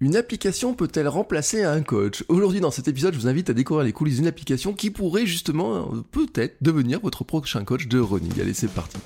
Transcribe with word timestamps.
Une 0.00 0.14
application 0.14 0.74
peut-elle 0.74 1.08
remplacer 1.08 1.64
un 1.64 1.82
coach? 1.82 2.22
Aujourd'hui 2.28 2.60
dans 2.60 2.70
cet 2.70 2.86
épisode, 2.86 3.14
je 3.14 3.18
vous 3.18 3.26
invite 3.26 3.50
à 3.50 3.52
découvrir 3.52 3.84
les 3.84 3.92
coulisses 3.92 4.16
d'une 4.16 4.28
application 4.28 4.72
qui 4.72 4.90
pourrait 4.90 5.26
justement 5.26 5.92
euh, 5.92 6.04
peut-être 6.12 6.56
devenir 6.60 7.00
votre 7.00 7.24
prochain 7.24 7.64
coach 7.64 7.88
de 7.88 7.98
running. 7.98 8.40
Allez, 8.40 8.54
c'est 8.54 8.70
parti. 8.70 8.96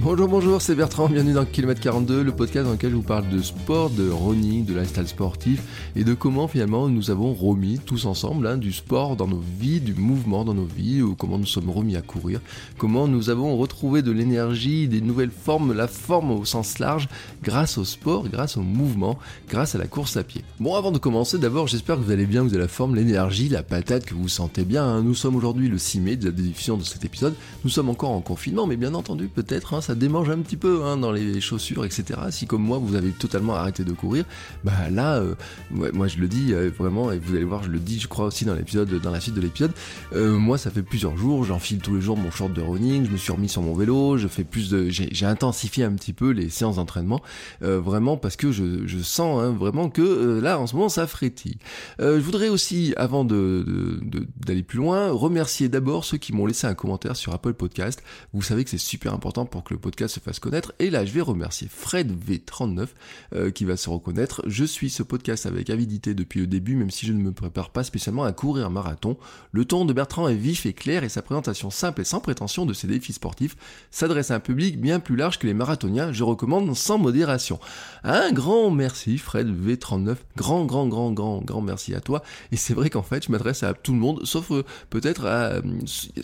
Bonjour, 0.00 0.28
bonjour, 0.28 0.62
c'est 0.62 0.76
Bertrand, 0.76 1.08
bienvenue 1.08 1.32
dans 1.32 1.44
Kilomètre 1.44 1.80
42, 1.80 2.22
le 2.22 2.30
podcast 2.30 2.66
dans 2.66 2.72
lequel 2.72 2.90
je 2.90 2.94
vous 2.94 3.02
parle 3.02 3.28
de 3.30 3.42
sport, 3.42 3.90
de 3.90 4.08
running, 4.08 4.64
de 4.64 4.72
lifestyle 4.72 5.08
sportif 5.08 5.90
et 5.96 6.04
de 6.04 6.14
comment 6.14 6.46
finalement 6.46 6.88
nous 6.88 7.10
avons 7.10 7.34
remis 7.34 7.80
tous 7.84 8.06
ensemble 8.06 8.46
hein, 8.46 8.58
du 8.58 8.72
sport 8.72 9.16
dans 9.16 9.26
nos 9.26 9.42
vies, 9.58 9.80
du 9.80 9.94
mouvement 9.94 10.44
dans 10.44 10.54
nos 10.54 10.66
vies, 10.66 11.02
ou 11.02 11.16
comment 11.16 11.36
nous 11.36 11.46
sommes 11.46 11.68
remis 11.68 11.96
à 11.96 12.00
courir, 12.00 12.40
comment 12.78 13.08
nous 13.08 13.28
avons 13.28 13.56
retrouvé 13.56 14.02
de 14.02 14.12
l'énergie, 14.12 14.86
des 14.86 15.00
nouvelles 15.00 15.32
formes, 15.32 15.72
la 15.72 15.88
forme 15.88 16.30
au 16.30 16.44
sens 16.44 16.78
large, 16.78 17.08
grâce 17.42 17.76
au 17.76 17.84
sport, 17.84 18.28
grâce 18.28 18.56
au 18.56 18.62
mouvement, 18.62 19.18
grâce 19.50 19.74
à 19.74 19.78
la 19.78 19.88
course 19.88 20.16
à 20.16 20.22
pied. 20.22 20.44
Bon, 20.60 20.76
avant 20.76 20.92
de 20.92 20.98
commencer, 20.98 21.38
d'abord 21.38 21.66
j'espère 21.66 21.96
que 21.96 22.02
vous 22.02 22.12
allez 22.12 22.26
bien, 22.26 22.42
vous 22.44 22.50
avez 22.50 22.62
la 22.62 22.68
forme, 22.68 22.94
l'énergie, 22.94 23.48
la 23.48 23.64
patate, 23.64 24.04
que 24.04 24.14
vous 24.14 24.28
sentez 24.28 24.64
bien. 24.64 24.84
hein. 24.84 25.02
Nous 25.02 25.16
sommes 25.16 25.34
aujourd'hui 25.34 25.68
le 25.68 25.76
6 25.76 26.00
mai 26.00 26.16
de 26.16 26.26
la 26.26 26.30
diffusion 26.30 26.76
de 26.76 26.84
cet 26.84 27.04
épisode, 27.04 27.34
nous 27.64 27.70
sommes 27.70 27.88
encore 27.90 28.10
en 28.10 28.20
confinement, 28.20 28.68
mais 28.68 28.76
bien 28.76 28.94
entendu 28.94 29.26
peut-être 29.26 29.74
hein, 29.74 29.80
ça 29.88 29.94
démange 29.94 30.28
un 30.28 30.40
petit 30.40 30.58
peu 30.58 30.84
hein, 30.84 30.98
dans 30.98 31.12
les 31.12 31.40
chaussures, 31.40 31.86
etc. 31.86 32.20
Si 32.30 32.46
comme 32.46 32.62
moi 32.62 32.76
vous 32.76 32.94
avez 32.94 33.10
totalement 33.10 33.54
arrêté 33.54 33.84
de 33.84 33.92
courir, 33.92 34.26
bah 34.62 34.90
là, 34.90 35.16
euh, 35.16 35.34
moi 35.70 36.08
je 36.08 36.18
le 36.18 36.28
dis 36.28 36.52
euh, 36.52 36.70
vraiment, 36.78 37.10
et 37.10 37.18
vous 37.18 37.34
allez 37.34 37.44
voir, 37.44 37.62
je 37.62 37.70
le 37.70 37.78
dis, 37.78 37.98
je 37.98 38.06
crois 38.06 38.26
aussi 38.26 38.44
dans 38.44 38.54
l'épisode, 38.54 39.00
dans 39.00 39.10
la 39.10 39.18
suite 39.18 39.34
de 39.34 39.40
l'épisode. 39.40 39.72
euh, 40.12 40.36
moi, 40.36 40.58
ça 40.58 40.70
fait 40.70 40.82
plusieurs 40.82 41.16
jours, 41.16 41.42
j'enfile 41.44 41.78
tous 41.78 41.94
les 41.94 42.02
jours 42.02 42.18
mon 42.18 42.30
short 42.30 42.52
de 42.52 42.60
running, 42.60 43.06
je 43.06 43.10
me 43.10 43.16
suis 43.16 43.32
remis 43.32 43.48
sur 43.48 43.62
mon 43.62 43.72
vélo, 43.72 44.18
je 44.18 44.28
fais 44.28 44.44
plus 44.44 44.68
de, 44.68 44.90
j'ai 44.90 45.24
intensifié 45.24 45.84
un 45.84 45.92
petit 45.92 46.12
peu 46.12 46.32
les 46.32 46.50
séances 46.50 46.76
d'entraînement, 46.76 47.22
vraiment 47.62 48.18
parce 48.18 48.36
que 48.36 48.52
je, 48.52 48.98
sens 49.02 49.42
hein, 49.42 49.56
vraiment 49.58 49.88
que 49.88 50.38
là 50.42 50.58
en 50.58 50.66
ce 50.66 50.74
moment 50.74 50.90
ça 50.90 51.06
frétille. 51.06 51.56
Je 51.98 52.18
voudrais 52.18 52.50
aussi, 52.50 52.92
avant 52.98 53.24
d'aller 53.24 54.62
plus 54.62 54.76
loin, 54.76 55.10
remercier 55.10 55.70
d'abord 55.70 56.04
ceux 56.04 56.18
qui 56.18 56.34
m'ont 56.34 56.44
laissé 56.44 56.66
un 56.66 56.74
commentaire 56.74 57.16
sur 57.16 57.32
Apple 57.32 57.54
Podcast. 57.54 58.02
Vous 58.34 58.42
savez 58.42 58.64
que 58.64 58.70
c'est 58.70 58.76
super 58.76 59.14
important 59.14 59.46
pour 59.46 59.64
que 59.64 59.72
le 59.72 59.77
podcast 59.78 60.14
se 60.14 60.20
fasse 60.20 60.38
connaître. 60.38 60.72
Et 60.78 60.90
là, 60.90 61.04
je 61.04 61.12
vais 61.12 61.20
remercier 61.20 61.68
Fred 61.70 62.12
V39 62.12 62.88
euh, 63.34 63.50
qui 63.50 63.64
va 63.64 63.76
se 63.76 63.88
reconnaître. 63.90 64.42
Je 64.46 64.64
suis 64.64 64.90
ce 64.90 65.02
podcast 65.02 65.46
avec 65.46 65.70
avidité 65.70 66.14
depuis 66.14 66.40
le 66.40 66.46
début, 66.46 66.76
même 66.76 66.90
si 66.90 67.06
je 67.06 67.12
ne 67.12 67.22
me 67.22 67.32
prépare 67.32 67.70
pas 67.70 67.84
spécialement 67.84 68.24
à 68.24 68.32
courir 68.32 68.66
un 68.66 68.70
marathon. 68.70 69.16
Le 69.52 69.64
ton 69.64 69.84
de 69.84 69.92
Bertrand 69.92 70.28
est 70.28 70.34
vif 70.34 70.66
et 70.66 70.72
clair 70.72 71.04
et 71.04 71.08
sa 71.08 71.22
présentation 71.22 71.70
simple 71.70 72.00
et 72.00 72.04
sans 72.04 72.20
prétention 72.20 72.66
de 72.66 72.72
ses 72.72 72.86
défis 72.86 73.12
sportifs 73.12 73.56
s'adresse 73.90 74.30
à 74.30 74.36
un 74.36 74.40
public 74.40 74.80
bien 74.80 75.00
plus 75.00 75.16
large 75.16 75.38
que 75.38 75.46
les 75.46 75.54
marathoniens. 75.54 76.12
Je 76.12 76.24
recommande 76.24 76.74
sans 76.76 76.98
modération. 76.98 77.58
Un 78.04 78.32
grand 78.32 78.70
merci 78.70 79.18
Fred 79.18 79.48
V39. 79.48 80.16
Grand, 80.36 80.64
grand, 80.64 80.86
grand, 80.88 81.12
grand, 81.12 81.40
grand 81.42 81.60
merci 81.60 81.94
à 81.94 82.00
toi. 82.00 82.22
Et 82.52 82.56
c'est 82.56 82.74
vrai 82.74 82.90
qu'en 82.90 83.02
fait, 83.02 83.26
je 83.26 83.32
m'adresse 83.32 83.62
à 83.62 83.74
tout 83.74 83.92
le 83.92 83.98
monde, 83.98 84.24
sauf 84.24 84.50
euh, 84.50 84.64
peut-être 84.90 85.26
à... 85.26 85.52
euh, 85.54 85.62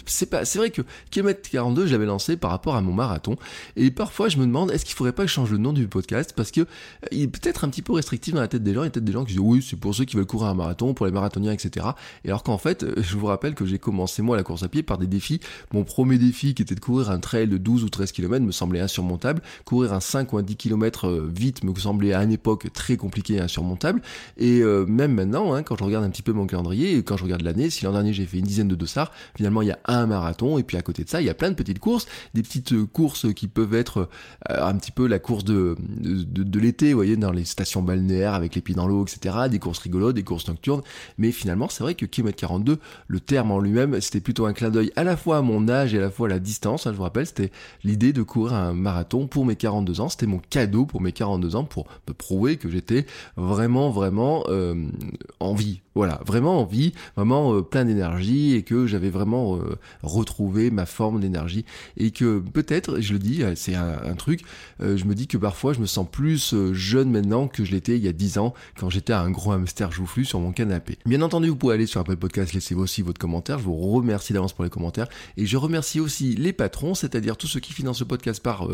C'est 0.07 0.27
pas, 0.27 0.43
vrai 0.55 0.71
que 0.71 0.83
Kilomètre 1.11 1.49
42, 1.51 1.87
je 1.87 1.93
l'avais 1.93 2.07
lancé 2.07 2.37
par 2.37 2.51
rapport 2.51 2.77
à 2.77 2.81
mon 2.81 2.93
marathon. 2.93 3.34
Et 3.77 3.91
parfois, 3.91 4.29
je 4.29 4.39
me 4.39 4.47
demande, 4.47 4.71
est-ce 4.71 4.85
qu'il 4.85 4.95
faudrait 4.95 5.13
pas 5.13 5.23
que 5.23 5.29
je 5.29 5.35
change 5.35 5.51
le 5.51 5.59
nom 5.59 5.73
du 5.73 5.89
podcast 5.89 6.33
Parce 6.37 6.51
que 6.51 6.63
euh, 6.63 6.65
il 7.13 7.23
est 7.23 7.29
peut-être 7.29 7.65
un 7.65 7.69
petit 7.69 7.83
peu 7.83 7.93
restrictif 7.93 8.35
dans 8.35 8.41
la 8.41 8.49
tête 8.49 8.63
des 8.63 8.75
gens. 8.75 8.83
Il 8.83 8.87
y 8.87 8.89
a 8.89 8.91
peut-être 8.91 9.05
des 9.05 9.13
gens 9.13 9.25
qui 9.25 9.33
disent, 9.33 9.41
oui, 9.41 9.67
c'est 9.69 9.77
pour 9.77 9.95
ceux 9.95 10.05
qui 10.05 10.17
veulent 10.17 10.27
courir 10.27 10.49
un 10.49 10.55
marathon, 10.55 10.95
pour 10.95 11.07
les 11.07 11.13
marathoniens, 11.13 11.53
etc. 11.53 11.87
Et 12.25 12.29
alors 12.29 12.43
qu'en 12.43 12.59
fait, 12.59 12.83
euh, 12.83 12.95
je 12.97 13.17
vous 13.17 13.27
rappelle 13.27 13.55
que 13.55 13.67
j'ai 13.67 13.79
commencé 13.79 14.23
moi 14.23 14.37
la 14.37 14.43
course 14.43 14.63
à 14.63 14.69
pied 14.69 14.83
par 14.83 14.99
des 14.99 15.07
défis. 15.07 15.41
Mon 15.73 15.85
premier 15.85 16.19
défi 16.19 16.55
qui 16.55 16.63
était 16.63 16.75
de 16.75 16.81
courir 16.81 17.11
un 17.11 17.19
trail 17.19 17.49
de 17.49 17.59
12 17.59 17.85
ou 17.85 17.89
13 17.89 18.13
km 18.13 18.45
me 18.45 18.53
semblait 18.53 18.81
insurmontable. 18.81 19.43
Courir 19.65 19.93
un 19.93 20.01
5 20.01 20.33
ou 20.33 20.39
un 20.39 20.43
10 20.43 20.57
km 20.57 21.29
vite 21.35 21.65
me 21.65 21.75
semblait 21.75 22.13
à 22.13 22.23
une 22.23 22.33
époque 22.33 22.73
très 22.73 22.97
compliqué 22.97 23.35
et 23.35 23.41
insurmontable. 23.41 24.03
Et 24.37 24.61
euh, 24.61 24.87
même 24.87 25.15
maintenant, 25.15 25.55
hein, 25.55 25.63
quand 25.63 25.77
je 25.77 25.85
regarde 25.85 26.05
un 26.05 26.11
petit 26.11 26.23
peu 26.23 26.33
mon 26.33 26.47
calendrier, 26.47 26.97
et 26.97 27.03
quand 27.03 27.17
je 27.17 27.25
regarde 27.25 27.43
l'année, 27.43 27.71
si 27.71 27.85
l'an 27.85 27.93
dernier 27.93 28.13
j'ai 28.13 28.27
fait 28.27 28.39
une 28.39 28.45
dizaine 28.45 28.69
de 28.69 28.75
dossards, 28.75 29.13
finalement 29.37 29.63
il 29.63 29.69
y 29.69 29.73
a 29.73 29.79
un 29.87 30.07
marathon, 30.07 30.59
et 30.59 30.63
puis 30.63 30.77
à 30.77 30.83
côté 30.83 31.05
de 31.05 31.09
ça, 31.09 31.21
il 31.21 31.27
y 31.27 31.31
a 31.31 31.35
plein 31.35 31.51
de 31.51 31.55
petites 31.55 31.79
courses, 31.79 32.07
des 32.35 32.43
petites 32.43 32.73
euh, 32.73 32.87
qui 33.33 33.49
peuvent 33.49 33.75
être 33.75 34.09
euh, 34.51 34.67
un 34.67 34.75
petit 34.77 34.91
peu 34.91 35.07
la 35.07 35.19
course 35.19 35.45
de, 35.45 35.77
l'été, 36.59 36.93
vous 36.93 36.99
voyez, 36.99 37.17
dans 37.17 37.33
les 37.33 37.45
stations 37.45 37.83
balnéaires 37.83 38.35
avec 38.35 38.55
les 38.55 38.61
pieds 38.61 38.75
dans 38.75 38.87
l'eau, 38.87 39.05
etc., 39.05 39.37
des 39.51 39.59
courses 39.59 39.79
rigolotes, 39.79 40.15
des 40.15 40.23
courses 40.23 40.49
nocturnes. 40.49 40.83
Mais 41.19 41.33
finalement, 41.33 41.69
c'est 41.69 41.83
vrai 41.83 41.95
que 41.95 42.07
kilomètre 42.07 42.39
42, 42.39 42.79
le 43.09 43.21
terme 43.21 43.51
en 43.51 43.59
lui-même, 43.59 44.01
c'était 44.01 44.21
plutôt 44.21 44.47
un 44.47 44.53
clin 44.53 44.71
d'œil 44.71 44.93
à 44.97 45.05
la 45.05 45.17
fois 45.17 45.39
à 45.39 45.43
mon 45.43 45.69
âge 45.69 45.95
et 45.95 45.99
à 45.99 46.03
la 46.03 46.11
fois 46.11 46.29
à 46.29 46.31
la 46.31 46.39
distance. 46.39 46.87
hein, 46.87 46.93
je 46.93 46.97
vous 46.97 47.03
rappelle, 47.03 47.27
c'était 47.27 47.53
l'idée 47.83 48.13
de 48.13 48.23
courir 48.23 48.55
un 48.55 48.75
marathon 48.75 49.27
pour 49.27 49.47
mes 49.47 49.57
42 49.57 50.01
ans. 50.01 50.09
C'était 50.09 50.27
mon 50.27 50.39
cadeau 50.39 50.87
pour 50.87 51.01
mes 51.01 51.13
42 51.13 51.57
ans 51.57 51.65
pour 51.65 51.87
me 52.09 52.15
prouver 52.15 52.57
que 52.57 52.69
j'étais 52.69 53.07
vraiment, 53.37 53.91
vraiment 53.91 54.45
euh, 54.49 54.75
en 55.41 55.55
vie. 55.55 55.81
Voilà, 55.95 56.21
vraiment 56.27 56.61
en 56.61 56.65
vie, 56.65 56.93
vraiment 57.17 57.55
euh, 57.55 57.63
plein 57.63 57.85
d'énergie 57.85 58.55
et 58.55 58.63
que 58.65 58.87
j'avais 58.87 59.11
vraiment 59.11 59.57
euh, 59.57 59.79
retrouvé 60.03 60.73
ma 60.73 60.87
forme 60.87 61.21
d'énergie 61.21 61.65
et 61.97 62.11
que 62.11 62.41
peut-être, 62.41 63.01
je 63.01 63.13
le 63.13 63.21
dis, 63.21 63.45
euh, 63.45 63.53
c'est 63.55 63.77
un, 63.77 64.15
truc, 64.17 64.43
je 64.81 65.05
me 65.05 65.15
dis 65.15 65.27
que 65.27 65.37
parfois 65.37 65.73
je 65.73 65.81
me 65.81 65.87
sens 65.87 66.07
plus 66.11 66.55
jeune 66.73 67.11
maintenant 67.11 67.49
que 67.49 67.65
je 67.65 67.73
l'étais 67.73 67.97
il 67.97 68.05
y 68.05 68.09
a 68.09 68.13
10 68.13 68.39
ans 68.39 68.55
quand 68.79 68.89
j'étais 68.91 69.13
un 69.13 69.31
gros 69.31 69.53
hamster 69.53 69.91
joufflu 69.93 70.25
sur 70.25 70.39
mon 70.41 70.53
canapé. 70.53 70.99
Bien 71.05 71.21
entendu, 71.23 71.49
vous 71.49 71.57
pouvez 71.57 71.75
aller 71.75 71.87
sur 71.87 72.01
Apple 72.01 72.17
Podcast, 72.17 72.53
laisser 72.53 72.75
aussi 72.75 73.03
votre 73.03 73.19
commentaire. 73.19 73.59
Je 73.59 73.65
vous 73.65 73.77
remercie 73.77 74.33
d'avance 74.33 74.53
pour 74.53 74.65
les 74.65 74.71
commentaires 74.71 75.09
et 75.37 75.47
je 75.47 75.57
remercie 75.57 76.01
aussi 76.01 76.35
les 76.37 76.53
patrons, 76.53 76.95
c'est-à-dire 76.95 77.37
tous 77.37 77.47
ceux 77.47 77.61
qui 77.61 77.73
financent 77.73 78.01
le 78.01 78.07
podcast 78.07 78.43
par, 78.43 78.69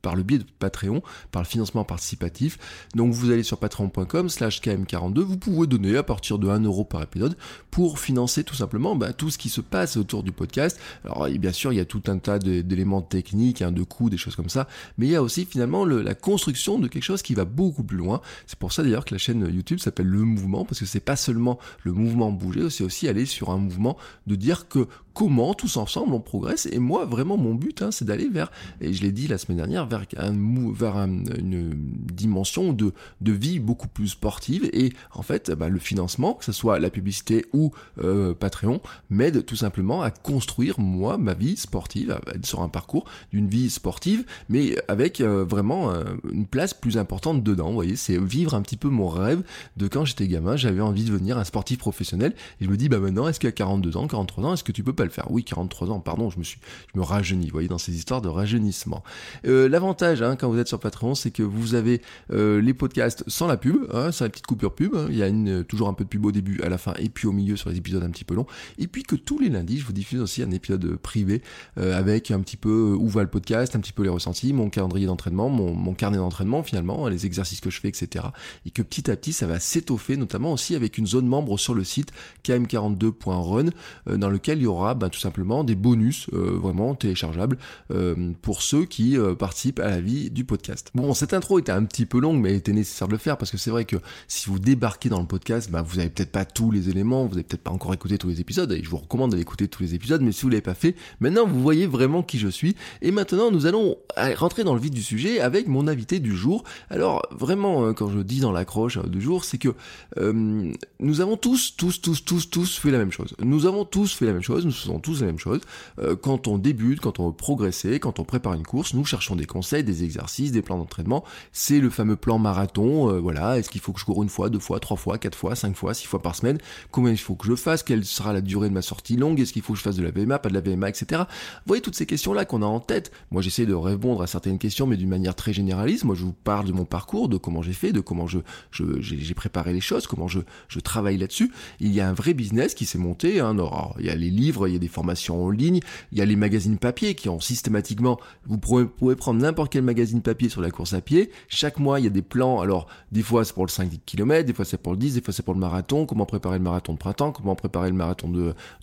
par 0.00 0.16
le 0.16 0.22
biais 0.22 0.38
de 0.38 0.46
Patreon, 0.58 1.02
par 1.30 1.42
le 1.42 1.46
financement 1.48 1.84
participatif. 1.84 2.58
Donc 2.94 3.12
vous 3.12 3.30
allez 3.30 3.42
sur 3.42 3.58
patreon.com 3.58 4.28
slash 4.28 4.60
km42, 4.60 5.20
vous 5.20 5.36
pouvez 5.38 5.66
donner 5.66 5.96
à 5.96 6.02
partir 6.02 6.38
de 6.38 6.41
1 6.50 6.60
euro 6.64 6.84
par 6.84 7.02
épisode 7.02 7.36
pour 7.70 7.98
financer 7.98 8.44
tout 8.44 8.54
simplement 8.54 8.96
bah, 8.96 9.12
tout 9.12 9.30
ce 9.30 9.38
qui 9.38 9.48
se 9.48 9.60
passe 9.60 9.96
autour 9.96 10.22
du 10.22 10.32
podcast. 10.32 10.78
Alors 11.04 11.26
et 11.28 11.38
bien 11.38 11.52
sûr, 11.52 11.72
il 11.72 11.76
y 11.76 11.80
a 11.80 11.84
tout 11.84 12.02
un 12.08 12.18
tas 12.18 12.38
de- 12.38 12.60
d'éléments 12.62 13.02
techniques, 13.02 13.62
hein, 13.62 13.72
de 13.72 13.82
coûts, 13.82 14.10
des 14.10 14.16
choses 14.18 14.36
comme 14.36 14.48
ça, 14.48 14.68
mais 14.98 15.06
il 15.06 15.12
y 15.12 15.16
a 15.16 15.22
aussi 15.22 15.44
finalement 15.44 15.84
le- 15.84 16.02
la 16.02 16.14
construction 16.14 16.78
de 16.78 16.88
quelque 16.88 17.02
chose 17.04 17.22
qui 17.22 17.34
va 17.34 17.44
beaucoup 17.44 17.82
plus 17.84 17.96
loin. 17.96 18.20
C'est 18.46 18.58
pour 18.58 18.72
ça 18.72 18.82
d'ailleurs 18.82 19.04
que 19.04 19.14
la 19.14 19.18
chaîne 19.18 19.48
YouTube 19.52 19.78
s'appelle 19.78 20.06
Le 20.06 20.18
Mouvement, 20.24 20.64
parce 20.64 20.80
que 20.80 20.86
c'est 20.86 21.00
pas 21.00 21.16
seulement 21.16 21.58
le 21.84 21.92
mouvement 21.92 22.30
bouger, 22.30 22.70
c'est 22.70 22.84
aussi 22.84 23.08
aller 23.08 23.26
sur 23.26 23.50
un 23.50 23.58
mouvement 23.58 23.96
de 24.26 24.34
dire 24.34 24.68
que 24.68 24.86
comment 25.14 25.52
tous 25.52 25.76
ensemble 25.76 26.14
on 26.14 26.20
progresse. 26.20 26.66
Et 26.72 26.78
moi, 26.78 27.04
vraiment, 27.04 27.36
mon 27.36 27.54
but, 27.54 27.82
hein, 27.82 27.90
c'est 27.90 28.06
d'aller 28.06 28.28
vers, 28.28 28.50
et 28.80 28.94
je 28.94 29.02
l'ai 29.02 29.12
dit 29.12 29.28
la 29.28 29.36
semaine 29.36 29.58
dernière, 29.58 29.86
vers, 29.86 30.04
un, 30.16 30.72
vers 30.72 30.96
un- 30.96 31.24
une 31.38 31.70
dimension 32.10 32.72
de, 32.72 32.92
de 33.20 33.32
vie 33.32 33.58
beaucoup 33.58 33.88
plus 33.88 34.08
sportive. 34.08 34.68
Et 34.72 34.92
en 35.12 35.22
fait, 35.22 35.50
bah, 35.50 35.68
le 35.68 35.78
financement, 35.78 36.31
que 36.34 36.44
ce 36.44 36.52
soit 36.52 36.78
la 36.78 36.90
publicité 36.90 37.46
ou 37.52 37.72
euh, 38.02 38.34
Patreon, 38.34 38.80
m'aide 39.10 39.44
tout 39.44 39.56
simplement 39.56 40.02
à 40.02 40.10
construire, 40.10 40.78
moi, 40.80 41.18
ma 41.18 41.34
vie 41.34 41.56
sportive, 41.56 42.18
sur 42.42 42.62
un 42.62 42.68
parcours 42.68 43.04
d'une 43.32 43.48
vie 43.48 43.70
sportive, 43.70 44.24
mais 44.48 44.76
avec 44.88 45.20
euh, 45.20 45.44
vraiment 45.44 45.92
euh, 45.92 46.04
une 46.30 46.46
place 46.46 46.74
plus 46.74 46.98
importante 46.98 47.42
dedans. 47.42 47.68
Vous 47.68 47.74
voyez, 47.74 47.96
c'est 47.96 48.18
vivre 48.18 48.54
un 48.54 48.62
petit 48.62 48.76
peu 48.76 48.88
mon 48.88 49.08
rêve 49.08 49.42
de 49.76 49.88
quand 49.88 50.04
j'étais 50.04 50.28
gamin, 50.28 50.56
j'avais 50.56 50.80
envie 50.80 51.04
de 51.04 51.10
devenir 51.10 51.38
un 51.38 51.44
sportif 51.44 51.78
professionnel. 51.78 52.34
Et 52.60 52.64
je 52.64 52.70
me 52.70 52.76
dis, 52.76 52.88
bah 52.88 52.98
maintenant, 52.98 53.28
est-ce 53.28 53.40
qu'à 53.40 53.52
42 53.52 53.96
ans, 53.96 54.06
43 54.06 54.44
ans, 54.44 54.54
est-ce 54.54 54.64
que 54.64 54.72
tu 54.72 54.82
peux 54.82 54.92
pas 54.92 55.04
le 55.04 55.10
faire? 55.10 55.30
Oui, 55.30 55.44
43 55.44 55.90
ans, 55.90 56.00
pardon, 56.00 56.30
je 56.30 56.38
me 56.38 56.44
suis, 56.44 56.60
je 56.94 56.98
me 56.98 57.04
rajeunis, 57.04 57.46
vous 57.46 57.52
voyez, 57.52 57.68
dans 57.68 57.78
ces 57.78 57.94
histoires 57.94 58.22
de 58.22 58.28
rajeunissement. 58.28 59.02
L'avantage, 59.44 60.22
hein, 60.22 60.36
quand 60.36 60.48
vous 60.48 60.58
êtes 60.58 60.68
sur 60.68 60.80
Patreon, 60.80 61.14
c'est 61.14 61.30
que 61.30 61.42
vous 61.42 61.74
avez 61.74 62.00
les 62.30 62.74
podcasts 62.74 63.24
sans 63.26 63.46
la 63.46 63.56
pub, 63.56 63.76
hein, 63.92 64.12
sans 64.12 64.24
la 64.24 64.30
petite 64.30 64.46
coupure 64.46 64.74
pub. 64.74 64.94
hein. 64.94 65.06
Il 65.10 65.16
y 65.16 65.22
a 65.22 65.28
une, 65.28 65.64
toujours 65.64 65.88
un 65.88 65.94
peu 65.94 66.04
de 66.04 66.08
pub 66.08 66.21
au 66.28 66.32
début 66.32 66.60
à 66.62 66.68
la 66.68 66.78
fin 66.78 66.94
et 66.98 67.08
puis 67.08 67.26
au 67.26 67.32
milieu 67.32 67.56
sur 67.56 67.70
les 67.70 67.76
épisodes 67.76 68.02
un 68.02 68.10
petit 68.10 68.24
peu 68.24 68.34
longs. 68.34 68.46
Et 68.78 68.86
puis 68.86 69.02
que 69.02 69.16
tous 69.16 69.38
les 69.38 69.48
lundis, 69.48 69.78
je 69.78 69.84
vous 69.84 69.92
diffuse 69.92 70.20
aussi 70.20 70.42
un 70.42 70.50
épisode 70.50 70.96
privé 70.96 71.42
euh, 71.78 71.98
avec 71.98 72.30
un 72.30 72.40
petit 72.40 72.56
peu 72.56 72.96
où 72.98 73.08
va 73.08 73.22
le 73.22 73.30
podcast, 73.30 73.76
un 73.76 73.80
petit 73.80 73.92
peu 73.92 74.02
les 74.02 74.08
ressentis, 74.08 74.52
mon 74.52 74.70
calendrier 74.70 75.06
d'entraînement, 75.06 75.48
mon, 75.48 75.74
mon 75.74 75.94
carnet 75.94 76.18
d'entraînement 76.18 76.62
finalement, 76.62 77.08
les 77.08 77.26
exercices 77.26 77.60
que 77.60 77.70
je 77.70 77.80
fais, 77.80 77.88
etc. 77.88 78.26
Et 78.66 78.70
que 78.70 78.82
petit 78.82 79.10
à 79.10 79.16
petit, 79.16 79.32
ça 79.32 79.46
va 79.46 79.60
s'étoffer, 79.60 80.16
notamment 80.16 80.52
aussi 80.52 80.74
avec 80.74 80.98
une 80.98 81.06
zone 81.06 81.26
membre 81.26 81.58
sur 81.58 81.74
le 81.74 81.84
site 81.84 82.12
km42.run, 82.44 83.70
euh, 84.08 84.16
dans 84.16 84.28
lequel 84.28 84.58
il 84.58 84.64
y 84.64 84.66
aura 84.66 84.94
bah, 84.94 85.08
tout 85.08 85.20
simplement 85.20 85.64
des 85.64 85.74
bonus 85.74 86.28
euh, 86.32 86.58
vraiment 86.60 86.94
téléchargeables 86.94 87.58
euh, 87.90 88.32
pour 88.42 88.62
ceux 88.62 88.84
qui 88.84 89.16
participent 89.38 89.80
à 89.80 89.90
la 89.90 90.00
vie 90.00 90.30
du 90.30 90.44
podcast. 90.44 90.90
Bon, 90.94 91.14
cette 91.14 91.34
intro 91.34 91.58
était 91.58 91.72
un 91.72 91.84
petit 91.84 92.06
peu 92.06 92.20
longue, 92.20 92.40
mais 92.40 92.54
était 92.54 92.72
nécessaire 92.72 93.08
de 93.08 93.12
le 93.12 93.18
faire 93.18 93.36
parce 93.36 93.50
que 93.50 93.58
c'est 93.58 93.70
vrai 93.70 93.84
que 93.84 93.96
si 94.28 94.48
vous 94.48 94.58
débarquez 94.58 95.08
dans 95.08 95.20
le 95.20 95.26
podcast, 95.26 95.70
bah, 95.70 95.82
vous 95.82 95.96
n'avez 95.96 96.10
peut-être 96.12 96.30
pas 96.30 96.44
tous 96.44 96.70
les 96.70 96.88
éléments, 96.88 97.24
vous 97.24 97.30
n'avez 97.30 97.42
peut-être 97.42 97.62
pas 97.62 97.70
encore 97.70 97.92
écouté 97.92 98.18
tous 98.18 98.28
les 98.28 98.40
épisodes, 98.40 98.70
et 98.72 98.82
je 98.82 98.88
vous 98.88 98.98
recommande 98.98 99.30
d'aller 99.30 99.42
écouter 99.42 99.68
tous 99.68 99.82
les 99.82 99.94
épisodes, 99.94 100.22
mais 100.22 100.32
si 100.32 100.42
vous 100.42 100.48
l'avez 100.48 100.62
pas 100.62 100.74
fait, 100.74 100.94
maintenant 101.20 101.46
vous 101.46 101.60
voyez 101.60 101.86
vraiment 101.86 102.22
qui 102.22 102.38
je 102.38 102.48
suis. 102.48 102.76
Et 103.00 103.10
maintenant, 103.10 103.50
nous 103.50 103.66
allons 103.66 103.96
rentrer 104.36 104.64
dans 104.64 104.74
le 104.74 104.80
vif 104.80 104.90
du 104.90 105.02
sujet 105.02 105.40
avec 105.40 105.66
mon 105.66 105.88
invité 105.88 106.20
du 106.20 106.36
jour. 106.36 106.64
Alors, 106.90 107.22
vraiment, 107.30 107.92
quand 107.94 108.10
je 108.10 108.20
dis 108.20 108.40
dans 108.40 108.52
l'accroche 108.52 108.98
du 108.98 109.20
jour, 109.20 109.44
c'est 109.44 109.58
que 109.58 109.74
nous 110.16 111.20
avons 111.20 111.36
tous, 111.36 111.74
tous, 111.76 112.00
tous, 112.00 112.24
tous, 112.24 112.50
tous 112.50 112.78
fait 112.78 112.90
la 112.90 112.98
même 112.98 113.12
chose. 113.12 113.34
Nous 113.42 113.66
avons 113.66 113.84
tous 113.84 114.12
fait 114.12 114.26
la 114.26 114.32
même 114.32 114.42
chose, 114.42 114.64
nous 114.64 114.72
faisons 114.72 114.98
tous 115.00 115.20
la 115.20 115.26
même 115.26 115.38
chose. 115.38 115.60
Euh, 115.98 116.16
quand 116.16 116.48
on 116.48 116.58
débute, 116.58 117.00
quand 117.00 117.18
on 117.20 117.28
veut 117.28 117.34
progresser, 117.34 117.98
quand 117.98 118.18
on 118.18 118.24
prépare 118.24 118.54
une 118.54 118.66
course, 118.66 118.94
nous 118.94 119.04
cherchons 119.04 119.36
des 119.36 119.46
conseils, 119.46 119.84
des 119.84 120.04
exercices, 120.04 120.52
des 120.52 120.62
plans 120.62 120.78
d'entraînement. 120.78 121.24
C'est 121.52 121.80
le 121.80 121.90
fameux 121.90 122.16
plan 122.16 122.38
marathon. 122.38 123.10
Euh, 123.10 123.18
voilà, 123.18 123.58
est-ce 123.58 123.70
qu'il 123.70 123.80
faut 123.80 123.92
que 123.92 124.00
je 124.00 124.04
cours 124.04 124.22
une 124.22 124.28
fois, 124.28 124.50
deux 124.50 124.58
fois, 124.58 124.80
trois 124.80 124.96
fois, 124.96 125.18
quatre 125.18 125.36
fois, 125.36 125.54
cinq 125.54 125.76
fois, 125.76 125.94
six 125.94 126.01
fois 126.08 126.22
par 126.22 126.34
semaine 126.34 126.58
Combien 126.90 127.12
il 127.12 127.18
faut 127.18 127.34
que 127.34 127.46
je 127.46 127.54
fasse 127.54 127.82
Quelle 127.82 128.04
sera 128.04 128.32
la 128.32 128.40
durée 128.40 128.68
de 128.68 128.74
ma 128.74 128.82
sortie 128.82 129.16
longue 129.16 129.40
Est-ce 129.40 129.52
qu'il 129.52 129.62
faut 129.62 129.72
que 129.72 129.78
je 129.78 129.84
fasse 129.84 129.96
de 129.96 130.02
la 130.02 130.10
VMA, 130.10 130.38
pas 130.38 130.48
de 130.48 130.54
la 130.54 130.60
VMA, 130.60 130.88
etc. 130.88 131.22
Vous 131.28 131.60
voyez 131.66 131.82
toutes 131.82 131.96
ces 131.96 132.06
questions-là 132.06 132.44
qu'on 132.44 132.62
a 132.62 132.66
en 132.66 132.80
tête. 132.80 133.12
Moi, 133.30 133.42
j'essaie 133.42 133.66
de 133.66 133.74
répondre 133.74 134.22
à 134.22 134.26
certaines 134.26 134.58
questions, 134.58 134.86
mais 134.86 134.96
d'une 134.96 135.08
manière 135.08 135.34
très 135.34 135.52
généraliste. 135.52 136.04
Moi, 136.04 136.14
je 136.14 136.24
vous 136.24 136.32
parle 136.32 136.66
de 136.66 136.72
mon 136.72 136.84
parcours, 136.84 137.28
de 137.28 137.36
comment 137.36 137.62
j'ai 137.62 137.72
fait, 137.72 137.92
de 137.92 138.00
comment 138.00 138.26
je, 138.26 138.38
j'ai 138.72 139.34
préparé 139.34 139.72
les 139.72 139.80
choses, 139.80 140.06
comment 140.06 140.28
je, 140.28 140.40
je 140.68 140.80
travaille 140.80 141.18
là-dessus. 141.18 141.52
Il 141.80 141.92
y 141.92 142.00
a 142.00 142.08
un 142.08 142.12
vrai 142.12 142.34
business 142.34 142.74
qui 142.74 142.84
s'est 142.84 142.98
monté. 142.98 143.40
Hein. 143.40 143.56
il 143.98 144.06
y 144.06 144.10
a 144.10 144.14
les 144.14 144.30
livres, 144.30 144.68
il 144.68 144.72
y 144.72 144.76
a 144.76 144.80
des 144.80 144.88
formations 144.88 145.44
en 145.44 145.50
ligne, 145.50 145.80
il 146.12 146.18
y 146.18 146.20
a 146.20 146.24
les 146.24 146.36
magazines 146.36 146.78
papier 146.78 147.14
qui 147.14 147.28
ont 147.28 147.40
systématiquement. 147.40 148.18
Vous 148.46 148.58
pouvez, 148.58 148.86
prendre 149.16 149.40
n'importe 149.40 149.72
quel 149.72 149.82
magazine 149.82 150.22
papier 150.22 150.48
sur 150.48 150.60
la 150.60 150.70
course 150.70 150.94
à 150.94 151.00
pied. 151.00 151.30
Chaque 151.48 151.78
mois, 151.78 152.00
il 152.00 152.04
y 152.04 152.06
a 152.06 152.10
des 152.10 152.22
plans. 152.22 152.60
Alors, 152.60 152.86
des 153.10 153.22
fois, 153.22 153.44
c'est 153.44 153.54
pour 153.54 153.66
le 153.66 153.70
5 153.70 153.90
km, 154.04 154.46
des 154.46 154.52
fois, 154.52 154.64
c'est 154.64 154.78
pour 154.78 154.92
le 154.92 154.98
10, 154.98 155.14
des 155.14 155.20
fois, 155.20 155.32
c'est 155.32 155.42
pour 155.42 155.54
le 155.54 155.60
marathon. 155.60 155.81
Comment 155.88 156.26
préparer 156.26 156.58
le 156.58 156.64
marathon 156.64 156.94
de 156.94 156.98
printemps, 156.98 157.32
comment 157.32 157.54
préparer 157.54 157.90
le 157.90 157.96
marathon 157.96 158.32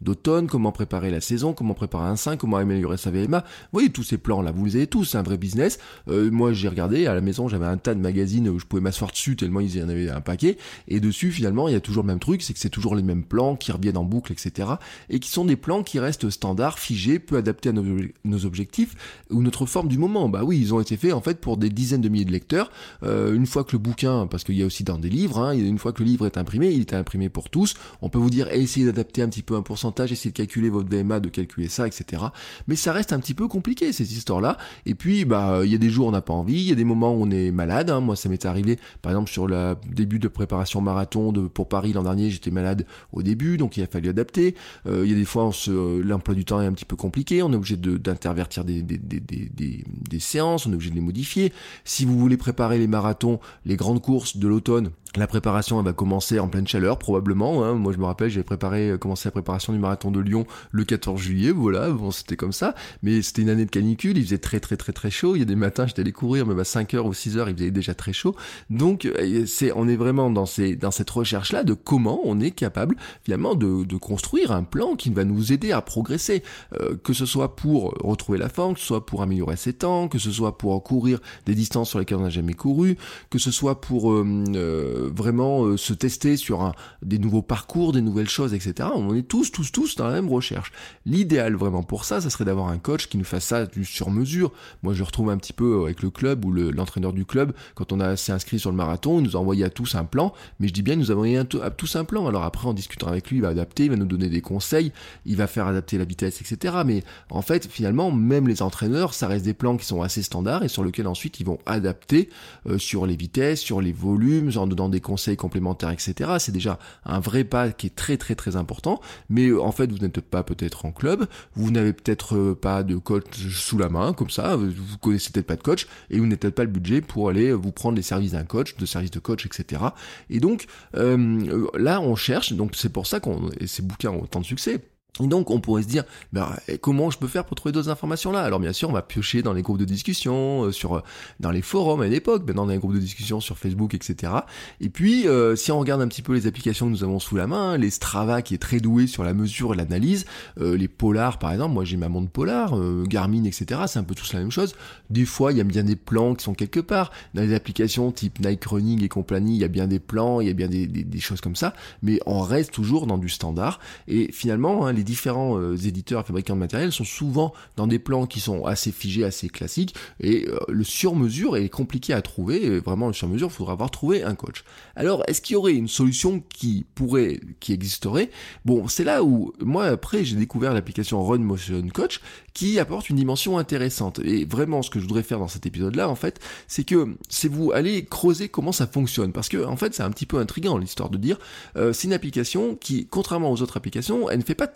d'automne, 0.01 0.47
comment 0.47 0.71
préparer 0.71 1.11
la 1.11 1.21
saison, 1.21 1.53
comment 1.53 1.73
préparer 1.73 2.07
un 2.07 2.15
5, 2.15 2.37
comment 2.39 2.57
améliorer 2.57 2.97
sa 2.97 3.11
VMA. 3.11 3.39
Vous 3.39 3.45
voyez 3.71 3.89
tous 3.89 4.03
ces 4.03 4.17
plans-là, 4.17 4.51
vous 4.51 4.65
les 4.65 4.75
avez 4.75 4.87
tous, 4.87 5.05
c'est 5.05 5.17
un 5.17 5.23
vrai 5.23 5.37
business. 5.37 5.79
Euh, 6.07 6.29
moi, 6.29 6.53
j'ai 6.53 6.67
regardé, 6.67 7.07
à 7.07 7.13
la 7.13 7.21
maison, 7.21 7.47
j'avais 7.47 7.65
un 7.65 7.77
tas 7.77 7.95
de 7.95 7.99
magazines 7.99 8.49
où 8.49 8.59
je 8.59 8.65
pouvais 8.65 8.81
m'asseoir 8.81 9.11
dessus 9.11 9.35
tellement 9.35 9.59
ils 9.59 9.83
en 9.83 9.89
avaient 9.89 10.09
un 10.09 10.21
paquet. 10.21 10.57
Et 10.87 10.99
dessus, 10.99 11.31
finalement, 11.31 11.67
il 11.67 11.73
y 11.73 11.77
a 11.77 11.79
toujours 11.79 12.03
le 12.03 12.07
même 12.07 12.19
truc, 12.19 12.41
c'est 12.41 12.53
que 12.53 12.59
c'est 12.59 12.69
toujours 12.69 12.95
les 12.95 13.03
mêmes 13.03 13.23
plans 13.23 13.55
qui 13.55 13.71
reviennent 13.71 13.97
en 13.97 14.03
boucle, 14.03 14.31
etc. 14.31 14.69
Et 15.09 15.19
qui 15.19 15.29
sont 15.29 15.45
des 15.45 15.55
plans 15.55 15.83
qui 15.83 15.99
restent 15.99 16.29
standards, 16.29 16.79
figés, 16.79 17.19
peu 17.19 17.37
adaptés 17.37 17.69
à 17.69 17.73
nos, 17.73 18.45
objectifs 18.45 18.95
ou 19.29 19.41
notre 19.41 19.65
forme 19.65 19.87
du 19.87 19.97
moment. 19.97 20.29
Bah 20.29 20.43
oui, 20.43 20.59
ils 20.59 20.73
ont 20.73 20.79
été 20.79 20.97
faits 20.97 21.13
en 21.13 21.21
fait 21.21 21.39
pour 21.39 21.57
des 21.57 21.69
dizaines 21.69 22.01
de 22.01 22.09
milliers 22.09 22.25
de 22.25 22.31
lecteurs. 22.31 22.71
Euh, 23.03 23.33
une 23.33 23.45
fois 23.45 23.63
que 23.63 23.73
le 23.73 23.79
bouquin, 23.79 24.27
parce 24.27 24.43
qu'il 24.43 24.57
y 24.57 24.63
a 24.63 24.65
aussi 24.65 24.83
dans 24.83 24.97
des 24.97 25.09
livres, 25.09 25.39
hein, 25.39 25.51
une 25.51 25.77
fois 25.77 25.93
que 25.93 26.03
le 26.03 26.09
livre 26.09 26.25
est 26.25 26.37
imprimé, 26.37 26.71
il 26.71 26.85
imprimé 26.97 27.29
pour 27.29 27.49
tous. 27.49 27.75
On 28.01 28.09
peut 28.09 28.19
vous 28.19 28.29
dire, 28.29 28.47
essayez 28.51 28.85
d'adapter 28.85 29.21
un 29.21 29.29
petit 29.29 29.43
peu 29.43 29.55
un 29.55 29.61
pourcentage, 29.61 30.11
essayez 30.11 30.31
de 30.31 30.37
calculer 30.37 30.69
votre 30.69 30.89
VMA, 30.89 31.19
de 31.19 31.29
calculer 31.29 31.67
ça, 31.67 31.87
etc. 31.87 32.23
Mais 32.67 32.75
ça 32.75 32.93
reste 32.93 33.13
un 33.13 33.19
petit 33.19 33.33
peu 33.33 33.47
compliqué 33.47 33.91
ces 33.93 34.13
histoires-là. 34.13 34.57
Et 34.85 34.95
puis, 34.95 35.25
bah, 35.25 35.61
il 35.63 35.71
y 35.71 35.75
a 35.75 35.77
des 35.77 35.89
jours 35.89 36.07
où 36.07 36.09
on 36.09 36.13
n'a 36.13 36.21
pas 36.21 36.33
envie, 36.33 36.61
il 36.61 36.67
y 36.67 36.71
a 36.71 36.75
des 36.75 36.83
moments 36.83 37.13
où 37.13 37.23
on 37.23 37.31
est 37.31 37.51
malade. 37.51 37.89
Hein. 37.89 37.99
Moi, 37.99 38.15
ça 38.15 38.29
m'est 38.29 38.45
arrivé, 38.45 38.77
par 39.01 39.11
exemple, 39.11 39.29
sur 39.29 39.47
le 39.47 39.75
début 39.91 40.19
de 40.19 40.27
préparation 40.27 40.81
marathon 40.81 41.31
de, 41.31 41.41
pour 41.47 41.67
Paris 41.67 41.93
l'an 41.93 42.03
dernier, 42.03 42.29
j'étais 42.29 42.51
malade 42.51 42.85
au 43.11 43.21
début, 43.21 43.57
donc 43.57 43.77
il 43.77 43.83
a 43.83 43.87
fallu 43.87 44.09
adapter. 44.09 44.55
Euh, 44.87 45.03
il 45.05 45.11
y 45.11 45.13
a 45.13 45.17
des 45.17 45.25
fois, 45.25 45.49
l'emploi 45.67 46.35
du 46.35 46.45
temps 46.45 46.61
est 46.61 46.65
un 46.65 46.73
petit 46.73 46.85
peu 46.85 46.95
compliqué, 46.95 47.43
on 47.43 47.51
est 47.51 47.55
obligé 47.55 47.77
d'intervertir 47.77 48.63
des 48.65 50.19
séances, 50.19 50.65
on 50.65 50.71
est 50.71 50.75
obligé 50.75 50.91
de 50.91 50.95
les 50.95 51.01
modifier. 51.01 51.53
Si 51.83 52.05
vous 52.05 52.17
voulez 52.17 52.37
préparer 52.37 52.77
les 52.77 52.87
marathons, 52.87 53.39
les 53.65 53.75
grandes 53.75 54.01
courses 54.01 54.37
de 54.37 54.47
l'automne, 54.47 54.91
la 55.15 55.27
préparation 55.27 55.79
elle 55.79 55.85
va 55.85 55.93
commencer 55.93 56.39
en 56.39 56.47
pleine 56.47 56.67
chaleur 56.67 56.78
probablement. 56.97 57.63
Hein. 57.63 57.73
Moi 57.73 57.93
je 57.93 57.97
me 57.97 58.05
rappelle 58.05 58.29
j'avais 58.29 58.43
préparé 58.43 58.95
commencé 58.99 59.27
la 59.27 59.31
préparation 59.31 59.73
du 59.73 59.79
marathon 59.79 60.11
de 60.11 60.19
Lyon 60.19 60.45
le 60.71 60.83
14 60.83 61.19
juillet. 61.19 61.51
Voilà 61.51 61.89
bon 61.89 62.11
c'était 62.11 62.35
comme 62.35 62.51
ça. 62.51 62.75
Mais 63.03 63.21
c'était 63.21 63.41
une 63.41 63.49
année 63.49 63.65
de 63.65 63.71
canicule. 63.71 64.17
Il 64.17 64.23
faisait 64.23 64.37
très 64.37 64.59
très 64.59 64.77
très 64.77 64.93
très 64.93 65.11
chaud. 65.11 65.35
Il 65.35 65.39
y 65.39 65.41
a 65.41 65.45
des 65.45 65.55
matins 65.55 65.87
j'étais 65.87 66.01
allé 66.01 66.11
courir 66.11 66.45
même 66.45 66.59
à 66.59 66.63
5h 66.63 66.99
ou 66.99 67.11
6h 67.11 67.45
il 67.49 67.55
faisait 67.55 67.71
déjà 67.71 67.93
très 67.93 68.13
chaud. 68.13 68.35
Donc 68.69 69.05
euh, 69.05 69.45
c'est 69.45 69.71
on 69.75 69.87
est 69.87 69.95
vraiment 69.95 70.29
dans 70.29 70.45
ces 70.45 70.75
dans 70.75 70.91
cette 70.91 71.09
recherche 71.09 71.51
là 71.51 71.63
de 71.63 71.73
comment 71.73 72.21
on 72.23 72.39
est 72.39 72.51
capable 72.51 72.95
finalement 73.23 73.55
de, 73.55 73.83
de 73.83 73.97
construire 73.97 74.51
un 74.51 74.63
plan 74.63 74.95
qui 74.95 75.09
va 75.09 75.23
nous 75.23 75.51
aider 75.53 75.71
à 75.71 75.81
progresser. 75.81 76.43
Euh, 76.79 76.95
que 77.03 77.13
ce 77.13 77.25
soit 77.25 77.55
pour 77.55 77.95
retrouver 78.01 78.37
la 78.37 78.49
forme, 78.49 78.73
que 78.73 78.79
ce 78.79 78.85
soit 78.85 79.05
pour 79.05 79.21
améliorer 79.21 79.55
ses 79.55 79.73
temps, 79.73 80.07
que 80.07 80.19
ce 80.19 80.31
soit 80.31 80.57
pour 80.57 80.81
courir 80.83 81.19
des 81.45 81.55
distances 81.55 81.89
sur 81.89 81.99
lesquelles 81.99 82.17
on 82.17 82.23
n'a 82.23 82.29
jamais 82.29 82.53
couru, 82.53 82.97
que 83.29 83.39
ce 83.39 83.51
soit 83.51 83.81
pour 83.81 84.11
euh, 84.11 84.25
euh, 84.55 85.09
vraiment 85.13 85.65
euh, 85.65 85.77
se 85.77 85.93
tester 85.93 86.37
sur 86.37 86.61
un, 86.61 86.68
des 87.01 87.19
nouveaux 87.19 87.41
parcours, 87.41 87.91
des 87.91 88.01
nouvelles 88.01 88.29
choses, 88.29 88.53
etc. 88.53 88.89
On 88.93 89.15
est 89.15 89.23
tous, 89.23 89.51
tous, 89.51 89.71
tous 89.71 89.95
dans 89.95 90.07
la 90.07 90.13
même 90.13 90.29
recherche. 90.29 90.71
L'idéal 91.05 91.55
vraiment 91.55 91.83
pour 91.83 92.05
ça, 92.05 92.21
ça 92.21 92.29
serait 92.29 92.45
d'avoir 92.45 92.67
un 92.67 92.77
coach 92.77 93.07
qui 93.07 93.17
nous 93.17 93.23
fasse 93.23 93.45
ça 93.45 93.65
sur 93.83 94.11
mesure. 94.11 94.51
Moi, 94.83 94.93
je 94.93 95.03
retrouve 95.03 95.29
un 95.29 95.37
petit 95.37 95.53
peu 95.53 95.83
avec 95.83 96.01
le 96.01 96.09
club 96.09 96.45
ou 96.45 96.51
l'entraîneur 96.51 97.13
du 97.13 97.25
club, 97.25 97.53
quand 97.75 97.91
on 97.91 98.15
s'est 98.15 98.31
inscrit 98.31 98.59
sur 98.59 98.71
le 98.71 98.77
marathon, 98.77 99.19
il 99.19 99.23
nous 99.23 99.35
a 99.35 99.39
envoyé 99.39 99.63
à 99.63 99.69
tous 99.69 99.95
un 99.95 100.05
plan, 100.05 100.33
mais 100.59 100.67
je 100.67 100.73
dis 100.73 100.81
bien, 100.81 100.95
il 100.95 100.99
nous 100.99 101.11
a 101.11 101.15
envoyé 101.15 101.37
à 101.37 101.45
tous 101.45 101.95
un 101.95 102.05
plan. 102.05 102.27
Alors 102.27 102.43
après, 102.43 102.67
en 102.67 102.73
discutant 102.73 103.07
avec 103.07 103.29
lui, 103.29 103.37
il 103.37 103.41
va 103.41 103.49
adapter, 103.49 103.85
il 103.85 103.89
va 103.89 103.95
nous 103.95 104.05
donner 104.05 104.29
des 104.29 104.41
conseils, 104.41 104.91
il 105.25 105.35
va 105.35 105.47
faire 105.47 105.67
adapter 105.67 105.97
la 105.97 106.05
vitesse, 106.05 106.41
etc. 106.41 106.77
Mais 106.85 107.03
en 107.29 107.41
fait, 107.41 107.67
finalement, 107.67 108.11
même 108.11 108.47
les 108.47 108.61
entraîneurs, 108.61 109.13
ça 109.13 109.27
reste 109.27 109.45
des 109.45 109.53
plans 109.53 109.77
qui 109.77 109.85
sont 109.85 110.01
assez 110.01 110.21
standards 110.21 110.63
et 110.63 110.67
sur 110.67 110.83
lesquels 110.83 111.07
ensuite 111.07 111.39
ils 111.39 111.45
vont 111.45 111.59
adapter 111.65 112.29
euh, 112.67 112.77
sur 112.77 113.05
les 113.05 113.15
vitesses, 113.15 113.59
sur 113.59 113.81
les 113.81 113.91
volumes, 113.91 114.51
en 114.55 114.67
donnant 114.67 114.89
des 114.89 115.01
conseils 115.01 115.37
complémentaires, 115.37 115.91
etc. 115.91 116.31
un 116.67 117.19
vrai 117.19 117.43
pas 117.43 117.71
qui 117.71 117.87
est 117.87 117.95
très 117.95 118.17
très 118.17 118.35
très 118.35 118.55
important. 118.55 119.01
Mais 119.29 119.47
euh, 119.47 119.61
en 119.61 119.71
fait, 119.71 119.91
vous 119.91 119.99
n'êtes 119.99 120.21
pas 120.21 120.43
peut-être 120.43 120.85
en 120.85 120.91
club, 120.91 121.27
vous 121.55 121.71
n'avez 121.71 121.93
peut-être 121.93 122.35
euh, 122.35 122.55
pas 122.55 122.83
de 122.83 122.97
coach 122.97 123.25
sous 123.49 123.77
la 123.77 123.89
main, 123.89 124.13
comme 124.13 124.29
ça, 124.29 124.55
vous 124.55 124.97
connaissez 125.01 125.31
peut-être 125.31 125.47
pas 125.47 125.55
de 125.55 125.63
coach, 125.63 125.87
et 126.09 126.17
vous 126.19 126.25
n'avez 126.25 126.37
peut-être 126.37 126.55
pas 126.55 126.63
le 126.63 126.69
budget 126.69 127.01
pour 127.01 127.29
aller 127.29 127.53
vous 127.53 127.71
prendre 127.71 127.95
les 127.95 128.01
services 128.01 128.31
d'un 128.31 128.43
coach, 128.43 128.75
de 128.77 128.85
services 128.85 129.11
de 129.11 129.19
coach, 129.19 129.45
etc. 129.45 129.81
Et 130.29 130.39
donc 130.39 130.65
euh, 130.95 131.67
là, 131.77 132.01
on 132.01 132.15
cherche, 132.15 132.53
donc 132.53 132.71
c'est 132.75 132.91
pour 132.91 133.07
ça 133.07 133.19
qu'on 133.19 133.49
et 133.59 133.67
ces 133.67 133.81
bouquins 133.81 134.11
ont 134.11 134.25
tant 134.25 134.39
de 134.39 134.45
succès 134.45 134.81
et 135.21 135.27
donc 135.27 135.51
on 135.51 135.59
pourrait 135.59 135.83
se 135.83 135.87
dire, 135.87 136.03
ben, 136.31 136.55
comment 136.81 137.09
je 137.09 137.17
peux 137.17 137.27
faire 137.27 137.45
pour 137.45 137.55
trouver 137.55 137.73
d'autres 137.73 137.89
informations 137.89 138.31
là? 138.31 138.41
Alors 138.41 138.59
bien 138.59 138.73
sûr, 138.73 138.89
on 138.89 138.93
va 138.93 139.01
piocher 139.01 139.41
dans 139.41 139.53
les 139.53 139.61
groupes 139.61 139.77
de 139.77 139.85
discussion, 139.85 140.65
euh, 140.65 140.71
sur, 140.71 140.95
euh, 140.95 141.01
dans 141.39 141.51
les 141.51 141.61
forums 141.61 142.01
à 142.01 142.07
l'époque, 142.07 142.43
maintenant 142.47 142.65
dans 142.65 142.71
les 142.71 142.77
groupes 142.77 142.93
de 142.93 142.99
discussion 142.99 143.41
sur 143.41 143.57
Facebook, 143.57 143.93
etc. 143.93 144.31
Et 144.79 144.89
puis, 144.89 145.27
euh, 145.27 145.55
si 145.55 145.71
on 145.71 145.79
regarde 145.79 146.01
un 146.01 146.07
petit 146.07 146.21
peu 146.21 146.33
les 146.33 146.47
applications 146.47 146.85
que 146.85 146.91
nous 146.91 147.03
avons 147.03 147.19
sous 147.19 147.35
la 147.35 147.47
main, 147.47 147.77
les 147.77 147.89
Strava 147.89 148.41
qui 148.41 148.53
est 148.53 148.59
très 148.59 148.79
doué 148.79 149.07
sur 149.07 149.23
la 149.23 149.33
mesure 149.33 149.73
et 149.73 149.77
l'analyse, 149.77 150.25
les 150.57 150.87
Polar 150.87 151.39
par 151.39 151.51
exemple, 151.51 151.73
moi 151.73 151.85
j'ai 151.85 151.97
ma 151.97 152.09
montre 152.09 152.29
Polar, 152.29 152.75
Garmin, 153.05 153.43
etc. 153.43 153.81
C'est 153.87 153.99
un 153.99 154.03
peu 154.03 154.15
tous 154.15 154.33
la 154.33 154.39
même 154.39 154.51
chose. 154.51 154.75
Des 155.09 155.25
fois, 155.25 155.51
il 155.51 155.57
y 155.57 155.61
a 155.61 155.63
bien 155.63 155.83
des 155.83 155.95
plans 155.95 156.35
qui 156.35 156.43
sont 156.43 156.53
quelque 156.53 156.79
part. 156.79 157.11
Dans 157.33 157.41
les 157.41 157.53
applications 157.53 158.11
type 158.11 158.39
Nike 158.39 158.65
Running 158.65 159.03
et 159.03 159.09
compagnie, 159.09 159.55
il 159.55 159.61
y 159.61 159.63
a 159.63 159.69
bien 159.69 159.87
des 159.87 159.99
plans, 159.99 160.41
il 160.41 160.47
y 160.47 160.49
a 160.49 160.53
bien 160.53 160.67
des, 160.67 160.87
des, 160.87 161.19
choses 161.19 161.41
comme 161.41 161.55
ça, 161.55 161.73
mais 162.01 162.19
on 162.25 162.41
reste 162.41 162.71
toujours 162.71 163.07
dans 163.07 163.17
du 163.17 163.29
standard. 163.29 163.79
Et 164.07 164.31
finalement, 164.31 164.85
hein, 164.85 164.93
les 164.99 165.03
différents 165.05 165.57
euh, 165.57 165.77
éditeurs 165.77 166.27
fabricants 166.27 166.55
de 166.55 166.59
matériel 166.59 166.91
sont 166.91 167.05
souvent 167.05 167.53
dans 167.77 167.87
des 167.87 167.99
plans 167.99 168.25
qui 168.25 168.41
sont 168.41 168.65
assez 168.65 168.91
figés, 168.91 169.23
assez 169.23 169.47
classiques, 169.47 169.95
et 170.19 170.45
euh, 170.47 170.59
le 170.67 170.83
sur-mesure 170.83 171.55
est 171.55 171.69
compliqué 171.69 172.11
à 172.13 172.21
trouver, 172.21 172.79
vraiment 172.79 173.07
le 173.07 173.13
sur-mesure, 173.13 173.47
il 173.47 173.53
faudra 173.53 173.73
avoir 173.73 173.91
trouvé 173.91 174.23
un 174.23 174.35
coach. 174.35 174.65
Alors, 174.97 175.23
est-ce 175.27 175.41
qu'il 175.41 175.53
y 175.53 175.57
aurait 175.57 175.73
une 175.73 175.87
solution 175.87 176.43
qui 176.49 176.85
pourrait, 176.95 177.39
qui 177.61 177.71
existerait? 177.71 178.29
Bon, 178.65 178.89
c'est 178.89 179.05
là 179.05 179.23
où, 179.23 179.53
moi, 179.61 179.85
après, 179.85 180.25
j'ai 180.25 180.35
découvert 180.35 180.73
l'application 180.73 181.23
Run 181.23 181.39
Motion 181.39 181.87
Coach, 181.93 182.19
qui 182.53 182.77
apporte 182.77 183.09
une 183.09 183.15
dimension 183.15 183.57
intéressante. 183.57 184.19
Et 184.19 184.43
vraiment, 184.43 184.81
ce 184.81 184.89
que 184.89 184.99
je 184.99 185.05
voudrais 185.05 185.23
faire 185.23 185.39
dans 185.39 185.47
cet 185.47 185.65
épisode-là, 185.65 186.09
en 186.09 186.15
fait, 186.15 186.41
c'est 186.67 186.83
que 186.83 187.15
c'est 187.29 187.47
vous 187.47 187.71
aller 187.71 188.03
creuser 188.03 188.49
comment 188.49 188.73
ça 188.73 188.85
fonctionne, 188.85 189.31
parce 189.31 189.47
que, 189.47 189.63
en 189.63 189.77
fait, 189.77 189.93
c'est 189.93 190.03
un 190.03 190.11
petit 190.11 190.25
peu 190.25 190.39
intriguant 190.39 190.77
l'histoire 190.77 191.09
de 191.09 191.17
dire, 191.17 191.39
euh, 191.77 191.93
c'est 191.93 192.07
une 192.07 192.13
application 192.13 192.75
qui, 192.75 193.07
contrairement 193.07 193.49
aux 193.51 193.61
autres 193.61 193.77
applications, 193.77 194.29
elle 194.29 194.39
ne 194.39 194.43
fait 194.43 194.55
pas 194.55 194.67
de 194.67 194.73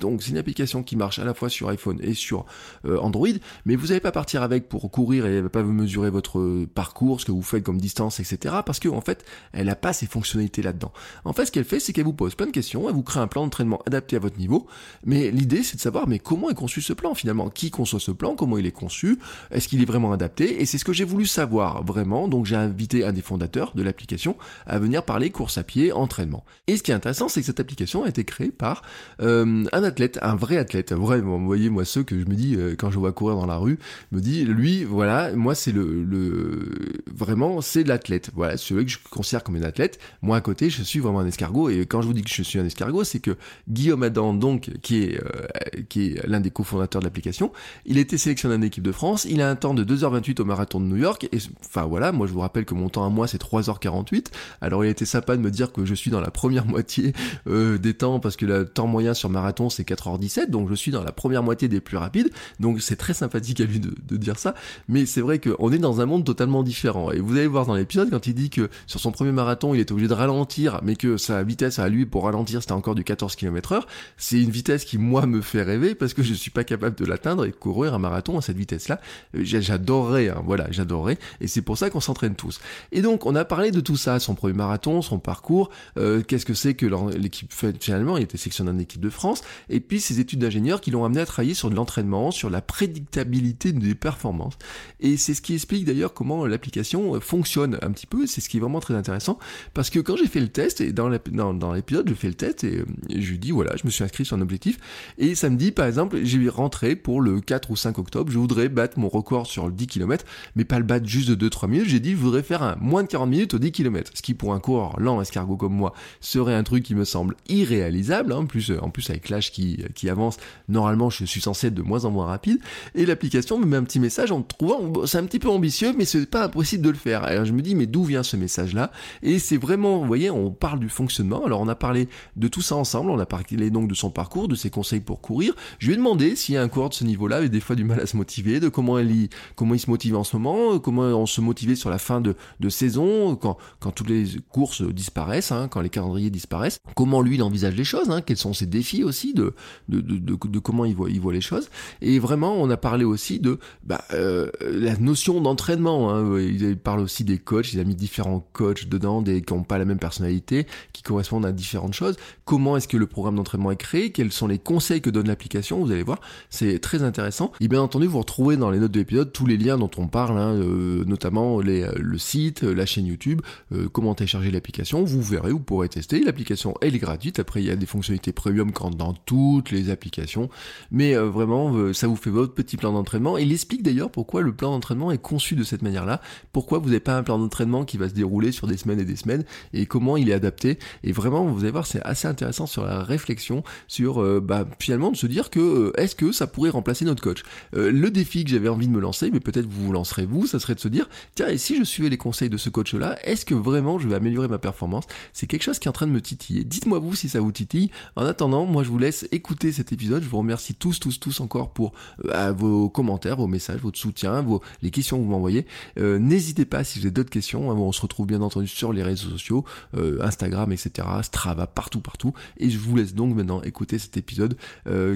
Donc 0.00 0.22
c'est 0.22 0.30
une 0.30 0.38
application 0.38 0.82
qui 0.82 0.96
marche 0.96 1.18
à 1.18 1.24
la 1.24 1.34
fois 1.34 1.48
sur 1.48 1.68
iPhone 1.68 1.98
et 2.02 2.14
sur 2.14 2.46
euh, 2.84 2.98
Android, 2.98 3.28
mais 3.64 3.76
vous 3.76 3.88
n'allez 3.88 4.00
pas 4.00 4.12
partir 4.12 4.42
avec 4.42 4.68
pour 4.68 4.90
courir 4.90 5.26
et 5.26 5.42
pas 5.48 5.62
vous 5.62 5.72
mesurer 5.72 6.10
votre 6.10 6.64
parcours, 6.66 7.20
ce 7.20 7.26
que 7.26 7.32
vous 7.32 7.42
faites 7.42 7.62
comme 7.62 7.80
distance, 7.80 8.20
etc. 8.20 8.56
Parce 8.64 8.78
que 8.78 8.88
en 8.88 9.00
fait, 9.00 9.24
elle 9.52 9.66
n'a 9.66 9.76
pas 9.76 9.92
ces 9.92 10.06
fonctionnalités 10.06 10.62
là-dedans. 10.62 10.92
En 11.24 11.32
fait, 11.32 11.46
ce 11.46 11.52
qu'elle 11.52 11.64
fait, 11.64 11.80
c'est 11.80 11.92
qu'elle 11.92 12.04
vous 12.04 12.12
pose 12.12 12.34
plein 12.34 12.46
de 12.46 12.52
questions, 12.52 12.88
elle 12.88 12.94
vous 12.94 13.02
crée 13.02 13.20
un 13.20 13.26
plan 13.26 13.42
d'entraînement 13.44 13.80
adapté 13.86 14.16
à 14.16 14.18
votre 14.18 14.38
niveau, 14.38 14.66
mais 15.04 15.30
l'idée 15.30 15.62
c'est 15.62 15.76
de 15.76 15.80
savoir 15.80 16.08
mais 16.08 16.18
comment 16.18 16.50
est 16.50 16.54
conçu 16.54 16.80
ce 16.82 16.92
plan 16.92 17.14
finalement, 17.14 17.50
qui 17.50 17.70
conçoit 17.70 18.00
ce 18.00 18.10
plan, 18.10 18.34
comment 18.34 18.58
il 18.58 18.66
est 18.66 18.72
conçu, 18.72 19.18
est-ce 19.50 19.68
qu'il 19.68 19.82
est 19.82 19.86
vraiment 19.86 20.12
adapté, 20.12 20.60
et 20.60 20.66
c'est 20.66 20.78
ce 20.78 20.84
que 20.84 20.92
j'ai 20.92 21.04
voulu 21.04 21.26
savoir 21.26 21.84
vraiment. 21.84 22.28
Donc 22.28 22.46
j'ai 22.46 22.56
invité 22.56 23.04
un 23.04 23.12
des 23.12 23.22
fondateurs 23.22 23.72
de 23.74 23.82
l'application 23.82 24.36
à 24.66 24.78
venir 24.78 25.04
parler 25.04 25.30
course 25.30 25.58
à 25.58 25.64
pied, 25.64 25.92
entraînement. 25.92 26.44
Et 26.66 26.76
ce 26.76 26.82
qui 26.82 26.90
est 26.90 26.94
intéressant, 26.94 27.28
c'est 27.28 27.40
que 27.40 27.46
cette 27.46 27.60
application 27.60 28.04
a 28.04 28.08
été 28.08 28.24
créée 28.24 28.50
par 28.50 28.82
euh, 29.20 29.44
un 29.72 29.82
athlète, 29.84 30.18
un 30.22 30.36
vrai 30.36 30.56
athlète. 30.56 30.92
Vraiment, 30.92 31.38
vous 31.38 31.46
voyez, 31.46 31.70
moi, 31.70 31.84
ceux 31.84 32.02
que 32.02 32.18
je 32.18 32.26
me 32.26 32.34
dis, 32.34 32.56
euh, 32.56 32.74
quand 32.76 32.90
je 32.90 32.98
vois 32.98 33.12
courir 33.12 33.36
dans 33.36 33.46
la 33.46 33.56
rue, 33.56 33.78
me 34.12 34.20
dis, 34.20 34.44
lui, 34.44 34.84
voilà, 34.84 35.32
moi, 35.34 35.54
c'est 35.54 35.72
le, 35.72 36.04
le, 36.04 36.72
vraiment, 37.12 37.60
c'est 37.60 37.84
l'athlète. 37.84 38.30
Voilà, 38.34 38.56
celui 38.56 38.84
que 38.86 38.90
je 38.90 38.98
considère 39.10 39.44
comme 39.44 39.56
un 39.56 39.62
athlète. 39.62 39.98
Moi, 40.22 40.36
à 40.36 40.40
côté, 40.40 40.70
je 40.70 40.82
suis 40.82 41.00
vraiment 41.00 41.20
un 41.20 41.26
escargot. 41.26 41.68
Et 41.70 41.86
quand 41.86 42.02
je 42.02 42.06
vous 42.06 42.12
dis 42.12 42.22
que 42.22 42.30
je 42.30 42.42
suis 42.42 42.58
un 42.58 42.64
escargot, 42.64 43.04
c'est 43.04 43.20
que 43.20 43.36
Guillaume 43.68 44.02
Adam, 44.02 44.34
donc, 44.34 44.70
qui 44.82 45.02
est, 45.02 45.20
euh, 45.22 45.82
qui 45.88 46.12
est 46.12 46.26
l'un 46.26 46.40
des 46.40 46.50
cofondateurs 46.50 47.00
de 47.00 47.06
l'application, 47.06 47.52
il 47.86 47.98
a 47.98 48.00
été 48.00 48.18
sélectionné 48.18 48.54
en 48.54 48.62
équipe 48.62 48.84
de 48.84 48.92
France. 48.92 49.26
Il 49.28 49.40
a 49.40 49.50
un 49.50 49.56
temps 49.56 49.74
de 49.74 49.84
2h28 49.84 50.40
au 50.40 50.44
marathon 50.44 50.80
de 50.80 50.86
New 50.86 50.96
York. 50.96 51.28
Et, 51.32 51.38
enfin, 51.64 51.84
voilà, 51.84 52.12
moi, 52.12 52.26
je 52.26 52.32
vous 52.32 52.40
rappelle 52.40 52.64
que 52.64 52.74
mon 52.74 52.88
temps 52.88 53.04
à 53.04 53.08
moi, 53.08 53.26
c'est 53.26 53.40
3h48. 53.40 54.26
Alors, 54.60 54.84
il 54.84 54.88
a 54.88 54.90
été 54.90 55.04
sympa 55.04 55.36
de 55.36 55.42
me 55.42 55.50
dire 55.50 55.72
que 55.72 55.84
je 55.84 55.94
suis 55.94 56.10
dans 56.10 56.20
la 56.20 56.30
première 56.30 56.66
moitié 56.66 57.12
euh, 57.46 57.78
des 57.78 57.94
temps 57.94 58.20
parce 58.20 58.36
que 58.36 58.46
le 58.46 58.66
temps 58.66 58.86
moyen 58.86 59.14
sur 59.14 59.30
marathon 59.38 59.70
c'est 59.70 59.88
4h17 59.88 60.50
donc 60.50 60.68
je 60.68 60.74
suis 60.74 60.90
dans 60.90 61.02
la 61.02 61.12
première 61.12 61.42
moitié 61.42 61.68
des 61.68 61.80
plus 61.80 61.96
rapides. 61.96 62.30
Donc 62.60 62.80
c'est 62.82 62.96
très 62.96 63.14
sympathique 63.14 63.60
à 63.60 63.64
lui 63.64 63.80
de, 63.80 64.16
dire 64.16 64.38
ça. 64.38 64.54
Mais 64.88 65.06
c'est 65.06 65.20
vrai 65.20 65.38
qu'on 65.38 65.72
est 65.72 65.78
dans 65.78 66.00
un 66.00 66.06
monde 66.06 66.24
totalement 66.24 66.62
différent. 66.62 67.10
Et 67.12 67.20
vous 67.20 67.36
allez 67.36 67.46
voir 67.46 67.66
dans 67.66 67.74
l'épisode 67.74 68.10
quand 68.10 68.26
il 68.26 68.34
dit 68.34 68.50
que 68.50 68.68
sur 68.86 69.00
son 69.00 69.12
premier 69.12 69.32
marathon 69.32 69.74
il 69.74 69.80
était 69.80 69.92
obligé 69.92 70.08
de 70.08 70.14
ralentir 70.14 70.80
mais 70.82 70.96
que 70.96 71.16
sa 71.16 71.42
vitesse 71.42 71.78
à 71.78 71.88
lui 71.88 72.06
pour 72.06 72.24
ralentir 72.24 72.60
c'était 72.60 72.72
encore 72.72 72.94
du 72.94 73.04
14 73.04 73.36
km 73.36 73.72
heure 73.72 73.86
c'est 74.16 74.40
une 74.40 74.50
vitesse 74.50 74.84
qui 74.84 74.98
moi 74.98 75.26
me 75.26 75.40
fait 75.40 75.62
rêver 75.62 75.94
parce 75.94 76.14
que 76.14 76.22
je 76.22 76.34
suis 76.34 76.50
pas 76.50 76.64
capable 76.64 76.96
de 76.96 77.04
l'atteindre 77.04 77.44
et 77.44 77.52
courir 77.52 77.94
un 77.94 77.98
marathon 77.98 78.38
à 78.38 78.42
cette 78.42 78.56
vitesse 78.56 78.88
là 78.88 79.00
euh, 79.36 79.40
j'adorerais 79.42 80.28
hein, 80.28 80.42
voilà 80.44 80.66
j'adorerais. 80.70 81.18
Et 81.40 81.46
c'est 81.46 81.62
pour 81.62 81.78
ça 81.78 81.90
qu'on 81.90 82.00
s'entraîne 82.00 82.34
tous. 82.34 82.60
Et 82.92 83.02
donc 83.02 83.26
on 83.26 83.34
a 83.34 83.44
parlé 83.44 83.70
de 83.70 83.80
tout 83.80 83.96
ça 83.96 84.18
son 84.18 84.34
premier 84.34 84.54
marathon 84.54 85.02
son 85.02 85.18
parcours. 85.18 85.70
Euh, 85.96 86.22
qu'est-ce 86.22 86.46
que 86.46 86.54
c'est 86.54 86.74
que 86.74 86.86
l'équipe 87.16 87.52
finalement, 87.80 88.16
il 88.16 88.24
était 88.24 88.38
sectionné 88.38 88.70
en 88.70 88.78
équipe 88.78 89.00
de 89.00 89.10
France, 89.10 89.27
et 89.68 89.80
puis 89.80 90.00
ses 90.00 90.20
études 90.20 90.40
d'ingénieur 90.40 90.80
qui 90.80 90.90
l'ont 90.90 91.04
amené 91.04 91.20
à 91.20 91.26
travailler 91.26 91.54
sur 91.54 91.70
de 91.70 91.74
l'entraînement, 91.74 92.30
sur 92.30 92.50
la 92.50 92.60
prédictabilité 92.60 93.72
des 93.72 93.94
performances. 93.94 94.54
Et 95.00 95.16
c'est 95.16 95.34
ce 95.34 95.42
qui 95.42 95.54
explique 95.54 95.84
d'ailleurs 95.84 96.14
comment 96.14 96.46
l'application 96.46 97.14
euh, 97.14 97.20
fonctionne 97.20 97.78
un 97.82 97.90
petit 97.90 98.06
peu, 98.06 98.26
c'est 98.26 98.40
ce 98.40 98.48
qui 98.48 98.58
est 98.58 98.60
vraiment 98.60 98.80
très 98.80 98.94
intéressant, 98.94 99.38
parce 99.74 99.90
que 99.90 100.00
quand 100.00 100.16
j'ai 100.16 100.26
fait 100.26 100.40
le 100.40 100.48
test, 100.48 100.80
et 100.80 100.92
dans 100.92 101.08
l'épisode, 101.08 102.08
je 102.08 102.14
fais 102.14 102.28
le 102.28 102.34
test, 102.34 102.64
et, 102.64 102.78
euh, 102.78 102.86
je 103.10 103.30
lui 103.30 103.38
dis, 103.38 103.50
voilà, 103.50 103.76
je 103.76 103.84
me 103.84 103.90
suis 103.90 104.04
inscrit 104.04 104.24
sur 104.24 104.36
un 104.36 104.40
objectif, 104.40 104.78
et 105.18 105.34
samedi, 105.34 105.72
par 105.72 105.86
exemple, 105.86 106.18
j'ai 106.22 106.48
rentré 106.48 106.96
pour 106.96 107.20
le 107.20 107.40
4 107.40 107.70
ou 107.70 107.76
5 107.76 107.98
octobre, 107.98 108.30
je 108.30 108.38
voudrais 108.38 108.68
battre 108.68 108.98
mon 108.98 109.08
record 109.08 109.46
sur 109.46 109.66
le 109.66 109.72
10 109.72 109.86
km, 109.86 110.24
mais 110.56 110.64
pas 110.64 110.78
le 110.78 110.84
battre 110.84 111.06
juste 111.06 111.30
de 111.30 111.48
2-3 111.48 111.68
minutes, 111.68 111.88
j'ai 111.88 112.00
dit, 112.00 112.12
je 112.12 112.16
voudrais 112.16 112.42
faire 112.42 112.62
un 112.62 112.76
moins 112.80 113.02
de 113.02 113.08
40 113.08 113.30
minutes 113.30 113.54
au 113.54 113.58
10 113.58 113.72
km, 113.72 114.10
ce 114.14 114.22
qui 114.22 114.34
pour 114.34 114.54
un 114.54 114.60
coureur 114.60 114.98
lent, 115.00 115.20
escargot 115.20 115.56
comme 115.56 115.74
moi, 115.74 115.92
serait 116.20 116.54
un 116.54 116.62
truc 116.62 116.84
qui 116.84 116.94
me 116.94 117.04
semble 117.04 117.36
irréalisable, 117.48 118.32
hein. 118.32 118.38
en, 118.38 118.46
plus, 118.46 118.72
en 118.80 118.90
plus 118.90 119.08
avec 119.10 119.17
l'âge 119.28 119.52
qui, 119.52 119.84
qui 119.94 120.08
avance, 120.08 120.36
normalement 120.68 121.10
je 121.10 121.24
suis 121.24 121.40
censé 121.40 121.68
être 121.68 121.74
de 121.74 121.82
moins 121.82 122.04
en 122.04 122.10
moins 122.10 122.26
rapide, 122.26 122.60
et 122.94 123.06
l'application 123.06 123.58
me 123.58 123.66
met 123.66 123.76
un 123.76 123.84
petit 123.84 124.00
message 124.00 124.32
en 124.32 124.42
trouvant, 124.42 125.06
c'est 125.06 125.18
un 125.18 125.24
petit 125.24 125.38
peu 125.38 125.48
ambitieux, 125.48 125.92
mais 125.96 126.04
c'est 126.04 126.26
pas 126.26 126.44
impossible 126.44 126.84
de 126.84 126.90
le 126.90 126.96
faire. 126.96 127.24
Alors 127.24 127.44
je 127.44 127.52
me 127.52 127.62
dis, 127.62 127.74
mais 127.74 127.86
d'où 127.86 128.04
vient 128.04 128.22
ce 128.22 128.36
message-là? 128.36 128.92
Et 129.22 129.38
c'est 129.38 129.56
vraiment, 129.56 129.98
vous 129.98 130.06
voyez, 130.06 130.30
on 130.30 130.50
parle 130.50 130.80
du 130.80 130.88
fonctionnement, 130.88 131.44
alors 131.44 131.60
on 131.60 131.68
a 131.68 131.74
parlé 131.74 132.08
de 132.36 132.48
tout 132.48 132.62
ça 132.62 132.76
ensemble, 132.76 133.10
on 133.10 133.18
a 133.18 133.26
parlé 133.26 133.70
donc 133.70 133.88
de 133.88 133.94
son 133.94 134.10
parcours, 134.10 134.48
de 134.48 134.54
ses 134.54 134.70
conseils 134.70 135.00
pour 135.00 135.20
courir, 135.20 135.54
je 135.78 135.86
lui 135.86 135.94
ai 135.94 135.96
demandé 135.96 136.34
a 136.56 136.62
un 136.62 136.68
coureur 136.68 136.88
de 136.88 136.94
ce 136.94 137.04
niveau-là 137.04 137.36
avait 137.36 137.48
des 137.48 137.60
fois 137.60 137.76
du 137.76 137.84
mal 137.84 138.00
à 138.00 138.06
se 138.06 138.16
motiver, 138.16 138.60
de 138.60 138.68
comment 138.68 138.98
il, 138.98 139.28
comment 139.54 139.74
il 139.74 139.78
se 139.78 139.90
motive 139.90 140.16
en 140.16 140.24
ce 140.24 140.36
moment, 140.36 140.78
comment 140.78 141.02
on 141.02 141.26
se 141.26 141.40
motivait 141.40 141.76
sur 141.76 141.90
la 141.90 141.98
fin 141.98 142.20
de, 142.20 142.34
de 142.60 142.68
saison, 142.68 143.36
quand, 143.36 143.56
quand 143.80 143.90
toutes 143.90 144.08
les 144.08 144.24
courses 144.50 144.82
disparaissent, 144.82 145.52
hein, 145.52 145.68
quand 145.68 145.80
les 145.80 145.90
calendriers 145.90 146.30
disparaissent, 146.30 146.80
comment 146.94 147.22
lui 147.22 147.36
il 147.36 147.42
envisage 147.42 147.74
les 147.74 147.84
choses, 147.84 148.10
hein, 148.10 148.20
quels 148.20 148.36
sont 148.36 148.52
ses 148.52 148.66
défis 148.66 149.04
aussi, 149.08 149.34
de, 149.34 149.54
de, 149.88 150.00
de, 150.00 150.58
comment 150.58 150.84
il 150.84 150.94
voit, 150.94 151.10
il 151.10 151.20
voit 151.20 151.32
les 151.32 151.40
choses. 151.40 151.68
Et 152.00 152.18
vraiment, 152.18 152.54
on 152.54 152.70
a 152.70 152.76
parlé 152.76 153.04
aussi 153.04 153.40
de 153.40 153.58
bah, 153.84 154.04
euh, 154.12 154.50
la 154.60 154.96
notion 154.96 155.40
d'entraînement. 155.40 156.14
Hein. 156.14 156.38
Il 156.40 156.76
parle 156.76 157.00
aussi 157.00 157.24
des 157.24 157.38
coachs, 157.38 157.72
il 157.72 157.80
a 157.80 157.84
mis 157.84 157.94
différents 157.94 158.46
coachs 158.52 158.88
dedans, 158.88 159.22
des, 159.22 159.42
qui 159.42 159.54
n'ont 159.54 159.64
pas 159.64 159.78
la 159.78 159.84
même 159.84 159.98
personnalité, 159.98 160.66
qui 160.92 161.02
correspondent 161.02 161.46
à 161.46 161.52
différentes 161.52 161.94
choses. 161.94 162.16
Comment 162.44 162.76
est-ce 162.76 162.88
que 162.88 162.96
le 162.96 163.06
programme 163.06 163.36
d'entraînement 163.36 163.70
est 163.70 163.76
créé? 163.76 164.12
Quels 164.12 164.32
sont 164.32 164.46
les 164.46 164.58
conseils 164.58 165.00
que 165.00 165.10
donne 165.10 165.28
l'application? 165.28 165.82
Vous 165.84 165.90
allez 165.90 166.02
voir, 166.02 166.20
c'est 166.50 166.78
très 166.78 167.02
intéressant. 167.02 167.52
Et 167.60 167.68
bien 167.68 167.80
entendu, 167.80 168.06
vous 168.06 168.18
retrouvez 168.18 168.56
dans 168.56 168.70
les 168.70 168.78
notes 168.78 168.92
de 168.92 168.98
l'épisode 168.98 169.32
tous 169.32 169.46
les 169.46 169.56
liens 169.56 169.78
dont 169.78 169.90
on 169.96 170.08
parle, 170.08 170.38
hein, 170.38 170.54
euh, 170.54 171.04
notamment 171.04 171.60
les, 171.60 171.86
le 171.96 172.18
site, 172.18 172.62
la 172.62 172.86
chaîne 172.86 173.06
YouTube, 173.06 173.40
euh, 173.72 173.88
comment 173.88 174.14
télécharger 174.14 174.50
l'application. 174.50 175.04
Vous 175.04 175.22
verrez, 175.22 175.52
vous 175.52 175.60
pourrez 175.60 175.88
tester. 175.88 176.22
L'application, 176.22 176.74
elle 176.80 176.94
est 176.94 176.98
gratuite. 176.98 177.38
Après, 177.38 177.62
il 177.62 177.66
y 177.66 177.70
a 177.70 177.76
des 177.76 177.86
fonctionnalités 177.86 178.32
premium 178.32 178.72
quand 178.72 178.94
dans 178.98 179.14
toutes 179.14 179.70
les 179.70 179.88
applications. 179.88 180.50
Mais 180.90 181.16
euh, 181.16 181.30
vraiment, 181.30 181.74
euh, 181.74 181.94
ça 181.94 182.06
vous 182.06 182.16
fait 182.16 182.30
votre 182.30 182.52
petit 182.52 182.76
plan 182.76 182.92
d'entraînement. 182.92 183.38
Et 183.38 183.42
il 183.42 183.52
explique 183.52 183.82
d'ailleurs 183.82 184.10
pourquoi 184.10 184.42
le 184.42 184.52
plan 184.52 184.72
d'entraînement 184.72 185.10
est 185.10 185.22
conçu 185.22 185.54
de 185.54 185.62
cette 185.62 185.80
manière-là. 185.80 186.20
Pourquoi 186.52 186.78
vous 186.78 186.86
n'avez 186.86 187.00
pas 187.00 187.16
un 187.16 187.22
plan 187.22 187.38
d'entraînement 187.38 187.84
qui 187.84 187.96
va 187.96 188.08
se 188.08 188.14
dérouler 188.14 188.52
sur 188.52 188.66
des 188.66 188.76
semaines 188.76 189.00
et 189.00 189.04
des 189.04 189.16
semaines 189.16 189.44
et 189.72 189.86
comment 189.86 190.16
il 190.16 190.28
est 190.28 190.34
adapté. 190.34 190.78
Et 191.04 191.12
vraiment, 191.12 191.46
vous 191.46 191.60
allez 191.60 191.70
voir, 191.70 191.86
c'est 191.86 192.02
assez 192.02 192.28
intéressant 192.28 192.66
sur 192.66 192.84
la 192.84 193.02
réflexion, 193.02 193.62
sur 193.86 194.22
euh, 194.22 194.40
bah, 194.40 194.66
finalement 194.78 195.10
de 195.10 195.16
se 195.16 195.26
dire 195.26 195.48
que 195.48 195.92
est-ce 195.96 196.14
que 196.14 196.32
ça 196.32 196.46
pourrait 196.46 196.70
remplacer 196.70 197.04
notre 197.04 197.22
coach. 197.22 197.42
le 197.72 198.10
défi 198.10 198.44
que 198.44 198.50
j'avais 198.50 198.68
envie 198.68 198.88
de 198.88 198.92
me 198.92 199.00
lancer, 199.00 199.30
mais 199.30 199.40
peut-être 199.40 199.66
vous 199.66 199.86
vous 199.86 199.92
lancerez 199.92 200.26
vous, 200.26 200.46
ça 200.46 200.58
serait 200.58 200.74
de 200.74 200.80
se 200.80 200.88
dire, 200.88 201.08
tiens, 201.34 201.48
et 201.48 201.58
si 201.58 201.76
je 201.76 201.84
suivais 201.84 202.08
les 202.08 202.16
conseils 202.16 202.50
de 202.50 202.56
ce 202.56 202.68
coach-là, 202.68 203.16
est-ce 203.22 203.44
que 203.44 203.54
vraiment 203.54 203.98
je 203.98 204.08
vais 204.08 204.16
améliorer 204.16 204.48
ma 204.48 204.58
performance? 204.58 205.04
C'est 205.32 205.46
quelque 205.46 205.62
chose 205.62 205.78
qui 205.78 205.86
est 205.86 205.90
en 205.90 205.92
train 205.92 206.06
de 206.06 206.12
me 206.12 206.20
titiller. 206.20 206.64
Dites-moi 206.64 206.98
vous 206.98 207.14
si 207.14 207.28
ça 207.28 207.40
vous 207.40 207.52
titille. 207.52 207.90
En 208.16 208.24
attendant, 208.24 208.64
moi 208.64 208.77
je 208.82 208.88
vous 208.88 208.98
laisse 208.98 209.26
écouter 209.32 209.72
cet 209.72 209.92
épisode. 209.92 210.22
Je 210.22 210.28
vous 210.28 210.38
remercie 210.38 210.74
tous, 210.74 211.00
tous, 211.00 211.20
tous 211.20 211.40
encore 211.40 211.72
pour 211.72 211.92
euh, 212.26 212.52
vos 212.52 212.88
commentaires, 212.88 213.36
vos 213.36 213.46
messages, 213.46 213.80
votre 213.80 213.98
soutien, 213.98 214.40
vos, 214.42 214.62
les 214.82 214.90
questions 214.90 215.18
que 215.18 215.24
vous 215.24 215.30
m'envoyez. 215.30 215.66
Euh, 215.98 216.18
n'hésitez 216.18 216.64
pas 216.64 216.84
si 216.84 216.98
vous 216.98 217.06
avez 217.06 217.12
d'autres 217.12 217.30
questions. 217.30 217.70
Hein, 217.70 217.74
on 217.74 217.92
se 217.92 218.00
retrouve 218.00 218.26
bien 218.26 218.40
entendu 218.40 218.68
sur 218.68 218.92
les 218.92 219.02
réseaux 219.02 219.30
sociaux, 219.30 219.64
euh, 219.96 220.18
Instagram, 220.22 220.72
etc., 220.72 221.08
Strava, 221.22 221.66
partout, 221.66 222.00
partout. 222.00 222.32
Et 222.58 222.70
je 222.70 222.78
vous 222.78 222.96
laisse 222.96 223.14
donc 223.14 223.34
maintenant 223.34 223.62
écouter 223.62 223.98
cet 223.98 224.16
épisode 224.16 224.56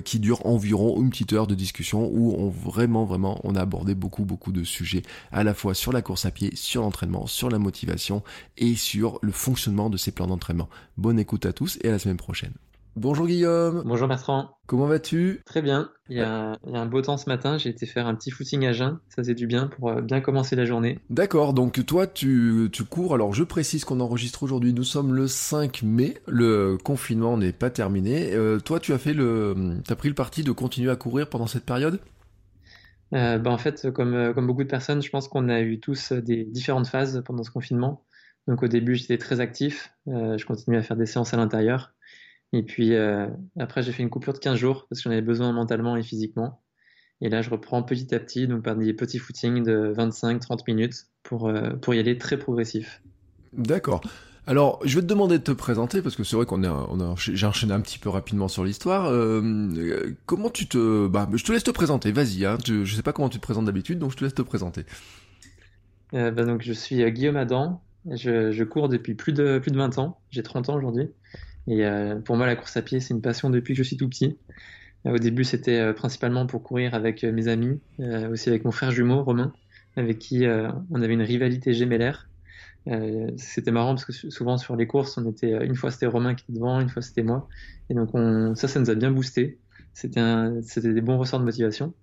qui 0.05 0.19
dure 0.19 0.45
environ 0.47 1.01
une 1.01 1.11
petite 1.11 1.33
heure 1.33 1.47
de 1.47 1.55
discussion 1.55 2.09
où 2.13 2.35
on 2.37 2.49
vraiment, 2.49 3.05
vraiment, 3.05 3.41
on 3.45 3.55
a 3.55 3.61
abordé 3.61 3.95
beaucoup, 3.95 4.25
beaucoup 4.25 4.53
de 4.53 4.65
sujets 4.65 5.03
à 5.31 5.45
la 5.45 5.55
fois 5.55 5.75
sur 5.75 5.93
la 5.93 6.03
course 6.03 6.27
à 6.27 6.31
pied, 6.31 6.55
sur 6.55 6.83
l'entraînement, 6.83 7.27
sur 7.27 7.51
la 7.51 7.59
motivation 7.59 8.23
et 8.59 8.75
sur 8.75 9.19
le 9.23 9.33
fonctionnement 9.33 9.91
de 9.91 9.97
ces 9.97 10.13
plans 10.13 10.27
d'entraînement. 10.27 10.69
Bonne 10.97 11.19
écoute 11.19 11.47
à 11.47 11.53
tous 11.53 11.79
et 11.83 11.89
à 11.89 11.93
la 11.93 11.99
semaine 11.99 12.17
prochaine. 12.17 12.53
Bonjour 12.95 13.27
Guillaume. 13.27 13.83
Bonjour 13.87 14.07
Bertrand. 14.07 14.59
Comment 14.67 14.87
vas-tu? 14.87 15.41
Très 15.47 15.63
bien. 15.63 15.91
Il 16.11 16.19
y, 16.19 16.21
a, 16.21 16.59
un 16.75 16.87
beau 16.87 17.01
temps 17.01 17.17
ce 17.17 17.27
matin. 17.27 17.57
J'ai 17.57 17.71
été 17.71 17.87
faire 17.87 18.07
un 18.07 18.15
petit 18.15 18.31
footing 18.31 18.67
à 18.67 18.73
jeun. 18.73 18.99
Ça 19.09 19.23
faisait 19.23 19.35
du 19.35 19.47
bien 19.47 19.69
pour 19.69 19.89
euh, 19.89 20.03
bien 20.03 20.21
commencer 20.21 20.57
la 20.57 20.67
journée. 20.67 20.99
D'accord. 21.09 21.55
Donc 21.55 21.85
toi, 21.87 22.07
tu, 22.07 22.71
cours. 22.91 23.15
Alors 23.15 23.33
je 23.33 23.45
précise 23.45 23.87
qu'on 23.87 24.01
enregistre 24.01 24.43
aujourd'hui. 24.43 24.75
Nous 24.75 24.85
sommes 24.85 25.15
le 25.15 25.27
5 25.27 25.83
mai. 25.83 26.19
Le 26.29 26.77
confinement 26.77 27.39
n'est 27.39 27.53
pas 27.53 27.71
terminé. 27.71 28.35
Euh, 28.35 28.59
toi, 28.59 28.79
tu 28.79 28.93
as 28.93 28.99
fait 28.99 29.15
le, 29.15 29.81
as 29.89 29.97
pris 29.97 30.09
le 30.09 30.15
parti 30.15 30.45
de 30.45 30.53
continuer 30.53 30.91
à 30.91 30.97
courir 30.97 31.31
pendant 31.31 31.47
cette 31.47 31.65
période? 31.65 31.99
Euh, 33.15 33.39
bah, 33.39 33.51
en 33.51 33.59
fait, 33.59 33.91
comme, 33.91 34.35
comme 34.35 34.47
beaucoup 34.47 34.65
de 34.65 34.69
personnes, 34.69 35.01
je 35.01 35.09
pense 35.09 35.29
qu'on 35.29 35.49
a 35.49 35.63
eu 35.63 35.81
tous 35.81 36.13
des 36.13 36.45
différentes 36.45 36.89
phases 36.89 37.23
pendant 37.25 37.43
ce 37.43 37.51
confinement. 37.51 38.05
Donc 38.49 38.63
au 38.63 38.69
début, 38.69 38.97
j'étais 38.97 39.17
très 39.17 39.41
actif. 39.41 39.95
je 40.07 40.45
continuais 40.45 40.79
à 40.79 40.83
faire 40.83 40.97
des 40.97 41.07
séances 41.07 41.33
à 41.33 41.39
l'intérieur. 41.39 41.95
Et 42.53 42.63
puis 42.63 42.95
euh, 42.95 43.27
après, 43.59 43.83
j'ai 43.83 43.93
fait 43.93 44.03
une 44.03 44.11
coupure 44.11 44.35
de 44.35 44.39
15 44.39 44.57
jours 44.59 44.87
parce 44.89 45.01
que 45.01 45.05
j'en 45.05 45.11
avais 45.11 45.23
besoin 45.23 45.53
mentalement 45.53 45.97
et 45.97 46.03
physiquement. 46.03 46.63
Et 47.21 47.29
là, 47.29 47.41
je 47.41 47.51
reprends 47.51 47.83
petit 47.83 48.15
à 48.15 48.21
petit, 48.21 48.49
donc 48.49 48.63
par 48.63 48.77
des 48.77 48.93
petits 48.93 49.19
footings 49.19 49.63
de 49.63 49.95
25-30 49.97 50.65
minutes 50.67 51.07
pour, 51.23 51.49
euh, 51.49 51.71
pour 51.71 51.95
y 51.95 51.99
aller 51.99 52.19
très 52.19 52.37
progressif. 52.37 53.01
D'accord. 53.53 54.01
Alors, 54.45 54.81
je 54.85 54.97
vais 54.97 55.03
te 55.03 55.07
demander 55.07 55.39
de 55.39 55.45
te 55.45 55.53
présenter 55.53 56.03
parce 56.03 56.17
que 56.17 56.25
c'est 56.25 56.35
vrai 56.35 56.47
qu'on 56.47 56.65
a, 56.65 56.89
on 56.91 57.01
a 57.01 57.15
j'ai 57.17 57.47
enchaîné 57.47 57.73
un 57.73 57.81
petit 57.81 58.01
peu 58.01 58.09
rapidement 58.09 58.49
sur 58.49 58.65
l'histoire. 58.65 59.07
Euh, 59.07 60.15
comment 60.27 60.51
tu 60.51 60.67
te, 60.67 61.07
bah, 61.07 61.29
je 61.33 61.45
te 61.45 61.53
laisse 61.53 61.63
te 61.63 61.71
présenter. 61.71 62.11
Vas-y. 62.11 62.45
Hein, 62.45 62.59
je, 62.67 62.85
je 62.85 62.97
sais 62.97 63.03
pas 63.03 63.13
comment 63.13 63.29
tu 63.29 63.39
te 63.39 63.43
présentes 63.43 63.67
d'habitude, 63.67 64.01
donc 64.01 64.11
je 64.11 64.17
te 64.17 64.25
laisse 64.25 64.35
te 64.35 64.43
présenter. 64.43 64.85
bah, 66.13 66.33
donc, 66.33 66.63
je 66.63 66.73
suis 66.73 67.09
Guillaume 67.13 67.37
Adam. 67.37 67.81
Je, 68.11 68.51
je, 68.51 68.65
cours 68.65 68.89
depuis 68.89 69.15
plus 69.15 69.33
de 69.33 69.61
plus 69.61 69.71
de 69.71 69.77
20 69.77 69.99
ans. 69.99 70.19
J'ai 70.31 70.43
30 70.43 70.71
ans 70.71 70.75
aujourd'hui. 70.75 71.09
Et 71.69 71.85
pour 72.25 72.37
moi, 72.37 72.47
la 72.47 72.57
course 72.57 72.77
à 72.77 72.83
pied, 72.83 73.01
c'est 73.01 73.15
une 73.15 73.23
passion 73.23 73.51
depuis 73.51 73.75
que 73.75 73.79
je 73.79 73.83
suis 73.85 73.97
tout 73.97 74.09
petit. 74.09 74.37
Au 75.05 75.19
début, 75.19 75.45
c'était 75.45 75.93
principalement 75.95 76.47
pour 76.47 76.63
courir 76.63 76.95
avec 76.95 77.23
mes 77.23 77.49
amis, 77.49 77.81
aussi 78.31 78.49
avec 78.49 78.65
mon 78.65 78.73
frère 78.73 78.91
jumeau, 78.91 79.23
Romain, 79.23 79.53
avec 79.97 80.19
qui 80.19 80.45
on 80.91 81.03
avait 81.03 81.15
une 81.15 81.23
rivalité 81.23 81.73
gémellaire. 81.73 82.29
c'était 83.37 83.71
marrant 83.71 83.95
parce 83.95 84.05
que 84.05 84.13
souvent 84.13 84.59
sur 84.59 84.75
les 84.75 84.87
courses, 84.89 85.17
on 85.19 85.31
était 85.31 85.65
une 85.65 85.77
fois 85.77 85.93
c'était 85.93 86.07
Romain 86.07 86.35
qui 86.35 86.45
était 86.45 86.55
devant, 86.55 86.81
une 86.81 86.89
fois 86.89 87.01
c'était 87.01 87.23
moi, 87.23 87.49
et 87.91 87.95
donc 87.95 88.11
on, 88.15 88.57
ça, 88.57 88.67
ça 88.67 88.81
nous 88.81 88.91
a 88.91 88.95
bien 88.97 89.13
boosté. 89.13 89.59
C'était 89.95 90.21
c'était 90.63 90.93
des 90.93 91.01
bons 91.01 91.19
ressorts 91.19 91.41
de 91.41 91.45
motivation. 91.45 91.95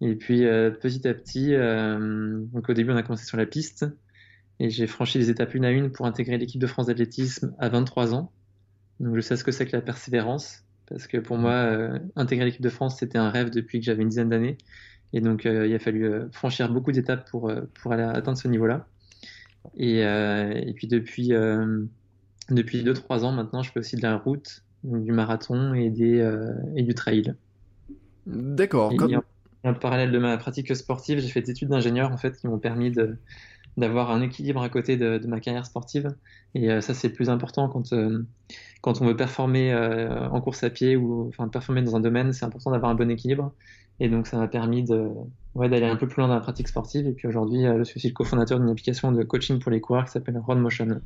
Et 0.00 0.14
puis 0.16 0.44
euh, 0.44 0.70
petit 0.70 1.06
à 1.06 1.14
petit, 1.14 1.54
euh, 1.54 2.40
donc 2.52 2.68
au 2.68 2.74
début 2.74 2.90
on 2.92 2.96
a 2.96 3.02
commencé 3.02 3.24
sur 3.24 3.36
la 3.36 3.46
piste 3.46 3.86
et 4.60 4.70
j'ai 4.70 4.86
franchi 4.86 5.18
les 5.18 5.30
étapes 5.30 5.54
une 5.54 5.64
à 5.64 5.70
une 5.70 5.90
pour 5.90 6.06
intégrer 6.06 6.38
l'équipe 6.38 6.60
de 6.60 6.66
France 6.66 6.86
d'athlétisme 6.86 7.54
à 7.58 7.68
23 7.68 8.14
ans. 8.14 8.32
Donc 9.00 9.16
je 9.16 9.20
sais 9.20 9.36
ce 9.36 9.44
que 9.44 9.52
c'est 9.52 9.66
que 9.66 9.76
la 9.76 9.82
persévérance 9.82 10.64
parce 10.86 11.06
que 11.06 11.16
pour 11.16 11.38
moi 11.38 11.52
euh, 11.52 11.98
intégrer 12.14 12.44
l'équipe 12.44 12.62
de 12.62 12.68
France 12.68 12.98
c'était 12.98 13.18
un 13.18 13.30
rêve 13.30 13.50
depuis 13.50 13.80
que 13.80 13.86
j'avais 13.86 14.02
une 14.02 14.08
dizaine 14.08 14.28
d'années 14.28 14.58
et 15.12 15.20
donc 15.20 15.44
il 15.44 15.74
a 15.74 15.78
fallu 15.78 16.10
franchir 16.32 16.70
beaucoup 16.70 16.92
d'étapes 16.92 17.28
pour 17.30 17.52
pour 17.74 17.92
aller 17.92 18.02
atteindre 18.02 18.36
ce 18.36 18.48
niveau-là. 18.48 18.86
Et, 19.76 20.00
et, 20.00 20.72
puis 20.74 20.88
depuis 20.88 21.28
depuis 22.50 22.82
2-3 22.82 23.20
ans 23.22 23.32
maintenant 23.32 23.62
je 23.62 23.70
fais 23.70 23.78
aussi 23.78 23.94
de 23.94 24.02
la 24.02 24.16
route, 24.16 24.64
du 24.82 25.12
marathon 25.12 25.72
et 25.72 25.88
des 25.90 26.20
et 26.74 26.82
du 26.82 26.94
trail. 26.94 27.34
D'accord 28.26 28.92
en 29.64 29.74
parallèle 29.74 30.12
de 30.12 30.18
ma 30.18 30.36
pratique 30.36 30.74
sportive, 30.76 31.18
j'ai 31.18 31.28
fait 31.28 31.40
des 31.40 31.50
études 31.50 31.68
d'ingénieur 31.68 32.12
en 32.12 32.16
fait 32.16 32.36
qui 32.36 32.46
m'ont 32.46 32.58
permis 32.58 32.90
de 32.90 33.16
d'avoir 33.76 34.12
un 34.12 34.20
équilibre 34.20 34.62
à 34.62 34.68
côté 34.68 34.96
de, 34.96 35.18
ma 35.26 35.40
carrière 35.40 35.66
sportive. 35.66 36.14
Et 36.54 36.70
euh, 36.70 36.80
ça, 36.80 36.94
c'est 36.94 37.08
le 37.08 37.14
plus 37.14 37.28
important 37.28 37.68
quand, 37.68 37.92
euh, 37.92 38.24
quand 38.84 39.00
on 39.00 39.06
veut 39.06 39.16
performer 39.16 39.72
euh, 39.72 40.28
en 40.28 40.40
course 40.42 40.62
à 40.62 40.70
pied 40.70 40.94
ou 40.94 41.28
enfin 41.28 41.48
performer 41.48 41.82
dans 41.82 41.96
un 41.96 42.00
domaine, 42.00 42.32
c'est 42.32 42.44
important 42.44 42.70
d'avoir 42.70 42.90
un 42.92 42.94
bon 42.94 43.10
équilibre. 43.10 43.52
Et 43.98 44.08
donc, 44.08 44.26
ça 44.26 44.36
m'a 44.36 44.48
permis 44.48 44.82
de 44.82 45.08
ouais, 45.54 45.68
d'aller 45.68 45.86
un 45.86 45.96
peu 45.96 46.06
plus 46.06 46.20
loin 46.20 46.28
dans 46.28 46.34
la 46.34 46.40
pratique 46.40 46.68
sportive. 46.68 47.06
Et 47.06 47.12
puis 47.12 47.26
aujourd'hui, 47.28 47.64
je 47.78 47.84
suis 47.84 47.98
aussi 47.98 48.08
le 48.08 48.12
cofondateur 48.12 48.60
d'une 48.60 48.68
application 48.68 49.12
de 49.12 49.22
coaching 49.22 49.58
pour 49.58 49.70
les 49.70 49.80
coureurs 49.80 50.04
qui 50.04 50.10
s'appelle 50.10 50.36
Road 50.38 50.58
Motion. 50.58 51.00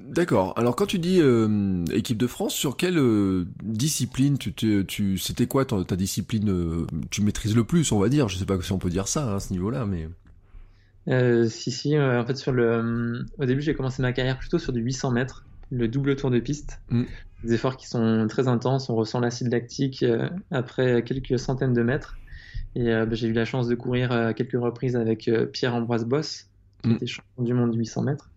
D'accord. 0.00 0.54
Alors 0.56 0.76
quand 0.76 0.86
tu 0.86 0.98
dis 0.98 1.20
euh, 1.20 1.84
équipe 1.92 2.18
de 2.18 2.26
France, 2.26 2.54
sur 2.54 2.76
quelle 2.76 2.98
euh, 2.98 3.46
discipline 3.62 4.38
tu, 4.38 4.52
tu, 4.52 5.18
c'était 5.18 5.46
quoi 5.46 5.64
ta, 5.64 5.82
ta 5.84 5.96
discipline 5.96 6.50
euh, 6.50 6.86
Tu 7.10 7.22
maîtrises 7.22 7.54
le 7.54 7.64
plus, 7.64 7.90
on 7.92 7.98
va 7.98 8.08
dire? 8.08 8.28
Je 8.28 8.36
sais 8.36 8.44
pas 8.44 8.60
si 8.60 8.72
on 8.72 8.78
peut 8.78 8.90
dire 8.90 9.08
ça 9.08 9.24
hein, 9.24 9.36
à 9.36 9.40
ce 9.40 9.52
niveau-là, 9.52 9.86
mais. 9.86 10.08
si 11.48 11.70
si. 11.70 11.98
en 11.98 12.24
fait, 12.26 12.36
sur 12.36 12.52
le, 12.52 13.24
au 13.38 13.44
début, 13.44 13.60
j'ai 13.60 13.74
commencé 13.74 14.02
ma 14.02 14.12
carrière 14.12 14.38
plutôt 14.38 14.58
sur 14.58 14.72
du 14.72 14.80
800 14.80 15.12
mètres, 15.12 15.43
le 15.70 15.88
double 15.88 16.16
tour 16.16 16.30
de 16.30 16.38
piste. 16.38 16.80
Mm. 16.90 17.04
Des 17.42 17.54
efforts 17.54 17.76
qui 17.76 17.86
sont 17.86 18.26
très 18.28 18.48
intenses. 18.48 18.88
On 18.88 18.94
ressent 18.94 19.20
l'acide 19.20 19.52
lactique 19.52 20.04
après 20.50 21.02
quelques 21.02 21.38
centaines 21.38 21.74
de 21.74 21.82
mètres. 21.82 22.16
Et 22.74 22.86
bah, 22.86 23.06
j'ai 23.12 23.28
eu 23.28 23.32
la 23.32 23.44
chance 23.44 23.68
de 23.68 23.74
courir 23.74 24.12
à 24.12 24.32
quelques 24.32 24.58
reprises 24.58 24.96
avec 24.96 25.30
Pierre-Ambroise 25.52 26.06
Boss, 26.06 26.48
qui 26.82 26.88
mm. 26.88 26.92
était 26.92 27.06
champion 27.06 27.42
du 27.42 27.52
monde 27.52 27.70
du 27.72 27.78
800 27.78 28.02
mètres. 28.02 28.30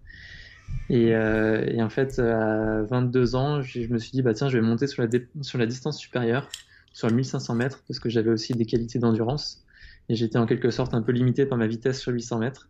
Euh, 0.91 1.65
et, 1.65 1.81
en 1.81 1.89
fait, 1.89 2.19
à 2.19 2.83
22 2.83 3.35
ans, 3.35 3.61
je, 3.61 3.81
me 3.91 3.97
suis 3.97 4.11
dit, 4.11 4.21
bah 4.21 4.33
tiens, 4.33 4.49
je 4.49 4.57
vais 4.57 4.65
monter 4.65 4.87
sur 4.87 5.03
la, 5.03 5.09
sur 5.41 5.57
la 5.57 5.65
distance 5.65 5.97
supérieure, 5.97 6.49
sur 6.93 7.11
1500 7.11 7.55
mètres, 7.55 7.83
parce 7.87 7.99
que 7.99 8.09
j'avais 8.09 8.29
aussi 8.29 8.53
des 8.53 8.65
qualités 8.65 8.99
d'endurance. 8.99 9.63
Et 10.09 10.15
j'étais 10.15 10.37
en 10.37 10.45
quelque 10.45 10.69
sorte 10.69 10.93
un 10.93 11.01
peu 11.01 11.11
limité 11.11 11.45
par 11.45 11.57
ma 11.57 11.67
vitesse 11.67 11.99
sur 11.99 12.13
800 12.13 12.39
mètres. 12.39 12.69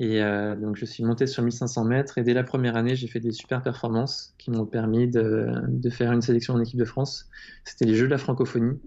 Et 0.00 0.22
euh, 0.22 0.56
donc, 0.56 0.76
je 0.76 0.86
suis 0.86 1.04
monté 1.04 1.26
sur 1.26 1.42
1500 1.42 1.84
mètres. 1.84 2.16
Et 2.16 2.22
dès 2.22 2.32
la 2.32 2.42
première 2.42 2.74
année, 2.74 2.96
j'ai 2.96 3.06
fait 3.06 3.20
des 3.20 3.32
super 3.32 3.62
performances 3.62 4.32
qui 4.38 4.50
m'ont 4.50 4.64
permis 4.64 5.06
de, 5.06 5.52
faire 5.90 6.10
une 6.12 6.22
sélection 6.22 6.54
en 6.54 6.60
équipe 6.60 6.78
de 6.78 6.86
France. 6.86 7.28
C'était 7.64 7.84
les 7.84 7.94
Jeux 7.94 8.06
de 8.06 8.10
la 8.10 8.16
francophonie. 8.16 8.80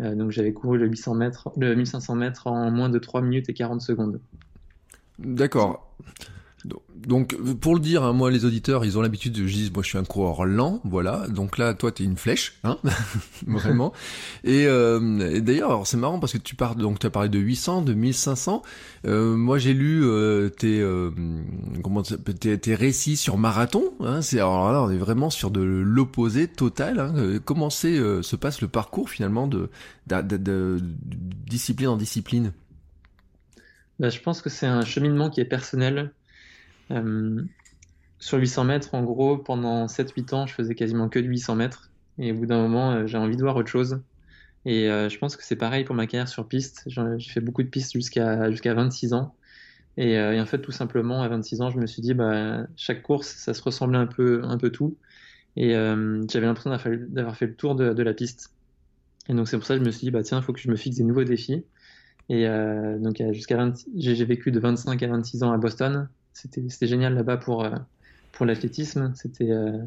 Euh, 0.00 0.14
donc, 0.14 0.30
j'avais 0.30 0.52
couru 0.52 0.78
le, 0.78 0.86
800 0.86 1.14
mètres, 1.16 1.50
le 1.56 1.74
1500 1.74 2.14
mètres 2.14 2.46
en 2.46 2.70
moins 2.70 2.88
de 2.88 3.00
3 3.00 3.20
minutes 3.22 3.48
et 3.48 3.52
40 3.52 3.80
secondes. 3.80 4.20
D'accord. 5.18 5.92
Donc, 7.06 7.36
pour 7.60 7.74
le 7.74 7.80
dire, 7.80 8.02
hein, 8.02 8.12
moi, 8.12 8.30
les 8.30 8.44
auditeurs, 8.44 8.84
ils 8.84 8.96
ont 8.96 9.02
l'habitude 9.02 9.32
de 9.32 9.46
je 9.46 9.52
dis, 9.52 9.70
moi, 9.72 9.82
je 9.82 9.88
suis 9.88 9.98
un 9.98 10.04
coureur 10.04 10.46
lent, 10.46 10.80
voilà. 10.84 11.26
Donc 11.28 11.58
là, 11.58 11.74
toi, 11.74 11.92
t'es 11.92 12.04
une 12.04 12.16
flèche, 12.16 12.58
hein, 12.64 12.78
vraiment. 13.46 13.92
Et, 14.42 14.66
euh, 14.66 15.40
d'ailleurs, 15.40 15.86
c'est 15.86 15.96
marrant 15.96 16.18
parce 16.18 16.32
que 16.32 16.38
tu 16.38 16.54
parles, 16.54 16.76
donc, 16.76 16.98
tu 16.98 17.06
as 17.06 17.10
parlé 17.10 17.28
de 17.28 17.38
800, 17.38 17.82
de 17.82 17.92
1500. 17.92 18.62
Euh, 19.06 19.36
moi, 19.36 19.58
j'ai 19.58 19.74
lu 19.74 20.02
euh, 20.04 20.48
tes, 20.48 20.80
euh, 20.80 21.10
comment 21.82 22.02
tes, 22.02 22.58
tes, 22.58 22.74
récits 22.74 23.16
sur 23.16 23.36
marathon. 23.36 23.92
Hein, 24.00 24.22
c'est 24.22 24.38
alors 24.38 24.72
là, 24.72 24.82
on 24.82 24.90
est 24.90 24.96
vraiment 24.96 25.30
sur 25.30 25.50
de 25.50 25.60
l'opposé 25.60 26.48
total. 26.48 27.00
Hein. 27.00 27.38
Comment 27.44 27.70
se 27.70 28.36
passe 28.36 28.62
le 28.62 28.68
parcours 28.68 29.10
finalement 29.10 29.46
de, 29.46 29.68
discipline 31.46 31.88
en 31.88 31.96
discipline? 31.96 32.52
Bah, 34.00 34.08
je 34.08 34.20
pense 34.20 34.40
que 34.40 34.48
c'est 34.48 34.66
un 34.66 34.84
cheminement 34.84 35.30
qui 35.30 35.40
est 35.40 35.44
personnel 35.44 36.12
sur 38.24 38.38
800 38.38 38.64
mètres, 38.64 38.94
en 38.94 39.02
gros, 39.02 39.36
pendant 39.36 39.86
7-8 39.86 40.34
ans, 40.34 40.46
je 40.46 40.54
faisais 40.54 40.74
quasiment 40.74 41.10
que 41.10 41.18
du 41.18 41.28
800 41.28 41.56
mètres. 41.56 41.90
Et 42.18 42.32
au 42.32 42.36
bout 42.36 42.46
d'un 42.46 42.62
moment, 42.62 42.92
euh, 42.92 43.06
j'ai 43.06 43.18
envie 43.18 43.36
de 43.36 43.42
voir 43.42 43.56
autre 43.56 43.68
chose. 43.68 44.00
Et 44.64 44.88
euh, 44.88 45.08
je 45.10 45.18
pense 45.18 45.36
que 45.36 45.44
c'est 45.44 45.56
pareil 45.56 45.84
pour 45.84 45.94
ma 45.94 46.06
carrière 46.06 46.28
sur 46.28 46.48
piste. 46.48 46.84
J'ai 46.86 47.30
fait 47.30 47.40
beaucoup 47.40 47.62
de 47.62 47.68
pistes 47.68 47.92
jusqu'à 47.92 48.50
jusqu'à 48.50 48.72
26 48.72 49.12
ans. 49.12 49.34
Et, 49.96 50.18
en 50.18 50.46
fait, 50.46 50.60
tout 50.60 50.72
simplement, 50.72 51.22
à 51.22 51.28
26 51.28 51.60
ans, 51.60 51.70
je 51.70 51.78
me 51.78 51.86
suis 51.86 52.02
dit, 52.02 52.14
bah, 52.14 52.66
chaque 52.76 53.02
course, 53.02 53.28
ça 53.28 53.54
se 53.54 53.62
ressemblait 53.62 53.98
un 53.98 54.06
peu, 54.06 54.42
un 54.42 54.58
peu 54.58 54.70
tout. 54.70 54.96
Et 55.56 55.70
j'avais 55.72 56.46
l'impression 56.46 56.70
d'avoir 56.70 57.36
fait 57.36 57.46
le 57.46 57.54
tour 57.54 57.76
de, 57.76 57.92
de, 57.92 58.02
la 58.02 58.14
piste. 58.14 58.54
Et 59.28 59.34
donc, 59.34 59.48
c'est 59.48 59.56
pour 59.56 59.66
ça 59.66 59.74
que 59.74 59.80
je 59.80 59.86
me 59.86 59.92
suis 59.92 60.06
dit, 60.06 60.10
bah, 60.10 60.22
tiens, 60.24 60.40
il 60.40 60.44
faut 60.44 60.52
que 60.52 60.60
je 60.60 60.70
me 60.70 60.76
fixe 60.76 60.96
des 60.96 61.04
nouveaux 61.04 61.24
défis. 61.24 61.64
Et 62.28 62.48
donc, 62.98 63.22
j'ai 63.94 64.24
vécu 64.24 64.50
de 64.50 64.58
25 64.58 65.00
à 65.02 65.06
26 65.08 65.42
ans 65.44 65.52
à 65.52 65.58
Boston. 65.58 66.08
C'était 66.34 66.86
génial 66.86 67.14
là-bas 67.14 67.36
pour, 67.36 67.64
euh, 67.64 67.70
pour 68.32 68.44
l'athlétisme. 68.44 69.12
C'était 69.14 69.50
euh, 69.50 69.78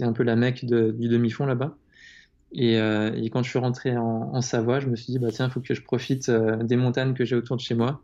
un 0.00 0.12
peu 0.12 0.22
la 0.22 0.36
mecque 0.36 0.64
du 0.64 1.08
demi-fond 1.08 1.46
là-bas. 1.46 1.76
Et, 2.52 2.78
euh, 2.78 3.12
et, 3.14 3.30
quand 3.30 3.42
je 3.42 3.50
suis 3.50 3.58
rentré 3.58 3.96
en, 3.96 4.40
Savoie, 4.40 4.78
je 4.78 4.86
me 4.86 4.94
suis 4.94 5.12
dit, 5.12 5.18
bah 5.18 5.30
tiens, 5.32 5.46
il 5.46 5.50
faut 5.50 5.60
que 5.60 5.74
je 5.74 5.82
profite 5.82 6.30
des 6.30 6.76
montagnes 6.76 7.14
que 7.14 7.24
j'ai 7.24 7.34
autour 7.34 7.56
de 7.56 7.62
chez 7.62 7.74
moi. 7.74 8.00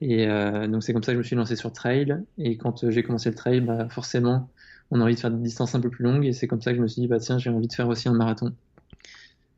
Et 0.00 0.26
donc 0.68 0.84
c'est 0.84 0.92
comme 0.92 1.02
ça 1.02 1.12
que 1.12 1.14
je 1.14 1.18
me 1.18 1.24
suis 1.24 1.36
lancé 1.36 1.56
sur 1.56 1.72
trail. 1.72 2.18
Et 2.36 2.56
quand 2.56 2.90
j'ai 2.90 3.02
commencé 3.02 3.30
le 3.30 3.34
trail, 3.34 3.60
bah, 3.60 3.88
forcément, 3.88 4.50
on 4.90 5.00
a 5.00 5.04
envie 5.04 5.14
de 5.14 5.20
faire 5.20 5.30
des 5.30 5.42
distances 5.42 5.74
un 5.74 5.80
peu 5.80 5.90
plus 5.90 6.04
longues. 6.04 6.26
Et 6.26 6.32
c'est 6.32 6.46
comme 6.48 6.60
ça 6.60 6.72
que 6.72 6.76
je 6.76 6.82
me 6.82 6.88
suis 6.88 7.00
dit, 7.00 7.08
bah 7.08 7.18
tiens, 7.18 7.38
j'ai 7.38 7.50
envie 7.50 7.68
de 7.68 7.72
faire 7.72 7.88
aussi 7.88 8.08
un 8.08 8.14
marathon. 8.14 8.54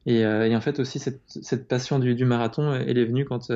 Et, 0.06 0.24
en 0.26 0.60
fait 0.60 0.78
aussi, 0.78 0.98
cette, 1.00 1.68
passion 1.68 1.98
du, 1.98 2.24
marathon, 2.24 2.72
elle 2.74 2.98
est 2.98 3.04
venue 3.04 3.24
quand, 3.24 3.48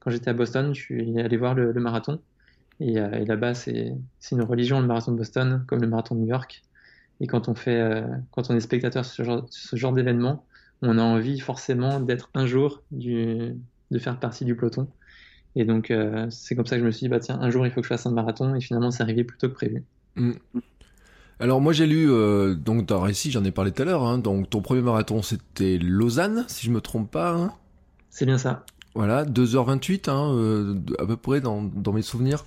quand 0.00 0.10
j'étais 0.10 0.30
à 0.30 0.34
Boston. 0.34 0.74
Je 0.74 0.80
suis 0.80 1.20
allé 1.20 1.36
voir 1.38 1.54
le 1.54 1.72
marathon. 1.74 2.20
Euh, 2.80 3.12
et, 3.12 3.24
là-bas, 3.24 3.54
c'est 3.54 3.94
une 4.30 4.42
religion, 4.42 4.80
le 4.80 4.86
marathon 4.86 5.12
de 5.12 5.16
Boston, 5.16 5.64
comme 5.66 5.80
le 5.80 5.88
marathon 5.88 6.14
de 6.14 6.20
New 6.20 6.28
York. 6.28 6.62
Et 7.20 7.26
quand 7.26 7.48
on, 7.48 7.54
fait, 7.54 7.80
euh, 7.80 8.06
quand 8.32 8.50
on 8.50 8.56
est 8.56 8.60
spectateur 8.60 9.04
sur 9.04 9.14
ce 9.14 9.22
genre, 9.22 9.46
genre 9.72 9.92
d'événement, 9.92 10.44
on 10.80 10.98
a 10.98 11.02
envie 11.02 11.38
forcément 11.38 12.00
d'être 12.00 12.30
un 12.34 12.46
jour, 12.46 12.82
du, 12.90 13.54
de 13.90 13.98
faire 13.98 14.18
partie 14.18 14.44
du 14.44 14.56
peloton. 14.56 14.88
Et 15.54 15.64
donc, 15.64 15.90
euh, 15.90 16.26
c'est 16.30 16.56
comme 16.56 16.66
ça 16.66 16.76
que 16.76 16.80
je 16.80 16.86
me 16.86 16.90
suis 16.90 17.04
dit, 17.04 17.08
bah 17.08 17.20
tiens, 17.20 17.38
un 17.40 17.50
jour, 17.50 17.66
il 17.66 17.72
faut 17.72 17.80
que 17.80 17.86
je 17.86 17.92
fasse 17.92 18.06
un 18.06 18.12
marathon. 18.12 18.54
Et 18.54 18.60
finalement, 18.60 18.90
c'est 18.90 19.02
arrivé 19.02 19.22
plus 19.22 19.38
tôt 19.38 19.48
que 19.48 19.54
prévu. 19.54 19.84
Mm. 20.16 20.32
Alors 21.40 21.60
moi 21.60 21.72
j'ai 21.72 21.86
lu 21.86 22.06
donc 22.54 22.86
dans 22.86 23.00
récit 23.00 23.32
j'en 23.32 23.42
ai 23.42 23.50
parlé 23.50 23.72
tout 23.72 23.82
à 23.82 23.84
l'heure 23.84 24.04
hein, 24.04 24.18
donc 24.18 24.48
ton 24.48 24.60
premier 24.60 24.80
marathon 24.80 25.22
c'était 25.22 25.76
Lausanne 25.76 26.44
si 26.46 26.66
je 26.66 26.70
me 26.70 26.80
trompe 26.80 27.10
pas 27.10 27.32
hein. 27.32 27.52
C'est 28.10 28.26
bien 28.26 28.38
ça. 28.38 28.64
Voilà 28.94 29.24
2h28 29.24 30.08
hein, 30.08 30.76
à 31.00 31.06
peu 31.06 31.16
près 31.16 31.40
dans, 31.40 31.62
dans 31.62 31.92
mes 31.92 32.02
souvenirs. 32.02 32.44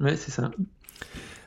Ouais, 0.00 0.16
c'est 0.16 0.30
ça. 0.30 0.50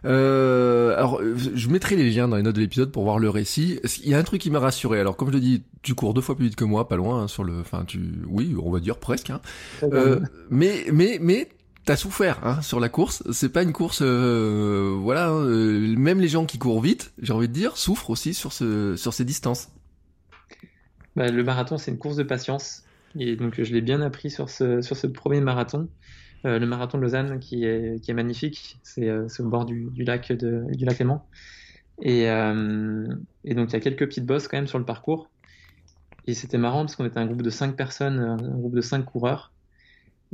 Euh, 0.05 0.97
alors, 0.97 1.21
je 1.23 1.69
mettrai 1.69 1.95
les 1.95 2.09
liens 2.09 2.27
dans 2.27 2.35
les 2.35 2.43
notes 2.43 2.55
de 2.55 2.61
l'épisode 2.61 2.91
pour 2.91 3.03
voir 3.03 3.19
le 3.19 3.29
récit. 3.29 3.79
Il 4.03 4.09
y 4.09 4.13
a 4.13 4.17
un 4.17 4.23
truc 4.23 4.41
qui 4.41 4.51
m'a 4.51 4.59
rassuré? 4.59 4.99
Alors, 4.99 5.15
comme 5.15 5.29
je 5.29 5.33
le 5.33 5.39
dis, 5.39 5.63
tu 5.81 5.95
cours 5.95 6.13
deux 6.13 6.21
fois 6.21 6.35
plus 6.35 6.45
vite 6.45 6.55
que 6.55 6.65
moi, 6.65 6.87
pas 6.87 6.97
loin 6.97 7.23
hein, 7.23 7.27
sur 7.27 7.43
le. 7.43 7.59
Enfin, 7.59 7.85
tu, 7.85 7.99
oui, 8.27 8.55
on 8.61 8.71
va 8.71 8.79
dire 8.79 8.97
presque. 8.97 9.29
Hein. 9.29 9.41
Euh, 9.83 10.19
mais, 10.49 10.85
mais, 10.91 11.19
mais, 11.21 11.49
t'as 11.85 11.95
souffert 11.95 12.39
hein, 12.45 12.61
sur 12.61 12.79
la 12.79 12.89
course. 12.89 13.23
C'est 13.31 13.49
pas 13.49 13.63
une 13.63 13.73
course, 13.73 13.99
euh, 14.01 14.95
voilà. 14.99 15.29
Hein, 15.29 15.45
euh, 15.45 15.95
même 15.97 16.19
les 16.19 16.27
gens 16.27 16.45
qui 16.45 16.57
courent 16.57 16.81
vite, 16.81 17.13
j'ai 17.21 17.33
envie 17.33 17.47
de 17.47 17.53
dire, 17.53 17.77
souffrent 17.77 18.09
aussi 18.09 18.33
sur 18.33 18.51
ce, 18.51 18.95
sur 18.95 19.13
ces 19.13 19.25
distances. 19.25 19.69
Bah, 21.15 21.29
le 21.29 21.43
marathon, 21.43 21.77
c'est 21.77 21.91
une 21.91 21.97
course 21.99 22.17
de 22.17 22.23
patience. 22.23 22.83
Et 23.17 23.35
donc, 23.35 23.61
je 23.61 23.71
l'ai 23.71 23.81
bien 23.81 24.01
appris 24.01 24.31
sur 24.31 24.49
ce, 24.49 24.81
sur 24.81 24.97
ce 24.97 25.07
premier 25.07 25.39
marathon. 25.39 25.87
Euh, 26.45 26.59
le 26.59 26.65
marathon 26.65 26.97
de 26.97 27.03
Lausanne 27.03 27.39
qui 27.39 27.63
est, 27.63 28.13
magnifique. 28.13 28.77
C'est 28.83 29.07
euh, 29.07 29.27
au 29.39 29.47
bord 29.47 29.65
du, 29.65 29.89
lac 29.97 30.31
de, 30.31 30.65
du 30.73 30.85
lac 30.85 30.99
Léman. 30.99 31.25
Et, 32.01 32.29
euh, 32.29 33.07
et, 33.45 33.53
donc 33.53 33.69
il 33.69 33.73
y 33.73 33.75
a 33.77 33.79
quelques 33.79 34.05
petites 34.05 34.25
bosses 34.25 34.47
quand 34.47 34.57
même 34.57 34.67
sur 34.67 34.79
le 34.79 34.85
parcours. 34.85 35.29
Et 36.27 36.33
c'était 36.33 36.57
marrant 36.57 36.81
parce 36.81 36.95
qu'on 36.95 37.05
était 37.05 37.19
un 37.19 37.25
groupe 37.25 37.41
de 37.41 37.49
5 37.49 37.75
personnes, 37.75 38.19
un 38.19 38.57
groupe 38.57 38.75
de 38.75 38.81
5 38.81 39.03
coureurs. 39.03 39.51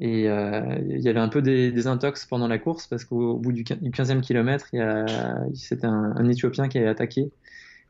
Et 0.01 0.23
il 0.23 1.01
y 1.01 1.09
avait 1.09 1.19
un 1.19 1.27
peu 1.27 1.41
des, 1.41 1.71
des, 1.71 1.87
intox 1.87 2.25
pendant 2.25 2.47
la 2.47 2.57
course 2.57 2.87
parce 2.87 3.03
qu'au 3.03 3.37
bout 3.37 3.51
du, 3.51 3.63
15e 3.63 4.21
kilomètre, 4.21 4.67
c'était 5.53 5.87
un, 5.87 6.13
un, 6.15 6.29
Éthiopien 6.29 6.69
qui 6.69 6.77
avait 6.77 6.87
attaqué 6.87 7.31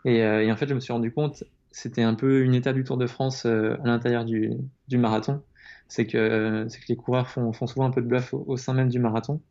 Et, 0.05 0.23
en 0.51 0.55
fait, 0.55 0.67
je 0.67 0.73
me 0.73 0.79
suis 0.79 0.91
rendu 0.91 1.12
compte, 1.12 1.43
c'était 1.71 2.01
un 2.01 2.15
peu 2.15 2.41
une 2.41 2.55
étape 2.55 2.75
du 2.75 2.84
Tour 2.84 2.97
de 2.97 3.05
France 3.05 3.45
à 3.45 3.77
l'intérieur 3.84 4.25
du, 4.25 4.58
marathon. 4.93 5.43
C'est 5.89 6.06
que, 6.06 6.65
que 6.65 6.86
les 6.88 6.95
coureurs 6.95 7.28
font, 7.28 7.52
font, 7.52 7.67
souvent 7.67 7.86
un 7.86 7.91
peu 7.91 8.02
de 8.02 8.08
bluff 8.08 8.34
au, 8.34 8.56
sein 8.56 8.73
même 8.73 8.89
du 8.89 8.99
marathon. 8.99 9.41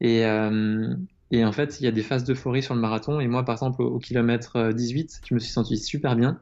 Et, 0.00 0.24
et 1.30 1.44
en 1.44 1.52
fait, 1.52 1.80
il 1.80 1.84
y 1.84 1.86
a 1.86 1.92
des 1.92 2.02
phases 2.02 2.24
d'euphorie 2.24 2.62
sur 2.62 2.74
le 2.74 2.80
marathon. 2.80 3.20
Et 3.20 3.28
moi, 3.28 3.44
par 3.44 3.54
exemple, 3.54 3.82
au, 3.82 3.98
kilomètre 3.98 4.72
18, 4.72 5.22
je 5.28 5.34
me 5.34 5.38
suis 5.38 5.52
senti 5.52 5.78
super 5.78 6.16
bien. 6.16 6.40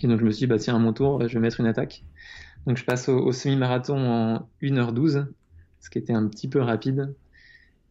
Et 0.00 0.06
donc, 0.06 0.20
je 0.20 0.24
me 0.24 0.30
suis 0.30 0.40
dit, 0.40 0.46
bah, 0.46 0.58
tiens, 0.58 0.76
à 0.76 0.78
mon 0.78 0.92
tour, 0.92 1.26
je 1.28 1.34
vais 1.34 1.40
mettre 1.40 1.60
une 1.60 1.66
attaque. 1.66 2.04
Donc, 2.66 2.76
je 2.76 2.84
passe 2.84 3.08
au, 3.08 3.32
semi-marathon 3.32 3.96
en 3.96 4.48
1h12, 4.62 5.26
ce 5.80 5.90
qui 5.90 5.98
était 5.98 6.14
un 6.14 6.26
petit 6.28 6.48
peu 6.48 6.60
rapide. 6.60 7.14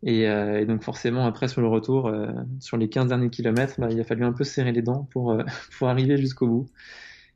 Euh, 0.06 0.58
et, 0.60 0.66
donc, 0.66 0.84
forcément, 0.84 1.26
après, 1.26 1.48
sur 1.48 1.62
le 1.62 1.68
retour, 1.68 2.08
euh, 2.08 2.28
sur 2.60 2.78
les 2.78 2.90
15 2.90 3.08
derniers 3.08 3.30
kilomètres, 3.30 3.80
bah, 3.80 3.88
il 3.92 4.00
a 4.00 4.04
fallu 4.04 4.24
un 4.24 4.34
peu 4.34 4.44
serrer 4.44 4.72
les 4.72 4.82
dents 4.82 5.08
pour, 5.12 5.32
euh, 5.32 5.44
pour 5.78 5.90
arriver 5.90 6.18
jusqu'au 6.18 6.48
bout. 6.48 6.70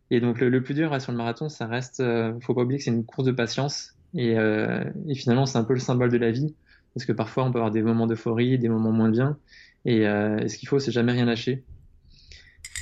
Et 0.10 0.20
donc, 0.22 0.40
le, 0.40 0.64
plus 0.64 0.74
dur 0.74 1.00
sur 1.02 1.12
le 1.12 1.18
marathon, 1.18 1.50
ça 1.50 1.68
reste, 1.68 2.02
faut 2.42 2.54
pas 2.54 2.62
oublier 2.62 2.78
que 2.78 2.84
c'est 2.84 2.92
une 2.92 3.06
course 3.06 3.28
de 3.28 3.34
patience. 3.34 3.96
Et, 4.14 4.32
et 4.32 5.16
finalement, 5.16 5.46
c'est 5.46 5.58
un 5.58 5.64
peu 5.64 5.74
le 5.74 5.80
symbole 5.80 6.12
de 6.12 6.18
la 6.18 6.32
vie 6.32 6.56
parce 6.98 7.06
que 7.06 7.14
parfois 7.14 7.44
on 7.46 7.52
peut 7.52 7.60
avoir 7.60 7.70
des 7.70 7.84
moments 7.84 8.08
d'euphorie, 8.08 8.58
des 8.58 8.70
moments 8.70 8.92
moins 8.92 9.10
bien, 9.10 9.38
et, 9.86 10.08
euh, 10.08 10.48
ce 10.48 10.58
qu'il 10.58 10.68
faut, 10.68 10.80
c'est 10.80 10.92
jamais 10.92 11.12
rien 11.12 11.26
lâcher. 11.26 11.64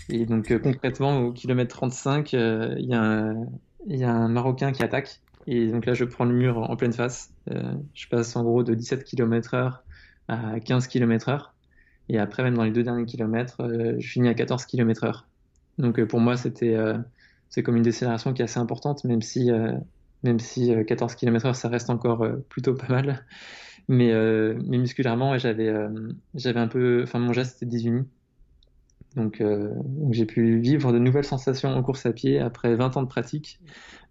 Et 0.08 0.26
donc 0.26 0.52
euh, 0.52 0.60
concrètement, 0.60 1.20
au 1.20 1.34
kilomètre 1.34 1.76
35, 1.76 2.34
euh, 2.34 2.76
il 2.78 2.86
y, 2.86 2.94
a 2.94 4.14
un 4.14 4.28
Marocain 4.30 4.72
qui 4.72 4.84
attaque, 4.84 5.20
et 5.48 5.68
donc 5.68 5.86
là 5.86 5.94
je 5.94 6.06
prends 6.06 6.24
le 6.24 6.34
mur 6.34 6.58
en 6.58 6.78
pleine 6.78 6.94
face. 6.94 7.34
je 7.94 8.08
passe 8.08 8.38
en 8.38 8.44
gros 8.44 8.64
de 8.64 8.74
17 8.74 9.04
km/h 9.04 9.80
à 10.30 10.62
15 10.62 10.88
km/h, 10.88 11.50
et 12.08 12.18
après 12.18 12.42
même 12.42 12.56
dans 12.56 12.64
les 12.64 12.72
deux 12.72 12.84
derniers 12.84 13.06
kilomètres, 13.06 13.68
je 14.00 14.08
finis 14.08 14.30
à 14.30 14.34
14 14.34 14.66
km/h. 14.66 15.24
Donc 15.78 16.02
pour 16.06 16.22
moi, 16.22 16.38
c'était 16.38 16.78
c'est 17.56 17.64
comme 17.64 17.78
une 17.78 17.84
décélération 17.84 18.34
qui 18.34 18.42
est 18.42 18.46
assez 18.46 18.60
importante, 18.60 19.06
même 19.06 19.22
si 19.22 19.50
même 20.24 20.40
si 20.40 20.74
14 20.86 21.16
km/h 21.16 21.54
ça 21.54 21.70
reste 21.70 21.90
encore 21.90 22.28
plutôt 22.50 22.76
pas 22.76 22.90
mal. 22.90 23.24
Mais, 23.88 24.12
euh, 24.12 24.56
mais 24.66 24.78
musculairement, 24.78 25.38
j'avais 25.38 25.68
euh, 25.68 25.90
j'avais 26.34 26.60
un 26.60 26.68
peu, 26.68 27.02
enfin 27.04 27.20
mon 27.20 27.34
geste 27.34 27.58
était 27.58 27.66
désuni. 27.68 28.04
Donc, 29.16 29.40
euh, 29.40 29.74
j'ai 30.12 30.26
pu 30.26 30.60
vivre 30.60 30.92
de 30.92 31.00
nouvelles 31.00 31.26
sensations 31.26 31.70
en 31.70 31.82
course 31.84 32.06
à 32.06 32.12
pied 32.12 32.40
après 32.40 32.76
20 32.76 32.98
ans 32.98 33.04
de 33.04 33.08
pratique. 33.08 33.60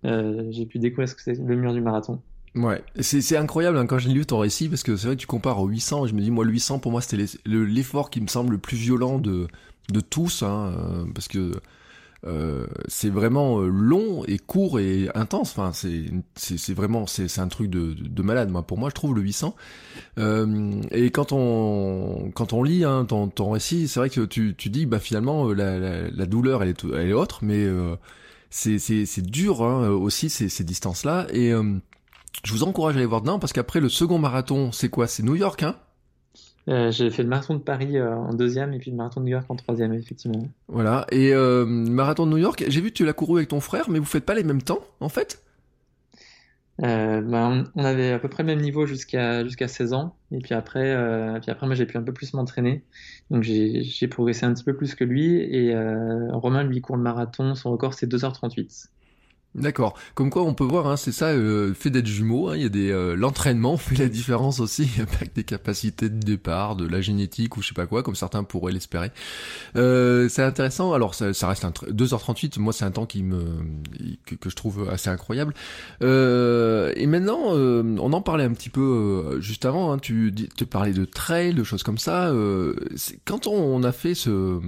j'ai 0.03 0.67
pu 0.67 0.79
découvrir 0.79 1.09
ce 1.09 1.15
que 1.15 1.23
c'est 1.23 1.35
le 1.35 1.57
mur 1.57 1.75
du 1.75 1.81
marathon. 1.81 2.23
Ouais, 2.55 2.85
c'est 3.01 3.37
incroyable 3.37 3.77
hein, 3.79 3.87
quand 3.87 3.99
j'ai 3.99 4.11
lu 4.11 4.25
ton 4.25 4.39
récit 4.39 4.69
parce 4.69 4.85
que 4.85 4.97
c'est 4.97 5.09
vrai 5.09 5.17
que 5.17 5.21
tu 5.21 5.27
compares 5.27 5.61
au 5.61 5.67
800 5.67 6.07
et 6.07 6.09
je 6.09 6.15
me 6.15 6.21
dis 6.21 6.31
moi 6.31 6.45
le 6.45 6.53
800 6.53 6.79
pour 6.79 6.93
moi 6.93 7.01
c'était 7.01 7.25
l'effort 7.45 8.11
qui 8.11 8.21
me 8.21 8.29
semble 8.29 8.53
le 8.53 8.59
plus 8.59 8.77
violent 8.77 9.19
de 9.19 9.49
de 9.93 10.01
tous 10.01 10.45
hein, 10.45 11.05
parce 11.15 11.27
que 11.27 11.51
euh, 12.27 12.67
c'est 12.89 13.11
vraiment 13.11 13.61
euh, 13.61 13.69
long 13.69 14.25
et 14.27 14.39
court 14.39 14.81
et 14.81 15.09
intense. 15.15 15.57
Enfin, 15.57 15.73
c'est 15.75 16.73
vraiment 16.73 17.07
c'est 17.07 17.39
un 17.39 17.49
truc 17.49 17.69
de, 17.69 17.95
de, 17.95 18.23
malade. 18.23 18.51
Moi, 18.51 18.63
pour 18.63 18.79
moi, 18.79 18.89
je 18.89 18.95
trouve 18.95 19.15
le 19.15 19.21
800. 19.21 19.55
Euh, 20.19 20.81
et 20.91 21.11
quand 21.11 21.33
on 21.33 22.31
quand 22.35 22.53
on 22.53 22.63
lit 22.63 22.85
hein, 22.85 23.05
ton, 23.05 23.29
ton 23.29 23.51
récit, 23.51 23.89
c'est 23.89 24.01
vrai 24.01 24.11
que 24.11 24.23
tu 24.23 24.55
tu 24.57 24.71
dis 24.71 24.87
bah 24.87 25.01
finalement 25.01 25.49
euh, 25.49 25.55
la, 25.55 25.79
la, 25.79 26.09
la 26.11 26.27
douleur 26.27 26.63
elle 26.63 26.71
est 26.71 26.85
elle 26.85 27.11
est 27.11 27.15
autre, 27.15 27.41
mais 27.43 27.67
c'est 28.51 28.79
c'est 28.79 29.05
c'est 29.07 29.23
dur 29.23 29.63
hein, 29.63 29.89
aussi 29.89 30.31
ces 30.31 30.49
ces 30.49 30.65
distances 30.65 31.05
là. 31.05 31.27
Et 31.33 31.53
je 32.43 32.53
vous 32.53 32.63
encourage 32.63 32.95
à 32.95 32.99
aller 32.99 33.07
voir 33.07 33.21
dedans 33.21 33.39
parce 33.39 33.53
qu'après 33.53 33.81
le 33.81 33.89
second 33.89 34.19
marathon, 34.19 34.73
c'est 34.73 34.89
quoi? 34.89 35.07
C'est 35.07 35.23
New 35.23 35.37
York, 35.37 35.63
hein? 35.63 35.77
Euh, 36.69 36.91
j'ai 36.91 37.11
fait 37.11 37.23
le 37.23 37.29
marathon 37.29 37.55
de 37.55 37.61
Paris 37.61 37.99
euh, 37.99 38.15
en 38.15 38.33
deuxième 38.33 38.73
et 38.73 38.79
puis 38.79 38.91
le 38.91 38.97
marathon 38.97 39.21
de 39.21 39.27
New 39.27 39.33
York 39.33 39.47
en 39.49 39.57
troisième, 39.57 39.93
effectivement. 39.93 40.49
Voilà. 40.69 41.07
Et 41.11 41.35
euh, 41.35 41.67
marathon 41.67 42.27
de 42.27 42.31
New 42.33 42.39
York, 42.39 42.65
j'ai 42.67 42.81
vu 42.81 42.89
que 42.89 42.95
tu 42.95 43.05
l'as 43.05 43.13
couru 43.13 43.39
avec 43.39 43.49
ton 43.49 43.61
frère, 43.61 43.91
mais 43.91 43.99
vous 43.99 44.05
faites 44.07 44.25
pas 44.25 44.35
les 44.35 44.45
mêmes 44.45 44.63
temps, 44.63 44.81
en 45.01 45.09
fait? 45.09 45.43
Bah, 46.79 47.65
on, 47.77 47.85
avait 47.85 48.11
à 48.11 48.19
peu 48.19 48.29
près 48.29 48.43
le 48.43 48.49
même 48.49 48.61
niveau 48.61 48.85
jusqu'à 48.85 49.45
jusqu'à 49.45 49.69
16 49.69 49.93
ans. 49.93 50.17
Et 50.33 50.39
puis 50.39 50.55
après, 50.55 50.93
puis 51.41 51.53
après 51.53 51.67
moi, 51.67 51.77
j'ai 51.77 51.87
pu 51.87 51.97
un 51.97 52.03
peu 52.03 52.13
plus 52.13 52.35
m'entraîner. 52.35 52.83
Donc 53.31 53.45
j'ai 53.45 54.09
progressé 54.09 54.45
un 54.45 54.53
petit 54.53 54.65
peu 54.65 54.75
plus 54.75 54.97
que 54.97 55.05
lui. 55.05 55.37
Et 55.37 55.73
Romain, 56.33 56.65
lui, 56.65 56.81
court 56.81 56.97
le 56.97 57.03
marathon. 57.03 57.55
Son 57.55 57.71
record, 57.71 57.95
c'est 57.95 58.11
2h38. 58.11 58.89
D'accord. 59.55 59.95
Comme 60.17 60.31
quoi, 60.31 60.43
on 60.43 60.53
peut 60.53 60.65
voir, 60.65 60.89
hein, 60.89 60.97
c'est 60.97 61.13
ça, 61.13 61.27
euh, 61.27 61.75
fait 61.75 61.91
d'être 61.91 62.09
jumeau. 62.09 62.49
Hein, 62.49 62.57
il 62.57 62.63
y 62.63 62.67
a 62.67 62.69
des 62.69 62.91
euh, 62.91 63.15
l'entraînement 63.15 63.77
fait 63.79 63.95
la 63.95 64.09
différence 64.09 64.59
aussi, 64.59 64.91
avec 64.99 65.33
des 65.33 65.45
capacités 65.45 66.09
de 66.09 66.19
départ, 66.19 66.75
de 66.75 66.89
la 66.89 67.01
génétique 67.01 67.57
ou 67.57 67.63
je 67.63 67.69
sais 67.69 67.75
pas 67.75 67.87
quoi, 67.87 68.03
comme 68.03 68.17
certains 68.17 68.43
pourraient 68.43 68.73
l'espérer. 68.73 69.13
Euh, 69.77 70.29
c'est 70.29 70.43
intéressant. 70.43 70.93
Alors, 70.93 71.15
ça, 71.15 71.27
reste 71.47 71.65
un 71.65 71.71
2h38. 71.71 72.59
Moi, 72.59 72.73
c'est 72.73 72.85
un 72.85 72.91
temps 72.91 73.07
qui 73.07 73.23
me 73.23 73.45
que, 74.27 74.51
je 74.51 74.57
trouve 74.57 74.89
assez 74.91 75.09
incroyable. 75.09 75.55
Euh, 76.03 76.93
et 76.97 77.07
maintenant, 77.07 77.53
on 77.53 78.13
en 78.13 78.21
parlait 78.21 78.45
un 78.45 78.53
petit 78.53 78.71
peu 78.71 79.41
juste 79.41 79.67
avant. 79.67 79.93
Hein, 79.93 79.99
tu 79.99 80.35
te 80.35 80.65
parlais 80.65 80.93
de 80.93 81.05
trail, 81.05 81.55
de 81.55 81.63
choses 81.63 81.85
comme 81.85 81.99
ça. 81.99 82.33
quand 83.25 83.47
on, 83.47 83.83
a 83.85 83.93
fait 83.93 84.15
ce 84.15 84.61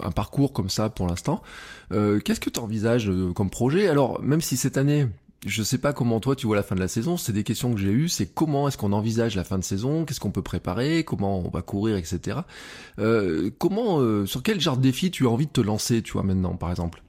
un 0.00 0.10
parcours 0.10 0.54
comme 0.54 0.70
ça 0.70 0.88
pour 0.88 1.06
l'instant. 1.06 1.42
Euh, 1.92 2.20
qu'est-ce 2.20 2.40
que 2.40 2.50
tu 2.50 2.60
envisages 2.60 3.08
euh, 3.08 3.32
comme 3.32 3.50
projet? 3.50 3.88
Alors, 3.88 4.22
même 4.22 4.40
si 4.40 4.56
cette 4.56 4.76
année, 4.76 5.06
je 5.46 5.62
sais 5.62 5.78
pas 5.78 5.92
comment 5.92 6.20
toi 6.20 6.36
tu 6.36 6.46
vois 6.46 6.56
la 6.56 6.62
fin 6.62 6.74
de 6.74 6.80
la 6.80 6.88
saison, 6.88 7.16
c'est 7.16 7.32
des 7.32 7.44
questions 7.44 7.72
que 7.72 7.80
j'ai 7.80 7.90
eues, 7.90 8.08
c'est 8.08 8.26
comment 8.26 8.68
est-ce 8.68 8.78
qu'on 8.78 8.92
envisage 8.92 9.36
la 9.36 9.44
fin 9.44 9.58
de 9.58 9.64
saison, 9.64 10.04
qu'est-ce 10.04 10.20
qu'on 10.20 10.30
peut 10.30 10.42
préparer, 10.42 11.04
comment 11.04 11.40
on 11.40 11.50
va 11.50 11.62
courir, 11.62 11.96
etc. 11.96 12.40
Euh, 12.98 13.50
comment, 13.58 14.26
sur 14.26 14.42
quel 14.42 14.60
genre 14.60 14.76
de 14.76 14.82
défi 14.82 15.10
tu 15.10 15.26
as 15.26 15.30
envie 15.30 15.46
de 15.46 15.52
te 15.52 15.60
lancer, 15.60 16.02
tu 16.02 16.12
vois, 16.12 16.22
maintenant, 16.22 16.56
par 16.56 16.70
exemple? 16.70 17.02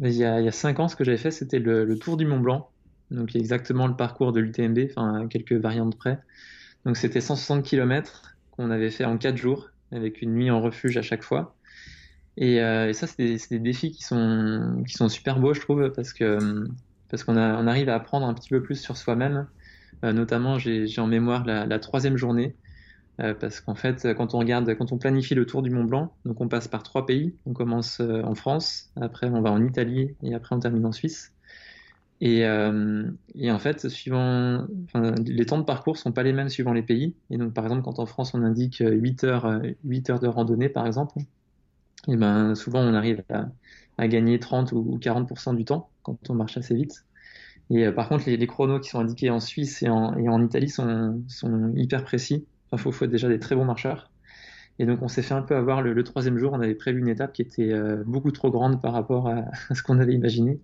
Il 0.00 0.12
y, 0.12 0.24
a, 0.24 0.40
il 0.40 0.44
y 0.44 0.48
a 0.48 0.52
cinq 0.52 0.78
ans, 0.78 0.88
ce 0.88 0.96
que 0.96 1.04
j'avais 1.04 1.16
fait, 1.16 1.30
c'était 1.30 1.58
le, 1.58 1.98
Tour 1.98 2.16
du 2.16 2.26
Mont 2.26 2.40
Blanc, 2.40 2.68
donc 3.10 3.34
exactement 3.34 3.86
le 3.86 3.96
parcours 3.96 4.32
de 4.32 4.40
l'UTMB, 4.40 4.78
enfin 4.90 5.26
quelques 5.28 5.54
variantes 5.54 5.96
près. 5.96 6.18
Donc 6.84 6.96
c'était 6.96 7.20
160 7.20 7.64
km 7.64 8.36
qu'on 8.50 8.70
avait 8.70 8.90
fait 8.90 9.04
en 9.04 9.16
quatre 9.16 9.36
jours, 9.36 9.70
avec 9.92 10.20
une 10.20 10.34
nuit 10.34 10.50
en 10.50 10.60
refuge 10.60 10.96
à 10.96 11.02
chaque 11.02 11.22
fois. 11.22 11.55
Euh, 12.40 12.88
et, 12.88 12.92
ça, 12.92 13.06
c'est 13.06 13.48
des, 13.50 13.58
défis 13.58 13.92
qui 13.92 14.02
sont, 14.02 14.84
super 15.08 15.38
beaux, 15.40 15.54
je 15.54 15.60
trouve, 15.60 15.90
parce 15.92 16.12
parce 17.08 17.22
qu'on 17.22 17.36
on 17.36 17.66
arrive 17.66 17.88
à 17.88 17.94
apprendre 17.94 18.26
un 18.26 18.34
petit 18.34 18.48
peu 18.48 18.62
plus 18.62 18.76
sur 18.76 18.96
soi-même. 18.96 19.46
Euh, 20.04 20.12
notamment, 20.12 20.58
j'ai 20.58 20.98
en 20.98 21.06
mémoire 21.06 21.44
la, 21.46 21.78
troisième 21.78 22.16
journée, 22.16 22.54
euh, 23.20 23.34
parce 23.34 23.60
qu'en 23.60 23.74
fait, 23.74 24.14
quand 24.16 24.34
on 24.34 24.38
regarde, 24.38 24.74
quand 24.74 24.92
on 24.92 24.98
planifie 24.98 25.34
le 25.34 25.46
tour 25.46 25.62
du 25.62 25.70
Mont 25.70 25.84
Blanc, 25.84 26.12
donc 26.24 26.40
on 26.40 26.48
passe 26.48 26.68
par 26.68 26.82
trois 26.82 27.06
pays. 27.06 27.34
On 27.46 27.52
commence 27.52 28.00
en 28.00 28.34
France, 28.34 28.90
après 29.00 29.28
on 29.28 29.40
va 29.40 29.50
en 29.50 29.64
Italie, 29.64 30.14
et 30.22 30.34
après 30.34 30.54
on 30.54 30.60
termine 30.60 30.86
en 30.86 30.92
Suisse. 30.92 31.32
Et, 32.20 32.46
en 32.46 33.58
fait, 33.58 33.88
suivant, 33.88 34.66
les 35.26 35.46
temps 35.46 35.58
de 35.58 35.64
parcours 35.64 35.96
sont 35.96 36.12
pas 36.12 36.22
les 36.22 36.32
mêmes 36.32 36.48
suivant 36.48 36.72
les 36.72 36.82
pays. 36.82 37.14
Et 37.30 37.38
donc, 37.38 37.54
par 37.54 37.64
exemple, 37.64 37.82
quand 37.82 37.98
en 37.98 38.06
France 38.06 38.34
on 38.34 38.42
indique 38.42 38.82
8 38.84 39.24
heures, 39.24 39.60
8 39.84 40.10
heures 40.10 40.20
de 40.20 40.26
randonnée, 40.26 40.68
par 40.68 40.86
exemple, 40.86 41.18
et 42.08 42.16
ben 42.16 42.54
souvent 42.54 42.80
on 42.80 42.94
arrive 42.94 43.22
à, 43.98 44.08
gagner 44.08 44.38
30 44.38 44.72
ou 44.72 44.98
40% 45.00 45.56
du 45.56 45.64
temps 45.64 45.90
quand 46.02 46.18
on 46.30 46.34
marche 46.34 46.56
assez 46.56 46.74
vite. 46.74 47.04
Et 47.70 47.86
euh, 47.86 47.92
par 47.92 48.08
contre, 48.08 48.28
les, 48.28 48.46
chronos 48.46 48.80
qui 48.80 48.90
sont 48.90 49.00
indiqués 49.00 49.30
en 49.30 49.40
Suisse 49.40 49.82
et 49.82 49.88
en, 49.88 50.16
et 50.16 50.28
en 50.28 50.42
Italie 50.44 50.68
sont, 50.68 51.22
sont, 51.28 51.72
hyper 51.74 52.04
précis. 52.04 52.46
Il 52.72 52.78
faut, 52.78 52.92
faut, 52.92 53.04
être 53.06 53.10
déjà 53.10 53.28
des 53.28 53.40
très 53.40 53.56
bons 53.56 53.64
marcheurs. 53.64 54.10
Et 54.78 54.86
donc, 54.86 55.02
on 55.02 55.08
s'est 55.08 55.22
fait 55.22 55.34
un 55.34 55.42
peu 55.42 55.56
avoir 55.56 55.82
le, 55.82 56.04
troisième 56.04 56.38
jour. 56.38 56.52
On 56.52 56.60
avait 56.60 56.74
prévu 56.74 57.00
une 57.00 57.08
étape 57.08 57.32
qui 57.32 57.42
était 57.42 57.72
euh, 57.72 58.02
beaucoup 58.06 58.30
trop 58.30 58.50
grande 58.50 58.80
par 58.80 58.92
rapport 58.92 59.28
à, 59.28 59.44
ce 59.74 59.82
qu'on 59.82 59.98
avait 59.98 60.14
imaginé. 60.14 60.60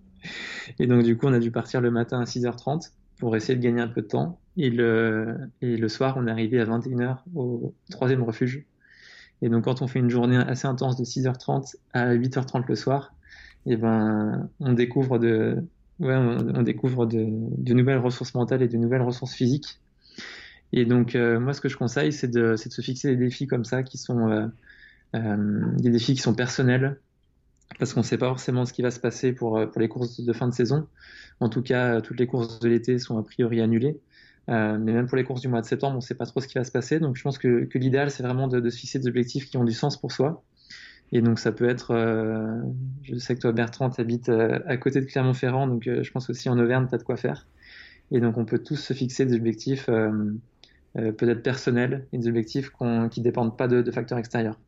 Et 0.79 0.87
donc, 0.87 1.03
du 1.03 1.17
coup, 1.17 1.27
on 1.27 1.33
a 1.33 1.39
dû 1.39 1.51
partir 1.51 1.81
le 1.81 1.91
matin 1.91 2.21
à 2.21 2.23
6h30 2.23 2.91
pour 3.17 3.35
essayer 3.35 3.57
de 3.57 3.63
gagner 3.63 3.81
un 3.81 3.87
peu 3.87 4.01
de 4.01 4.07
temps. 4.07 4.39
Et 4.57 4.69
le, 4.69 5.35
et 5.61 5.77
le 5.77 5.89
soir, 5.89 6.15
on 6.17 6.27
est 6.27 6.31
arrivé 6.31 6.59
à 6.61 6.65
21h 6.65 7.17
au 7.35 7.73
troisième 7.89 8.23
refuge. 8.23 8.65
Et 9.43 9.49
donc, 9.49 9.65
quand 9.65 9.81
on 9.81 9.87
fait 9.87 9.99
une 9.99 10.09
journée 10.09 10.37
assez 10.37 10.67
intense 10.67 10.95
de 10.95 11.03
6h30 11.03 11.75
à 11.91 12.15
8h30 12.15 12.63
le 12.65 12.75
soir, 12.75 13.13
et 13.65 13.73
eh 13.73 13.75
ben, 13.75 14.49
on 14.61 14.71
découvre 14.71 15.19
de, 15.19 15.57
ouais, 15.99 16.15
on, 16.15 16.61
découvre 16.61 17.05
de, 17.05 17.73
nouvelles 17.73 17.97
ressources 17.97 18.33
mentales 18.33 18.61
et 18.61 18.69
de 18.69 18.77
nouvelles 18.77 19.01
ressources 19.01 19.33
physiques. 19.33 19.81
Et 20.71 20.85
donc, 20.85 21.15
euh, 21.15 21.41
moi, 21.41 21.51
ce 21.51 21.59
que 21.59 21.67
je 21.67 21.75
conseille, 21.75 22.13
c'est 22.13 22.29
de, 22.29 22.51
de, 22.51 22.55
se 22.55 22.81
fixer 22.81 23.09
des 23.09 23.25
défis 23.25 23.45
comme 23.45 23.65
ça, 23.65 23.83
qui 23.83 23.97
sont 23.97 24.29
euh, 24.29 24.47
euh, 25.15 25.65
des 25.77 25.89
défis 25.89 26.13
qui 26.13 26.21
sont 26.21 26.33
personnels, 26.33 27.01
parce 27.79 27.93
qu'on 27.93 27.99
ne 27.99 28.05
sait 28.05 28.17
pas 28.17 28.29
forcément 28.29 28.65
ce 28.65 28.71
qui 28.71 28.81
va 28.81 28.91
se 28.91 28.99
passer 28.99 29.33
pour, 29.33 29.59
pour 29.69 29.81
les 29.81 29.89
courses 29.89 30.21
de 30.21 30.33
fin 30.33 30.47
de 30.47 30.53
saison. 30.53 30.87
En 31.41 31.49
tout 31.49 31.61
cas, 31.61 31.99
toutes 31.99 32.19
les 32.19 32.27
courses 32.27 32.59
de 32.61 32.69
l'été 32.69 32.97
sont 32.97 33.17
a 33.17 33.23
priori 33.23 33.59
annulées. 33.59 33.99
Euh, 34.49 34.77
mais 34.77 34.91
même 34.91 35.07
pour 35.07 35.15
les 35.15 35.23
courses 35.23 35.41
du 35.41 35.47
mois 35.47 35.61
de 35.61 35.65
septembre, 35.65 35.93
on 35.93 35.97
ne 35.97 36.01
sait 36.01 36.15
pas 36.15 36.25
trop 36.25 36.41
ce 36.41 36.47
qui 36.47 36.57
va 36.57 36.63
se 36.63 36.71
passer. 36.71 36.99
Donc 36.99 37.15
je 37.15 37.23
pense 37.23 37.37
que, 37.37 37.65
que 37.65 37.77
l'idéal, 37.77 38.11
c'est 38.11 38.23
vraiment 38.23 38.47
de, 38.47 38.59
de, 38.59 38.69
se 38.69 38.77
fixer 38.77 38.99
des 38.99 39.07
objectifs 39.07 39.49
qui 39.49 39.57
ont 39.57 39.63
du 39.63 39.73
sens 39.73 39.99
pour 39.99 40.11
soi. 40.11 40.43
Et 41.11 41.21
donc 41.21 41.39
ça 41.39 41.51
peut 41.51 41.69
être, 41.69 41.91
euh, 41.91 42.61
je 43.03 43.15
sais 43.17 43.35
que 43.35 43.41
toi 43.41 43.51
Bertrand, 43.51 43.89
tu 43.89 44.01
habites 44.01 44.29
euh, 44.29 44.59
à 44.65 44.77
côté 44.77 44.99
de 44.99 45.05
Clermont-Ferrand, 45.05 45.67
donc 45.67 45.83
je 45.85 46.11
pense 46.11 46.29
aussi 46.29 46.49
en 46.49 46.57
Auvergne, 46.57 46.87
tu 46.89 46.95
as 46.95 46.97
de 46.97 47.03
quoi 47.03 47.17
faire. 47.17 47.47
Et 48.11 48.19
donc 48.19 48.37
on 48.37 48.45
peut 48.45 48.59
tous 48.59 48.77
se 48.77 48.93
fixer 48.93 49.25
des 49.25 49.35
objectifs 49.35 49.89
peut-être 50.95 51.43
personnels 51.43 52.07
et 52.13 52.17
des 52.17 52.27
objectifs 52.27 52.71
qui 52.71 53.19
ne 53.19 53.23
dépendent 53.23 53.57
pas 53.57 53.67
de, 53.67 53.81
de 53.81 53.91
facteurs 53.91 54.17
extérieurs. 54.17 54.59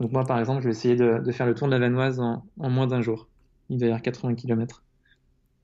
Donc 0.00 0.12
moi, 0.12 0.24
par 0.24 0.38
exemple, 0.38 0.60
je 0.60 0.66
vais 0.66 0.72
essayer 0.72 0.96
de, 0.96 1.32
faire 1.32 1.46
le 1.46 1.54
tour 1.54 1.66
de 1.66 1.72
la 1.72 1.78
Vanoise 1.78 2.20
en, 2.20 2.44
en 2.58 2.70
moins 2.70 2.86
d'un 2.86 3.02
jour. 3.02 3.28
Il 3.70 3.78
doit 3.78 3.86
y 3.86 3.90
avoir 3.90 4.02
80 4.02 4.34
km. 4.34 4.82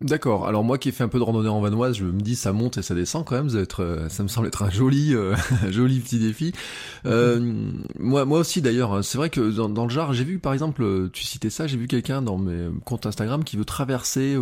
D'accord. 0.02 0.48
Alors 0.48 0.64
moi 0.64 0.78
qui 0.78 0.88
ai 0.88 0.92
fait 0.92 1.04
un 1.04 1.08
peu 1.08 1.18
de 1.18 1.22
randonnée 1.22 1.48
en 1.48 1.60
vanoise, 1.60 1.96
je 1.96 2.04
me 2.04 2.20
dis 2.20 2.34
ça 2.34 2.52
monte 2.52 2.78
et 2.78 2.82
ça 2.82 2.94
descend 2.94 3.24
quand 3.24 3.36
même. 3.36 3.48
Ça, 3.48 3.58
euh, 3.78 4.08
me 4.20 4.28
semble 4.28 4.48
être 4.48 4.64
un 4.64 4.70
joli, 4.70 5.14
euh, 5.14 5.36
joli 5.70 6.00
petit 6.00 6.18
défi. 6.18 6.52
Euh, 7.06 7.70
moi, 7.98 8.24
moi 8.24 8.40
aussi 8.40 8.62
d'ailleurs. 8.62 8.94
Hein, 8.94 9.02
c'est 9.02 9.16
vrai 9.16 9.30
que 9.30 9.40
dans, 9.40 9.84
le 9.84 9.90
genre, 9.90 10.12
j'ai 10.12 10.24
vu 10.24 10.40
par 10.40 10.52
exemple, 10.52 11.08
tu 11.12 11.24
citais 11.24 11.50
ça, 11.50 11.68
j'ai 11.68 11.76
vu 11.76 11.86
quelqu'un 11.86 12.20
dans 12.20 12.36
mes 12.36 12.68
comptes 12.84 13.06
Instagram 13.06 13.44
qui 13.44 13.56
veut 13.56 13.64
traverser, 13.64 14.36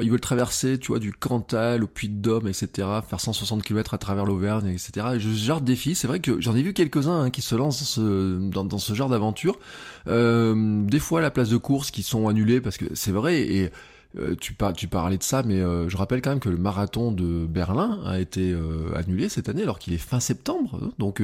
il 0.00 0.10
veut 0.10 0.20
traverser, 0.20 0.78
tu 0.78 0.88
vois, 0.88 1.00
du 1.00 1.12
Cantal 1.12 1.82
au 1.82 1.88
Puy-de-Dôme, 1.88 2.46
etc. 2.46 2.88
Faire 3.08 3.20
160 3.20 3.64
km 3.64 3.94
à 3.94 3.98
travers 3.98 4.24
l'Auvergne, 4.24 4.68
etc. 4.68 5.06
Et 5.16 5.18
ce 5.18 5.28
genre 5.28 5.60
de 5.60 5.66
défi, 5.66 5.96
c'est 5.96 6.06
vrai 6.06 6.20
que 6.20 6.40
j'en 6.40 6.54
ai 6.54 6.62
vu 6.62 6.72
quelques-uns 6.72 7.22
hein, 7.22 7.30
qui 7.30 7.42
se 7.42 7.56
lancent 7.56 7.98
dans, 7.98 8.64
dans, 8.64 8.78
ce 8.78 8.94
genre 8.94 9.08
d'aventure. 9.08 9.58
des 10.06 11.00
fois, 11.00 11.20
la 11.20 11.32
place 11.32 11.48
de 11.48 11.56
course 11.56 11.90
qui 11.90 12.04
sont 12.04 12.28
annulées 12.28 12.60
parce 12.60 12.76
que 12.76 12.86
c'est 12.94 13.12
vrai 13.12 13.40
et 13.40 13.70
euh, 14.16 14.36
tu, 14.40 14.54
tu 14.76 14.86
parlais 14.86 15.18
de 15.18 15.22
ça, 15.22 15.42
mais 15.42 15.60
euh, 15.60 15.88
je 15.88 15.96
rappelle 15.96 16.22
quand 16.22 16.30
même 16.30 16.40
que 16.40 16.48
le 16.48 16.56
marathon 16.56 17.10
de 17.10 17.46
Berlin 17.46 17.98
a 18.06 18.20
été 18.20 18.52
euh, 18.52 18.94
annulé 18.94 19.28
cette 19.28 19.48
année 19.48 19.62
alors 19.62 19.80
qu'il 19.80 19.92
est 19.92 19.98
fin 19.98 20.20
septembre. 20.20 20.78
Hein. 20.80 20.92
Donc 20.98 21.20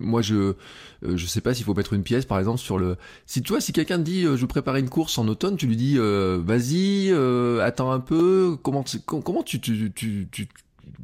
moi 0.00 0.22
je 0.22 0.54
je 1.02 1.26
sais 1.26 1.40
pas 1.40 1.54
s'il 1.54 1.64
faut 1.64 1.74
mettre 1.74 1.92
une 1.92 2.02
pièce 2.02 2.24
par 2.24 2.38
exemple 2.38 2.58
sur 2.58 2.78
le. 2.78 2.96
Si 3.26 3.42
toi 3.42 3.60
si 3.60 3.72
quelqu'un 3.72 3.98
te 3.98 4.02
dit 4.02 4.22
je 4.22 4.46
préparer 4.46 4.80
une 4.80 4.90
course 4.90 5.18
en 5.18 5.28
automne, 5.28 5.56
tu 5.56 5.66
lui 5.66 5.76
dis 5.76 5.98
vas-y 5.98 7.12
attends 7.62 7.92
un 7.92 8.00
peu. 8.00 8.56
Comment 8.62 8.84
comment 9.06 9.42
tu, 9.42 9.60
tu, 9.60 9.92
tu, 9.94 10.28
tu 10.30 10.48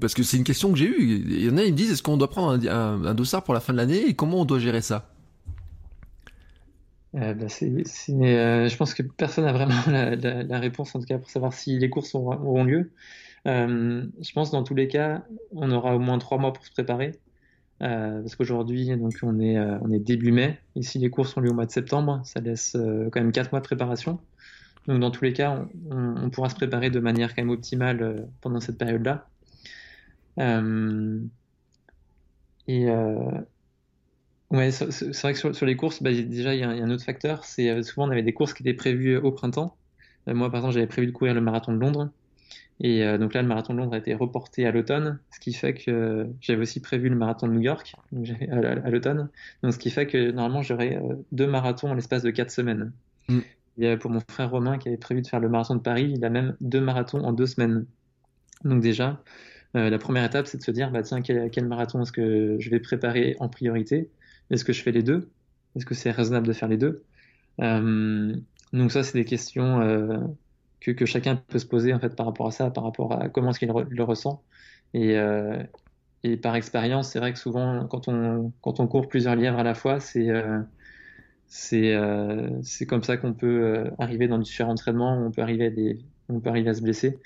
parce 0.00 0.14
que 0.14 0.22
c'est 0.22 0.36
une 0.36 0.44
question 0.44 0.72
que 0.72 0.78
j'ai 0.78 0.86
eue. 0.86 1.24
Il 1.28 1.44
y 1.44 1.50
en 1.50 1.56
a 1.56 1.64
ils 1.64 1.72
me 1.72 1.76
disent 1.76 1.92
est-ce 1.92 2.02
qu'on 2.02 2.16
doit 2.16 2.30
prendre 2.30 2.68
un, 2.68 3.04
un 3.04 3.14
dossard 3.14 3.44
pour 3.44 3.54
la 3.54 3.60
fin 3.60 3.72
de 3.72 3.78
l'année 3.78 4.08
et 4.08 4.14
comment 4.14 4.40
on 4.40 4.44
doit 4.44 4.58
gérer 4.58 4.82
ça? 4.82 5.08
Euh, 7.16 7.34
bah, 7.34 7.48
c'est, 7.48 7.70
euh, 8.10 8.68
je 8.68 8.76
pense 8.76 8.94
que 8.94 9.02
personne 9.02 9.44
n'a 9.44 9.52
vraiment 9.52 9.74
la, 9.86 10.58
réponse, 10.58 10.94
en 10.94 11.00
tout 11.00 11.06
cas, 11.06 11.18
pour 11.18 11.30
savoir 11.30 11.52
si 11.52 11.78
les 11.78 11.90
courses 11.90 12.14
auront, 12.14 12.64
lieu. 12.64 12.90
Euh, 13.46 14.04
je 14.20 14.32
pense 14.32 14.50
dans 14.50 14.62
tous 14.62 14.74
les 14.74 14.88
cas, 14.88 15.24
on 15.52 15.70
aura 15.70 15.96
au 15.96 15.98
moins 15.98 16.18
trois 16.18 16.38
mois 16.38 16.52
pour 16.52 16.64
se 16.64 16.70
préparer. 16.70 17.12
parce 17.78 18.36
qu'aujourd'hui, 18.36 18.96
donc 18.96 19.14
on 19.22 19.40
est, 19.40 19.58
on 19.58 19.90
est 19.90 19.98
début 19.98 20.32
mai. 20.32 20.58
Ici, 20.76 20.98
les 20.98 21.10
courses 21.10 21.36
ont 21.36 21.40
lieu 21.40 21.50
au 21.50 21.54
mois 21.54 21.66
de 21.66 21.72
septembre. 21.72 22.20
Ça 22.24 22.40
laisse 22.40 22.76
quand 23.12 23.20
même 23.20 23.32
quatre 23.32 23.52
mois 23.52 23.60
de 23.60 23.66
préparation. 23.66 24.20
Donc, 24.86 25.00
dans 25.00 25.10
tous 25.10 25.24
les 25.24 25.32
cas, 25.32 25.66
on, 25.90 26.24
on, 26.24 26.30
pourra 26.30 26.48
se 26.48 26.54
préparer 26.54 26.90
de 26.90 27.00
manière 27.00 27.34
quand 27.34 27.42
même 27.42 27.50
optimale 27.50 28.28
pendant 28.40 28.60
cette 28.60 28.78
période-là. 28.78 29.26
et, 32.68 32.86
Ouais, 34.50 34.72
c'est 34.72 35.16
vrai 35.20 35.32
que 35.32 35.52
sur, 35.52 35.66
les 35.66 35.76
courses, 35.76 36.02
bah, 36.02 36.10
déjà, 36.12 36.54
il 36.54 36.60
y, 36.60 36.64
a 36.64 36.68
un 36.68 36.90
autre 36.90 37.04
facteur. 37.04 37.44
C'est 37.44 37.70
euh, 37.70 37.82
souvent, 37.82 38.08
on 38.08 38.10
avait 38.10 38.22
des 38.22 38.32
courses 38.32 38.52
qui 38.52 38.64
étaient 38.64 38.74
prévues 38.74 39.16
euh, 39.16 39.20
au 39.20 39.30
printemps. 39.30 39.76
Euh, 40.28 40.34
moi, 40.34 40.50
par 40.50 40.58
exemple, 40.58 40.74
j'avais 40.74 40.88
prévu 40.88 41.06
de 41.06 41.12
courir 41.12 41.34
le 41.34 41.40
marathon 41.40 41.72
de 41.72 41.78
Londres. 41.78 42.10
Et 42.82 43.04
donc 43.18 43.34
là, 43.34 43.42
le 43.42 43.48
marathon 43.48 43.74
de 43.74 43.78
Londres 43.78 43.92
a 43.92 43.98
été 43.98 44.14
reporté 44.14 44.64
à 44.64 44.72
l'automne, 44.72 45.18
ce 45.34 45.38
qui 45.38 45.52
fait 45.52 45.74
que 45.74 46.26
j'avais 46.40 46.62
aussi 46.62 46.80
prévu 46.80 47.10
le 47.10 47.14
marathon 47.14 47.46
de 47.46 47.52
New 47.52 47.60
York 47.60 47.92
à, 48.50 48.88
l'automne. 48.88 49.28
Donc, 49.62 49.74
ce 49.74 49.78
qui 49.78 49.90
fait 49.90 50.06
que 50.06 50.30
normalement, 50.30 50.62
j'aurais 50.62 50.98
deux 51.30 51.46
marathons 51.46 51.90
en 51.90 51.94
l'espace 51.94 52.22
de 52.22 52.30
quatre 52.30 52.50
semaines. 52.50 52.90
Mm. 53.28 53.40
Et 53.80 53.96
pour 53.98 54.10
mon 54.10 54.20
frère 54.30 54.50
Romain, 54.50 54.78
qui 54.78 54.88
avait 54.88 54.96
prévu 54.96 55.20
de 55.20 55.26
faire 55.26 55.40
le 55.40 55.50
marathon 55.50 55.74
de 55.74 55.82
Paris, 55.82 56.14
il 56.16 56.24
a 56.24 56.30
même 56.30 56.56
deux 56.62 56.80
marathons 56.80 57.22
en 57.22 57.34
deux 57.34 57.44
semaines. 57.44 57.84
Donc 58.64 58.80
déjà, 58.80 59.22
la 59.74 59.98
première 59.98 60.24
étape, 60.24 60.46
c'est 60.46 60.56
de 60.56 60.62
se 60.62 60.70
dire, 60.70 60.90
bah 60.90 61.02
tiens, 61.02 61.20
quel, 61.20 61.50
quel 61.50 61.66
marathon 61.66 62.00
est-ce 62.00 62.12
que 62.12 62.56
je 62.58 62.70
vais 62.70 62.80
préparer 62.80 63.36
en 63.40 63.50
priorité? 63.50 64.08
Est-ce 64.50 64.64
que 64.64 64.72
je 64.72 64.82
fais 64.82 64.92
les 64.92 65.02
deux? 65.02 65.30
Est-ce 65.76 65.86
que 65.86 65.94
c'est 65.94 66.10
raisonnable 66.10 66.46
de 66.46 66.52
faire 66.52 66.68
les 66.68 66.76
deux? 66.76 67.04
Euh, 67.60 68.34
Donc 68.72 68.92
ça, 68.92 69.02
c'est 69.02 69.18
des 69.18 69.24
questions 69.24 69.80
euh, 69.80 70.18
que, 70.80 71.06
chacun 71.06 71.36
peut 71.36 71.58
se 71.58 71.66
poser 71.66 71.92
en 71.94 72.00
fait 72.00 72.16
par 72.16 72.26
rapport 72.26 72.46
à 72.46 72.50
ça, 72.50 72.70
par 72.70 72.84
rapport 72.84 73.12
à 73.12 73.28
comment 73.28 73.50
est-ce 73.50 73.58
qu'il 73.58 73.70
le 73.70 74.04
ressent. 74.04 74.42
Et, 74.94 75.16
euh, 75.16 75.62
et 76.24 76.36
par 76.36 76.56
expérience, 76.56 77.10
c'est 77.10 77.18
vrai 77.20 77.32
que 77.32 77.38
souvent, 77.38 77.86
quand 77.86 78.08
on, 78.08 78.52
quand 78.62 78.80
on 78.80 78.86
court 78.86 79.08
plusieurs 79.08 79.36
lièvres 79.36 79.58
à 79.58 79.62
la 79.62 79.74
fois, 79.74 80.00
c'est 80.00 80.28
c'est 81.46 81.96
c'est 82.62 82.86
comme 82.86 83.02
ça 83.02 83.16
qu'on 83.16 83.32
peut 83.32 83.90
arriver 83.98 84.28
dans 84.28 84.38
différents 84.38 84.72
entraînements, 84.72 85.18
on 85.24 85.30
peut 85.30 85.42
arriver 85.42 85.66
à 85.66 85.70
des, 85.70 85.98
on 86.28 86.40
peut 86.40 86.50
arriver 86.50 86.70
à 86.70 86.74
se 86.74 86.82
blesser. 86.82 87.18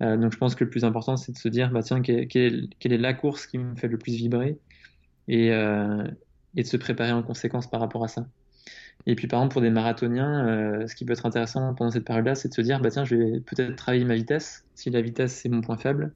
donc 0.00 0.32
je 0.32 0.38
pense 0.38 0.54
que 0.54 0.64
le 0.64 0.70
plus 0.70 0.84
important, 0.84 1.16
c'est 1.16 1.32
de 1.32 1.38
se 1.38 1.48
dire, 1.48 1.70
bah 1.70 1.82
tiens, 1.82 2.02
quelle, 2.02 2.26
quelle, 2.78 2.92
est 2.92 2.98
la 2.98 3.14
course 3.14 3.46
qui 3.46 3.58
me 3.58 3.76
fait 3.76 3.88
le 3.88 3.98
plus 3.98 4.14
vibrer? 4.14 4.58
Et, 5.28 5.50
et 6.56 6.62
de 6.62 6.68
se 6.68 6.76
préparer 6.76 7.12
en 7.12 7.22
conséquence 7.22 7.68
par 7.68 7.80
rapport 7.80 8.04
à 8.04 8.08
ça. 8.08 8.26
Et 9.06 9.14
puis 9.14 9.26
par 9.26 9.40
exemple 9.40 9.54
pour 9.54 9.62
des 9.62 9.70
marathoniens, 9.70 10.46
euh, 10.46 10.86
ce 10.86 10.94
qui 10.94 11.04
peut 11.04 11.12
être 11.12 11.26
intéressant 11.26 11.74
pendant 11.74 11.90
cette 11.90 12.04
période-là, 12.04 12.34
c'est 12.34 12.48
de 12.48 12.54
se 12.54 12.60
dire 12.60 12.80
bah 12.80 12.90
tiens 12.90 13.04
je 13.04 13.16
vais 13.16 13.40
peut-être 13.40 13.76
travailler 13.76 14.04
ma 14.04 14.14
vitesse. 14.14 14.64
Si 14.74 14.90
la 14.90 15.00
vitesse 15.00 15.34
c'est 15.34 15.48
mon 15.48 15.62
point 15.62 15.76
faible, 15.76 16.12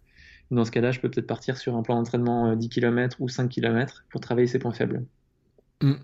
dans 0.51 0.65
ce 0.65 0.71
cas-là 0.71 0.91
je 0.91 1.01
peux 1.01 1.11
peut-être 1.11 1.27
partir 1.27 1.57
sur 1.57 1.77
un 1.77 1.83
plan 1.83 1.97
d'entraînement 1.97 2.55
10 2.55 2.67
euh, 2.67 2.69
km 2.69 3.17
ou 3.21 3.29
5 3.29 3.49
km 3.49 4.05
pour 4.11 4.21
travailler 4.21 4.47
ses 4.47 4.59
points 4.59 4.73
faibles. 4.73 5.05
Mmh. 5.83 5.95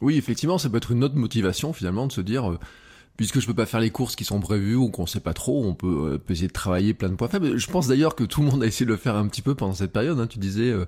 Oui 0.00 0.16
effectivement 0.18 0.58
ça 0.58 0.68
peut 0.68 0.78
être 0.78 0.90
une 0.90 1.04
autre 1.04 1.16
motivation 1.16 1.72
finalement 1.72 2.06
de 2.06 2.12
se 2.12 2.20
dire 2.20 2.50
euh, 2.50 2.58
puisque 3.16 3.38
je 3.38 3.46
peux 3.46 3.54
pas 3.54 3.66
faire 3.66 3.80
les 3.80 3.90
courses 3.90 4.16
qui 4.16 4.24
sont 4.24 4.40
prévues 4.40 4.74
ou 4.74 4.88
qu'on 4.88 5.06
sait 5.06 5.20
pas 5.20 5.34
trop, 5.34 5.64
on 5.64 5.74
peut, 5.74 6.14
euh, 6.14 6.32
essayer 6.32 6.48
de 6.48 6.52
travailler 6.52 6.94
plein 6.94 7.08
de 7.08 7.14
points 7.14 7.28
faibles. 7.28 7.56
Je 7.56 7.70
pense 7.70 7.86
d'ailleurs 7.86 8.16
que 8.16 8.24
tout 8.24 8.42
le 8.42 8.50
monde 8.50 8.62
a 8.62 8.66
essayé 8.66 8.86
de 8.86 8.90
le 8.90 8.96
faire 8.96 9.14
un 9.14 9.28
petit 9.28 9.42
peu 9.42 9.54
pendant 9.54 9.72
cette 9.72 9.92
période. 9.92 10.18
Hein. 10.18 10.26
Tu 10.26 10.38
disais, 10.38 10.70
euh, 10.70 10.84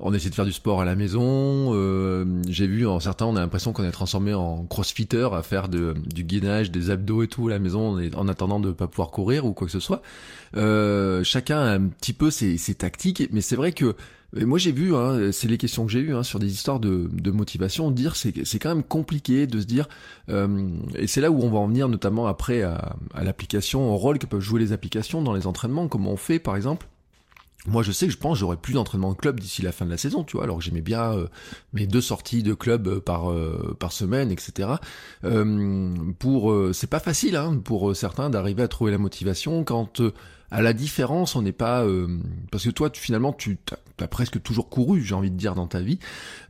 on 0.00 0.14
essaie 0.14 0.30
de 0.30 0.34
faire 0.34 0.46
du 0.46 0.52
sport 0.52 0.80
à 0.80 0.86
la 0.86 0.96
maison. 0.96 1.72
Euh, 1.74 2.24
j'ai 2.48 2.66
vu 2.66 2.86
en 2.86 2.98
certains, 2.98 3.26
on 3.26 3.36
a 3.36 3.40
l'impression 3.40 3.74
qu'on 3.74 3.84
est 3.84 3.90
transformé 3.90 4.32
en 4.32 4.64
crossfitter 4.64 5.28
à 5.32 5.42
faire 5.42 5.68
du 5.68 6.24
gainage, 6.24 6.70
des 6.70 6.90
abdos 6.90 7.22
et 7.22 7.28
tout 7.28 7.48
à 7.48 7.50
la 7.50 7.58
maison 7.58 7.98
en 8.16 8.28
attendant 8.28 8.58
de 8.58 8.72
pas 8.72 8.86
pouvoir 8.86 9.10
courir 9.10 9.44
ou 9.44 9.52
quoi 9.52 9.66
que 9.66 9.72
ce 9.72 9.80
soit. 9.80 10.02
chacun 11.24 11.58
a 11.58 11.74
un 11.74 11.88
petit 11.88 12.14
peu 12.14 12.30
ses, 12.30 12.56
ses 12.56 12.74
tactiques, 12.74 13.28
mais 13.32 13.42
c'est 13.42 13.56
vrai 13.56 13.72
que 13.72 13.94
moi 14.34 14.58
j'ai 14.58 14.72
vu, 14.72 14.94
hein, 14.94 15.30
c'est 15.32 15.48
les 15.48 15.58
questions 15.58 15.86
que 15.86 15.92
j'ai 15.92 16.00
eues 16.00 16.14
hein, 16.14 16.22
sur 16.22 16.38
des 16.38 16.52
histoires 16.52 16.80
de, 16.80 17.08
de 17.12 17.30
motivation, 17.30 17.90
dire 17.90 18.16
c'est 18.16 18.44
c'est 18.44 18.58
quand 18.58 18.68
même 18.68 18.82
compliqué 18.82 19.46
de 19.46 19.60
se 19.60 19.66
dire, 19.66 19.88
euh, 20.28 20.68
et 20.94 21.06
c'est 21.06 21.20
là 21.20 21.30
où 21.30 21.42
on 21.42 21.50
va 21.50 21.58
en 21.58 21.68
venir 21.68 21.88
notamment 21.88 22.26
après 22.26 22.62
à, 22.62 22.96
à 23.14 23.24
l'application, 23.24 23.90
au 23.92 23.96
rôle 23.96 24.18
que 24.18 24.26
peuvent 24.26 24.40
jouer 24.40 24.60
les 24.60 24.72
applications 24.72 25.22
dans 25.22 25.32
les 25.32 25.46
entraînements, 25.46 25.88
comment 25.88 26.12
on 26.12 26.16
fait 26.16 26.38
par 26.38 26.56
exemple. 26.56 26.86
Moi, 27.68 27.82
je 27.82 27.90
sais 27.90 28.06
que 28.06 28.12
je 28.12 28.18
pense 28.18 28.38
j'aurai 28.38 28.56
plus 28.56 28.74
d'entraînement 28.74 29.10
de 29.10 29.16
club 29.16 29.40
d'ici 29.40 29.60
la 29.60 29.72
fin 29.72 29.84
de 29.86 29.90
la 29.90 29.96
saison, 29.96 30.22
tu 30.22 30.36
vois. 30.36 30.44
Alors 30.44 30.60
j'aimais 30.60 30.82
bien 30.82 31.12
euh, 31.12 31.26
mes 31.72 31.88
deux 31.88 32.00
sorties 32.00 32.44
de 32.44 32.54
club 32.54 32.86
euh, 32.86 33.00
par 33.00 33.32
par 33.78 33.90
semaine, 33.90 34.30
etc. 34.30 34.68
Euh, 35.24 35.94
pour 36.18 36.54
c'est 36.72 36.86
pas 36.86 37.00
facile 37.00 37.34
hein, 37.34 37.60
pour 37.64 37.96
certains 37.96 38.30
d'arriver 38.30 38.62
à 38.62 38.68
trouver 38.68 38.92
la 38.92 38.98
motivation 38.98 39.64
quand 39.64 40.00
à 40.50 40.62
la 40.62 40.72
différence, 40.72 41.36
on 41.36 41.42
n'est 41.42 41.52
pas 41.52 41.84
euh, 41.84 42.18
parce 42.50 42.64
que 42.64 42.70
toi, 42.70 42.90
finalement, 42.92 43.32
tu 43.32 43.58
as, 44.04 44.08
presque 44.08 44.42
toujours 44.42 44.68
couru, 44.68 45.02
j'ai 45.02 45.14
envie 45.14 45.30
de 45.30 45.36
dire 45.36 45.54
dans 45.54 45.66
ta 45.66 45.80
vie. 45.80 45.98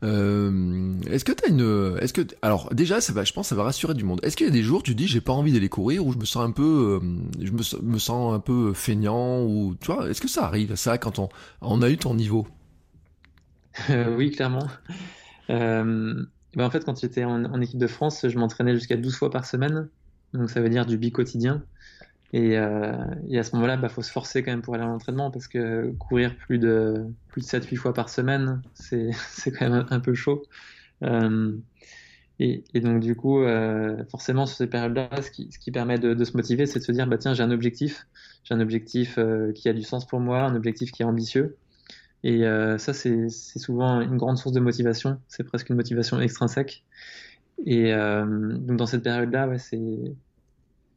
Euh, 0.02 0.94
est-ce 1.10 1.24
que 1.24 1.32
tu 1.32 1.44
as 1.44 1.48
une, 1.48 1.98
est-ce 2.00 2.12
que 2.12 2.22
alors 2.42 2.72
déjà, 2.74 3.00
ça 3.00 3.12
va, 3.12 3.24
je 3.24 3.32
pense, 3.32 3.48
ça 3.48 3.54
va 3.54 3.64
rassurer 3.64 3.94
du 3.94 4.04
monde. 4.04 4.20
Est-ce 4.22 4.36
qu'il 4.36 4.46
y 4.46 4.50
a 4.50 4.52
des 4.52 4.62
jours, 4.62 4.82
tu 4.82 4.94
dis, 4.94 5.06
j'ai 5.06 5.20
pas 5.20 5.32
envie 5.32 5.52
d'aller 5.52 5.68
courir 5.68 6.06
ou 6.06 6.12
je 6.12 6.18
me 6.18 6.24
sens 6.24 6.44
un 6.44 6.50
peu, 6.50 7.00
euh, 7.02 7.18
je 7.40 7.52
me, 7.52 7.98
sens 7.98 8.34
un 8.34 8.40
peu 8.40 8.72
feignant 8.72 9.42
ou 9.44 9.76
tu 9.80 9.92
vois, 9.92 10.08
est-ce 10.08 10.20
que 10.20 10.28
ça 10.28 10.44
arrive 10.44 10.74
ça 10.76 10.98
quand 10.98 11.18
on, 11.18 11.28
on 11.60 11.82
a 11.82 11.90
eu 11.90 11.96
ton 11.96 12.14
niveau? 12.14 12.46
Oui, 14.16 14.30
clairement. 14.30 14.66
Ben 15.48 16.64
en 16.64 16.70
fait, 16.70 16.86
quand 16.86 16.98
j'étais 16.98 17.24
en, 17.24 17.44
en 17.44 17.60
équipe 17.60 17.78
de 17.78 17.86
France, 17.86 18.26
je 18.26 18.38
m'entraînais 18.38 18.74
jusqu'à 18.74 18.96
12 18.96 19.14
fois 19.14 19.30
par 19.30 19.44
semaine, 19.44 19.88
donc 20.32 20.48
ça 20.50 20.60
veut 20.62 20.70
dire 20.70 20.86
du 20.86 20.96
bi 20.96 21.12
quotidien. 21.12 21.62
Euh, 22.34 23.04
et, 23.28 23.38
à 23.38 23.42
ce 23.42 23.54
moment-là, 23.54 23.74
il 23.74 23.80
bah, 23.80 23.88
faut 23.88 24.02
se 24.02 24.10
forcer 24.10 24.42
quand 24.42 24.50
même 24.50 24.62
pour 24.62 24.74
aller 24.74 24.84
à 24.84 24.86
l'entraînement 24.86 25.30
parce 25.30 25.48
que 25.48 25.92
courir 25.98 26.36
plus 26.36 26.58
de, 26.58 27.06
plus 27.28 27.42
de 27.42 27.46
7-8 27.46 27.76
fois 27.76 27.94
par 27.94 28.08
semaine, 28.08 28.62
c'est 28.74 29.10
quand 29.52 29.68
même 29.68 29.86
un, 29.90 30.00
peu 30.00 30.14
chaud. 30.14 30.42
Euh, 31.02 31.56
et, 32.38 32.62
donc 32.74 33.00
du 33.00 33.14
coup, 33.14 33.40
euh, 33.40 34.04
forcément 34.10 34.46
sur 34.46 34.56
ces 34.56 34.66
périodes-là, 34.66 35.22
ce 35.22 35.30
qui, 35.30 35.50
ce 35.50 35.58
qui 35.58 35.70
permet 35.70 35.98
de, 35.98 36.24
se 36.24 36.36
motiver, 36.36 36.66
c'est 36.66 36.80
de 36.80 36.84
se 36.84 36.92
dire, 36.92 37.06
bah 37.06 37.18
tiens, 37.18 37.32
j'ai 37.32 37.42
un 37.42 37.50
objectif, 37.50 38.06
j'ai 38.44 38.54
un 38.54 38.60
objectif 38.60 39.18
qui 39.54 39.68
a 39.68 39.72
du 39.72 39.82
sens 39.82 40.06
pour 40.06 40.20
moi, 40.20 40.42
un 40.42 40.54
objectif 40.54 40.92
qui 40.92 41.02
est 41.02 41.06
ambitieux. 41.06 41.56
Et 42.24 42.42
ça, 42.78 42.92
c'est 42.92 43.30
souvent 43.30 44.00
une 44.00 44.16
grande 44.16 44.36
source 44.36 44.52
de 44.52 44.60
motivation, 44.60 45.18
c'est 45.28 45.44
presque 45.44 45.70
une 45.70 45.76
motivation 45.76 46.20
extrinsèque. 46.20 46.84
Et 47.64 47.92
donc 47.94 48.76
dans 48.76 48.86
cette 48.86 49.02
période-là, 49.02 49.48
ouais, 49.48 49.58
c'est 49.58 50.12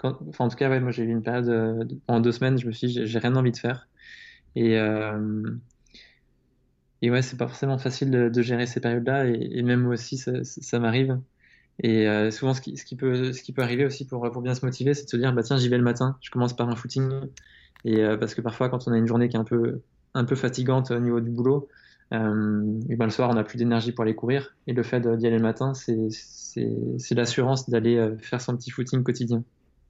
en 0.03 0.49
tout 0.49 0.55
cas, 0.55 0.69
ouais, 0.69 0.79
moi 0.79 0.91
j'ai 0.91 1.03
eu 1.03 1.09
une 1.09 1.21
période 1.21 1.49
euh, 1.49 1.83
pendant 2.07 2.19
deux 2.19 2.31
semaines, 2.31 2.57
je 2.57 2.67
me 2.67 2.71
suis 2.71 2.87
dit, 2.87 3.05
j'ai 3.05 3.19
rien 3.19 3.35
envie 3.35 3.51
de 3.51 3.57
faire. 3.57 3.87
Et, 4.55 4.77
euh, 4.77 5.43
et 7.01 7.11
ouais, 7.11 7.21
c'est 7.21 7.37
pas 7.37 7.47
forcément 7.47 7.77
facile 7.77 8.11
de, 8.11 8.41
gérer 8.41 8.65
ces 8.65 8.79
périodes-là, 8.79 9.25
et, 9.27 9.61
même 9.61 9.81
moi 9.81 9.93
aussi, 9.93 10.17
ça, 10.17 10.79
m'arrive. 10.79 11.19
Et 11.81 12.07
euh, 12.07 12.31
souvent, 12.31 12.53
ce 12.53 12.61
qui, 12.61 12.95
peut, 12.95 13.33
arriver 13.57 13.85
aussi 13.85 14.05
pour, 14.05 14.41
bien 14.41 14.55
se 14.55 14.65
motiver, 14.65 14.93
c'est 14.93 15.05
de 15.05 15.09
se 15.09 15.17
dire, 15.17 15.33
bah 15.33 15.43
tiens, 15.43 15.57
j'y 15.57 15.69
vais 15.69 15.77
le 15.77 15.83
matin, 15.83 16.17
je 16.21 16.29
commence 16.29 16.55
par 16.55 16.69
un 16.69 16.75
footing. 16.75 17.09
Et 17.85 18.03
parce 18.19 18.35
que 18.35 18.41
parfois, 18.41 18.69
quand 18.69 18.87
on 18.87 18.91
a 18.91 18.97
une 18.97 19.07
journée 19.07 19.29
qui 19.29 19.37
est 19.37 19.39
un 19.39 19.45
peu, 20.25 20.35
fatigante 20.35 20.91
au 20.91 20.99
niveau 20.99 21.21
du 21.21 21.29
boulot, 21.29 21.69
ben, 22.11 22.81
le 22.89 23.09
soir, 23.09 23.29
on 23.29 23.35
n'a 23.35 23.43
plus 23.43 23.57
d'énergie 23.57 23.93
pour 23.93 24.03
aller 24.03 24.15
courir. 24.15 24.55
Et 24.67 24.73
le 24.73 24.83
fait 24.83 24.99
d'y 24.99 25.27
aller 25.27 25.37
le 25.37 25.43
matin, 25.43 25.73
c'est 25.73 27.15
l'assurance 27.15 27.69
d'aller 27.69 28.13
faire 28.19 28.41
son 28.41 28.57
petit 28.57 28.71
footing 28.71 29.03
quotidien. 29.03 29.43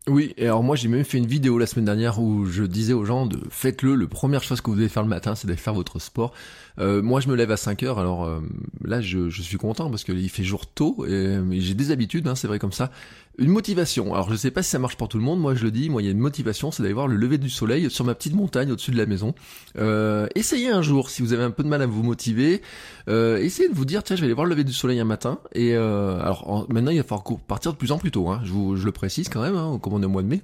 Oui, 0.09 0.33
et 0.37 0.45
alors 0.45 0.63
moi 0.63 0.75
j'ai 0.75 0.87
même 0.87 1.03
fait 1.03 1.19
une 1.19 1.27
vidéo 1.27 1.59
la 1.59 1.67
semaine 1.67 1.85
dernière 1.85 2.19
où 2.19 2.45
je 2.47 2.63
disais 2.63 2.93
aux 2.93 3.05
gens 3.05 3.27
de 3.27 3.39
faites-le, 3.51 3.93
le 3.93 4.07
première 4.07 4.41
chose 4.41 4.59
que 4.59 4.71
vous 4.71 4.75
devez 4.75 4.89
faire 4.89 5.03
le 5.03 5.09
matin 5.09 5.35
c'est 5.35 5.45
d'aller 5.45 5.57
faire 5.57 5.75
votre 5.75 5.99
sport. 5.99 6.33
Euh, 6.79 7.03
moi 7.03 7.19
je 7.19 7.27
me 7.27 7.35
lève 7.35 7.51
à 7.51 7.57
5 7.57 7.83
heures, 7.83 7.99
alors 7.99 8.25
euh, 8.25 8.39
là 8.83 9.01
je, 9.01 9.29
je, 9.29 9.41
suis 9.43 9.57
content 9.57 9.89
parce 9.91 10.03
qu'il 10.03 10.29
fait 10.29 10.43
jour 10.43 10.65
tôt 10.65 11.05
et, 11.07 11.39
j'ai 11.59 11.75
des 11.75 11.91
habitudes, 11.91 12.27
hein, 12.27 12.33
c'est 12.33 12.47
vrai 12.47 12.57
comme 12.57 12.71
ça. 12.71 12.91
Une 13.39 13.51
motivation, 13.51 14.13
alors 14.13 14.29
je 14.29 14.35
sais 14.35 14.51
pas 14.51 14.61
si 14.61 14.69
ça 14.69 14.79
marche 14.79 14.97
pour 14.97 15.07
tout 15.07 15.17
le 15.17 15.23
monde, 15.23 15.39
moi 15.39 15.55
je 15.55 15.63
le 15.63 15.71
dis, 15.71 15.89
moi 15.89 16.01
il 16.01 16.05
y 16.05 16.07
a 16.09 16.11
une 16.11 16.19
motivation, 16.19 16.71
c'est 16.71 16.83
d'aller 16.83 16.93
voir 16.93 17.07
le 17.07 17.15
lever 17.15 17.37
du 17.37 17.49
soleil 17.49 17.89
sur 17.89 18.03
ma 18.03 18.13
petite 18.13 18.35
montagne 18.35 18.69
au-dessus 18.69 18.91
de 18.91 18.97
la 18.97 19.05
maison. 19.05 19.33
Euh, 19.77 20.27
essayez 20.35 20.69
un 20.69 20.81
jour, 20.81 21.09
si 21.09 21.21
vous 21.21 21.31
avez 21.31 21.43
un 21.43 21.51
peu 21.51 21.63
de 21.63 21.69
mal 21.69 21.81
à 21.81 21.85
vous 21.85 22.03
motiver, 22.03 22.61
euh, 23.07 23.37
essayez 23.37 23.69
de 23.69 23.73
vous 23.73 23.85
dire 23.85 24.03
tiens 24.03 24.17
je 24.17 24.21
vais 24.21 24.25
aller 24.25 24.33
voir 24.33 24.43
le 24.43 24.49
lever 24.51 24.65
du 24.65 24.73
soleil 24.73 24.99
un 24.99 25.05
matin. 25.05 25.39
Et 25.53 25.73
euh, 25.73 26.19
alors 26.19 26.67
maintenant 26.69 26.91
il 26.91 26.97
va 26.97 27.03
falloir 27.03 27.23
partir 27.47 27.71
de 27.71 27.77
plus 27.77 27.93
en 27.93 27.97
plus 27.97 28.11
tôt, 28.11 28.27
hein, 28.27 28.41
je, 28.43 28.51
vous, 28.51 28.75
le 28.75 28.91
précise 28.91 29.29
quand 29.29 29.41
même, 29.41 29.55
hein, 29.55 29.79
comme 29.81 29.93
on 29.93 30.01
est 30.01 30.05
au 30.05 30.09
mois 30.09 30.23
de 30.23 30.27
mai. 30.27 30.41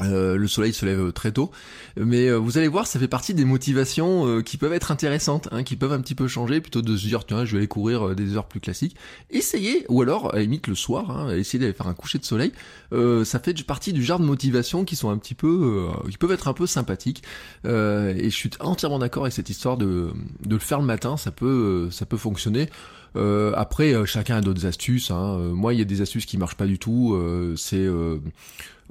Euh, 0.00 0.36
le 0.36 0.48
soleil 0.48 0.72
se 0.72 0.84
lève 0.84 1.12
très 1.12 1.30
tôt, 1.30 1.52
mais 1.96 2.28
euh, 2.28 2.36
vous 2.36 2.58
allez 2.58 2.66
voir, 2.66 2.86
ça 2.86 2.98
fait 2.98 3.06
partie 3.06 3.32
des 3.32 3.44
motivations 3.44 4.26
euh, 4.26 4.42
qui 4.42 4.56
peuvent 4.56 4.72
être 4.72 4.90
intéressantes, 4.90 5.48
hein, 5.52 5.62
qui 5.62 5.76
peuvent 5.76 5.92
un 5.92 6.00
petit 6.00 6.16
peu 6.16 6.26
changer, 6.26 6.60
plutôt 6.60 6.82
de 6.82 6.96
se 6.96 7.06
dire 7.06 7.24
tiens, 7.24 7.44
je 7.44 7.52
vais 7.52 7.58
aller 7.58 7.68
courir 7.68 8.16
des 8.16 8.36
heures 8.36 8.46
plus 8.46 8.58
classiques. 8.58 8.96
Essayez, 9.30 9.86
ou 9.88 10.02
alors 10.02 10.34
à 10.34 10.40
limite 10.40 10.66
le 10.66 10.74
soir, 10.74 11.12
hein, 11.12 11.36
essayez 11.36 11.60
d'aller 11.60 11.72
faire 11.72 11.86
un 11.86 11.94
coucher 11.94 12.18
de 12.18 12.24
soleil. 12.24 12.52
ça 13.24 13.38
fait 13.38 13.54
partie 13.64 13.92
du 13.92 14.02
genre 14.02 14.18
de 14.18 14.24
motivations 14.24 14.84
qui 14.84 14.96
sont 14.96 15.10
un 15.10 15.18
petit 15.18 15.34
peu, 15.34 15.88
qui 16.10 16.18
peuvent 16.18 16.32
être 16.32 16.48
un 16.48 16.54
peu 16.54 16.66
sympathiques. 16.66 17.22
et 17.64 17.68
je 17.68 18.34
suis 18.34 18.50
entièrement 18.60 18.98
d'accord 18.98 19.24
avec 19.24 19.32
cette 19.32 19.48
histoire 19.48 19.76
de, 19.76 20.10
de 20.44 20.54
le 20.54 20.58
faire 20.58 20.80
le 20.80 20.86
matin, 20.86 21.16
ça 21.16 21.30
peut, 21.30 21.88
ça 21.90 22.04
peut 22.04 22.16
fonctionner. 22.16 22.68
Euh, 23.16 23.52
après, 23.56 23.94
chacun 24.06 24.36
a 24.36 24.40
d'autres 24.40 24.66
astuces. 24.66 25.10
Hein. 25.10 25.38
moi, 25.52 25.72
il 25.74 25.78
y 25.78 25.82
a 25.82 25.86
des 25.86 26.00
astuces 26.00 26.26
qui 26.26 26.38
marchent 26.38 26.56
pas 26.56 26.66
du 26.66 26.78
tout. 26.78 27.18
c'est 27.56 27.88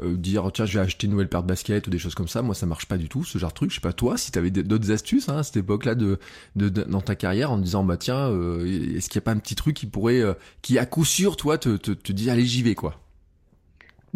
euh, 0.02 0.16
dire 0.16 0.50
tiens 0.52 0.66
je 0.66 0.80
vais 0.80 0.84
acheter 0.84 1.06
une 1.06 1.12
nouvelle 1.12 1.30
paire 1.30 1.44
de 1.44 1.48
baskets 1.48 1.86
ou 1.86 1.92
des 1.92 2.00
choses 2.00 2.16
comme 2.16 2.28
ça 2.28 2.42
moi 2.42 2.56
ça 2.56 2.66
marche 2.66 2.88
pas 2.88 2.98
du 2.98 3.10
tout 3.10 3.24
ce 3.24 3.38
genre 3.38 3.52
de 3.52 3.54
truc 3.54 3.70
je 3.70 3.76
sais 3.76 3.82
pas 3.82 3.94
toi 3.94 4.18
si 4.18 4.32
t'avais 4.32 4.50
d'autres 4.50 4.90
astuces 4.90 5.30
hein, 5.30 5.38
à 5.38 5.44
cette 5.44 5.58
époque 5.58 5.86
là 5.86 5.94
de, 5.94 6.18
dans 6.56 7.02
ta 7.02 7.16
carrière 7.16 7.52
en 7.52 7.60
disant 7.60 7.84
bah 7.84 7.98
tiens 7.98 8.28
euh, 8.32 8.66
est-ce 8.96 9.08
qu'il 9.08 9.18
y 9.18 9.20
a 9.20 9.22
pas 9.22 9.34
un 9.34 9.38
petit 9.38 9.54
truc 9.54 9.76
qui 9.76 9.86
pourrait 9.86 10.20
euh, 10.20 10.34
qui 10.64 10.80
à 10.80 10.88
coup 10.88 11.06
sûr 11.06 11.38
toi 11.38 11.60
te, 11.60 11.78
te, 11.78 11.92
te 11.92 12.12
dit 12.12 12.32
allez 12.32 12.44
j'y 12.44 12.64
vais 12.64 12.74
quoi? 12.74 13.00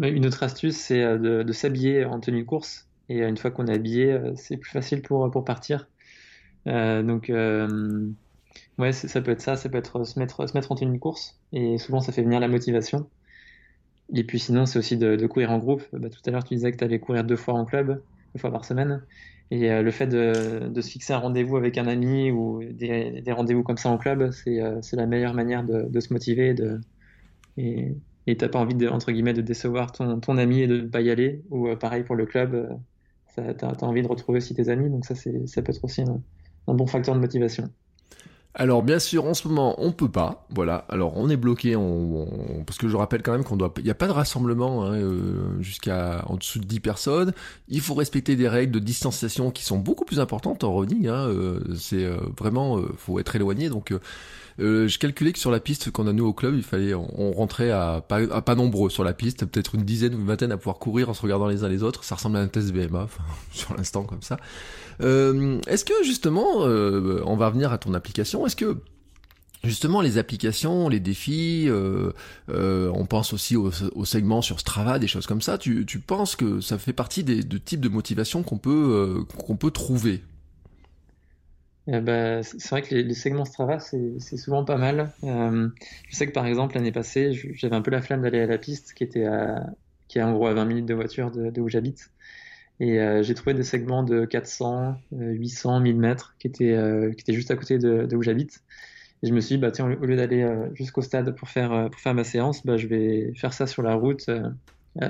Une 0.00 0.26
autre 0.26 0.42
astuce 0.42 0.76
c'est 0.76 1.00
de, 1.16 1.44
de 1.44 1.52
s'habiller 1.52 2.04
en 2.04 2.18
tenue 2.18 2.40
de 2.40 2.46
course 2.46 2.88
et 3.08 3.20
une 3.20 3.36
fois 3.36 3.52
qu'on 3.52 3.68
est 3.68 3.74
habillé 3.74 4.18
c'est 4.34 4.56
plus 4.56 4.70
facile 4.72 5.00
pour 5.00 5.30
pour 5.30 5.44
partir 5.44 5.86
donc 6.66 7.30
ouais 8.78 8.92
ça 8.92 9.20
peut 9.20 9.32
être 9.32 9.40
ça 9.40 9.56
ça 9.56 9.68
peut 9.68 9.78
être 9.78 10.04
se 10.04 10.18
mettre 10.18 10.48
se 10.48 10.56
mettre 10.56 10.72
en 10.72 10.76
tenue 10.76 10.94
de 10.94 10.98
course 10.98 11.38
et 11.52 11.78
souvent 11.78 12.00
ça 12.00 12.12
fait 12.12 12.22
venir 12.22 12.40
la 12.40 12.48
motivation 12.48 13.08
et 14.14 14.24
puis 14.24 14.38
sinon, 14.38 14.66
c'est 14.66 14.78
aussi 14.78 14.96
de, 14.96 15.26
courir 15.26 15.50
en 15.50 15.58
groupe. 15.58 15.82
Bah, 15.92 16.08
tout 16.08 16.20
à 16.26 16.30
l'heure, 16.30 16.44
tu 16.44 16.54
disais 16.54 16.72
que 16.72 16.76
tu 16.76 16.84
allais 16.84 16.98
courir 16.98 17.24
deux 17.24 17.36
fois 17.36 17.54
en 17.54 17.64
club, 17.64 18.02
deux 18.34 18.40
fois 18.40 18.50
par 18.50 18.64
semaine. 18.64 19.02
Et 19.50 19.70
euh, 19.70 19.82
le 19.82 19.90
fait 19.90 20.06
de, 20.06 20.80
se 20.80 20.88
fixer 20.88 21.12
un 21.12 21.18
rendez-vous 21.18 21.56
avec 21.56 21.78
un 21.78 21.86
ami 21.86 22.30
ou 22.30 22.62
des, 22.64 23.22
rendez-vous 23.28 23.62
comme 23.62 23.76
ça 23.76 23.90
en 23.90 23.98
club, 23.98 24.30
c'est 24.30 24.60
euh, 24.60 24.80
la 24.92 25.06
meilleure 25.06 25.34
manière 25.34 25.64
de, 25.64 26.00
se 26.00 26.12
motiver. 26.12 26.54
De, 26.54 26.80
et 27.56 27.94
tu 28.26 28.36
n'as 28.44 28.48
pas 28.48 28.58
envie, 28.58 28.74
de, 28.74 28.88
entre 28.88 29.12
guillemets, 29.12 29.34
de 29.34 29.42
décevoir 29.42 29.92
ton, 29.92 30.20
ton 30.20 30.38
ami 30.38 30.60
et 30.62 30.66
de 30.66 30.82
ne 30.82 30.88
pas 30.88 31.00
y 31.02 31.10
aller. 31.10 31.42
Ou 31.50 31.68
euh, 31.68 31.76
pareil 31.76 32.02
pour 32.04 32.16
le 32.16 32.26
club, 32.26 32.78
tu 33.36 33.40
as, 33.40 33.84
envie 33.84 34.02
de 34.02 34.08
retrouver 34.08 34.38
aussi 34.38 34.54
tes 34.54 34.68
amis. 34.70 34.88
Donc 34.90 35.04
ça, 35.04 35.14
ça 35.14 35.62
peut 35.62 35.72
être 35.72 35.84
aussi 35.84 36.02
un 36.02 36.74
bon 36.74 36.86
facteur 36.86 37.14
de 37.14 37.20
motivation. 37.20 37.70
Alors 38.60 38.82
bien 38.82 38.98
sûr, 38.98 39.24
en 39.24 39.34
ce 39.34 39.46
moment, 39.46 39.76
on 39.78 39.92
peut 39.92 40.08
pas. 40.08 40.44
Voilà. 40.50 40.84
Alors 40.88 41.16
on 41.16 41.30
est 41.30 41.36
bloqué, 41.36 41.76
on, 41.76 42.64
parce 42.66 42.76
que 42.76 42.88
je 42.88 42.96
rappelle 42.96 43.22
quand 43.22 43.30
même 43.30 43.44
qu'on 43.44 43.56
doit, 43.56 43.72
il 43.78 43.84
n'y 43.84 43.90
a 43.90 43.94
pas 43.94 44.08
de 44.08 44.12
rassemblement 44.12 44.84
hein, 44.84 44.94
euh, 44.94 45.62
jusqu'à 45.62 46.24
en 46.26 46.34
dessous 46.34 46.58
de 46.58 46.64
10 46.64 46.80
personnes. 46.80 47.32
Il 47.68 47.80
faut 47.80 47.94
respecter 47.94 48.34
des 48.34 48.48
règles 48.48 48.72
de 48.72 48.80
distanciation 48.80 49.52
qui 49.52 49.62
sont 49.62 49.78
beaucoup 49.78 50.04
plus 50.04 50.18
importantes 50.18 50.64
en 50.64 50.74
running. 50.74 51.06
Hein, 51.06 51.28
euh, 51.28 51.60
c'est 51.76 52.04
euh, 52.04 52.16
vraiment, 52.36 52.82
faut 52.96 53.20
être 53.20 53.36
éloigné. 53.36 53.68
Donc 53.68 53.94
euh, 54.60 54.88
je 54.88 54.98
calculais 54.98 55.32
que 55.32 55.38
sur 55.38 55.50
la 55.50 55.60
piste 55.60 55.90
qu'on 55.90 56.06
a 56.06 56.12
nous 56.12 56.26
au 56.26 56.32
club, 56.32 56.54
il 56.56 56.62
fallait, 56.62 56.94
on, 56.94 57.32
rentrait 57.32 57.70
à 57.70 58.04
pas, 58.06 58.20
à 58.32 58.42
pas 58.42 58.54
nombreux 58.54 58.90
sur 58.90 59.04
la 59.04 59.12
piste, 59.12 59.44
peut-être 59.46 59.74
une 59.74 59.84
dizaine 59.84 60.14
ou 60.14 60.18
une 60.18 60.26
vingtaine 60.26 60.52
à 60.52 60.56
pouvoir 60.56 60.78
courir 60.78 61.08
en 61.08 61.14
se 61.14 61.22
regardant 61.22 61.46
les 61.46 61.64
uns 61.64 61.68
les 61.68 61.82
autres. 61.82 62.04
Ça 62.04 62.14
ressemble 62.14 62.36
à 62.36 62.40
un 62.40 62.48
test 62.48 62.70
VMA, 62.72 63.08
sur 63.52 63.74
l'instant 63.74 64.04
comme 64.04 64.22
ça. 64.22 64.38
Euh, 65.00 65.60
est-ce 65.66 65.84
que 65.84 65.94
justement, 66.04 66.66
euh, 66.66 67.22
on 67.24 67.36
va 67.36 67.48
revenir 67.48 67.72
à 67.72 67.78
ton 67.78 67.94
application, 67.94 68.46
est-ce 68.46 68.56
que 68.56 68.76
Justement, 69.64 70.00
les 70.00 70.18
applications, 70.18 70.88
les 70.88 71.00
défis, 71.00 71.64
euh, 71.66 72.12
euh, 72.48 72.92
on 72.94 73.06
pense 73.06 73.32
aussi 73.32 73.56
au, 73.56 73.72
au, 73.94 74.04
segment 74.04 74.40
sur 74.40 74.60
Strava, 74.60 75.00
des 75.00 75.08
choses 75.08 75.26
comme 75.26 75.42
ça. 75.42 75.58
Tu, 75.58 75.84
tu 75.84 75.98
penses 75.98 76.36
que 76.36 76.60
ça 76.60 76.78
fait 76.78 76.92
partie 76.92 77.24
des 77.24 77.42
de 77.42 77.58
types 77.58 77.80
de 77.80 77.88
motivation 77.88 78.44
qu'on 78.44 78.58
peut 78.58 78.70
euh, 78.70 79.24
qu'on 79.36 79.56
peut 79.56 79.72
trouver? 79.72 80.22
Eh 81.90 82.00
ben, 82.00 82.42
c'est 82.42 82.68
vrai 82.68 82.82
que 82.82 82.94
les, 82.94 83.14
segments 83.14 83.46
Strava, 83.46 83.78
c'est 83.78 84.36
souvent 84.36 84.62
pas 84.62 84.76
mal. 84.76 85.10
Euh, 85.24 85.68
je 86.08 86.16
sais 86.16 86.26
que 86.26 86.32
par 86.32 86.44
exemple, 86.46 86.74
l'année 86.74 86.92
passée, 86.92 87.32
j'avais 87.32 87.76
un 87.76 87.80
peu 87.80 87.90
la 87.90 88.02
flamme 88.02 88.22
d'aller 88.22 88.40
à 88.40 88.46
la 88.46 88.58
piste 88.58 88.92
qui 88.92 89.04
était 89.04 89.24
à, 89.24 89.70
qui 90.06 90.18
est 90.18 90.22
en 90.22 90.32
gros 90.34 90.48
à 90.48 90.54
20 90.54 90.66
minutes 90.66 90.86
de 90.86 90.92
voiture 90.92 91.30
de, 91.30 91.60
où 91.60 91.68
j'habite. 91.68 92.10
Et 92.80 93.00
euh, 93.00 93.22
j'ai 93.22 93.34
trouvé 93.34 93.54
des 93.54 93.62
segments 93.62 94.02
de 94.02 94.26
400, 94.26 94.96
800, 95.12 95.80
1000 95.80 95.96
mètres 95.96 96.34
qui 96.38 96.46
étaient, 96.46 96.74
euh, 96.74 97.10
qui 97.12 97.22
étaient 97.22 97.32
juste 97.32 97.50
à 97.50 97.56
côté 97.56 97.78
de, 97.78 98.04
de 98.04 98.16
où 98.16 98.22
j'habite. 98.22 98.62
Et 99.22 99.28
je 99.28 99.32
me 99.32 99.40
suis 99.40 99.56
dit, 99.56 99.60
bah, 99.60 99.70
tiens, 99.70 99.90
au 99.90 100.04
lieu 100.04 100.16
d'aller 100.16 100.46
jusqu'au 100.74 101.02
stade 101.02 101.34
pour 101.36 101.48
faire, 101.48 101.88
pour 101.90 102.00
faire 102.00 102.14
ma 102.14 102.24
séance, 102.24 102.64
bah, 102.66 102.76
je 102.76 102.86
vais 102.86 103.32
faire 103.34 103.54
ça 103.54 103.66
sur 103.66 103.82
la 103.82 103.94
route, 103.94 104.30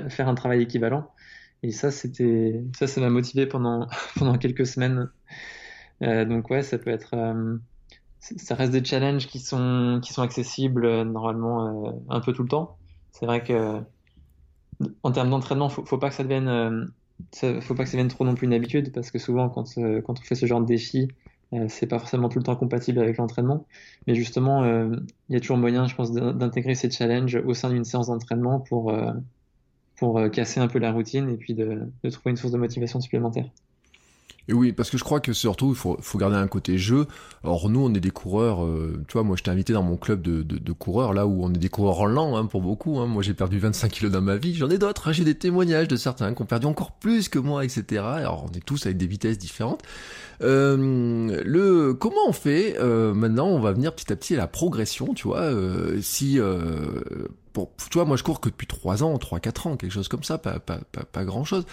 faire 0.09 0.29
un 0.29 0.35
travail 0.35 0.61
équivalent. 0.61 1.11
Et 1.61 1.71
ça, 1.71 1.91
c'était, 1.91 2.61
ça, 2.77 2.87
ça 2.87 3.01
m'a 3.01 3.09
motivé 3.09 3.45
pendant, 3.45 3.87
pendant 4.15 4.37
quelques 4.37 4.65
semaines. 4.65 5.09
Euh, 6.03 6.25
donc 6.25 6.49
ouais, 6.49 6.63
ça 6.63 6.77
peut 6.77 6.89
être, 6.89 7.13
euh, 7.15 7.57
ça 8.19 8.55
reste 8.55 8.71
des 8.71 8.83
challenges 8.83 9.27
qui 9.27 9.39
sont 9.39 9.99
qui 10.03 10.13
sont 10.13 10.21
accessibles 10.21 10.85
euh, 10.85 11.03
normalement 11.03 12.01
un 12.09 12.19
peu 12.21 12.33
tout 12.33 12.43
le 12.43 12.49
temps. 12.49 12.77
C'est 13.11 13.25
vrai 13.25 13.43
que 13.43 13.81
en 15.03 15.11
termes 15.11 15.29
d'entraînement, 15.29 15.69
faut, 15.69 15.85
faut 15.85 15.97
pas 15.97 16.09
que 16.09 16.15
ça 16.15 16.23
devienne, 16.23 16.91
faut 17.61 17.75
pas 17.75 17.83
que 17.83 17.89
ça 17.89 17.97
devienne 17.97 18.07
trop 18.07 18.25
non 18.25 18.35
plus 18.35 18.47
une 18.47 18.53
habitude 18.53 18.91
parce 18.93 19.11
que 19.11 19.19
souvent 19.19 19.49
quand 19.49 19.65
quand 19.75 20.19
on 20.19 20.23
fait 20.23 20.35
ce 20.35 20.45
genre 20.45 20.61
de 20.61 20.65
défi, 20.65 21.07
c'est 21.67 21.87
pas 21.87 21.99
forcément 21.99 22.29
tout 22.29 22.39
le 22.39 22.43
temps 22.43 22.55
compatible 22.55 22.99
avec 22.99 23.17
l'entraînement. 23.17 23.67
Mais 24.07 24.15
justement, 24.15 24.65
il 24.65 25.33
y 25.33 25.35
a 25.35 25.39
toujours 25.39 25.57
moyen, 25.57 25.87
je 25.87 25.95
pense, 25.95 26.11
d'intégrer 26.13 26.75
ces 26.75 26.89
challenges 26.91 27.35
au 27.35 27.53
sein 27.53 27.69
d'une 27.71 27.83
séance 27.85 28.07
d'entraînement 28.07 28.59
pour 28.61 28.93
pour 29.97 30.21
casser 30.31 30.59
un 30.59 30.67
peu 30.67 30.79
la 30.79 30.91
routine 30.91 31.29
et 31.29 31.37
puis 31.37 31.53
de, 31.53 31.91
de 32.03 32.09
trouver 32.09 32.31
une 32.31 32.37
source 32.37 32.53
de 32.53 32.57
motivation 32.57 33.01
supplémentaire. 33.01 33.49
Et 34.47 34.53
oui, 34.53 34.73
parce 34.73 34.89
que 34.89 34.97
je 34.97 35.03
crois 35.03 35.19
que 35.19 35.31
surtout, 35.31 35.69
il 35.69 35.75
faut, 35.75 36.17
garder 36.17 36.35
un 36.35 36.47
côté 36.47 36.79
jeu. 36.79 37.05
Or, 37.43 37.69
nous, 37.69 37.81
on 37.81 37.93
est 37.93 37.99
des 37.99 38.09
coureurs, 38.09 38.65
euh, 38.65 38.99
tu 39.07 39.13
vois, 39.13 39.23
moi, 39.23 39.35
je 39.37 39.43
t'ai 39.43 39.51
invité 39.51 39.73
dans 39.73 39.83
mon 39.83 39.95
club 39.95 40.23
de, 40.23 40.71
coureurs, 40.73 41.13
là 41.13 41.27
où 41.27 41.43
on 41.43 41.53
est 41.53 41.57
des 41.57 41.69
coureurs 41.69 41.99
en 41.99 42.05
lent, 42.07 42.35
hein, 42.35 42.45
pour 42.45 42.61
beaucoup. 42.61 42.97
Hein. 42.99 43.05
Moi, 43.05 43.21
j'ai 43.21 43.35
perdu 43.35 43.59
25 43.59 43.91
kilos 43.91 44.11
dans 44.11 44.21
ma 44.21 44.37
vie. 44.37 44.55
J'en 44.55 44.69
ai 44.71 44.79
d'autres, 44.79 45.07
hein. 45.07 45.11
j'ai 45.11 45.23
des 45.23 45.35
témoignages 45.35 45.87
de 45.87 45.95
certains 45.95 46.33
qui 46.33 46.41
ont 46.41 46.45
perdu 46.45 46.65
encore 46.65 46.93
plus 46.93 47.29
que 47.29 47.37
moi, 47.37 47.63
etc. 47.63 48.01
Alors, 48.01 48.47
on 48.49 48.57
est 48.57 48.65
tous 48.65 48.87
avec 48.87 48.97
des 48.97 49.05
vitesses 49.05 49.37
différentes. 49.37 49.83
Euh, 50.41 51.43
le 51.45 51.93
comment 51.93 52.27
on 52.27 52.31
fait 52.31 52.77
euh, 52.79 53.13
maintenant 53.13 53.47
On 53.47 53.59
va 53.59 53.73
venir 53.73 53.93
petit 53.93 54.11
à 54.11 54.15
petit 54.15 54.35
à 54.35 54.37
la 54.37 54.47
progression, 54.47 55.13
tu 55.13 55.27
vois. 55.27 55.41
Euh, 55.41 55.99
si 56.01 56.39
Bon, 57.55 57.67
tu 57.89 57.97
vois, 57.97 58.05
moi 58.05 58.15
je 58.15 58.21
cours 58.21 58.41
que 58.41 58.49
depuis 58.49 58.67
3 58.67 59.03
ans, 59.03 59.17
3-4 59.17 59.67
ans, 59.67 59.75
quelque 59.75 59.91
chose 59.91 60.07
comme 60.07 60.23
ça, 60.23 60.37
pas, 60.37 60.59
pas, 60.59 60.81
pas, 60.91 61.03
pas 61.03 61.25
grand 61.25 61.43
chose. 61.43 61.65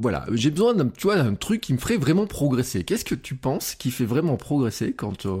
Voilà, 0.00 0.26
j'ai 0.32 0.50
besoin 0.52 0.74
d'un, 0.74 0.88
tu 0.88 1.08
vois, 1.08 1.16
d'un 1.16 1.34
truc 1.34 1.60
qui 1.60 1.72
me 1.72 1.78
ferait 1.78 1.96
vraiment 1.96 2.26
progresser. 2.26 2.84
Qu'est-ce 2.84 3.04
que 3.04 3.16
tu 3.16 3.34
penses 3.34 3.74
qui 3.74 3.90
fait 3.90 4.04
vraiment 4.04 4.36
progresser 4.36 4.92
quand, 4.92 5.26
euh, 5.26 5.40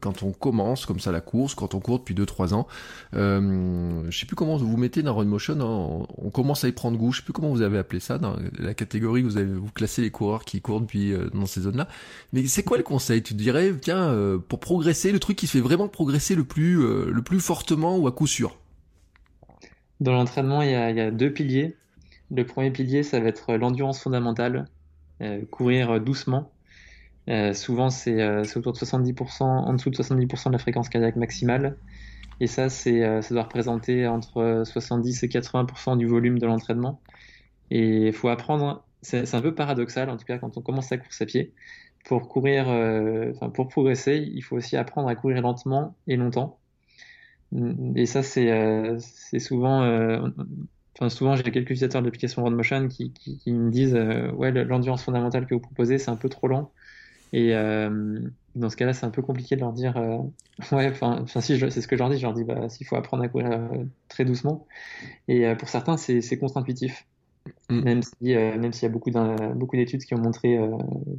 quand 0.00 0.24
on 0.24 0.32
commence 0.32 0.86
comme 0.86 0.98
ça 0.98 1.12
la 1.12 1.20
course, 1.20 1.54
quand 1.54 1.74
on 1.74 1.80
court 1.80 2.00
depuis 2.00 2.16
2-3 2.16 2.52
ans 2.52 2.66
euh, 3.14 4.02
Je 4.10 4.18
sais 4.18 4.26
plus 4.26 4.34
comment 4.34 4.56
vous 4.56 4.76
mettez 4.76 5.04
dans 5.04 5.14
Run 5.14 5.26
Motion, 5.26 5.60
hein, 5.60 6.06
on, 6.18 6.30
commence 6.30 6.64
à 6.64 6.68
y 6.68 6.72
prendre 6.72 6.98
goût, 6.98 7.12
je 7.12 7.18
sais 7.18 7.24
plus 7.24 7.32
comment 7.32 7.50
vous 7.50 7.62
avez 7.62 7.78
appelé 7.78 8.00
ça, 8.00 8.18
dans 8.18 8.36
la 8.58 8.74
catégorie, 8.74 9.22
vous 9.22 9.36
avez 9.36 9.54
vous 9.54 9.70
classez 9.72 10.02
les 10.02 10.10
coureurs 10.10 10.44
qui 10.44 10.60
courent 10.60 10.80
depuis 10.80 11.12
euh, 11.12 11.30
dans 11.32 11.46
ces 11.46 11.60
zones-là. 11.60 11.86
Mais 12.32 12.44
c'est 12.48 12.64
quoi 12.64 12.78
le 12.78 12.82
conseil? 12.82 13.22
Tu 13.22 13.34
dirais, 13.34 13.72
tiens, 13.80 14.08
euh, 14.08 14.36
pour 14.36 14.58
progresser, 14.58 15.12
le 15.12 15.20
truc 15.20 15.36
qui 15.36 15.46
fait 15.46 15.60
vraiment 15.60 15.86
progresser 15.86 16.34
le 16.34 16.42
plus, 16.42 16.82
le 16.82 17.22
plus 17.22 17.38
fortement 17.38 17.96
ou 17.96 18.10
coup 18.10 18.26
sûr? 18.26 18.56
Dans 20.00 20.12
l'entraînement, 20.12 20.62
il, 20.62 20.70
y, 20.70 20.74
a 20.74 21.10
deux 21.12 21.32
piliers. 21.32 21.76
Le 22.34 22.46
premier 22.46 22.70
pilier, 22.70 23.02
ça 23.02 23.20
va 23.20 23.28
être 23.28 23.54
l'endurance 23.56 24.00
fondamentale, 24.00 24.66
euh, 25.20 25.44
courir 25.50 26.00
doucement. 26.00 26.50
Euh, 27.28 27.52
souvent, 27.52 27.88
euh, 27.88 28.44
c'est 28.44 28.56
autour 28.56 28.72
de 28.72 28.78
70%, 28.78 29.44
en 29.44 29.72
dessous 29.74 29.90
de 29.90 29.96
70% 29.96 30.48
de 30.48 30.52
la 30.52 30.58
fréquence 30.58 30.88
cardiaque 30.88 31.16
maximale. 31.16 31.76
Et 32.40 32.46
ça, 32.46 32.70
ça 32.70 33.20
doit 33.30 33.42
représenter 33.42 34.06
entre 34.06 34.62
70 34.64 35.22
et 35.22 35.28
80% 35.28 35.98
du 35.98 36.06
volume 36.06 36.38
de 36.38 36.46
l'entraînement. 36.46 37.00
Et 37.70 38.06
il 38.08 38.12
faut 38.14 38.28
apprendre, 38.28 38.84
c'est, 39.02 39.34
un 39.34 39.42
peu 39.42 39.54
paradoxal, 39.54 40.08
en 40.08 40.16
tout 40.16 40.24
cas 40.24 40.38
quand 40.38 40.56
on 40.56 40.62
commence 40.62 40.88
sa 40.88 40.98
course 40.98 41.20
à 41.20 41.26
pied, 41.26 41.52
pour 42.04 42.28
courir, 42.28 42.66
enfin, 43.34 43.50
pour 43.50 43.68
progresser, 43.68 44.28
il 44.34 44.42
faut 44.42 44.56
aussi 44.56 44.76
apprendre 44.76 45.08
à 45.08 45.14
courir 45.14 45.42
lentement 45.42 45.94
et 46.08 46.16
longtemps. 46.16 46.58
Et 47.94 48.06
ça, 48.06 48.22
c'est 48.22 49.38
souvent, 49.38 49.82
enfin 50.94 51.08
souvent 51.08 51.36
j'ai 51.36 51.42
quelques 51.44 51.70
utilisateurs 51.70 52.02
d'applications 52.02 52.48
Motion 52.50 52.88
qui, 52.88 53.12
qui, 53.12 53.38
qui, 53.38 53.52
me 53.52 53.70
disent 53.70 53.98
ouais 54.34 54.50
l'endurance 54.50 55.02
fondamentale 55.04 55.46
que 55.46 55.54
vous 55.54 55.60
proposez 55.60 55.98
c'est 55.98 56.10
un 56.10 56.16
peu 56.16 56.28
trop 56.28 56.48
lent 56.48 56.70
et 57.32 57.54
dans 58.54 58.68
ce 58.68 58.76
cas-là, 58.76 58.92
c'est 58.92 59.06
un 59.06 59.10
peu 59.10 59.22
compliqué 59.22 59.56
de 59.56 59.60
leur 59.60 59.72
dire. 59.72 59.96
Euh, 59.96 60.18
ouais, 60.76 60.90
enfin, 60.90 61.24
si, 61.26 61.58
c'est 61.58 61.80
ce 61.80 61.88
que 61.88 61.96
je 61.96 62.02
leur 62.02 62.10
dis. 62.10 62.18
Je 62.18 62.22
leur 62.22 62.34
dis, 62.34 62.44
bah, 62.44 62.68
s'il 62.68 62.86
faut 62.86 62.96
apprendre 62.96 63.22
à 63.22 63.28
courir 63.28 63.50
euh, 63.50 63.84
très 64.08 64.24
doucement. 64.24 64.66
Et 65.28 65.46
euh, 65.46 65.54
pour 65.54 65.68
certains, 65.68 65.96
c'est 65.96 66.38
contre-intuitif. 66.38 67.06
Mm. 67.70 67.82
Même 67.82 68.02
s'il 68.02 68.28
y 68.28 68.36
a 68.36 68.88
beaucoup 68.88 69.76
d'études 69.76 70.04
qui 70.04 70.14
ont 70.14 70.18
montré 70.18 70.58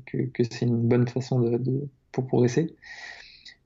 que, 0.06 0.18
que 0.28 0.44
c'est 0.44 0.66
une 0.66 0.88
bonne 0.88 1.08
façon 1.08 1.40
de, 1.40 1.58
de, 1.58 1.90
pour 2.12 2.28
progresser. 2.28 2.76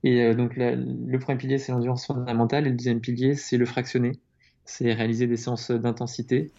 Et 0.03 0.33
donc, 0.33 0.55
le 0.55 1.17
premier 1.17 1.37
pilier, 1.37 1.57
c'est 1.57 1.71
l'endurance 1.71 2.05
fondamentale. 2.05 2.65
Et 2.65 2.69
le 2.69 2.75
deuxième 2.75 3.01
pilier, 3.01 3.35
c'est 3.35 3.57
le 3.57 3.65
fractionné. 3.65 4.13
C'est 4.68 4.93
réaliser 4.93 5.26
des 5.26 5.38
séances 5.38 5.72
d'intensité 5.72 6.51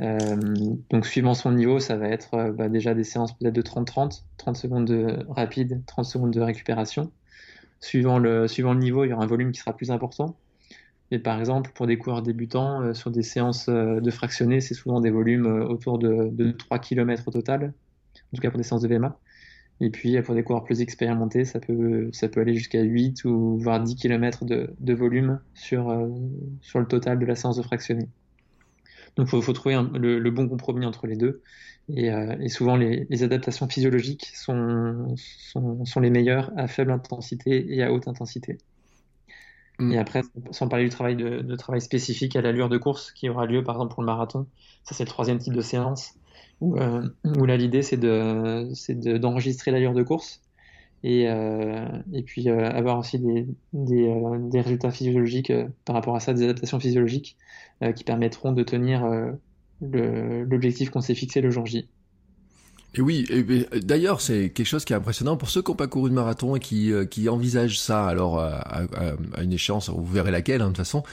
euh, 0.00 0.36
donc 0.90 1.06
suivant 1.06 1.34
son 1.34 1.52
niveau, 1.52 1.80
ça 1.80 1.96
va 1.96 2.08
être 2.08 2.34
euh, 2.34 2.52
bah, 2.52 2.68
déjà 2.68 2.94
des 2.94 3.04
séances 3.04 3.36
peut-être 3.36 3.54
de 3.54 3.62
30-30, 3.62 4.22
30 4.36 4.56
secondes 4.56 4.84
de 4.84 5.18
rapide, 5.28 5.82
30 5.86 6.04
secondes 6.04 6.30
de 6.30 6.40
récupération. 6.40 7.10
Suivant 7.80 8.18
le, 8.18 8.46
niveau, 8.74 9.04
il 9.04 9.10
y 9.10 9.12
aura 9.12 9.24
un 9.24 9.26
volume 9.26 9.52
qui 9.52 9.60
sera 9.60 9.76
plus 9.76 9.90
important. 9.90 10.36
Et 11.10 11.18
par 11.18 11.38
exemple, 11.38 11.70
pour 11.74 11.86
des 11.86 11.96
coureurs 11.98 12.22
débutants, 12.22 12.82
euh, 12.82 12.94
sur 12.94 13.10
des 13.10 13.22
séances 13.22 13.68
de 13.68 14.10
fractionné, 14.10 14.60
c'est 14.60 14.74
souvent 14.74 15.00
des 15.00 15.10
volumes 15.10 15.46
autour 15.46 15.98
de, 15.98 16.28
de, 16.30 16.52
3 16.52 16.78
km 16.78 17.24
au 17.26 17.30
total, 17.30 17.72
en 18.32 18.36
tout 18.36 18.42
cas 18.42 18.50
pour 18.50 18.58
des 18.58 18.64
séances 18.64 18.82
de 18.82 18.88
VMA. 18.88 19.18
Et 19.80 19.90
puis 19.90 20.20
pour 20.22 20.34
des 20.34 20.42
coureurs 20.42 20.64
plus 20.64 20.80
expérimentés, 20.80 21.44
ça 21.44 21.60
peut, 21.60 22.10
ça 22.12 22.28
peut 22.28 22.40
aller 22.40 22.54
jusqu'à 22.54 22.82
8 22.82 23.24
ou 23.24 23.58
voire 23.58 23.80
10 23.80 23.94
km 23.96 24.44
de, 24.44 24.74
de 24.78 24.94
volume 24.94 25.40
sur, 25.54 25.94
sur 26.60 26.80
le 26.80 26.86
total 26.86 27.18
de 27.18 27.26
la 27.26 27.36
séance 27.36 27.56
de 27.56 27.62
fractionné. 27.62 28.08
Donc 29.18 29.28
il 29.32 29.42
faut, 29.42 29.52
trouver 29.52 29.76
le, 29.94 30.30
bon 30.30 30.48
compromis 30.48 30.86
entre 30.86 31.08
les 31.08 31.16
deux. 31.16 31.42
Et, 31.88 32.10
euh, 32.10 32.48
souvent, 32.48 32.76
les, 32.76 33.22
adaptations 33.24 33.68
physiologiques 33.68 34.26
sont, 34.34 35.16
sont, 35.16 36.00
les 36.00 36.10
meilleures 36.10 36.52
à 36.56 36.68
faible 36.68 36.92
intensité 36.92 37.66
et 37.74 37.82
à 37.82 37.92
haute 37.92 38.06
intensité. 38.06 38.58
Mm. 39.80 39.92
Et 39.92 39.98
après, 39.98 40.22
sans 40.52 40.68
parler 40.68 40.84
du 40.84 40.90
travail 40.90 41.16
de, 41.16 41.56
travail 41.56 41.80
spécifique 41.80 42.36
à 42.36 42.42
l'allure 42.42 42.68
de 42.68 42.78
course 42.78 43.10
qui 43.10 43.28
aura 43.28 43.44
lieu 43.46 43.64
par 43.64 43.74
exemple 43.74 43.92
pour 43.92 44.02
le 44.04 44.06
marathon, 44.06 44.46
ça 44.84 44.94
c'est 44.94 45.04
le 45.04 45.10
troisième 45.10 45.38
type 45.38 45.54
de 45.54 45.62
séance, 45.62 46.14
où, 46.60 46.76
euh, 46.76 47.02
là 47.24 47.56
l'idée 47.56 47.82
c'est 47.82 47.98
d'enregistrer 47.98 49.70
l'allure 49.70 49.94
de 49.94 50.02
course 50.02 50.42
et, 51.04 51.28
euh, 51.28 51.86
puis 52.26 52.48
euh, 52.48 52.68
avoir 52.70 52.98
aussi 52.98 53.18
des, 53.18 53.46
des 53.72 54.60
résultats 54.60 54.90
physiologiques 54.90 55.52
par 55.84 55.94
rapport 55.94 56.16
à 56.16 56.20
ça, 56.20 56.32
des 56.34 56.42
adaptations 56.42 56.80
physiologiques 56.80 57.36
qui 57.94 58.02
permettront 58.02 58.50
de 58.52 58.64
tenir 58.64 59.08
l'objectif 59.80 60.90
qu'on 60.90 61.00
s'est 61.00 61.14
fixé 61.14 61.40
le 61.40 61.50
jour 61.50 61.64
J. 61.66 61.88
Et 62.98 63.00
oui, 63.00 63.28
d'ailleurs, 63.80 64.20
c'est 64.20 64.50
quelque 64.50 64.66
chose 64.66 64.84
qui 64.84 64.92
est 64.92 64.96
impressionnant 64.96 65.36
pour 65.36 65.50
ceux 65.50 65.62
qui 65.62 65.70
n'ont 65.70 65.76
pas 65.76 65.86
couru 65.86 66.10
de 66.10 66.14
marathon 66.16 66.56
et 66.56 66.60
qui, 66.60 66.92
qui 67.08 67.28
envisagent 67.28 67.78
ça. 67.78 68.04
Alors, 68.06 68.40
à, 68.40 68.82
une 69.40 69.52
échéance, 69.52 69.88
vous 69.88 70.04
verrez 70.04 70.32
laquelle, 70.32 70.62
hein, 70.62 70.66
de 70.66 70.70
toute 70.70 70.78
façon. 70.78 71.04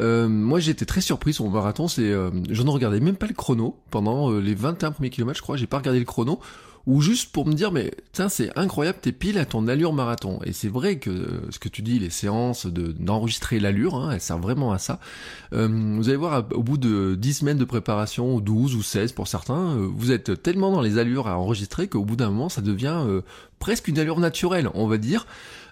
Euh, 0.00 0.28
moi, 0.28 0.58
j'étais 0.58 0.84
très 0.84 1.00
surpris 1.00 1.32
sur 1.32 1.44
mon 1.44 1.50
marathon. 1.50 1.86
C'est, 1.86 2.10
euh, 2.10 2.30
je 2.50 2.60
ne 2.62 2.70
regardais 2.70 2.98
même 2.98 3.14
pas 3.14 3.26
le 3.26 3.34
chrono 3.34 3.76
pendant 3.90 4.32
les 4.32 4.54
21 4.56 4.90
premiers 4.90 5.10
kilomètres, 5.10 5.38
je 5.38 5.42
crois. 5.42 5.56
J'ai 5.56 5.68
pas 5.68 5.78
regardé 5.78 6.00
le 6.00 6.04
chrono 6.04 6.40
ou 6.88 7.02
juste 7.02 7.32
pour 7.32 7.46
me 7.46 7.52
dire 7.52 7.70
mais 7.70 7.92
tiens 8.12 8.30
c'est 8.30 8.50
incroyable 8.58 8.98
t'es 9.02 9.12
pile 9.12 9.38
à 9.38 9.44
ton 9.44 9.68
allure 9.68 9.92
marathon. 9.92 10.40
Et 10.44 10.54
c'est 10.54 10.70
vrai 10.70 10.96
que 10.96 11.10
euh, 11.10 11.50
ce 11.50 11.58
que 11.58 11.68
tu 11.68 11.82
dis 11.82 11.98
les 11.98 12.08
séances 12.08 12.64
de 12.64 12.92
d'enregistrer 12.92 13.60
l'allure 13.60 13.94
hein, 13.94 14.10
elles 14.12 14.22
servent 14.22 14.40
vraiment 14.40 14.72
à 14.72 14.78
ça. 14.78 14.98
Euh, 15.52 15.68
vous 15.68 16.08
allez 16.08 16.16
voir 16.16 16.46
au 16.52 16.62
bout 16.62 16.78
de 16.78 17.14
10 17.14 17.34
semaines 17.34 17.58
de 17.58 17.66
préparation 17.66 18.34
ou 18.34 18.40
12 18.40 18.74
ou 18.74 18.82
16 18.82 19.12
pour 19.12 19.28
certains 19.28 19.76
euh, 19.76 19.86
vous 19.94 20.12
êtes 20.12 20.42
tellement 20.42 20.72
dans 20.72 20.80
les 20.80 20.96
allures 20.96 21.28
à 21.28 21.38
enregistrer 21.38 21.88
qu'au 21.88 22.06
bout 22.06 22.16
d'un 22.16 22.30
moment 22.30 22.48
ça 22.48 22.62
devient 22.62 23.04
presque 23.58 23.88
une 23.88 23.98
allure 23.98 24.18
naturelle 24.18 24.70
on 24.72 24.86
va 24.86 24.96
dire 24.96 25.26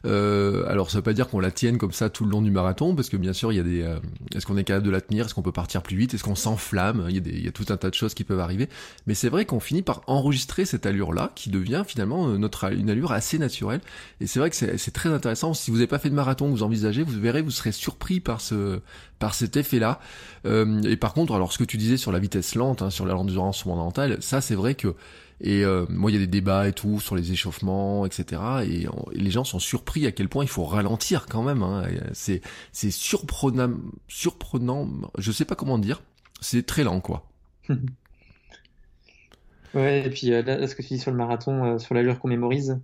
euh, 0.07 0.65
alors 0.69 0.91
ça 0.91 0.99
veut 0.99 1.03
pas 1.03 1.13
dire 1.13 1.29
qu'on 1.29 1.41
la 1.41 1.51
tienne 1.51 1.79
comme 1.79 1.93
ça 1.93 2.09
tout 2.11 2.25
le 2.25 2.31
long 2.31 2.43
du 2.43 2.51
marathon, 2.51 2.95
parce 2.95 3.09
que 3.09 3.17
bien 3.17 3.33
sûr 3.33 3.53
il 3.53 3.57
y 3.57 3.61
a 3.61 3.63
des, 3.63 3.83
euh, 3.83 3.99
est-ce 4.35 4.47
qu'on 4.47 4.57
est 4.57 4.65
capable 4.65 4.87
de 4.87 4.91
la 4.91 5.01
tenir, 5.01 5.27
est-ce 5.27 5.35
qu'on 5.35 5.43
peut 5.43 5.53
partir 5.53 5.83
plus 5.83 5.97
vite, 5.97 6.15
est-ce 6.15 6.25
qu'on 6.25 6.35
s'enflamme, 6.35 7.07
il 7.09 7.15
y 7.15 7.19
a 7.19 7.21
des, 7.21 7.31
il 7.31 7.45
y 7.45 7.49
a 7.49 7.53
tout 7.53 7.67
un 7.69 7.77
tas 7.77 7.91
de 7.91 7.95
choses 7.95 8.15
qui 8.15 8.25
peuvent 8.25 8.41
arriver. 8.41 8.69
Mais 9.07 9.15
c'est 9.15 9.29
vrai 9.29 9.45
qu'on 9.45 9.61
finit 9.61 9.83
par 9.83 10.03
enregistrer 10.07 10.65
cette 10.65 10.87
allure-là, 10.87 11.33
qui 11.35 11.51
devient 11.51 11.85
finalement 11.87 12.29
euh, 12.29 12.39
notre 12.39 12.73
une 12.73 12.91
allure 12.91 13.13
assez 13.13 13.39
naturelle. 13.39 13.81
Et 14.21 14.27
c'est 14.27 14.39
vrai 14.39 14.51
que 14.51 14.57
c'est 14.57 14.91
très 14.93 15.09
intéressant. 15.09 15.55
Si 15.55 15.71
vous 15.71 15.79
n'avez 15.79 15.87
pas 15.87 15.99
fait 15.99 16.11
de 16.11 16.15
marathon, 16.15 16.49
vous 16.49 16.63
envisagez, 16.63 17.03
vous 17.03 17.21
verrez, 17.21 17.43
vous 17.43 17.51
serez 17.51 17.73
surpris 17.73 18.21
par 18.21 18.41
ce, 18.41 18.81
par 19.19 19.35
cet 19.35 19.57
effet-là. 19.57 20.01
Euh, 20.45 20.83
et 20.83 20.97
par 20.97 21.15
contre, 21.15 21.35
alors 21.35 21.53
ce 21.53 21.59
que 21.59 21.65
tu 21.65 21.77
disais 21.77 21.97
sur 21.97 22.13
la 22.13 22.19
vitesse 22.19 22.55
lente, 22.55 22.83
hein, 22.83 22.91
sur 22.91 23.07
l'endurance 23.07 23.63
fondamentale, 23.63 24.19
ça 24.21 24.41
c'est 24.41 24.55
vrai 24.55 24.75
que 24.75 24.95
et 25.41 25.65
euh, 25.65 25.85
moi, 25.91 26.11
il 26.11 26.15
y 26.15 26.17
a 26.17 26.21
des 26.21 26.27
débats 26.27 26.67
et 26.67 26.73
tout 26.73 27.01
sur 27.01 27.15
les 27.15 27.33
échauffements, 27.33 28.07
etc. 28.07 28.43
Et, 28.67 28.87
les 29.13 29.31
gens 29.31 29.45
sont 29.45 29.59
surpris 29.59 30.07
à 30.07 30.13
quel 30.13 30.29
point 30.29 30.45
il 30.45 30.49
faut 30.49 30.65
ralentir 30.65 31.27
quand 31.27 31.43
même. 31.43 31.63
Hein. 31.63 31.85
C'est 32.13 32.41
c'est 32.73 32.91
surprenant, 32.91 33.75
surprenant. 34.09 34.89
Je 35.19 35.33
sais 35.33 35.45
pas 35.45 35.55
comment 35.55 35.79
dire. 35.79 36.03
C'est 36.41 36.65
très 36.65 36.85
lent, 36.85 37.01
quoi. 37.01 37.27
ouais. 39.75 40.07
Et 40.07 40.11
puis 40.11 40.33
euh, 40.33 40.43
là, 40.43 40.67
ce 40.67 40.75
que 40.75 40.83
tu 40.83 40.95
dis 40.95 40.99
sur 40.99 41.11
le 41.11 41.17
marathon, 41.17 41.65
euh, 41.65 41.79
sur 41.79 41.95
l'allure 41.95 42.19
qu'on 42.19 42.29
mémorise. 42.29 42.79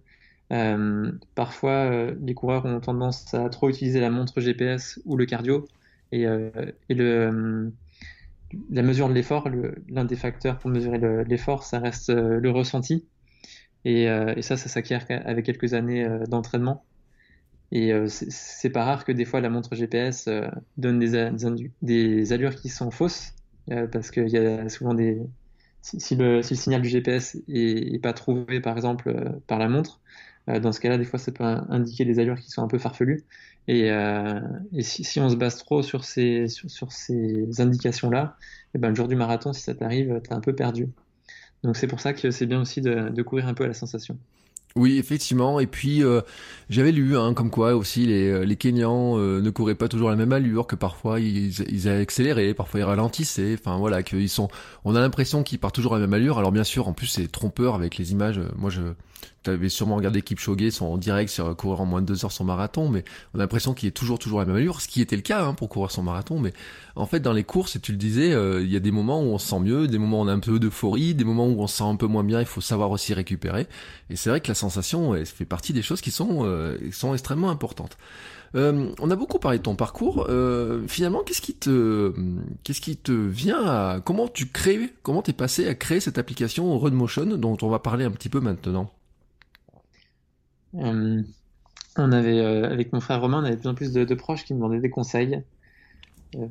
parfois, 1.34 2.12
les 2.20 2.34
coureurs 2.34 2.66
ont 2.66 2.80
tendance 2.80 3.32
à 3.32 3.48
trop 3.48 3.70
utiliser 3.70 4.00
la 4.00 4.10
montre 4.10 4.40
GPS 4.40 5.00
ou 5.06 5.16
le 5.16 5.24
cardio, 5.24 5.66
et 6.12 6.26
le, 6.90 7.72
la 8.70 8.82
mesure 8.82 9.08
de 9.08 9.14
l'effort, 9.14 9.48
l'un 9.88 10.04
des 10.04 10.16
facteurs 10.16 10.58
pour 10.58 10.70
mesurer 10.70 10.98
l'effort, 11.24 11.64
ça 11.64 11.78
reste 11.78 12.10
euh, 12.10 12.40
le 12.40 12.50
ressenti. 12.50 13.06
Euh, 13.86 14.34
et, 14.36 14.42
ça, 14.42 14.56
ça 14.56 14.68
s'acquiert 14.68 15.06
avec 15.08 15.44
quelques 15.44 15.74
années 15.74 16.04
euh, 16.04 16.24
d'entraînement. 16.26 16.84
Et 17.72 17.90
c'est 18.08 18.68
pas 18.68 18.84
rare 18.84 19.06
que 19.06 19.12
des 19.12 19.24
fois 19.24 19.40
la 19.40 19.48
montre 19.48 19.74
GPS 19.74 20.28
donne 20.76 20.98
des, 20.98 22.32
allures 22.34 22.54
qui 22.54 22.68
sont 22.68 22.90
fausses, 22.90 23.32
parce 23.90 24.10
qu'il 24.10 24.28
y 24.28 24.36
a 24.36 24.68
souvent 24.68 24.92
des. 24.92 25.22
Si, 25.80 26.14
le, 26.14 26.42
signal 26.42 26.82
du 26.82 26.90
GPS 26.90 27.38
est, 27.48 28.02
pas 28.02 28.12
trouvé, 28.12 28.60
par 28.60 28.76
exemple, 28.76 29.40
par 29.46 29.58
la 29.58 29.70
montre, 29.70 30.02
dans 30.48 30.70
ce 30.70 30.80
cas-là, 30.80 30.98
des 30.98 31.06
fois, 31.06 31.18
ça 31.18 31.32
peut 31.32 31.44
indiquer 31.44 32.04
des 32.04 32.18
allures 32.18 32.38
qui 32.38 32.50
sont 32.50 32.62
un 32.62 32.68
peu 32.68 32.76
farfelues. 32.76 33.24
Et, 33.68 33.90
euh, 33.90 34.40
si, 34.80 35.20
on 35.20 35.28
se 35.28 35.36
base 35.36 35.58
trop 35.58 35.82
sur 35.82 36.04
ces, 36.04 36.46
indications-là, 37.58 38.36
eh 38.74 38.78
ben, 38.78 38.88
le 38.88 38.94
jour 38.94 39.08
du 39.08 39.16
marathon, 39.16 39.52
si 39.52 39.62
ça 39.62 39.74
t'arrive, 39.74 40.20
t'es 40.22 40.32
un 40.32 40.40
peu 40.40 40.54
perdu. 40.54 40.88
Donc 41.62 41.76
c'est 41.76 41.86
pour 41.86 42.00
ça 42.00 42.12
que 42.12 42.30
c'est 42.32 42.46
bien 42.46 42.60
aussi 42.60 42.80
de, 42.80 43.22
courir 43.22 43.46
un 43.46 43.54
peu 43.54 43.64
à 43.64 43.68
la 43.68 43.74
sensation. 43.74 44.18
Oui, 44.74 44.96
effectivement. 44.96 45.60
Et 45.60 45.66
puis 45.66 46.02
euh, 46.02 46.22
j'avais 46.70 46.92
lu, 46.92 47.16
hein, 47.16 47.34
comme 47.34 47.50
quoi 47.50 47.76
aussi 47.76 48.06
les, 48.06 48.28
euh, 48.30 48.44
les 48.44 48.56
Kenyans 48.56 49.18
ne 49.18 49.50
couraient 49.50 49.74
pas 49.74 49.86
toujours 49.86 50.08
la 50.08 50.16
même 50.16 50.32
allure, 50.32 50.66
que 50.66 50.74
parfois 50.74 51.20
ils, 51.20 51.60
ils 51.70 51.88
accéléré, 51.88 52.54
parfois 52.54 52.80
ils 52.80 52.84
ralentissaient. 52.84 53.54
Enfin 53.54 53.76
voilà, 53.76 54.02
qu'ils 54.02 54.30
sont. 54.30 54.48
On 54.84 54.96
a 54.96 55.00
l'impression 55.00 55.42
qu'ils 55.42 55.58
partent 55.58 55.74
toujours 55.74 55.94
à 55.94 55.98
la 55.98 56.06
même 56.06 56.14
allure. 56.14 56.38
Alors 56.38 56.52
bien 56.52 56.64
sûr, 56.64 56.88
en 56.88 56.94
plus 56.94 57.06
c'est 57.06 57.30
trompeur 57.30 57.74
avec 57.74 57.98
les 57.98 58.12
images. 58.12 58.40
Moi, 58.56 58.70
je 58.70 58.80
tu 59.42 59.50
avais 59.50 59.68
sûrement 59.68 59.96
regardé 59.96 60.22
Kipchoge 60.22 60.80
en 60.80 60.96
direct 60.98 61.30
sur 61.30 61.56
courir 61.56 61.80
en 61.80 61.86
moins 61.86 62.00
de 62.00 62.06
deux 62.06 62.24
heures 62.24 62.32
son 62.32 62.44
marathon, 62.44 62.88
mais 62.88 63.04
on 63.34 63.38
a 63.38 63.42
l'impression 63.42 63.74
qu'il 63.74 63.88
est 63.88 63.92
toujours 63.92 64.18
toujours 64.18 64.40
à 64.40 64.42
la 64.42 64.46
même 64.46 64.56
allure, 64.56 64.80
ce 64.80 64.88
qui 64.88 65.00
était 65.00 65.16
le 65.16 65.22
cas 65.22 65.44
hein, 65.44 65.54
pour 65.54 65.68
courir 65.68 65.90
son 65.90 66.02
marathon. 66.02 66.38
Mais 66.38 66.52
en 66.94 67.06
fait, 67.06 67.20
dans 67.20 67.32
les 67.32 67.44
courses, 67.44 67.76
et 67.76 67.80
tu 67.80 67.92
le 67.92 67.98
disais, 67.98 68.32
euh, 68.32 68.62
il 68.62 68.70
y 68.70 68.76
a 68.76 68.80
des 68.80 68.90
moments 68.90 69.20
où 69.20 69.26
on 69.26 69.38
se 69.38 69.48
sent 69.48 69.60
mieux, 69.60 69.88
des 69.88 69.98
moments 69.98 70.20
où 70.20 70.24
on 70.24 70.28
a 70.28 70.32
un 70.32 70.38
peu 70.38 70.58
d'euphorie, 70.58 71.14
des 71.14 71.24
moments 71.24 71.46
où 71.46 71.60
on 71.60 71.66
se 71.66 71.78
sent 71.78 71.84
un 71.84 71.96
peu 71.96 72.06
moins 72.06 72.24
bien. 72.24 72.40
Il 72.40 72.46
faut 72.46 72.60
savoir 72.60 72.90
aussi 72.90 73.14
récupérer. 73.14 73.66
Et 74.10 74.16
c'est 74.16 74.30
vrai 74.30 74.40
que 74.40 74.48
la 74.48 74.54
sensation, 74.54 75.14
fait 75.24 75.44
partie 75.44 75.72
des 75.72 75.82
choses 75.82 76.00
qui 76.00 76.10
sont 76.10 76.44
euh, 76.44 76.76
sont 76.92 77.14
extrêmement 77.14 77.50
importantes. 77.50 77.96
Euh, 78.54 78.90
on 79.00 79.10
a 79.10 79.16
beaucoup 79.16 79.38
parlé 79.38 79.58
de 79.58 79.62
ton 79.62 79.76
parcours. 79.76 80.26
Euh, 80.28 80.86
finalement, 80.86 81.22
qu'est-ce 81.22 81.40
qui 81.40 81.54
te, 81.54 82.12
qu'est-ce 82.64 82.80
qui 82.80 82.96
te 82.96 83.12
vient 83.12 83.64
à, 83.64 84.00
comment 84.00 84.28
tu 84.28 84.46
crées, 84.46 84.92
comment 85.02 85.22
t'es 85.22 85.32
passé 85.32 85.66
à 85.68 85.74
créer 85.74 86.00
cette 86.00 86.18
application 86.18 86.78
Motion 86.92 87.24
dont 87.24 87.56
on 87.62 87.68
va 87.68 87.78
parler 87.78 88.04
un 88.04 88.10
petit 88.10 88.28
peu 88.28 88.40
maintenant? 88.40 88.92
Euh, 90.74 91.22
on 91.96 92.12
avait, 92.12 92.40
avec 92.40 92.92
mon 92.92 93.00
frère 93.00 93.20
Romain, 93.20 93.42
on 93.42 93.44
avait 93.44 93.56
de 93.56 93.60
plus 93.60 93.68
en 93.68 93.74
plus 93.74 93.92
de, 93.92 94.14
proches 94.14 94.44
qui 94.44 94.54
me 94.54 94.58
demandaient 94.58 94.80
des 94.80 94.90
conseils. 94.90 95.42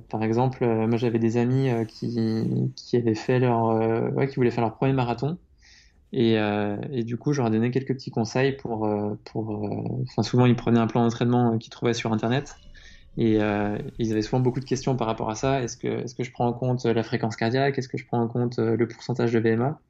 par 0.09 0.23
exemple, 0.23 0.65
moi 0.65 0.97
j'avais 0.97 1.19
des 1.19 1.37
amis 1.37 1.69
qui, 1.87 2.71
qui 2.75 2.97
avaient 2.97 3.15
fait 3.15 3.39
leur, 3.39 4.13
ouais, 4.13 4.27
qui 4.27 4.35
voulaient 4.35 4.51
faire 4.51 4.63
leur 4.63 4.75
premier 4.75 4.93
marathon 4.93 5.37
et, 6.13 6.37
euh, 6.37 6.75
du 7.03 7.17
coup, 7.17 7.33
j'aurais 7.33 7.51
donné 7.51 7.71
quelques 7.71 7.93
petits 7.93 8.11
conseils 8.11 8.53
pour, 8.53 8.85
euh, 8.85 9.17
pour 9.25 9.65
euh, 9.65 10.03
enfin, 10.09 10.23
souvent 10.23 10.45
ils 10.45 10.55
prenaient 10.55 10.79
un 10.79 10.87
plan 10.87 11.03
d'entraînement 11.03 11.57
qu'ils 11.57 11.71
trouvaient 11.71 11.93
sur 11.93 12.11
Internet 12.11 12.55
et 13.17 13.39
ils 13.99 14.11
avaient 14.11 14.21
souvent 14.21 14.39
beaucoup 14.39 14.61
de 14.61 14.65
questions 14.65 14.95
par 14.95 15.07
rapport 15.07 15.29
à 15.29 15.35
ça. 15.35 15.61
Est-ce 15.61 15.77
que, 15.77 15.87
est-ce 15.87 16.15
que 16.15 16.23
je 16.23 16.31
prends 16.31 16.47
en 16.47 16.53
compte 16.53 16.85
la 16.85 17.03
fréquence 17.03 17.35
cardiaque? 17.35 17.77
Est-ce 17.77 17.89
que 17.89 17.97
je 17.97 18.05
prends 18.05 18.21
en 18.21 18.27
compte 18.27 18.57
le 18.57 18.87
pourcentage 18.87 19.33
de 19.33 19.39
VMA 19.39 19.81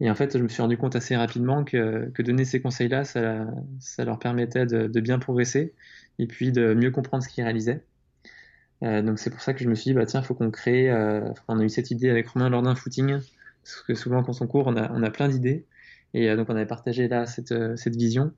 Et 0.00 0.10
en 0.10 0.14
fait, 0.14 0.36
je 0.36 0.42
me 0.42 0.48
suis 0.48 0.62
rendu 0.62 0.78
compte 0.78 0.96
assez 0.96 1.14
rapidement 1.16 1.64
que, 1.64 2.10
que 2.14 2.22
donner 2.22 2.44
ces 2.44 2.60
conseils-là, 2.60 3.04
ça, 3.04 3.46
ça, 3.80 4.04
leur 4.04 4.18
permettait 4.18 4.66
de, 4.66 4.86
de, 4.86 5.00
bien 5.00 5.18
progresser 5.18 5.74
et 6.18 6.26
puis 6.26 6.52
de 6.52 6.74
mieux 6.74 6.90
comprendre 6.90 7.22
ce 7.22 7.28
qu'ils 7.28 7.44
réalisaient. 7.44 7.82
Euh, 8.82 9.02
donc 9.02 9.18
c'est 9.18 9.30
pour 9.30 9.42
ça 9.42 9.52
que 9.52 9.62
je 9.62 9.68
me 9.68 9.74
suis 9.74 9.90
dit, 9.90 9.94
bah 9.94 10.06
tiens, 10.06 10.22
faut 10.22 10.34
qu'on 10.34 10.50
crée. 10.50 10.90
Euh, 10.90 11.28
on 11.48 11.58
a 11.60 11.64
eu 11.64 11.68
cette 11.68 11.90
idée 11.90 12.08
avec 12.08 12.28
Romain 12.28 12.48
lors 12.48 12.62
d'un 12.62 12.74
footing, 12.74 13.18
parce 13.62 13.82
que 13.86 13.94
souvent 13.94 14.22
quand 14.22 14.40
on 14.40 14.46
court, 14.46 14.66
on 14.66 14.76
a, 14.76 14.90
on 14.92 15.02
a 15.02 15.10
plein 15.10 15.28
d'idées. 15.28 15.66
Et 16.14 16.30
euh, 16.30 16.36
donc 16.36 16.48
on 16.50 16.56
avait 16.56 16.66
partagé 16.66 17.08
là 17.08 17.26
cette, 17.26 17.52
euh, 17.52 17.76
cette 17.76 17.96
vision. 17.96 18.32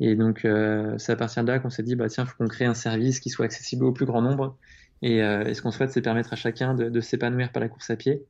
Et 0.00 0.14
donc 0.16 0.44
euh, 0.44 0.96
c'est 0.98 1.12
à 1.12 1.16
partir 1.16 1.44
de 1.44 1.52
là 1.52 1.58
qu'on 1.58 1.70
s'est 1.70 1.82
dit, 1.82 1.96
bah 1.96 2.08
tiens, 2.08 2.24
faut 2.24 2.36
qu'on 2.38 2.48
crée 2.48 2.64
un 2.64 2.74
service 2.74 3.20
qui 3.20 3.30
soit 3.30 3.44
accessible 3.44 3.84
au 3.84 3.92
plus 3.92 4.06
grand 4.06 4.22
nombre. 4.22 4.56
Et, 5.02 5.18
et 5.18 5.54
ce 5.54 5.62
qu'on 5.62 5.70
souhaite, 5.70 5.92
c'est 5.92 6.02
permettre 6.02 6.34
à 6.34 6.36
chacun 6.36 6.74
de, 6.74 6.90
de 6.90 7.00
s'épanouir 7.00 7.52
par 7.52 7.62
la 7.62 7.70
course 7.70 7.88
à 7.88 7.96
pied. 7.96 8.22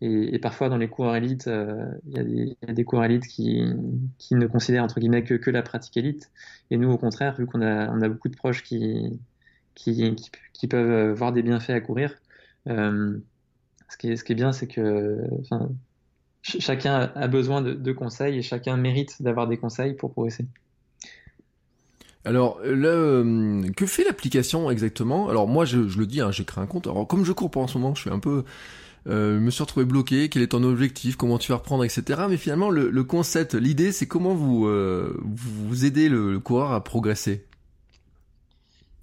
Et, 0.00 0.38
parfois, 0.38 0.68
dans 0.68 0.76
les 0.76 0.88
coureurs 0.88 1.16
élites, 1.16 1.50
il 2.06 2.56
y, 2.62 2.70
a 2.70 2.72
des 2.72 2.84
coureurs 2.84 3.06
élites 3.06 3.26
qui, 3.26 3.64
ne 4.30 4.46
considèrent 4.46 4.84
entre 4.84 5.00
guillemets 5.00 5.24
que, 5.24 5.50
la 5.50 5.62
pratique 5.62 5.96
élite. 5.96 6.30
Et 6.70 6.76
nous, 6.76 6.90
au 6.90 6.98
contraire, 6.98 7.34
vu 7.36 7.46
qu'on 7.46 7.62
a, 7.62 8.08
beaucoup 8.08 8.28
de 8.28 8.36
proches 8.36 8.62
qui, 8.62 9.18
peuvent 10.70 10.90
euh, 10.90 11.14
voir 11.14 11.32
des 11.32 11.42
bienfaits 11.42 11.70
à 11.70 11.80
courir. 11.80 12.14
Euh, 12.68 13.18
ce, 13.88 13.96
qui 13.96 14.08
est, 14.12 14.34
bien, 14.34 14.52
c'est 14.52 14.68
que 14.68 15.18
chacun 16.42 17.10
a 17.14 17.26
besoin 17.26 17.60
de, 17.62 17.92
conseils 17.92 18.38
et 18.38 18.42
chacun 18.42 18.76
mérite 18.76 19.20
d'avoir 19.20 19.48
des 19.48 19.56
conseils 19.56 19.94
pour 19.94 20.12
progresser. 20.12 20.46
Alors, 22.24 22.60
le, 22.62 23.70
que 23.76 23.86
fait 23.86 24.04
l'application 24.04 24.70
exactement? 24.70 25.28
Alors 25.28 25.48
moi, 25.48 25.64
je, 25.64 25.88
je 25.88 25.98
le 25.98 26.06
dis, 26.06 26.20
hein, 26.20 26.30
j'ai 26.30 26.44
créé 26.44 26.62
un 26.62 26.66
compte. 26.66 26.86
Alors 26.86 27.08
comme 27.08 27.24
je 27.24 27.32
cours 27.32 27.50
pas 27.50 27.60
en 27.60 27.66
ce 27.66 27.78
moment, 27.78 27.96
je 27.96 28.02
suis 28.02 28.10
un 28.10 28.20
peu... 28.20 28.44
Euh, 29.08 29.40
me 29.40 29.50
suis 29.50 29.62
retrouvé 29.62 29.86
bloqué, 29.86 30.28
quel 30.28 30.42
est 30.42 30.48
ton 30.48 30.62
objectif, 30.62 31.16
comment 31.16 31.38
tu 31.38 31.50
vas 31.52 31.58
reprendre, 31.58 31.84
etc. 31.84 32.22
Mais 32.28 32.36
finalement, 32.36 32.68
le, 32.68 32.90
le 32.90 33.04
concept, 33.04 33.54
l'idée, 33.54 33.92
c'est 33.92 34.06
comment 34.06 34.34
vous, 34.34 34.66
euh, 34.66 35.18
vous 35.24 35.84
aidez 35.86 36.08
le, 36.08 36.32
le 36.32 36.40
coureur 36.40 36.72
à 36.72 36.84
progresser 36.84 37.48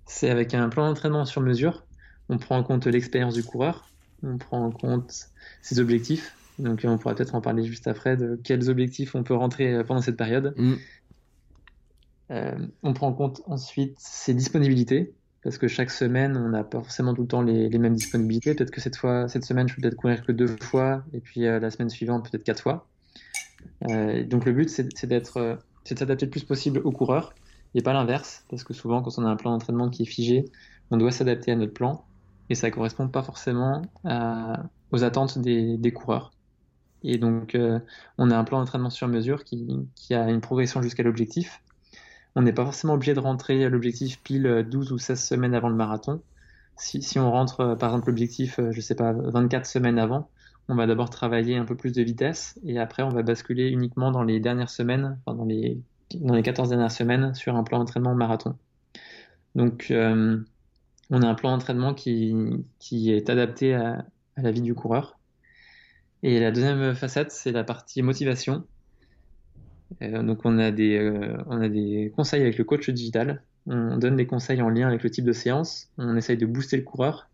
c'est 0.06 0.30
avec 0.30 0.54
un 0.54 0.70
plan 0.70 0.88
d'entraînement 0.88 1.26
sur 1.26 1.42
mesure. 1.42 1.84
On 2.30 2.38
prend 2.38 2.58
en 2.58 2.64
compte 2.64 2.86
l'expérience 2.86 3.34
du 3.34 3.44
coureur, 3.44 3.90
on 4.24 4.38
prend 4.38 4.66
en 4.66 4.72
compte 4.72 5.30
ses 5.62 5.80
objectifs. 5.80 6.36
Donc 6.58 6.82
on 6.86 6.98
pourra 6.98 7.16
peut-être 7.16 7.36
en 7.36 7.42
parler 7.42 7.66
juste 7.66 7.88
après 7.88 8.16
de 8.16 8.40
quels 8.42 8.70
objectifs 8.70 9.16
on 9.16 9.24
peut 9.24 9.34
rentrer 9.34 9.84
pendant 9.84 10.02
cette 10.02 10.18
période. 10.18 10.54
Mm. 10.58 10.74
Euh, 12.32 12.68
on 12.82 12.94
prend 12.94 13.10
en 13.10 13.14
compte 13.14 13.42
ensuite 13.46 13.96
ses 14.00 14.34
disponibilités, 14.34 15.14
parce 15.46 15.60
que 15.60 15.68
chaque 15.68 15.92
semaine, 15.92 16.36
on 16.38 16.50
n'a 16.50 16.64
pas 16.64 16.80
forcément 16.80 17.14
tout 17.14 17.22
le 17.22 17.28
temps 17.28 17.44
les, 17.44 17.70
mêmes 17.78 17.94
disponibilités. 17.94 18.56
Peut-être 18.56 18.72
que 18.72 18.82
cette 18.82 18.96
fois, 18.96 19.28
cette 19.28 19.46
semaine, 19.46 19.70
je 19.70 19.76
peux 19.76 19.82
peut-être 19.84 19.96
courir 19.96 20.26
que 20.26 20.32
deux 20.32 20.48
fois, 20.48 21.04
et 21.14 21.20
puis 21.20 21.46
euh, 21.46 21.60
la 21.60 21.70
semaine 21.70 21.92
suivante, 21.92 22.28
peut-être 22.28 22.44
quatre 22.44 22.64
fois. 22.64 22.88
Euh, 23.88 24.24
donc 24.24 24.46
le 24.46 24.54
but, 24.54 24.70
c'est 24.70 25.06
d'être, 25.06 25.60
c'est 25.84 25.94
de 25.94 26.00
s'adapter 26.00 26.26
le 26.26 26.32
plus 26.32 26.44
possible 26.44 26.82
au 26.84 26.92
coureur 26.92 27.36
et 27.76 27.84
pas 27.84 27.94
l'inverse, 27.94 28.44
parce 28.50 28.64
que 28.64 28.74
souvent, 28.74 29.04
quand 29.04 29.20
on 29.20 29.26
a 29.26 29.30
un 29.30 29.36
plan 29.36 29.52
d'entraînement 29.52 29.92
qui 29.92 30.02
est 30.02 30.08
figé, 30.08 30.46
on 30.90 30.98
doit 30.98 31.12
s'adapter 31.12 31.52
à 31.52 31.56
notre 31.56 31.74
plan, 31.74 32.04
et 32.50 32.56
ça 32.56 32.72
correspond 32.72 33.08
pas 33.08 33.22
forcément 33.22 33.84
aux 34.04 35.04
attentes 35.04 35.38
des, 35.38 35.92
coureurs. 35.94 36.32
Et 37.04 37.20
donc, 37.20 37.54
euh, 37.54 37.80
on 38.18 38.32
a 38.32 38.36
un 38.38 38.44
plan 38.46 38.58
d'entraînement 38.58 38.90
sur 38.90 39.08
mesure 39.08 39.44
qui, 39.44 39.86
a 40.10 40.28
une 40.28 40.42
progression 40.42 40.82
jusqu'à 40.82 41.04
l'objectif. 41.04 41.62
On 42.36 42.42
n'est 42.42 42.54
pas 42.54 42.66
forcément 42.66 42.94
obligé 42.94 43.14
de 43.14 43.20
rentrer 43.20 43.64
à 43.66 43.70
l'objectif 43.70 44.22
pile 44.22 44.66
12 44.70 44.92
ou 44.92 44.98
16 44.98 45.24
semaines 45.24 45.56
avant 45.56 45.70
le 45.70 45.76
marathon. 45.76 46.22
Si, 46.78 47.20
on 47.20 47.32
rentre, 47.32 47.62
euh, 47.62 47.76
par 47.76 47.90
exemple, 47.90 48.10
l'objectif, 48.10 48.60
euh, 48.60 48.72
je 48.72 48.82
sais 48.82 48.96
pas, 48.96 49.14
24 49.14 49.66
semaines 49.66 49.98
avant, 49.98 50.30
on 50.68 50.76
va 50.76 50.88
d'abord 50.88 51.10
travailler 51.10 51.56
un 51.58 51.66
peu 51.66 51.76
plus 51.76 51.94
de 51.94 52.02
vitesse, 52.02 52.60
et 52.66 52.80
après, 52.80 53.04
on 53.04 53.10
va 53.10 53.24
basculer 53.24 53.70
uniquement 53.70 54.12
dans 54.12 54.24
les 54.24 54.40
dernières 54.40 54.70
semaines, 54.70 55.20
dans 55.26 55.46
les 55.46 55.80
dans 56.14 56.36
les 56.36 56.44
14 56.44 56.70
dernières 56.70 56.92
semaines 56.92 57.34
sur 57.34 57.56
un 57.56 57.64
plan 57.64 57.80
d'entraînement 57.80 58.14
marathon. 58.14 58.58
Donc, 59.56 59.88
euh, 59.90 60.40
on 61.10 61.22
a 61.22 61.28
un 61.28 61.36
plan 61.36 61.52
d'entraînement 61.52 61.94
qui, 61.94 62.36
est 62.92 63.30
adapté 63.30 63.74
à, 63.74 64.06
la 64.38 64.52
vie 64.52 64.62
du 64.62 64.76
coureur. 64.76 65.18
Et 66.24 66.40
la 66.40 66.52
deuxième 66.52 66.94
facette, 66.96 67.32
c'est 67.32 67.52
la 67.52 67.64
partie 67.64 68.02
motivation. 68.02 68.66
Euh, 70.02 70.24
donc, 70.24 70.40
on 70.44 70.58
a, 70.60 70.72
des, 70.72 70.98
euh, 70.98 71.38
on 71.48 71.62
a 71.62 71.70
des 71.70 72.12
conseils 72.16 72.42
avec 72.42 72.58
le 72.58 72.64
coach 72.64 72.90
digital. 72.90 73.42
On 73.68 73.98
donne 73.98 74.16
des 74.16 74.28
conseils 74.28 74.62
en 74.62 74.70
lien 74.70 74.88
avec 74.88 75.04
le 75.04 75.10
type 75.10 75.26
de 75.26 75.34
séance. 75.34 75.90
On 75.98 76.16
essaye 76.16 76.38
de 76.38 76.46
booster 76.46 76.78
le 76.78 76.84
coureur. 76.84 77.30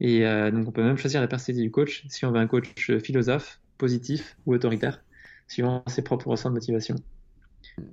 Et 0.00 0.26
euh, 0.26 0.50
donc, 0.50 0.68
on 0.68 0.72
peut 0.72 0.82
même 0.82 0.96
choisir 0.96 1.20
la 1.20 1.28
personnalité 1.28 1.64
du 1.64 1.70
coach 1.70 2.04
si 2.08 2.24
on 2.24 2.32
veut 2.32 2.38
un 2.38 2.46
coach 2.46 2.90
philosophe, 3.02 3.60
positif 3.78 4.36
ou 4.46 4.54
autoritaire, 4.54 5.02
suivant 5.48 5.82
ses 5.86 6.02
propres 6.02 6.28
ressorts 6.28 6.50
de 6.50 6.56
motivation. 6.56 6.96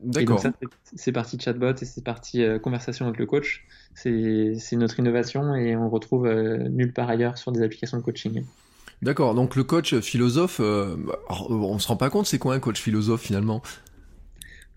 D'accord. 0.04 0.42
C'est 0.96 1.12
parti 1.12 1.40
chatbot 1.40 1.74
et 1.82 1.86
c'est 1.86 2.04
parti 2.04 2.44
euh, 2.44 2.60
conversation 2.60 3.06
avec 3.06 3.20
le 3.20 3.26
coach. 3.26 3.66
C'est 3.94 4.58
notre 4.74 5.00
innovation 5.00 5.56
et 5.56 5.76
on 5.76 5.90
retrouve 5.90 6.26
euh, 6.26 6.68
nulle 6.70 6.94
part 6.94 7.10
ailleurs 7.10 7.38
sur 7.38 7.52
des 7.52 7.62
applications 7.62 7.98
de 7.98 8.04
coaching. 8.04 8.44
D'accord. 9.02 9.36
Donc 9.36 9.56
le 9.56 9.64
coach 9.64 10.00
philosophe, 10.00 10.60
euh, 10.60 10.96
on 11.30 11.80
se 11.80 11.88
rend 11.88 11.98
pas 11.98 12.10
compte, 12.10 12.26
c'est 12.26 12.40
quoi 12.40 12.56
un 12.56 12.60
coach 12.60 12.82
philosophe 12.82 13.22
finalement? 13.22 13.62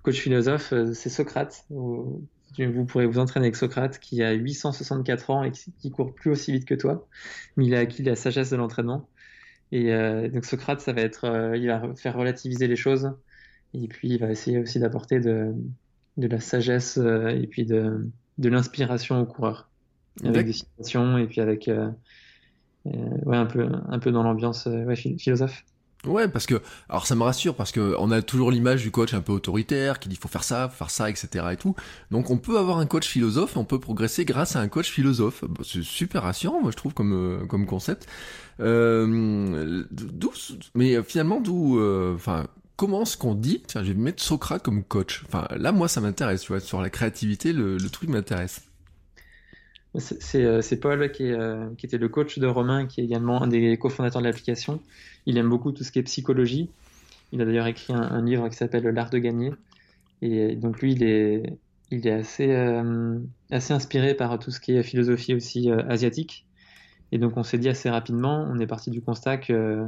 Coach 0.03 0.20
philosophe, 0.20 0.72
euh, 0.72 0.92
c'est 0.94 1.11
Socrate. 1.11 1.64
Vous, 1.70 2.26
vous 2.59 2.84
pourrez 2.84 3.07
vous 3.07 3.18
entraîner 3.18 3.46
avec 3.46 3.57
Socrate 3.57 3.98
qui 3.98 4.22
a 4.22 4.32
864 4.32 5.30
ans 5.30 5.44
et 5.44 5.53
qui, 5.53 5.72
qui 5.72 5.90
court 5.90 6.14
plus 6.14 6.30
aussi 6.30 6.53
vite 6.53 6.64
que 6.64 6.74
toi, 6.74 7.07
mais 7.57 7.66
il 7.66 7.74
a 7.74 7.80
acquis 7.80 8.03
la 8.03 8.16
sagesse 8.16 8.51
de 8.51 8.57
l'entraînement. 8.57 9.09
Et 9.72 9.92
euh, 9.92 10.28
donc 10.28 10.44
Socrate, 10.44 10.80
ça 10.80 10.92
va 10.92 11.01
être, 11.03 11.53
il 11.55 11.66
va 11.68 11.94
faire 11.94 12.16
relativiser 12.16 12.66
les 12.66 12.76
choses 12.76 13.12
et 13.74 13.88
puis, 13.88 14.09
il 14.09 14.18
va 14.18 14.30
essayer 14.30 14.59
aussi 14.59 14.80
d'apporter 14.80 15.20
de, 15.20 15.55
de, 16.16 16.26
la 16.26 16.40
sagesse 16.40 16.98
euh, 16.98 17.28
et 17.28 17.46
puis 17.46 17.64
de, 17.64 18.09
de 18.38 18.48
l'inspiration 18.48 19.20
aux 19.20 19.26
coureurs. 19.26 19.68
Avec 20.24 20.46
des 20.46 20.53
citations 20.53 21.18
et 21.18 21.26
puis 21.26 21.40
avec, 21.40 21.68
euh, 21.68 21.88
euh, 22.86 22.90
ouais, 23.24 23.36
un 23.36 23.46
peu, 23.46 23.68
un 23.88 23.98
peu 24.01 24.11
dans 24.11 24.22
l'ambiance 24.22 24.66
ouais, 24.66 24.96
philosophe. 24.96 25.64
Ouais, 26.07 26.28
parce 26.28 26.46
que, 26.46 26.62
alors 26.88 27.07
ça 27.07 27.14
me 27.14 27.22
rassure, 27.22 27.55
parce 27.55 27.72
que 27.72 27.94
on 27.98 28.11
a 28.11 28.22
toujours 28.22 28.51
l'image 28.51 28.82
du 28.82 28.90
coach 28.90 29.12
un 29.12 29.20
peu 29.20 29.32
autoritaire, 29.32 29.98
qui 29.98 30.09
dit 30.09 30.16
faut 30.16 30.28
faire 30.28 30.44
ça, 30.44 30.70
faire 30.70 30.90
ça, 30.90 31.11
etc. 31.11 31.46
et 31.53 31.57
tout. 31.57 31.74
Donc 32.11 32.30
on 32.30 32.38
peut 32.38 32.59
avoir 32.59 32.78
un 32.78 32.86
coach 32.86 33.07
philosophe, 33.07 33.57
on 33.57 33.64
peut 33.64 33.78
progresser 33.78 34.24
grâce 34.24 34.57
à 34.57 34.61
un 34.61 34.68
coach 34.68 34.90
philosophe. 34.90 35.44
C'est 35.62 35.82
super 35.82 36.22
rassurant, 36.22 36.61
moi 36.62 36.70
je 36.70 36.76
trouve 36.76 36.94
comme 36.94 37.46
comme 37.48 37.66
concept. 37.66 38.07
Euh, 38.61 39.84
d'où, 39.90 40.32
mais 40.74 41.03
finalement 41.03 41.40
d'où, 41.40 41.78
enfin 42.14 42.46
comment 42.80 43.05
ce 43.05 43.18
qu'on 43.18 43.34
dit 43.34 43.62
Tiens, 43.66 43.84
je 43.84 43.92
vais 43.92 43.98
mettre 43.98 44.22
Socrate 44.22 44.62
comme 44.62 44.82
coach. 44.82 45.22
Enfin, 45.26 45.46
là, 45.55 45.70
moi, 45.70 45.86
ça 45.86 46.01
m'intéresse, 46.01 46.40
tu 46.40 46.48
vois, 46.53 46.61
sur 46.61 46.80
la 46.80 46.88
créativité, 46.88 47.53
le, 47.53 47.76
truc 47.90 48.09
m'intéresse. 48.09 48.62
C'est 49.98 50.44
euh, 50.44 50.62
Paul 50.80 51.12
qui, 51.12 51.30
euh, 51.30 51.68
qui, 51.76 51.84
était 51.84 51.98
le 51.98 52.09
coach 52.09 52.38
de 52.38 52.46
Romain, 52.46 52.86
qui 52.86 53.03
est 53.03 53.05
également 53.05 53.42
un 53.42 53.48
des 53.48 53.76
cofondateurs 53.76 54.22
de 54.22 54.26
l'application. 54.26 54.80
Il 55.27 55.39
aime 55.39 55.49
beaucoup 55.49 55.73
tout 55.73 55.85
ce 55.85 55.93
qui 55.93 55.99
est 55.99 56.03
psychologie. 56.03 56.71
Il 57.33 57.41
a 57.41 57.45
d'ailleurs 57.45 57.66
écrit 57.66 57.93
un, 57.93 58.25
livre 58.25 58.49
qui 58.49 58.57
s'appelle 58.57 58.85
L'art 58.85 59.11
de 59.11 59.18
gagner. 59.18 59.53
Et 60.23 60.57
donc 60.57 60.81
lui, 60.81 60.93
il 60.93 61.05
est, 61.05 61.59
euh, 62.41 63.18
assez 63.51 63.73
inspiré 63.73 64.14
par 64.14 64.39
tout 64.39 64.51
ce 64.51 64.61
qui 64.61 64.73
est 64.73 64.83
philosophie 64.83 65.35
aussi 65.35 65.71
euh, 65.71 65.83
asiatique. 65.89 66.47
Et 67.12 67.18
donc 67.18 67.37
on 67.37 67.43
s'est 67.43 67.59
dit 67.59 67.68
assez 67.68 67.91
rapidement, 67.91 68.47
on 68.49 68.59
est 68.59 68.66
parti 68.66 68.91
du 68.91 69.01
constat 69.01 69.39
que 69.39 69.87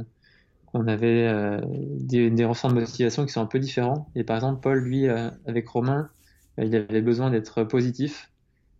on 0.73 0.87
avait 0.87 1.27
euh, 1.27 1.61
des, 1.99 2.29
des 2.31 2.43
de 2.43 2.73
motivation 2.73 3.25
qui 3.25 3.31
sont 3.31 3.41
un 3.41 3.45
peu 3.45 3.59
différents. 3.59 4.09
Et 4.15 4.23
par 4.23 4.37
exemple, 4.37 4.59
Paul, 4.61 4.79
lui, 4.79 5.07
avec 5.07 5.67
Romain, 5.67 6.09
il 6.57 6.75
avait 6.75 7.01
besoin 7.01 7.29
d'être 7.29 7.63
positif. 7.63 8.29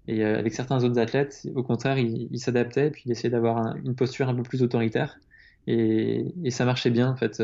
Et 0.08 0.24
avec 0.24 0.54
certains 0.54 0.84
autres 0.84 1.00
athlètes, 1.00 1.48
au 1.56 1.64
contraire, 1.64 1.98
il, 1.98 2.28
il 2.32 2.40
s'adaptait, 2.40 2.90
puis 2.90 3.04
il 3.06 3.12
essayait 3.12 3.30
d'avoir 3.30 3.76
une 3.78 3.96
posture 3.96 4.28
un 4.28 4.36
peu 4.36 4.44
plus 4.44 4.64
autoritaire. 4.64 5.18
Et, 5.68 6.26
et 6.44 6.52
ça 6.52 6.66
marchait 6.66 6.90
bien, 6.90 7.10
en 7.10 7.16
fait, 7.16 7.42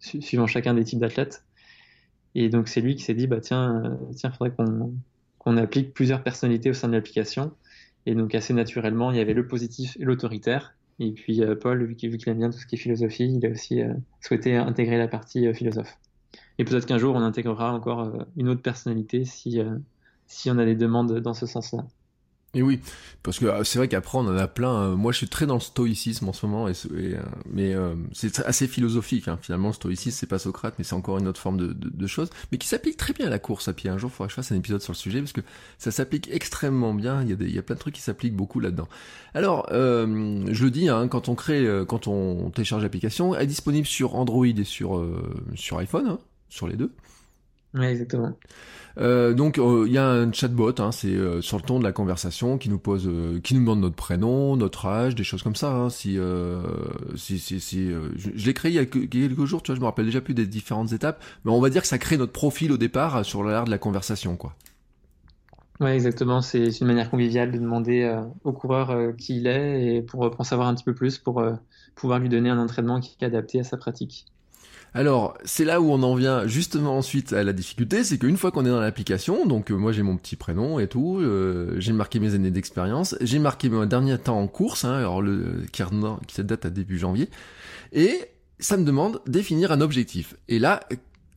suivant 0.00 0.46
chacun 0.46 0.74
des 0.74 0.84
types 0.84 0.98
d'athlètes. 0.98 1.44
Et 2.34 2.48
donc, 2.48 2.68
c'est 2.68 2.80
lui 2.80 2.96
qui 2.96 3.02
s'est 3.02 3.14
dit, 3.14 3.26
bah, 3.26 3.40
tiens, 3.40 3.98
tiens, 4.14 4.30
faudrait 4.30 4.50
qu'on 4.50 4.94
qu'on 5.38 5.56
applique 5.58 5.94
plusieurs 5.94 6.24
personnalités 6.24 6.70
au 6.70 6.74
sein 6.74 6.88
de 6.88 6.94
l'application. 6.94 7.52
Et 8.04 8.16
donc, 8.16 8.34
assez 8.34 8.52
naturellement, 8.52 9.12
il 9.12 9.16
y 9.16 9.20
avait 9.20 9.32
le 9.32 9.46
positif 9.46 9.96
et 10.00 10.04
l'autoritaire. 10.04 10.74
Et 10.98 11.12
puis 11.12 11.42
euh, 11.42 11.54
Paul, 11.54 11.84
vu 11.84 11.94
qu'il 11.94 12.28
aime 12.28 12.38
bien 12.38 12.50
tout 12.50 12.58
ce 12.58 12.66
qui 12.66 12.76
est 12.76 12.78
philosophie, 12.78 13.32
il 13.32 13.46
a 13.46 13.50
aussi 13.50 13.82
euh, 13.82 13.92
souhaité 14.20 14.56
intégrer 14.56 14.98
la 14.98 15.08
partie 15.08 15.46
euh, 15.46 15.52
philosophe. 15.52 15.98
Et 16.58 16.64
peut-être 16.64 16.86
qu'un 16.86 16.98
jour, 16.98 17.14
on 17.14 17.20
intégrera 17.20 17.72
encore 17.72 18.26
une 18.36 18.48
autre 18.48 18.62
personnalité 18.62 19.24
si, 19.24 19.60
si 20.26 20.50
on 20.50 20.56
a 20.56 20.64
des 20.64 20.74
demandes 20.74 21.20
dans 21.20 21.34
ce 21.34 21.44
sens-là. 21.44 21.86
Et 22.56 22.62
oui, 22.62 22.80
parce 23.22 23.38
que 23.38 23.44
euh, 23.44 23.64
c'est 23.64 23.78
vrai 23.78 23.86
qu'après 23.86 24.16
on 24.16 24.22
en 24.22 24.36
a 24.36 24.48
plein. 24.48 24.74
Euh, 24.74 24.96
moi, 24.96 25.12
je 25.12 25.18
suis 25.18 25.28
très 25.28 25.44
dans 25.44 25.56
le 25.56 25.60
stoïcisme 25.60 26.26
en 26.26 26.32
ce 26.32 26.46
moment, 26.46 26.66
euh, 26.68 27.22
mais 27.52 27.74
c'est 28.14 28.40
assez 28.40 28.66
philosophique. 28.66 29.28
Hein. 29.28 29.38
Finalement, 29.42 29.68
le 29.68 29.74
stoïcisme, 29.74 30.16
c'est 30.18 30.26
pas 30.26 30.38
Socrate, 30.38 30.74
mais 30.78 30.84
c'est 30.84 30.94
encore 30.94 31.18
une 31.18 31.28
autre 31.28 31.38
forme 31.38 31.58
de, 31.58 31.74
de, 31.74 32.06
choses, 32.06 32.30
mais 32.50 32.56
qui 32.56 32.66
s'applique 32.66 32.96
très 32.96 33.12
bien 33.12 33.26
à 33.26 33.28
la 33.28 33.38
course 33.38 33.68
à 33.68 33.74
pied. 33.74 33.90
Un 33.90 33.98
jour, 33.98 34.10
il 34.10 34.16
faudra 34.16 34.28
que 34.28 34.30
je 34.30 34.36
fasse 34.36 34.52
un 34.52 34.56
épisode 34.56 34.80
sur 34.80 34.94
le 34.94 34.96
sujet 34.96 35.20
parce 35.20 35.34
que 35.34 35.42
ça 35.76 35.90
s'applique 35.90 36.30
extrêmement 36.32 36.94
bien. 36.94 37.20
Il 37.22 37.28
y 37.28 37.32
a, 37.34 37.36
des, 37.36 37.50
il 37.50 37.62
plein 37.62 37.74
de 37.74 37.80
trucs 37.80 37.94
qui 37.94 38.00
s'appliquent 38.00 38.36
beaucoup 38.36 38.58
là-dedans. 38.58 38.88
Alors, 39.34 39.66
je 39.70 40.64
le 40.64 40.70
dis, 40.70 40.88
hein, 40.88 41.08
quand 41.08 41.28
on 41.28 41.34
crée, 41.34 41.68
quand 41.86 42.06
on 42.06 42.48
télécharge 42.48 42.82
l'application, 42.82 43.34
elle 43.34 43.42
est 43.42 43.46
disponible 43.48 43.86
sur 43.86 44.14
Android 44.14 44.46
et 44.46 44.64
sur 44.64 44.98
iPhone, 45.78 46.06
hein, 46.08 46.18
sur 46.48 46.68
les 46.68 46.76
deux. 46.76 46.90
Oui, 47.76 47.86
exactement. 47.86 48.32
Euh, 48.98 49.34
donc 49.34 49.58
euh, 49.58 49.84
il 49.86 49.92
y 49.92 49.98
a 49.98 50.08
un 50.08 50.32
chatbot, 50.32 50.72
hein, 50.78 50.90
c'est 50.90 51.08
euh, 51.08 51.42
sur 51.42 51.58
le 51.58 51.62
ton 51.62 51.78
de 51.78 51.84
la 51.84 51.92
conversation 51.92 52.56
qui 52.56 52.70
nous 52.70 52.78
pose, 52.78 53.10
qui 53.42 53.54
nous 53.54 53.60
demande 53.60 53.80
notre 53.80 53.94
prénom, 53.94 54.56
notre 54.56 54.86
âge, 54.86 55.14
des 55.14 55.24
choses 55.24 55.42
comme 55.42 55.56
ça. 55.56 55.70
Hein, 55.70 55.90
si, 55.90 56.18
si, 57.14 57.38
si, 57.38 57.60
si 57.60 57.90
je, 58.16 58.46
l'ai 58.46 58.54
créé 58.54 58.72
il 58.72 58.74
y 58.74 58.78
a 58.78 58.86
quelques 58.86 59.44
jours, 59.44 59.62
tu 59.62 59.70
vois, 59.70 59.76
je 59.76 59.80
me 59.80 59.86
rappelle 59.86 60.06
déjà 60.06 60.20
plus 60.20 60.34
des 60.34 60.46
différentes 60.46 60.92
étapes, 60.92 61.22
mais 61.44 61.52
on 61.52 61.60
va 61.60 61.68
dire 61.68 61.82
que 61.82 61.88
ça 61.88 61.98
crée 61.98 62.16
notre 62.16 62.32
profil 62.32 62.72
au 62.72 62.78
départ 62.78 63.24
sur 63.24 63.44
l'air 63.44 63.64
de 63.64 63.70
la 63.70 63.78
conversation, 63.78 64.36
quoi. 64.36 64.54
Ouais, 65.78 65.94
exactement. 65.94 66.40
C'est 66.40 66.68
une 66.80 66.86
manière 66.86 67.10
conviviale 67.10 67.52
de 67.52 67.58
demander 67.58 68.18
au 68.44 68.52
coureur 68.52 69.14
qui 69.18 69.36
il 69.36 69.46
est 69.46 69.96
et 69.96 70.02
pour, 70.02 70.30
pour 70.30 70.40
en 70.40 70.44
savoir 70.44 70.68
un 70.68 70.74
petit 70.74 70.84
peu 70.84 70.94
plus, 70.94 71.18
pour 71.18 71.44
pouvoir 71.94 72.18
lui 72.18 72.30
donner 72.30 72.48
un 72.48 72.58
entraînement 72.58 72.98
qui 73.00 73.14
est 73.20 73.26
adapté 73.26 73.60
à 73.60 73.64
sa 73.64 73.76
pratique. 73.76 74.24
Alors, 74.96 75.36
c'est 75.44 75.66
là 75.66 75.82
où 75.82 75.92
on 75.92 76.02
en 76.02 76.14
vient 76.14 76.46
justement 76.46 76.96
ensuite 76.96 77.34
à 77.34 77.44
la 77.44 77.52
difficulté, 77.52 78.02
c'est 78.02 78.16
qu'une 78.16 78.38
fois 78.38 78.50
qu'on 78.50 78.64
est 78.64 78.70
dans 78.70 78.80
l'application, 78.80 79.44
donc 79.44 79.70
euh, 79.70 79.74
moi 79.74 79.92
j'ai 79.92 80.02
mon 80.02 80.16
petit 80.16 80.36
prénom 80.36 80.78
et 80.78 80.88
tout, 80.88 81.18
euh, 81.20 81.74
j'ai 81.76 81.92
marqué 81.92 82.18
mes 82.18 82.32
années 82.32 82.50
d'expérience, 82.50 83.14
j'ai 83.20 83.38
marqué 83.38 83.68
mon 83.68 83.84
dernier 83.84 84.16
temps 84.16 84.40
en 84.40 84.48
course, 84.48 84.86
hein, 84.86 84.94
alors 84.94 85.20
le 85.20 85.66
qui, 85.70 85.82
qui 86.26 86.44
date 86.44 86.64
à 86.64 86.70
début 86.70 86.98
janvier, 86.98 87.28
et 87.92 88.24
ça 88.58 88.78
me 88.78 88.86
demande 88.86 89.20
définir 89.26 89.70
un 89.70 89.82
objectif. 89.82 90.34
Et 90.48 90.58
là, 90.58 90.80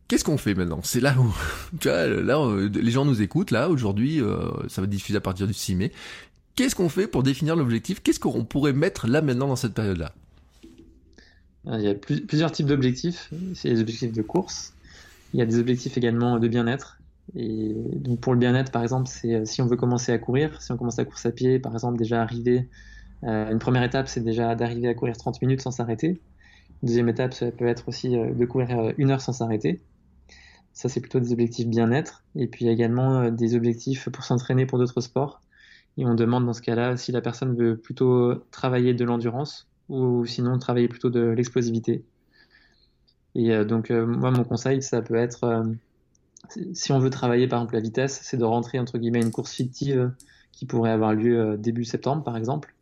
qu'est-ce 0.08 0.24
qu'on 0.24 0.38
fait 0.38 0.54
maintenant? 0.54 0.80
C'est 0.82 1.02
là 1.02 1.14
où, 1.20 1.28
tu 1.82 1.90
vois, 1.90 2.08
là 2.08 2.40
euh, 2.40 2.70
les 2.74 2.92
gens 2.92 3.04
nous 3.04 3.22
écoutent, 3.22 3.52
là 3.52 3.68
aujourd'hui, 3.68 4.22
ça 4.70 4.80
va 4.80 4.88
diffuser 4.88 5.18
à 5.18 5.22
partir 5.22 5.48
du 5.48 5.54
6 5.54 5.76
mai. 5.76 5.92
Qu'est-ce 6.56 6.76
qu'on 6.76 6.88
fait 6.88 7.08
pour 7.08 7.24
définir 7.24 7.58
l'objectif? 7.58 8.02
Qu'est-ce 8.02 8.22
qu'on 8.22 8.46
pourrait 8.46 8.72
mettre 8.72 9.06
là 9.06 9.22
maintenant 9.22 9.50
dans 9.50 9.58
cette 9.58 9.74
période-là? 9.74 10.14
Il 11.66 11.82
y 11.82 11.88
a 11.88 11.94
plusieurs 11.94 12.52
types 12.52 12.68
d'objectifs. 12.68 13.32
C'est 13.54 13.70
les 13.70 13.82
objectifs 13.82 14.12
de 14.12 14.22
course. 14.22 14.74
Il 15.34 15.40
y 15.40 15.44
a 15.44 15.46
des 15.46 15.60
objectifs 15.60 15.98
également 15.98 16.40
de 16.40 16.48
bien-être. 16.48 17.00
Et 17.36 17.76
donc 17.96 18.20
pour 18.20 18.34
le 18.34 18.40
bien-être, 18.40 18.72
par 18.72 18.82
exemple, 18.82 19.08
c'est 19.08 19.36
euh, 19.36 19.46
si 19.46 19.62
on 19.62 19.68
veut 19.68 19.76
commencer 19.76 20.12
à 20.12 20.18
courir, 20.18 20.62
si 20.62 20.72
on 20.72 20.78
commence 20.78 21.00
à 21.00 21.06
course 21.06 21.26
à 21.26 21.32
pied, 21.32 21.60
par 21.60 21.74
exemple, 21.74 21.98
déjà 21.98 22.22
arriver. 22.22 22.68
Euh, 23.24 23.52
une 23.52 23.60
première 23.60 23.84
étape, 23.84 24.08
c'est 24.08 24.24
déjà 24.24 24.56
d'arriver 24.56 24.88
à 24.88 24.94
courir 24.94 25.16
30 25.18 25.42
minutes 25.42 25.62
sans 25.62 25.72
s'arrêter. 25.72 26.22
Une 26.82 26.88
deuxième 26.88 27.10
étape, 27.10 27.34
ça 27.34 27.52
peut 27.52 27.68
être 27.68 27.88
aussi 27.88 28.18
euh, 28.18 28.34
de 28.34 28.46
courir 28.46 28.94
une 28.98 29.12
heure 29.12 29.22
sans 29.22 29.34
s'arrêter. 29.34 29.82
Ça, 30.74 30.90
c'est 30.90 31.02
plutôt 31.02 31.20
des 31.20 31.32
objectifs 31.34 31.68
bien-être. 31.68 32.24
Et 32.36 32.48
puis 32.48 32.68
également 32.68 33.30
des 33.30 33.56
objectifs 33.56 34.10
pour 34.10 34.24
s'entraîner 34.24 34.66
pour 34.66 34.80
d'autres 34.80 35.02
sports. 35.02 35.42
Et 35.98 36.06
on 36.06 36.16
demande 36.16 36.46
dans 36.46 36.54
ce 36.54 36.62
cas-là 36.62 36.96
si 36.98 37.12
la 37.12 37.22
personne 37.22 37.56
veut 37.56 37.78
plutôt 37.78 38.36
travailler 38.52 38.94
de 38.94 39.04
l'endurance 39.04 39.69
ou 39.90 40.26
sinon 40.26 40.58
travailler 40.60 40.88
plutôt 40.88 41.10
de 41.10 41.22
l'explosivité. 41.22 42.06
Et 43.36 43.52
euh, 43.52 43.66
donc, 43.66 43.92
euh, 43.92 44.06
moi, 44.06 44.32
mon 44.32 44.44
conseil, 44.44 44.82
ça 44.82 45.02
peut 45.02 45.16
être, 45.16 45.44
euh, 45.44 45.64
si 46.74 46.92
on 46.92 47.00
veut 47.00 47.10
travailler 47.10 47.48
par 47.48 47.60
exemple 47.60 47.76
la 47.76 47.82
vitesse, 47.82 48.20
c'est 48.24 48.38
de 48.38 48.46
rentrer 48.46 48.80
entre 48.80 48.98
guillemets 48.98 49.22
une 49.22 49.32
course 49.32 49.54
fictive 49.54 50.12
qui 50.52 50.66
pourrait 50.66 50.92
avoir 50.92 51.14
lieu 51.14 51.58
début 51.58 51.86
septembre, 51.86 52.24
par 52.24 52.38
exemple. 52.38 52.76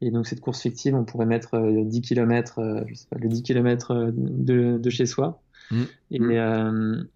Et 0.00 0.10
donc, 0.10 0.26
cette 0.26 0.40
course 0.40 0.60
fictive, 0.60 0.94
on 0.94 1.04
pourrait 1.04 1.26
mettre 1.26 1.58
10 1.58 2.00
km, 2.02 2.84
je 2.86 2.94
sais 2.94 3.06
pas, 3.10 3.18
le 3.18 3.28
10 3.28 3.42
km 3.42 4.12
de, 4.14 4.78
de 4.78 4.90
chez 4.90 5.06
soi. 5.06 5.42
Mmh. 5.72 5.82
Et, 6.12 6.38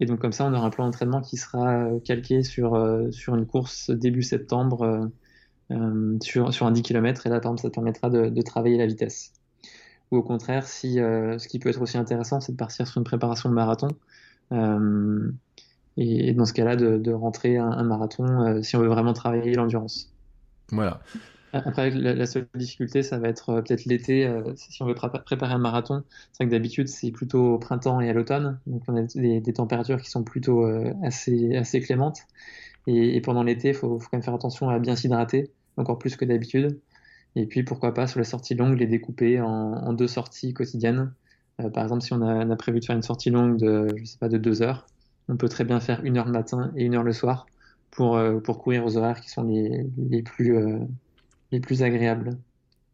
et, 0.01 0.05
donc, 0.05 0.19
comme 0.19 0.33
ça, 0.33 0.45
on 0.45 0.53
aura 0.53 0.67
un 0.67 0.69
plan 0.69 0.85
d'entraînement 0.85 1.21
qui 1.21 1.37
sera 1.37 1.87
calqué 2.03 2.43
sur, 2.43 2.77
sur 3.11 3.35
une 3.35 3.45
course 3.45 3.89
début 3.89 4.21
septembre 4.21 5.09
euh, 5.73 6.17
sur, 6.21 6.53
sur 6.53 6.65
un 6.65 6.71
10 6.71 6.81
km 6.81 7.25
et 7.25 7.29
là, 7.29 7.39
par 7.39 7.51
exemple, 7.51 7.61
ça 7.61 7.69
permettra 7.69 8.09
de, 8.09 8.29
de 8.29 8.41
travailler 8.41 8.77
la 8.77 8.85
vitesse. 8.85 9.33
Ou 10.11 10.17
au 10.17 10.23
contraire, 10.23 10.67
si, 10.67 10.99
euh, 10.99 11.39
ce 11.39 11.47
qui 11.47 11.59
peut 11.59 11.69
être 11.69 11.81
aussi 11.81 11.97
intéressant, 11.97 12.39
c'est 12.39 12.51
de 12.51 12.57
partir 12.57 12.87
sur 12.87 12.99
une 12.99 13.03
préparation 13.03 13.49
de 13.49 13.53
marathon. 13.53 13.89
Euh, 14.51 15.31
et, 15.97 16.33
dans 16.33 16.45
ce 16.45 16.53
cas-là, 16.53 16.75
de, 16.75 16.97
de 16.97 17.11
rentrer 17.11 17.57
un, 17.57 17.71
un 17.71 17.83
marathon 17.83 18.61
si 18.61 18.75
on 18.75 18.79
veut 18.79 18.87
vraiment 18.87 19.13
travailler 19.13 19.53
l'endurance. 19.53 20.11
Voilà. 20.71 21.01
Après, 21.53 21.91
la, 21.91 22.25
seule 22.25 22.47
difficulté, 22.55 23.03
ça 23.03 23.19
va 23.19 23.27
être 23.27 23.61
peut-être 23.61 23.85
l'été. 23.85 24.27
si 24.55 24.81
on 24.81 24.87
veut 24.87 24.95
préparer 24.95 25.53
un 25.53 25.59
marathon, 25.59 26.03
c'est 26.31 26.43
vrai 26.43 26.49
que 26.49 26.51
d'habitude, 26.51 26.87
c'est 26.87 27.11
plutôt 27.11 27.53
au 27.53 27.59
printemps 27.59 28.01
et 28.01 28.09
à 28.09 28.13
l'automne. 28.13 28.59
Donc, 28.65 28.81
on 28.87 28.95
a 28.95 29.03
des, 29.03 29.39
des, 29.39 29.53
températures 29.53 30.01
qui 30.01 30.09
sont 30.09 30.23
plutôt 30.23 30.65
assez, 31.03 31.55
assez 31.55 31.79
clémentes. 31.79 32.21
Et, 32.87 33.21
pendant 33.21 33.43
l'été, 33.43 33.69
il 33.69 33.73
faut, 33.73 33.99
faut, 33.99 34.09
quand 34.09 34.17
même 34.17 34.23
faire 34.23 34.33
attention 34.33 34.69
à 34.69 34.79
bien 34.79 34.95
s'hydrater, 34.95 35.51
encore 35.77 35.99
plus 35.99 36.15
que 36.15 36.25
d'habitude. 36.25 36.79
Et 37.35 37.45
puis, 37.47 37.63
pourquoi 37.63 37.93
pas, 37.93 38.07
sur 38.07 38.19
les 38.19 38.25
sorties 38.25 38.55
longues, 38.55 38.77
les 38.77 38.87
découper 38.87 39.41
en, 39.41 39.93
deux 39.93 40.07
sorties 40.07 40.53
quotidiennes. 40.53 41.13
Euh, 41.61 41.69
par 41.69 41.83
exemple, 41.83 42.03
si 42.03 42.13
on 42.13 42.21
a, 42.21 42.55
prévu 42.55 42.79
de 42.79 42.85
faire 42.85 42.95
une 42.95 43.01
sortie 43.01 43.29
longue 43.29 43.57
de, 43.57 43.87
je 43.97 44.05
sais 44.05 44.17
pas, 44.17 44.29
de 44.29 44.37
deux 44.37 44.61
heures, 44.61 44.85
on 45.29 45.37
peut 45.37 45.49
très 45.49 45.63
bien 45.63 45.79
faire 45.79 46.03
une 46.03 46.17
heure 46.17 46.25
le 46.25 46.31
matin 46.31 46.71
et 46.75 46.85
une 46.85 46.95
heure 46.95 47.03
le 47.03 47.13
soir 47.13 47.45
pour, 47.91 48.17
euh, 48.17 48.39
courir 48.39 48.85
aux 48.85 48.97
horaires 48.97 49.21
qui 49.21 49.29
sont 49.29 49.43
les, 49.43 49.87
euh, 50.41 50.79
les 51.51 51.59
plus 51.59 51.83
agréables. 51.83 52.37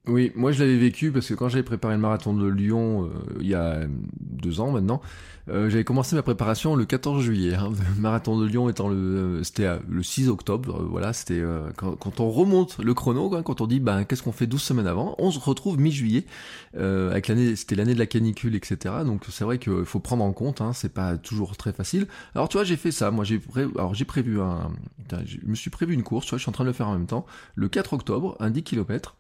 Oui, 0.09 0.31
moi 0.35 0.51
je 0.51 0.59
l'avais 0.63 0.77
vécu 0.77 1.11
parce 1.11 1.27
que 1.27 1.35
quand 1.35 1.49
j'avais 1.49 1.63
préparé 1.63 1.93
le 1.93 2.01
marathon 2.01 2.33
de 2.33 2.47
Lyon 2.47 3.03
euh, 3.03 3.37
il 3.41 3.47
y 3.47 3.53
a 3.53 3.81
deux 4.19 4.59
ans 4.59 4.71
maintenant, 4.71 5.01
euh, 5.49 5.69
j'avais 5.69 5.83
commencé 5.83 6.15
ma 6.15 6.23
préparation 6.23 6.75
le 6.75 6.85
14 6.85 7.23
juillet. 7.23 7.53
Hein, 7.53 7.71
le 7.95 8.01
marathon 8.01 8.39
de 8.39 8.45
Lyon 8.47 8.69
étant 8.69 8.89
le, 8.89 8.95
euh, 8.95 9.43
c'était 9.43 9.69
le 9.87 10.01
6 10.01 10.29
octobre. 10.29 10.83
voilà, 10.89 11.13
c'était 11.13 11.43
quand, 11.77 11.95
quand, 11.95 12.19
on 12.21 12.31
remonte 12.31 12.79
le 12.79 12.93
chrono, 12.95 13.29
quand 13.43 13.61
on 13.61 13.67
dit 13.67 13.79
ben 13.79 14.03
qu'est-ce 14.03 14.23
qu'on 14.23 14.31
fait 14.31 14.47
12 14.47 14.59
semaines 14.59 14.87
avant, 14.87 15.13
on 15.19 15.29
se 15.29 15.39
retrouve 15.39 15.79
mi-juillet 15.79 16.25
avec 16.75 17.27
l'année, 17.27 17.55
c'était 17.55 17.75
l'année 17.75 17.93
de 17.93 17.99
la 17.99 18.07
canicule, 18.07 18.55
etc. 18.55 18.95
Donc 19.05 19.23
c'est 19.29 19.43
vrai 19.43 19.59
qu'il 19.59 19.85
faut 19.85 19.99
prendre 19.99 20.23
en 20.23 20.33
compte, 20.33 20.59
hein, 20.61 20.73
c'est 20.73 20.93
pas 20.93 21.17
toujours 21.17 21.55
très 21.55 21.71
facile. 21.71 22.07
Alors 22.33 22.49
tu 22.49 22.57
vois, 22.57 22.63
j'ai 22.63 22.77
fait 22.77 22.91
ça. 22.91 23.11
Moi 23.11 23.25
j'ai 23.25 23.39
alors 23.75 23.93
j'ai 23.93 24.05
prévu 24.05 24.41
un, 24.41 24.71
je 25.25 25.37
me 25.45 25.55
suis 25.55 25.69
prévu 25.69 25.93
une 25.93 26.03
course. 26.03 26.25
Tu 26.25 26.31
vois, 26.31 26.39
je 26.39 26.43
suis 26.43 26.49
en 26.49 26.53
train 26.53 26.63
de 26.63 26.69
le 26.69 26.73
faire 26.73 26.87
en 26.87 26.93
même 26.93 27.07
temps. 27.07 27.27
Le 27.53 27.69
4 27.69 27.93
octobre, 27.93 28.35
un 28.39 28.49
10 28.49 28.63
km. 28.63 29.15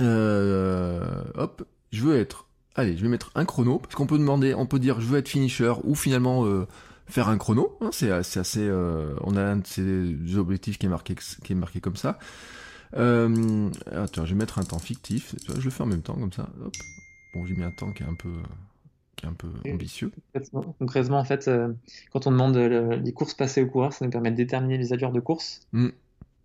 Euh, 0.00 1.24
hop, 1.34 1.66
je 1.92 2.02
veux 2.02 2.18
être. 2.18 2.46
Allez, 2.74 2.96
je 2.96 3.02
vais 3.02 3.08
mettre 3.08 3.30
un 3.34 3.44
chrono 3.44 3.78
parce 3.78 3.94
qu'on 3.94 4.06
peut 4.06 4.18
demander, 4.18 4.54
on 4.54 4.66
peut 4.66 4.78
dire 4.78 5.00
je 5.00 5.06
veux 5.06 5.18
être 5.18 5.28
finisher 5.28 5.72
ou 5.84 5.94
finalement 5.94 6.44
euh, 6.44 6.66
faire 7.06 7.28
un 7.28 7.38
chrono. 7.38 7.76
Hein, 7.80 7.90
c'est 7.92 8.10
assez. 8.10 8.60
Euh, 8.60 9.14
on 9.22 9.36
a 9.36 9.42
un 9.42 9.56
de 9.56 9.66
ces 9.66 10.36
objectifs 10.36 10.78
qui 10.78 10.86
est 10.86 10.90
marqué 10.90 11.14
qui 11.14 11.52
est 11.52 11.56
marqué 11.56 11.80
comme 11.80 11.96
ça. 11.96 12.18
Euh, 12.96 13.70
attends, 13.90 14.26
je 14.26 14.34
vais 14.34 14.38
mettre 14.38 14.58
un 14.58 14.64
temps 14.64 14.78
fictif. 14.78 15.34
Je 15.48 15.62
le 15.62 15.70
fais 15.70 15.82
en 15.82 15.86
même 15.86 16.02
temps 16.02 16.14
comme 16.14 16.32
ça. 16.32 16.48
Hop. 16.62 16.74
Bon, 17.34 17.46
j'ai 17.46 17.54
mis 17.54 17.64
un 17.64 17.70
temps 17.70 17.92
qui 17.92 18.02
est 18.02 18.06
un 18.06 18.14
peu 18.14 18.32
qui 19.16 19.24
est 19.24 19.28
un 19.28 19.34
peu 19.34 19.48
ambitieux. 19.72 20.12
Concrètement, 20.78 21.18
en 21.18 21.24
fait, 21.24 21.50
quand 22.12 22.26
on 22.26 22.30
demande 22.30 22.56
les 22.56 23.12
courses 23.12 23.32
passées 23.32 23.62
au 23.62 23.66
coureur, 23.66 23.94
ça 23.94 24.04
nous 24.04 24.10
permet 24.10 24.30
de 24.30 24.36
déterminer 24.36 24.76
les 24.76 24.92
allures 24.92 25.12
de 25.12 25.20
course. 25.20 25.66
Mm. 25.72 25.88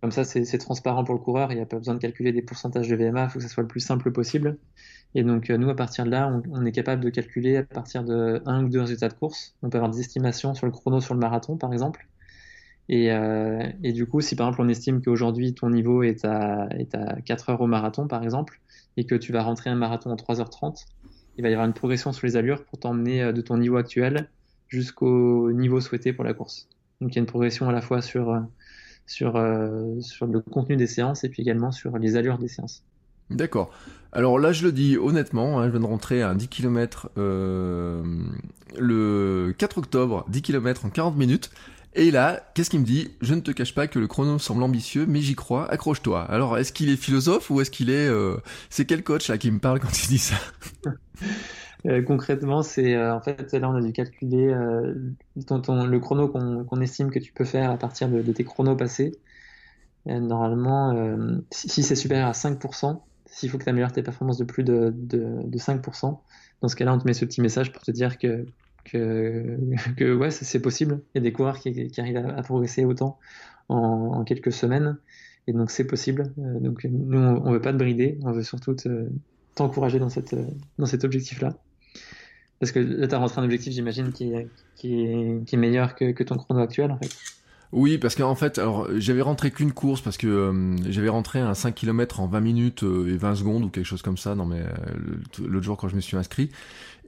Comme 0.02 0.10
ça, 0.10 0.24
c'est 0.24 0.58
transparent 0.58 1.04
pour 1.04 1.14
le 1.14 1.20
coureur. 1.20 1.52
Il 1.52 1.54
n'y 1.54 1.62
a 1.62 1.66
pas 1.66 1.78
besoin 1.78 1.94
de 1.94 2.00
calculer 2.00 2.32
des 2.32 2.42
pourcentages 2.42 2.88
de 2.88 2.96
VMA. 2.96 3.22
Il 3.22 3.30
faut 3.30 3.38
que 3.38 3.44
ce 3.44 3.48
soit 3.48 3.62
le 3.62 3.68
plus 3.68 3.78
simple 3.78 4.10
possible. 4.10 4.58
Et 5.14 5.22
donc, 5.22 5.48
euh, 5.48 5.56
nous, 5.56 5.70
à 5.70 5.76
partir 5.76 6.04
de 6.04 6.10
là, 6.10 6.42
on, 6.50 6.64
est 6.64 6.72
capable 6.72 7.04
de 7.04 7.08
calculer 7.08 7.58
à 7.58 7.62
partir 7.62 8.02
de 8.02 8.42
un 8.44 8.64
ou 8.64 8.68
deux 8.68 8.80
résultats 8.80 9.08
de 9.08 9.14
course. 9.14 9.54
On 9.62 9.70
peut 9.70 9.78
avoir 9.78 9.92
des 9.92 10.00
estimations 10.00 10.54
sur 10.54 10.66
le 10.66 10.72
chrono, 10.72 11.00
sur 11.00 11.14
le 11.14 11.20
marathon, 11.20 11.56
par 11.56 11.72
exemple. 11.72 12.08
Et, 12.88 13.12
euh, 13.12 13.62
et 13.84 13.92
du 13.92 14.06
coup, 14.06 14.20
si 14.20 14.34
par 14.34 14.48
exemple 14.48 14.62
on 14.62 14.68
estime 14.68 15.02
qu'aujourd'hui 15.02 15.54
ton 15.54 15.70
niveau 15.70 16.02
est 16.02 16.24
à, 16.24 16.68
est 16.72 16.96
à 16.96 17.20
4 17.24 17.50
heures 17.50 17.60
au 17.60 17.68
marathon, 17.68 18.08
par 18.08 18.24
exemple, 18.24 18.60
et 18.96 19.04
que 19.04 19.14
tu 19.14 19.30
vas 19.30 19.44
rentrer 19.44 19.70
un 19.70 19.76
marathon 19.76 20.10
en 20.10 20.16
3h30, 20.16 20.84
il 21.36 21.42
va 21.42 21.48
y 21.48 21.52
avoir 21.52 21.66
une 21.66 21.74
progression 21.74 22.12
sur 22.12 22.26
les 22.26 22.36
allures 22.36 22.64
pour 22.64 22.80
t'emmener 22.80 23.22
euh, 23.22 23.32
de 23.32 23.40
ton 23.40 23.56
niveau 23.56 23.76
actuel 23.76 24.28
jusqu'au 24.66 25.52
niveau 25.52 25.80
souhaité 25.80 26.12
pour 26.12 26.24
la 26.24 26.34
course. 26.34 26.68
Donc 27.00 27.12
il 27.12 27.16
y 27.16 27.18
a 27.18 27.20
une 27.20 27.26
progression 27.26 27.68
à 27.68 27.72
la 27.72 27.82
fois 27.82 28.02
sur 28.02 28.42
sur, 29.12 29.36
euh, 29.36 30.00
sur 30.00 30.26
le 30.26 30.40
contenu 30.40 30.76
des 30.76 30.86
séances 30.86 31.22
et 31.24 31.28
puis 31.28 31.42
également 31.42 31.70
sur 31.70 31.98
les 31.98 32.16
allures 32.16 32.38
des 32.38 32.48
séances. 32.48 32.82
D'accord. 33.30 33.70
Alors 34.12 34.38
là, 34.38 34.52
je 34.52 34.64
le 34.64 34.72
dis 34.72 34.96
honnêtement, 34.96 35.60
hein, 35.60 35.66
je 35.66 35.70
viens 35.70 35.80
de 35.80 35.86
rentrer 35.86 36.22
à 36.22 36.34
10 36.34 36.48
km 36.48 37.10
euh, 37.18 38.02
le 38.78 39.54
4 39.56 39.78
octobre, 39.78 40.24
10 40.28 40.42
km 40.42 40.86
en 40.86 40.90
40 40.90 41.16
minutes. 41.16 41.50
Et 41.94 42.10
là, 42.10 42.42
qu'est-ce 42.54 42.70
qu'il 42.70 42.80
me 42.80 42.86
dit? 42.86 43.10
Je 43.20 43.34
ne 43.34 43.40
te 43.40 43.50
cache 43.50 43.74
pas 43.74 43.86
que 43.86 43.98
le 43.98 44.06
chrono 44.06 44.38
semble 44.38 44.62
ambitieux, 44.62 45.04
mais 45.06 45.20
j'y 45.20 45.34
crois, 45.34 45.70
accroche-toi. 45.70 46.22
Alors, 46.22 46.56
est-ce 46.56 46.72
qu'il 46.72 46.88
est 46.88 46.96
philosophe 46.96 47.50
ou 47.50 47.60
est-ce 47.60 47.70
qu'il 47.70 47.90
est... 47.90 48.08
Euh... 48.08 48.38
C'est 48.70 48.86
quel 48.86 49.04
coach 49.04 49.28
là 49.28 49.36
qui 49.36 49.50
me 49.50 49.58
parle 49.58 49.78
quand 49.78 50.02
il 50.04 50.08
dit 50.08 50.18
ça? 50.18 50.36
Euh, 51.86 52.02
concrètement, 52.02 52.62
c'est 52.62 52.94
euh, 52.94 53.14
en 53.14 53.20
fait 53.20 53.52
là 53.54 53.68
on 53.68 53.74
a 53.74 53.80
dû 53.80 53.92
calculer 53.92 54.48
euh, 54.48 54.94
le 55.34 55.98
chrono 55.98 56.28
qu'on 56.28 56.80
estime 56.80 57.10
que 57.10 57.18
tu 57.18 57.32
peux 57.32 57.44
faire 57.44 57.70
à 57.70 57.76
partir 57.76 58.08
de, 58.08 58.22
tes 58.32 58.44
chronos 58.44 58.76
passés. 58.76 59.12
normalement, 60.06 60.94
si, 61.50 61.82
c'est 61.82 61.96
supérieur 61.96 62.28
à 62.28 62.32
5%, 62.32 63.00
s'il 63.26 63.50
faut 63.50 63.58
que 63.58 63.64
tu 63.64 63.70
améliores 63.70 63.92
tes 63.92 64.02
performances 64.02 64.38
de 64.38 64.44
plus 64.44 64.64
de, 64.64 64.92
de 64.94 65.58
5%, 65.58 66.20
dans 66.60 66.68
ce 66.68 66.76
cas-là, 66.76 66.94
on 66.94 66.98
te 66.98 67.06
met 67.06 67.14
ce 67.14 67.24
petit 67.24 67.40
message 67.40 67.72
pour 67.72 67.82
te 67.82 67.90
dire 67.90 68.18
que 68.18 68.46
que, 68.84 69.58
que 69.96 70.14
ouais, 70.14 70.30
c'est 70.30 70.60
possible. 70.60 71.00
Il 71.14 71.18
y 71.18 71.20
a 71.20 71.22
des 71.22 71.32
coureurs 71.32 71.58
qui, 71.58 71.92
arrivent 71.98 72.16
à, 72.16 72.42
progresser 72.42 72.84
autant 72.84 73.18
en, 73.68 74.24
quelques 74.24 74.52
semaines. 74.52 74.98
Et 75.46 75.52
donc, 75.52 75.70
c'est 75.70 75.86
possible. 75.86 76.32
Euh, 76.38 76.60
donc, 76.60 76.84
nous, 76.84 77.18
on 77.18 77.48
ne 77.48 77.52
veut 77.52 77.60
pas 77.60 77.72
te 77.72 77.78
brider. 77.78 78.18
On 78.22 78.32
veut 78.32 78.42
surtout 78.42 78.76
t'encourager 79.54 79.98
dans, 79.98 80.08
cette, 80.08 80.36
dans 80.78 80.86
cet 80.86 81.04
objectif-là. 81.04 81.56
Parce 82.62 82.70
que 82.70 82.78
là, 82.78 83.08
tu 83.08 83.14
as 83.16 83.18
rentré 83.18 83.40
un 83.40 83.44
objectif, 83.44 83.72
j'imagine, 83.72 84.12
qui, 84.12 84.32
est, 84.32 85.56
meilleur 85.56 85.96
que, 85.96 86.22
ton 86.22 86.36
chrono 86.36 86.60
actuel, 86.60 86.92
en 86.92 86.96
fait. 86.96 87.10
Oui, 87.72 87.98
parce 87.98 88.14
qu'en 88.14 88.36
fait, 88.36 88.58
alors 88.58 88.86
j'avais 88.98 89.20
rentré 89.20 89.50
qu'une 89.50 89.72
course 89.72 90.00
parce 90.00 90.16
que 90.16 90.28
euh, 90.28 90.76
j'avais 90.88 91.08
rentré 91.08 91.40
un 91.40 91.54
5 91.54 91.74
km 91.74 92.20
en 92.20 92.28
20 92.28 92.38
minutes 92.38 92.84
euh, 92.84 93.12
et 93.12 93.16
20 93.16 93.34
secondes 93.34 93.64
ou 93.64 93.68
quelque 93.68 93.86
chose 93.86 94.02
comme 94.02 94.16
ça 94.16 94.36
dans 94.36 94.46
mes 94.46 94.62
l'autre 95.40 95.64
jour 95.64 95.76
quand 95.76 95.88
je 95.88 95.96
me 95.96 96.00
suis 96.00 96.16
inscrit. 96.16 96.50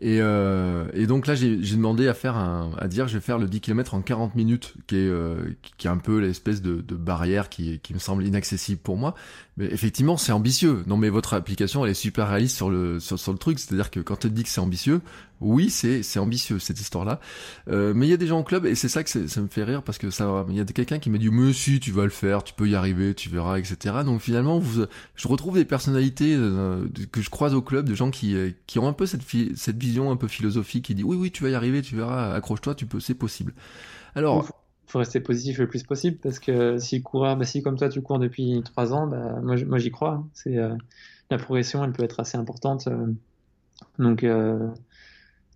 Et, 0.04 0.18
euh, 0.20 0.84
et 0.92 1.06
donc 1.06 1.26
là, 1.26 1.34
j'ai 1.34 1.56
demandé 1.56 2.08
à 2.08 2.12
faire 2.12 2.36
un, 2.36 2.72
à 2.76 2.88
dire, 2.88 3.08
je 3.08 3.14
vais 3.14 3.22
faire 3.22 3.38
le 3.38 3.46
10 3.46 3.62
km 3.62 3.94
en 3.94 4.02
40 4.02 4.34
minutes, 4.34 4.74
qui 4.86 4.96
est, 4.96 5.08
euh, 5.08 5.56
qui 5.78 5.86
est 5.86 5.90
un 5.90 5.96
peu 5.96 6.18
l'espèce 6.18 6.60
de, 6.60 6.82
de, 6.82 6.94
barrière 6.94 7.48
qui, 7.48 7.80
qui 7.80 7.94
me 7.94 7.98
semble 7.98 8.22
inaccessible 8.26 8.82
pour 8.82 8.98
moi. 8.98 9.14
Mais 9.56 9.66
effectivement, 9.66 10.18
c'est 10.18 10.32
ambitieux. 10.32 10.82
Non, 10.86 10.98
mais 10.98 11.08
votre 11.08 11.32
application, 11.32 11.86
elle 11.86 11.92
est 11.92 11.94
super 11.94 12.28
réaliste 12.28 12.54
sur 12.54 12.68
le, 12.68 13.00
sur, 13.00 13.32
le 13.32 13.38
truc. 13.38 13.58
C'est-à-dire 13.58 13.90
que 13.90 14.00
quand 14.00 14.26
elle 14.26 14.32
dit 14.32 14.42
que 14.42 14.48
c'est 14.48 14.60
ambitieux, 14.60 15.00
oui, 15.40 15.70
c'est, 15.70 16.02
c'est 16.02 16.18
ambitieux, 16.18 16.58
cette 16.58 16.80
histoire-là. 16.80 17.20
Euh, 17.68 17.92
mais 17.94 18.06
il 18.06 18.10
y 18.10 18.14
a 18.14 18.16
des 18.16 18.26
gens 18.26 18.40
au 18.40 18.42
club, 18.42 18.66
et 18.66 18.74
c'est 18.74 18.88
ça 18.88 19.04
que 19.04 19.28
ça 19.28 19.40
me 19.40 19.48
fait 19.48 19.62
rire, 19.62 19.82
parce 19.82 19.98
que 19.98 20.10
ça, 20.10 20.44
il 20.48 20.56
y 20.56 20.60
a 20.60 20.64
quelqu'un 20.64 20.98
qui 20.98 21.10
m'a 21.10 21.18
dit, 21.18 21.28
mais 21.30 21.52
si, 21.52 21.78
tu 21.80 21.92
vas 21.92 22.04
le 22.04 22.10
faire, 22.10 22.42
tu 22.42 22.52
peux 22.54 22.68
y 22.68 22.74
arriver, 22.74 23.14
tu 23.14 23.28
verras, 23.28 23.58
etc. 23.58 23.96
Donc 24.04 24.20
finalement, 24.20 24.58
vous, 24.58 24.86
je 25.14 25.28
retrouve 25.28 25.54
des 25.54 25.64
personnalités 25.64 26.34
euh, 26.36 26.86
que 27.12 27.20
je 27.20 27.30
croise 27.30 27.54
au 27.54 27.62
club, 27.62 27.88
de 27.88 27.94
gens 27.94 28.10
qui, 28.10 28.34
euh, 28.34 28.50
qui 28.66 28.78
ont 28.78 28.88
un 28.88 28.92
peu 28.92 29.06
cette, 29.06 29.22
cette 29.54 29.76
vision 29.76 29.93
un 30.02 30.16
peu 30.16 30.28
philosophique, 30.28 30.86
qui 30.86 30.94
dit, 30.94 31.04
oui, 31.04 31.16
oui, 31.16 31.30
tu 31.30 31.42
vas 31.42 31.50
y 31.50 31.54
arriver, 31.54 31.82
tu 31.82 31.96
verras, 31.96 32.34
accroche-toi, 32.34 32.74
tu 32.74 32.86
peux, 32.86 33.00
c'est 33.00 33.14
possible. 33.14 33.54
Alors, 34.14 34.46
faut 34.94 35.00
rester 35.00 35.18
positif 35.18 35.58
le 35.58 35.66
plus 35.66 35.82
possible 35.82 36.18
parce 36.22 36.38
que 36.38 36.78
si 36.78 37.02
coureur, 37.02 37.36
bah, 37.36 37.44
si 37.44 37.62
comme 37.62 37.76
toi 37.76 37.88
tu 37.88 38.00
cours 38.00 38.20
depuis 38.20 38.62
trois 38.64 38.92
ans, 38.92 39.08
bah, 39.08 39.40
moi, 39.42 39.78
j'y 39.78 39.90
crois. 39.90 40.12
Hein. 40.12 40.28
C'est 40.34 40.56
euh, 40.56 40.74
la 41.30 41.38
progression, 41.38 41.82
elle 41.84 41.92
peut 41.92 42.04
être 42.04 42.20
assez 42.20 42.38
importante. 42.38 42.86
Euh. 42.86 43.06
donc 43.98 44.22
euh, 44.22 44.68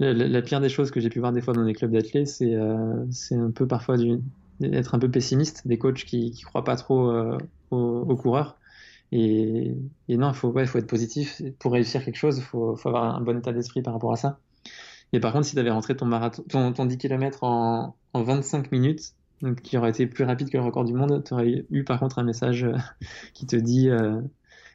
la, 0.01 0.43
pire 0.43 0.61
des 0.61 0.68
choses 0.68 0.91
que 0.91 0.99
j'ai 0.99 1.09
pu 1.09 1.20
voir 1.20 1.32
des 1.32 1.41
fois 1.41 1.55
dans 1.55 1.64
des 1.64 1.72
clubs 1.72 1.93
d'athlètes, 1.93 2.28
c'est 2.28 2.57
c'est 3.11 3.36
un 3.36 3.51
peu 3.51 3.66
parfois 3.66 3.97
du, 3.97 4.20
être 4.62 4.95
un 4.95 4.99
peu 4.99 5.11
pessimiste, 5.11 5.66
des 5.66 5.78
coachs 5.78 6.05
qui 6.05 6.30
qui 6.32 6.43
croient 6.43 6.64
pas 6.64 6.76
trop 6.76 7.12
aux, 7.70 8.16
coureurs. 8.16 8.59
Et, 9.12 9.74
et, 10.09 10.16
non, 10.16 10.30
il 10.30 10.34
faut, 10.34 10.48
ouais, 10.48 10.66
faut 10.66 10.78
être 10.78 10.86
positif. 10.86 11.42
Pour 11.59 11.72
réussir 11.72 12.04
quelque 12.04 12.16
chose, 12.16 12.38
il 12.38 12.44
faut, 12.44 12.76
faut 12.76 12.88
avoir 12.88 13.16
un 13.16 13.20
bon 13.20 13.38
état 13.38 13.52
d'esprit 13.52 13.82
par 13.82 13.94
rapport 13.94 14.12
à 14.12 14.16
ça. 14.16 14.38
Et 15.12 15.20
par 15.20 15.32
contre, 15.32 15.46
si 15.46 15.54
tu 15.54 15.59
avais 15.59 15.70
rentré 15.70 15.96
ton, 15.96 16.06
marathon, 16.06 16.44
ton, 16.48 16.72
ton 16.72 16.84
10 16.84 16.98
km 16.98 17.44
en, 17.44 17.96
en 18.12 18.22
25 18.22 18.70
minutes, 18.72 19.14
donc 19.42 19.62
qui 19.62 19.76
aurait 19.78 19.90
été 19.90 20.06
plus 20.06 20.24
rapide 20.24 20.50
que 20.50 20.56
le 20.56 20.64
record 20.64 20.84
du 20.84 20.92
monde, 20.92 21.22
tu 21.24 21.32
aurais 21.34 21.64
eu 21.70 21.84
par 21.84 21.98
contre 22.00 22.18
un 22.18 22.24
message 22.24 22.64
euh, 22.64 22.74
qui 23.34 23.46
te 23.46 23.56
dit 23.56 23.88
euh, 23.88 24.20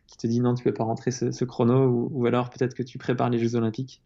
qui 0.07 0.17
te 0.17 0.27
dit 0.27 0.39
non, 0.39 0.53
tu 0.53 0.63
peux 0.63 0.73
pas 0.73 0.83
rentrer 0.83 1.11
ce, 1.11 1.45
chrono, 1.45 2.09
ou, 2.11 2.25
alors 2.25 2.49
peut-être 2.49 2.73
que 2.73 2.83
tu 2.83 2.97
prépares 2.97 3.29
les 3.29 3.39
Jeux 3.39 3.55
Olympiques. 3.55 4.01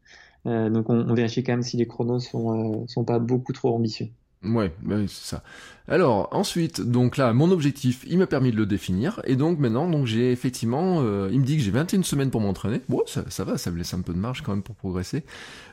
Euh, 0.45 0.69
donc 0.69 0.89
on, 0.89 1.13
vérifie 1.13 1.43
quand 1.43 1.53
même 1.53 1.63
si 1.63 1.77
les 1.77 1.87
chronos 1.87 2.19
sont 2.19 2.87
sont 2.87 3.03
pas 3.03 3.19
beaucoup 3.19 3.53
trop 3.53 3.75
ambitieux. 3.75 4.09
Ouais, 4.43 4.71
bah 4.83 4.97
c'est 5.07 5.25
ça. 5.25 5.43
Alors 5.87 6.29
ensuite, 6.31 6.79
donc 6.81 7.17
là, 7.17 7.33
mon 7.33 7.49
objectif, 7.49 8.05
il 8.07 8.19
m'a 8.19 8.27
permis 8.27 8.51
de 8.51 8.57
le 8.57 8.67
définir, 8.67 9.19
et 9.23 9.35
donc 9.35 9.57
maintenant, 9.57 9.89
donc 9.89 10.05
j'ai 10.05 10.31
effectivement, 10.31 10.99
euh, 11.01 11.29
il 11.31 11.39
me 11.39 11.45
dit 11.45 11.57
que 11.57 11.63
j'ai 11.63 11.71
21 11.71 12.03
semaines 12.03 12.29
pour 12.29 12.39
m'entraîner. 12.41 12.81
Bon, 12.87 13.01
ça, 13.07 13.23
ça, 13.29 13.43
va, 13.43 13.57
ça 13.57 13.71
me 13.71 13.77
laisse 13.77 13.93
un 13.95 14.01
peu 14.01 14.13
de 14.13 14.19
marge 14.19 14.43
quand 14.43 14.51
même 14.51 14.61
pour 14.61 14.75
progresser. 14.75 15.23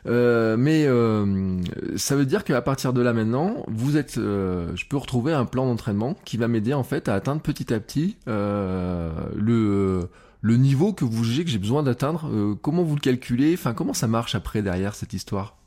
Euh, 0.06 0.56
mais 0.56 0.86
euh, 0.86 1.60
ça 1.96 2.16
veut 2.16 2.24
dire 2.24 2.42
qu'à 2.42 2.62
partir 2.62 2.94
de 2.94 3.02
là 3.02 3.12
maintenant, 3.12 3.64
vous 3.68 3.98
êtes, 3.98 4.14
je 4.16 4.88
peux 4.88 4.96
retrouver 4.96 5.34
un 5.34 5.44
plan 5.44 5.66
d'entraînement 5.66 6.16
qui 6.24 6.38
va 6.38 6.48
m'aider 6.48 6.72
en 6.72 6.84
fait 6.84 7.08
à 7.08 7.14
atteindre 7.14 7.42
petit 7.42 7.72
à 7.72 7.80
petit 7.80 8.16
le 8.26 10.08
le 10.40 10.58
niveau 10.58 10.92
que 10.92 11.06
vous 11.06 11.24
jugez 11.24 11.44
que 11.44 11.50
j'ai 11.50 11.58
besoin 11.58 11.82
d'atteindre. 11.82 12.30
comment 12.62 12.82
vous 12.82 12.94
le 12.96 13.00
calculez? 13.00 13.54
Enfin, 13.54 13.72
comment 13.72 13.94
ça 13.94 14.08
marche 14.08 14.34
après 14.34 14.62
derrière 14.62 14.94
cette 14.94 15.12
histoire? 15.14 15.56
euh, 15.56 15.63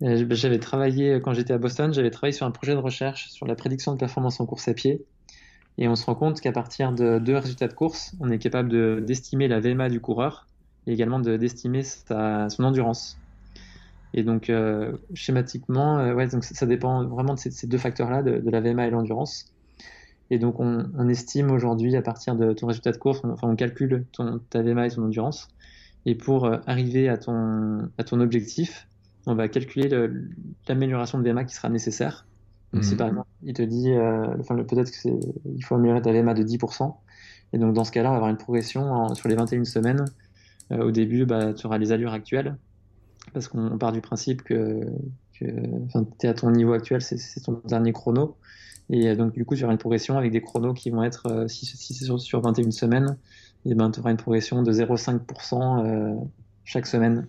j'avais 0.00 0.58
travaillé, 0.58 1.20
quand 1.22 1.32
j'étais 1.32 1.52
à 1.52 1.58
Boston, 1.58 1.92
j'avais 1.92 2.10
travaillé 2.10 2.32
sur 2.32 2.46
un 2.46 2.50
projet 2.50 2.74
de 2.74 2.78
recherche 2.78 3.28
sur 3.30 3.46
la 3.46 3.54
prédiction 3.54 3.92
de 3.92 3.98
performance 3.98 4.40
en 4.40 4.46
course 4.46 4.68
à 4.68 4.74
pied. 4.74 5.04
Et 5.78 5.88
on 5.88 5.96
se 5.96 6.06
rend 6.06 6.14
compte 6.14 6.40
qu'à 6.40 6.52
partir 6.52 6.92
de 6.92 7.18
deux 7.18 7.36
résultats 7.36 7.68
de 7.68 7.74
course, 7.74 8.14
on 8.20 8.30
est 8.30 8.38
capable 8.38 9.04
d'estimer 9.04 9.48
la 9.48 9.60
VMA 9.60 9.88
du 9.88 10.00
coureur 10.00 10.46
et 10.86 10.92
également 10.92 11.20
d'estimer 11.20 11.82
son 11.82 12.64
endurance. 12.64 13.18
Et 14.14 14.22
donc, 14.22 14.48
euh, 14.48 14.92
schématiquement, 15.12 15.98
euh, 15.98 16.14
ouais, 16.14 16.26
donc 16.28 16.44
ça, 16.44 16.64
dépend 16.64 17.04
vraiment 17.04 17.34
de 17.34 17.38
ces, 17.38 17.66
deux 17.66 17.76
facteurs-là, 17.76 18.22
de, 18.22 18.50
la 18.50 18.60
VMA 18.60 18.86
et 18.86 18.90
l'endurance. 18.90 19.52
Et 20.30 20.38
donc, 20.38 20.58
on, 20.58 21.08
estime 21.08 21.50
aujourd'hui, 21.50 21.94
à 21.96 22.02
partir 22.02 22.34
de 22.34 22.52
ton 22.52 22.66
résultat 22.66 22.92
de 22.92 22.96
course, 22.96 23.20
on, 23.24 23.30
enfin, 23.30 23.48
on 23.48 23.56
calcule 23.56 24.06
ton, 24.12 24.40
ta 24.50 24.62
VMA 24.62 24.86
et 24.86 24.90
ton 24.90 25.04
endurance. 25.04 25.48
Et 26.06 26.14
pour 26.14 26.50
arriver 26.66 27.08
à 27.08 27.18
ton 27.18 27.90
objectif, 28.12 28.86
on 29.26 29.34
va 29.34 29.48
calculer 29.48 29.88
l'amélioration 30.68 31.18
de 31.18 31.28
VMA 31.28 31.44
qui 31.44 31.54
sera 31.54 31.68
nécessaire. 31.68 32.26
Donc, 32.72 32.84
si 32.84 32.92
mhm. 32.92 32.96
par 32.96 33.08
exemple, 33.08 33.28
il 33.42 33.54
te 33.54 33.62
dit, 33.62 33.90
euh, 33.90 34.36
enfin, 34.38 34.56
peut-être 34.56 34.90
qu'il 34.90 35.64
faut 35.64 35.74
améliorer 35.74 36.02
ta 36.02 36.12
VMA 36.12 36.34
de 36.34 36.42
10%, 36.42 36.94
et 37.52 37.58
donc 37.58 37.74
dans 37.74 37.84
ce 37.84 37.92
cas-là, 37.92 38.08
on 38.08 38.12
va 38.12 38.16
avoir 38.16 38.30
une 38.30 38.36
progression 38.36 39.14
sur 39.14 39.28
les 39.28 39.34
21 39.34 39.64
semaines. 39.64 40.04
Euh, 40.72 40.84
au 40.84 40.90
début, 40.90 41.26
bah, 41.26 41.54
tu 41.54 41.66
auras 41.66 41.78
les 41.78 41.92
allures 41.92 42.12
actuelles, 42.12 42.56
parce 43.32 43.48
qu'on 43.48 43.78
part 43.78 43.92
du 43.92 44.00
principe 44.00 44.42
que, 44.42 44.80
tu 45.32 45.44
es 45.44 46.28
à 46.28 46.34
ton 46.34 46.50
niveau 46.50 46.72
actuel, 46.72 47.02
c'est 47.02 47.40
ton 47.40 47.60
dernier 47.66 47.92
chrono. 47.92 48.36
Et 48.88 49.08
euh, 49.08 49.16
donc, 49.16 49.32
du 49.32 49.44
coup, 49.44 49.54
tu 49.56 49.64
auras 49.64 49.72
une 49.72 49.78
progression 49.78 50.16
avec 50.16 50.32
des 50.32 50.40
chronos 50.40 50.74
qui 50.74 50.90
vont 50.90 51.02
être, 51.02 51.46
si, 51.48 51.66
c'est 51.66 52.04
sur, 52.04 52.20
sur, 52.20 52.40
21 52.40 52.70
semaines, 52.70 53.16
et 53.64 53.74
ben, 53.74 53.90
tu 53.90 54.00
auras 54.00 54.10
une 54.10 54.16
progression 54.16 54.62
de 54.62 54.72
0,5% 54.72 56.28
chaque 56.64 56.86
semaine 56.86 57.26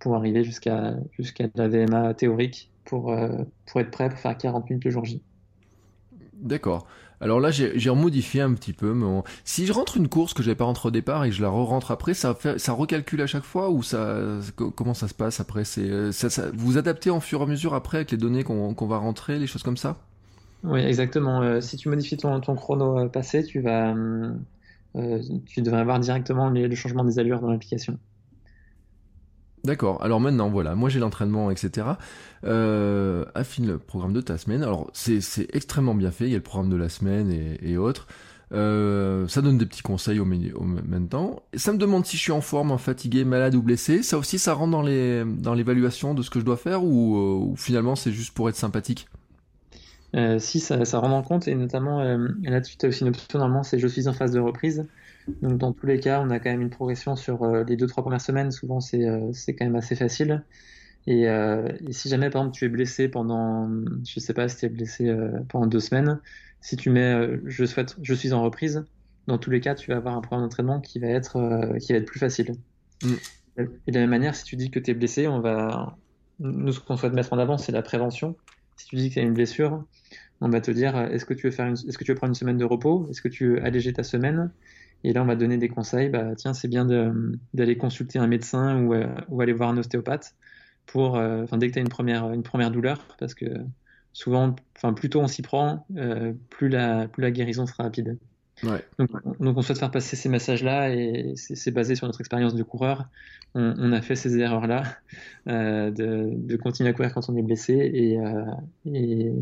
pour 0.00 0.16
arriver 0.16 0.44
jusqu'à 0.44 0.96
jusqu'à 1.12 1.46
la 1.54 1.68
VMA 1.68 2.14
théorique 2.14 2.72
pour, 2.84 3.12
euh, 3.12 3.44
pour 3.66 3.80
être 3.80 3.90
prêt 3.90 4.08
pour 4.10 4.18
faire 4.18 4.36
40 4.36 4.68
minutes 4.70 4.84
le 4.84 4.90
jour 4.90 5.04
J. 5.04 5.22
D'accord. 6.34 6.86
Alors 7.22 7.38
là, 7.38 7.50
j'ai 7.50 7.90
remodifié 7.90 8.40
un 8.40 8.54
petit 8.54 8.72
peu. 8.72 8.94
Mais 8.94 9.06
Si 9.44 9.66
je 9.66 9.72
rentre 9.74 9.98
une 9.98 10.08
course 10.08 10.32
que 10.32 10.42
j'avais 10.42 10.54
pas 10.54 10.64
rentré 10.64 10.88
au 10.88 10.90
départ 10.90 11.24
et 11.24 11.28
que 11.28 11.34
je 11.34 11.42
la 11.42 11.50
re-rentre 11.50 11.90
après, 11.90 12.14
ça, 12.14 12.34
fait... 12.34 12.58
ça 12.58 12.72
recalcule 12.72 13.20
à 13.20 13.26
chaque 13.26 13.44
fois 13.44 13.70
ou 13.70 13.82
ça 13.82 14.40
comment 14.56 14.94
ça 14.94 15.06
se 15.06 15.14
passe 15.14 15.38
après? 15.38 15.64
C'est 15.64 16.12
ça, 16.12 16.50
Vous 16.54 16.78
adaptez 16.78 17.10
en 17.10 17.20
fur 17.20 17.40
et 17.40 17.42
à 17.42 17.46
mesure 17.46 17.74
après 17.74 17.98
avec 17.98 18.10
les 18.12 18.16
données 18.16 18.42
qu'on 18.42 18.86
va 18.86 18.96
rentrer, 18.96 19.38
les 19.38 19.46
choses 19.46 19.62
comme 19.62 19.76
ça? 19.76 19.98
Oui, 20.62 20.80
exactement. 20.80 21.42
Euh, 21.42 21.60
si 21.60 21.76
tu 21.76 21.88
modifies 21.90 22.16
ton, 22.16 22.40
ton 22.40 22.54
chrono 22.54 22.98
euh, 22.98 23.08
passé, 23.08 23.44
tu 23.44 23.60
vas 23.60 23.94
tu 25.46 25.62
devrais 25.62 25.80
avoir 25.80 26.00
directement 26.00 26.50
le 26.50 26.74
changement 26.74 27.04
des 27.04 27.18
allures 27.18 27.40
dans 27.40 27.50
l'application. 27.50 27.98
D'accord. 29.64 30.02
Alors 30.02 30.20
maintenant, 30.20 30.48
voilà, 30.48 30.74
moi 30.74 30.88
j'ai 30.88 31.00
l'entraînement, 31.00 31.50
etc. 31.50 31.86
Euh, 32.44 33.24
affine 33.34 33.66
le 33.66 33.78
programme 33.78 34.12
de 34.12 34.20
ta 34.20 34.38
semaine. 34.38 34.62
Alors 34.62 34.90
c'est 34.94 35.20
extrêmement 35.54 35.94
bien 35.94 36.10
fait. 36.10 36.24
Il 36.24 36.30
y 36.30 36.34
a 36.34 36.38
le 36.38 36.42
programme 36.42 36.70
de 36.70 36.76
la 36.76 36.88
semaine 36.88 37.30
et, 37.30 37.76
autres. 37.76 38.06
Euh, 38.52 39.28
ça 39.28 39.42
donne 39.42 39.58
des 39.58 39.66
petits 39.66 39.82
conseils 39.82 40.18
au, 40.18 40.24
même 40.24 41.08
temps. 41.08 41.42
Ça 41.54 41.72
me 41.72 41.78
demande 41.78 42.06
si 42.06 42.16
je 42.16 42.22
suis 42.22 42.32
en 42.32 42.40
forme, 42.40 42.76
fatigué, 42.78 43.24
malade 43.24 43.54
ou 43.54 43.62
blessé. 43.62 44.02
Ça 44.02 44.18
aussi, 44.18 44.38
ça 44.38 44.54
rentre 44.54 44.72
dans 44.72 44.82
les 44.82 45.24
dans 45.24 45.54
l'évaluation 45.54 46.14
de 46.14 46.22
ce 46.22 46.30
que 46.30 46.40
je 46.40 46.44
dois 46.44 46.56
faire 46.56 46.82
ou, 46.82 47.52
euh, 47.52 47.54
finalement 47.56 47.96
c'est 47.96 48.12
juste 48.12 48.34
pour 48.34 48.48
être 48.48 48.56
sympathique? 48.56 49.08
si 50.38 50.58
ça, 50.58 50.84
ça 50.84 50.98
rentre 50.98 51.14
en 51.14 51.22
compte 51.22 51.46
et 51.46 51.54
notamment 51.54 52.02
là-dessus 52.42 52.76
tu 52.76 52.84
as 52.84 52.88
aussi 52.88 53.02
une 53.02 53.10
option 53.10 53.38
normalement 53.38 53.62
c'est 53.62 53.78
je 53.78 53.86
suis 53.86 54.08
en 54.08 54.12
phase 54.12 54.32
de 54.32 54.40
reprise 54.40 54.84
donc 55.42 55.58
dans 55.58 55.72
tous 55.72 55.86
les 55.86 56.00
cas, 56.00 56.20
on 56.20 56.30
a 56.30 56.38
quand 56.38 56.50
même 56.50 56.62
une 56.62 56.70
progression 56.70 57.16
sur 57.16 57.42
euh, 57.42 57.64
les 57.64 57.76
deux 57.76 57.86
trois 57.86 58.02
premières 58.02 58.20
semaines. 58.20 58.50
Souvent, 58.50 58.80
c'est 58.80 59.04
euh, 59.04 59.32
quand 59.48 59.64
même 59.64 59.76
assez 59.76 59.94
facile. 59.94 60.44
Et, 61.06 61.28
euh, 61.28 61.68
et, 61.86 61.92
si 61.92 62.08
jamais 62.08 62.28
par 62.28 62.42
exemple 62.42 62.56
tu 62.56 62.66
es 62.66 62.68
blessé 62.68 63.08
pendant, 63.08 63.70
je 64.06 64.20
sais 64.20 64.34
pas 64.34 64.48
si 64.48 64.56
tu 64.58 64.66
es 64.66 64.68
blessé 64.68 65.10
pendant 65.48 65.66
deux 65.66 65.80
semaines, 65.80 66.20
si 66.60 66.76
tu 66.76 66.90
mets 66.90 67.38
je 67.46 67.64
souhaite, 67.64 67.96
je 68.02 68.14
suis 68.14 68.34
en 68.34 68.42
reprise, 68.42 68.84
dans 69.26 69.38
tous 69.38 69.50
les 69.50 69.60
cas, 69.60 69.74
tu 69.74 69.90
vas 69.90 69.96
avoir 69.96 70.14
un 70.14 70.20
programme 70.20 70.44
d'entraînement 70.44 70.80
qui 70.80 70.98
va 70.98 71.08
être 71.08 71.78
qui 71.78 71.92
va 71.92 71.98
être 71.98 72.06
plus 72.06 72.20
facile. 72.20 72.52
Mm. 73.02 73.14
Et 73.86 73.92
de 73.92 73.94
la 73.94 74.00
même 74.00 74.10
manière, 74.10 74.34
si 74.34 74.44
tu 74.44 74.56
dis 74.56 74.70
que 74.70 74.78
tu 74.78 74.90
es 74.90 74.94
blessé, 74.94 75.26
on 75.26 75.40
va 75.40 75.96
nous 76.38 76.72
ce 76.72 76.80
qu'on 76.80 76.96
souhaite 76.96 77.14
mettre 77.14 77.32
en 77.32 77.38
avant, 77.38 77.56
c'est 77.56 77.72
la 77.72 77.82
prévention. 77.82 78.36
Si 78.76 78.86
tu 78.86 78.96
dis 78.96 79.08
que 79.08 79.14
tu 79.14 79.20
as 79.20 79.22
une 79.22 79.34
blessure, 79.34 79.84
on 80.40 80.48
va 80.48 80.60
te 80.60 80.70
dire 80.70 80.98
est-ce 80.98 81.24
que 81.24 81.34
tu 81.34 81.46
veux 81.46 81.52
faire 81.52 81.66
est-ce 81.66 81.96
que 81.96 82.04
tu 82.04 82.12
veux 82.12 82.16
prendre 82.16 82.30
une 82.30 82.34
semaine 82.34 82.58
de 82.58 82.64
repos, 82.64 83.06
est-ce 83.10 83.22
que 83.22 83.28
tu 83.28 83.48
veux 83.48 83.64
alléger 83.64 83.92
ta 83.92 84.02
semaine? 84.02 84.50
Et 85.04 85.12
là, 85.12 85.22
on 85.22 85.26
va 85.26 85.36
donner 85.36 85.56
des 85.56 85.68
conseils. 85.68 86.08
Bah, 86.08 86.34
tiens, 86.36 86.54
c'est 86.54 86.68
bien 86.68 86.86
d'aller 87.54 87.76
consulter 87.76 88.18
un 88.18 88.26
médecin 88.26 88.82
ou, 88.82 88.94
euh, 88.94 89.06
ou, 89.28 89.40
aller 89.40 89.52
voir 89.52 89.70
un 89.70 89.78
ostéopathe 89.78 90.34
pour, 90.86 91.16
euh, 91.16 91.44
enfin, 91.44 91.56
dès 91.56 91.68
que 91.68 91.72
tu 91.72 91.78
as 91.78 91.82
une 91.82 91.88
première, 91.88 92.32
une 92.32 92.42
première 92.42 92.70
douleur, 92.70 93.06
parce 93.18 93.34
que 93.34 93.46
souvent, 94.12 94.54
enfin, 94.76 94.92
plus 94.92 95.08
tôt 95.08 95.20
on 95.20 95.28
s'y 95.28 95.42
prend, 95.42 95.86
plus, 96.50 96.68
la, 96.68 97.08
plus 97.08 97.22
la 97.22 97.30
guérison 97.30 97.66
sera 97.66 97.84
rapide. 97.84 98.18
Donc, 98.98 99.56
on 99.56 99.62
souhaite 99.62 99.78
faire 99.78 99.90
passer 99.90 100.16
ces 100.16 100.28
messages-là 100.28 100.90
et 100.90 101.32
c'est 101.36 101.70
basé 101.70 101.94
sur 101.94 102.06
notre 102.06 102.20
expérience 102.20 102.54
de 102.54 102.62
coureur. 102.62 103.08
On, 103.54 103.92
a 103.92 104.02
fait 104.02 104.16
ces 104.16 104.36
erreurs-là 104.36 104.82
de, 105.46 106.56
continuer 106.56 106.90
à 106.90 106.92
courir 106.92 107.14
quand 107.14 107.30
on 107.30 107.36
est 107.36 107.42
blessé 107.42 107.72
et, 107.72 108.18
et, 108.84 109.32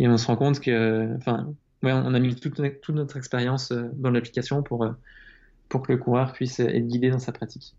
et, 0.00 0.08
on 0.08 0.16
se 0.16 0.26
rend 0.26 0.34
compte 0.34 0.58
que, 0.58 1.14
enfin, 1.16 1.54
ouais, 1.84 1.92
on 1.92 2.14
a 2.14 2.18
mis 2.18 2.34
toute, 2.34 2.60
toute 2.80 2.94
notre 2.94 3.16
expérience 3.16 3.72
dans 3.72 4.10
l'application 4.10 4.62
pour, 4.62 4.86
pour 5.68 5.82
que 5.82 5.92
le 5.92 5.98
coureur 5.98 6.32
puisse 6.32 6.60
être 6.60 6.86
guidé 6.86 7.10
dans 7.10 7.18
sa 7.18 7.32
pratique. 7.32 7.74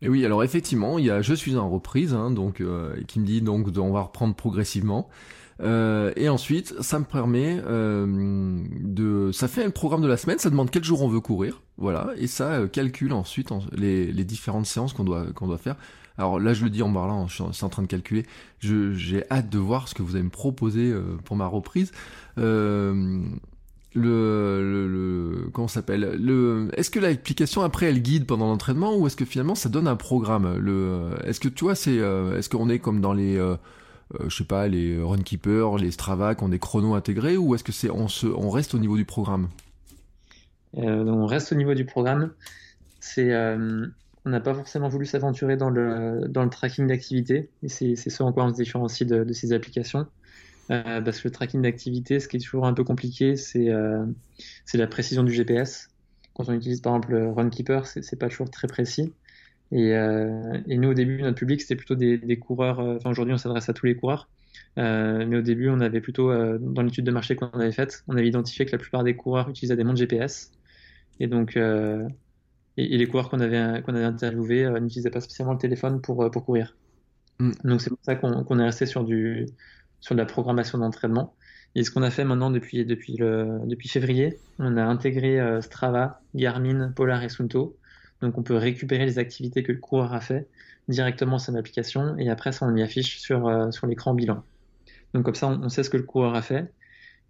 Et 0.00 0.08
oui, 0.08 0.24
alors 0.24 0.44
effectivement, 0.44 0.98
il 0.98 1.06
y 1.06 1.10
a 1.10 1.22
Je 1.22 1.34
suis 1.34 1.56
en 1.56 1.68
reprise, 1.68 2.14
hein, 2.14 2.30
donc 2.30 2.60
euh, 2.60 2.94
qui 3.08 3.18
me 3.20 3.26
dit 3.26 3.42
donc 3.42 3.68
on 3.76 3.92
va 3.92 4.02
reprendre 4.02 4.34
progressivement. 4.34 5.08
Euh, 5.60 6.12
et 6.16 6.28
ensuite, 6.28 6.80
ça 6.82 6.98
me 7.00 7.04
permet 7.04 7.60
euh, 7.66 8.06
de, 8.80 9.32
ça 9.32 9.48
fait 9.48 9.64
un 9.64 9.70
programme 9.70 10.02
de 10.02 10.06
la 10.06 10.16
semaine, 10.16 10.38
ça 10.38 10.50
demande 10.50 10.70
quel 10.70 10.84
jour 10.84 11.02
on 11.02 11.08
veut 11.08 11.20
courir, 11.20 11.62
voilà, 11.78 12.12
et 12.16 12.28
ça 12.28 12.52
euh, 12.52 12.68
calcule 12.68 13.12
ensuite 13.12 13.50
les, 13.72 14.12
les, 14.12 14.24
différentes 14.24 14.66
séances 14.66 14.92
qu'on 14.92 15.02
doit 15.02 15.26
qu'on 15.34 15.48
doit 15.48 15.58
faire. 15.58 15.74
Alors 16.18 16.40
là, 16.40 16.52
je 16.52 16.64
le 16.64 16.70
dis 16.70 16.82
en 16.82 16.92
parlant, 16.92 17.28
je 17.28 17.42
suis 17.52 17.64
en 17.64 17.68
train 17.68 17.82
de 17.82 17.86
calculer. 17.86 18.26
J'ai 18.60 19.24
hâte 19.30 19.48
de 19.48 19.58
voir 19.58 19.88
ce 19.88 19.94
que 19.94 20.02
vous 20.02 20.16
allez 20.16 20.24
me 20.24 20.30
proposer 20.30 20.90
euh, 20.90 21.16
pour 21.24 21.36
ma 21.36 21.46
reprise. 21.46 21.92
Euh, 22.38 23.22
le, 23.94 24.86
le, 24.88 25.50
comment 25.52 25.68
s'appelle? 25.68 26.16
Le 26.20 26.68
est-ce 26.74 26.90
que 26.90 27.00
l'application 27.00 27.62
après 27.62 27.86
elle 27.86 28.02
guide 28.02 28.26
pendant 28.26 28.46
l'entraînement 28.46 28.96
ou 28.96 29.06
est-ce 29.06 29.16
que 29.16 29.24
finalement 29.24 29.54
ça 29.54 29.68
donne 29.68 29.88
un 29.88 29.96
programme? 29.96 30.58
Le 30.58 31.10
est-ce 31.24 31.40
que 31.40 31.48
tu 31.48 31.64
vois 31.64 31.74
c'est 31.74 31.98
euh, 31.98 32.38
est-ce 32.38 32.48
qu'on 32.48 32.68
est 32.68 32.78
comme 32.78 33.00
dans 33.00 33.14
les 33.14 33.36
euh, 33.38 33.56
euh, 34.14 34.28
je 34.28 34.36
sais 34.36 34.44
pas 34.44 34.68
les 34.68 35.00
Runkeeper 35.02 35.78
les 35.78 35.90
Strava 35.90 36.34
qui 36.34 36.44
ont 36.44 36.48
des 36.50 36.58
chronos 36.58 36.94
intégrés 36.94 37.36
ou 37.36 37.54
est-ce 37.54 37.64
que 37.64 37.72
c'est 37.72 37.90
on 37.90 38.08
se 38.08 38.26
on 38.26 38.50
reste 38.50 38.74
au 38.74 38.78
niveau 38.78 38.96
du 38.96 39.06
programme? 39.06 39.48
On 40.74 41.26
reste 41.26 41.52
au 41.52 41.56
niveau 41.56 41.74
du 41.74 41.86
programme 41.86 42.30
c'est 43.00 43.32
on 44.24 44.30
n'a 44.30 44.40
pas 44.40 44.54
forcément 44.54 44.88
voulu 44.88 45.06
s'aventurer 45.06 45.56
dans 45.56 45.70
le 45.70 46.26
dans 46.28 46.44
le 46.44 46.50
tracking 46.50 46.86
d'activité 46.86 47.50
et 47.62 47.68
c'est 47.68 47.96
ce 47.96 48.22
en 48.22 48.32
quoi 48.32 48.44
on 48.44 48.50
se 48.50 48.54
différencie 48.54 49.08
de, 49.08 49.24
de 49.24 49.32
ces 49.32 49.52
applications 49.52 50.06
euh, 50.70 51.00
parce 51.00 51.20
que 51.20 51.28
le 51.28 51.32
tracking 51.32 51.62
d'activité, 51.62 52.20
ce 52.20 52.28
qui 52.28 52.36
est 52.36 52.40
toujours 52.40 52.66
un 52.66 52.74
peu 52.74 52.84
compliqué, 52.84 53.36
c'est 53.36 53.70
euh, 53.70 54.04
la 54.74 54.86
précision 54.86 55.22
du 55.22 55.32
GPS. 55.32 55.88
Quand 56.34 56.48
on 56.48 56.52
utilise 56.52 56.80
par 56.80 56.94
exemple 56.94 57.14
Runkeeper, 57.14 57.86
c'est 57.86 58.18
pas 58.18 58.28
toujours 58.28 58.50
très 58.50 58.68
précis. 58.68 59.12
Et, 59.72 59.94
euh, 59.94 60.58
et, 60.66 60.78
nous, 60.78 60.90
au 60.90 60.94
début, 60.94 61.20
notre 61.22 61.36
public, 61.36 61.60
c'était 61.60 61.76
plutôt 61.76 61.94
des, 61.94 62.16
des 62.18 62.38
coureurs. 62.38 62.80
Euh, 62.80 62.96
enfin, 62.96 63.10
aujourd'hui, 63.10 63.34
on 63.34 63.38
s'adresse 63.38 63.68
à 63.68 63.72
tous 63.72 63.86
les 63.86 63.96
coureurs. 63.96 64.28
Mais 64.76 65.36
au 65.36 65.42
début, 65.42 65.68
on 65.70 65.80
avait 65.80 66.00
plutôt, 66.00 66.32
dans 66.58 66.82
l'étude 66.82 67.04
de 67.04 67.10
marché 67.10 67.34
qu'on 67.34 67.48
avait 67.48 67.72
faite, 67.72 68.04
on 68.06 68.16
avait 68.16 68.28
identifié 68.28 68.64
que 68.64 68.70
la 68.70 68.78
plupart 68.78 69.02
des 69.02 69.16
coureurs 69.16 69.48
utilisaient 69.48 69.76
des 69.76 69.82
montres 69.82 69.98
GPS. 69.98 70.52
Et 71.18 71.26
donc, 71.26 71.58
et, 72.80 72.94
et, 72.94 72.98
les 72.98 73.06
coureurs 73.06 73.28
qu'on 73.28 73.40
avait, 73.40 73.82
qu'on 73.82 73.94
avait 73.94 74.04
interviewés 74.04 74.68
n'utilisaient 74.80 75.10
pas 75.10 75.20
spécialement 75.20 75.52
le 75.52 75.58
téléphone 75.58 76.00
pour, 76.00 76.30
pour 76.30 76.44
courir. 76.44 76.76
Mm. 77.38 77.52
Donc, 77.64 77.80
c'est 77.80 77.90
pour 77.90 77.98
ça 78.02 78.14
qu'on 78.16 78.58
est 78.58 78.64
resté 78.64 78.86
sur 78.86 79.04
du, 79.04 79.46
sur 80.00 80.14
la 80.14 80.24
programmation 80.24 80.78
d'entraînement. 80.78 81.34
Et 81.74 81.84
ce 81.84 81.90
qu'on 81.90 82.02
a 82.02 82.10
fait 82.10 82.24
maintenant 82.24 82.50
depuis, 82.50 82.84
depuis, 82.84 83.16
le, 83.16 83.60
depuis 83.66 83.88
février, 83.88 84.38
on 84.58 84.76
a 84.76 84.84
intégré 84.84 85.38
euh, 85.38 85.60
Strava, 85.60 86.20
Garmin, 86.34 86.90
Polar 86.94 87.22
et 87.22 87.28
Sunto. 87.28 87.76
Donc 88.20 88.36
on 88.38 88.42
peut 88.42 88.56
récupérer 88.56 89.04
les 89.04 89.18
activités 89.18 89.62
que 89.62 89.72
le 89.72 89.78
coureur 89.78 90.12
a 90.12 90.20
fait 90.20 90.48
directement 90.88 91.38
sur 91.38 91.52
l'application 91.52 92.16
et 92.18 92.30
après 92.30 92.50
ça 92.50 92.66
on 92.66 92.74
y 92.74 92.82
affiche 92.82 93.20
sur, 93.20 93.46
euh, 93.46 93.70
sur 93.70 93.86
l'écran 93.86 94.14
bilan. 94.14 94.42
Donc 95.14 95.24
comme 95.24 95.36
ça 95.36 95.46
on, 95.46 95.68
sait 95.68 95.84
ce 95.84 95.90
que 95.90 95.98
le 95.98 96.02
coureur 96.02 96.34
a 96.34 96.42
fait. 96.42 96.72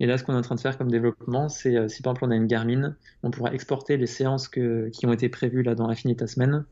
Et 0.01 0.07
là 0.07 0.19
ce 0.19 0.25
qu'on 0.25 0.35
est 0.35 0.39
en 0.39 0.43
train 0.43 0.55
de 0.55 0.61
faire 0.61 0.79
comme 0.79 0.91
développement, 0.91 1.49
c'est 1.49 1.77
euh, 1.77 1.89
si 1.89 2.03
par 2.03 2.13
exemple 2.13 2.27
on 2.27 2.31
a 2.31 2.37
une 2.37 2.47
Garmin, 2.47 2.97
on 3.23 3.31
pourra 3.31 3.53
exporter 3.53 3.97
les 3.97 4.07
séances 4.07 4.49
qui 4.49 5.07
ont 5.07 5.13
été 5.13 5.29
prévues 5.29 5.63
là 5.63 5.75
dans 5.75 5.89
Infinita 5.89 6.27
Semaine 6.27 6.65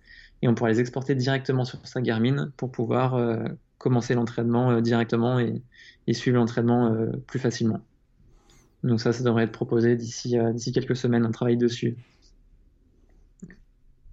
et 0.42 0.48
on 0.48 0.54
pourra 0.54 0.70
les 0.70 0.80
exporter 0.80 1.14
directement 1.14 1.64
sur 1.64 1.84
sa 1.86 2.00
Garmin 2.00 2.52
pour 2.56 2.70
pouvoir 2.70 3.14
commencer 3.78 4.14
l'entraînement 4.14 4.80
directement 4.80 5.38
et, 5.38 5.62
suivre 6.12 6.38
l'entraînement 6.38 6.92
euh, 6.92 7.10
plus 7.26 7.40
facilement. 7.40 7.80
Donc 8.84 9.00
ça, 9.00 9.12
ça 9.12 9.24
devrait 9.24 9.44
être 9.44 9.52
proposé 9.52 9.96
d'ici 9.96 10.38
euh, 10.38 10.52
d'ici 10.52 10.72
quelques 10.72 10.94
semaines, 10.94 11.24
un 11.24 11.32
travail 11.32 11.56
dessus. 11.56 11.96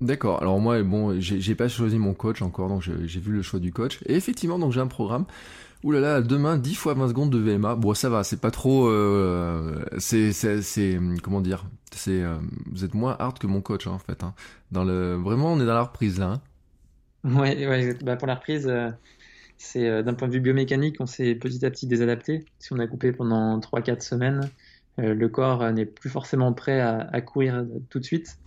D'accord. 0.01 0.41
Alors 0.41 0.59
moi, 0.59 0.81
bon, 0.83 1.19
j'ai 1.19 1.55
pas 1.55 1.69
choisi 1.69 1.97
mon 1.97 2.13
coach 2.13 2.41
encore, 2.41 2.67
donc 2.67 2.81
j'ai 2.81 3.19
vu 3.19 3.31
le 3.31 3.41
choix 3.41 3.59
du 3.59 3.71
coach. 3.71 3.99
Et 4.05 4.15
effectivement, 4.15 4.59
donc 4.59 4.73
j'ai 4.73 4.81
un 4.81 4.87
programme. 4.87 5.25
Ouh 5.83 5.91
là 5.91 5.99
là, 5.99 6.21
demain 6.21 6.57
10 6.57 6.75
fois 6.75 6.93
20 6.93 7.09
secondes 7.09 7.29
de 7.29 7.37
VMA. 7.37 7.75
Bon, 7.75 7.93
ça 7.93 8.09
va, 8.09 8.23
c'est 8.23 8.39
pas 8.39 8.51
trop. 8.51 8.87
Euh, 8.87 9.83
c'est 9.97 10.31
c'est 10.31 10.99
comment 11.21 11.41
dire. 11.41 11.65
C'est 11.91 12.23
vous 12.71 12.83
êtes 12.85 12.93
moins 12.93 13.15
hard 13.19 13.37
que 13.37 13.47
mon 13.47 13.61
coach 13.61 13.85
hein, 13.87 13.91
en 13.91 13.99
fait. 13.99 14.23
Hein. 14.23 14.33
Vraiment, 14.71 15.53
on 15.53 15.59
est 15.59 15.65
dans 15.65 15.73
la 15.73 15.83
reprise 15.83 16.19
là. 16.19 16.39
Hein. 17.25 17.29
Ouais, 17.39 17.67
ouais. 17.67 17.97
Bah, 18.01 18.15
pour 18.15 18.27
la 18.27 18.35
reprise, 18.35 18.69
c'est 19.63 19.87
euh, 19.89 20.03
d'un 20.03 20.13
point 20.13 20.27
de 20.27 20.33
vue 20.33 20.41
biomécanique, 20.41 20.97
on 20.99 21.05
s'est 21.05 21.35
petit 21.35 21.65
à 21.65 21.71
petit 21.71 21.87
désadapté. 21.87 22.45
Si 22.59 22.73
on 22.73 22.79
a 22.79 22.87
coupé 22.87 23.11
pendant 23.11 23.59
3-4 23.59 24.01
semaines, 24.01 24.49
euh, 24.99 25.13
le 25.13 25.29
corps 25.29 25.61
euh, 25.63 25.71
n'est 25.71 25.85
plus 25.85 26.09
forcément 26.09 26.53
prêt 26.53 26.81
à, 26.81 27.21
courir 27.21 27.65
tout 27.89 27.99
de 27.99 28.03
suite. 28.03 28.37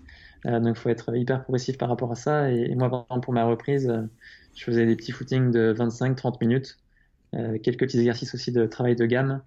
donc 0.45 0.77
il 0.77 0.81
faut 0.81 0.91
être 0.91 1.17
hyper 1.17 1.43
progressif 1.43 1.79
par 1.79 1.89
rapport 1.89 2.13
à 2.13 2.17
ça. 2.17 2.51
Et, 2.51 2.75
moi, 2.75 2.91
par 2.91 3.07
exemple, 3.11 3.25
pour 3.25 3.35
ma 3.35 3.45
reprise, 3.45 3.93
je 4.55 4.65
faisais 4.65 4.87
des 4.87 4.97
petits 4.97 5.13
footings 5.13 5.51
de 5.51 5.75
25-30 5.77 6.37
minutes, 6.41 6.79
quelques 7.33 7.81
petits 7.81 7.99
exercices 7.99 8.35
aussi 8.35 8.53
de 8.53 8.67
travail 8.67 8.97
de 8.97 9.07
gamme. 9.07 9.43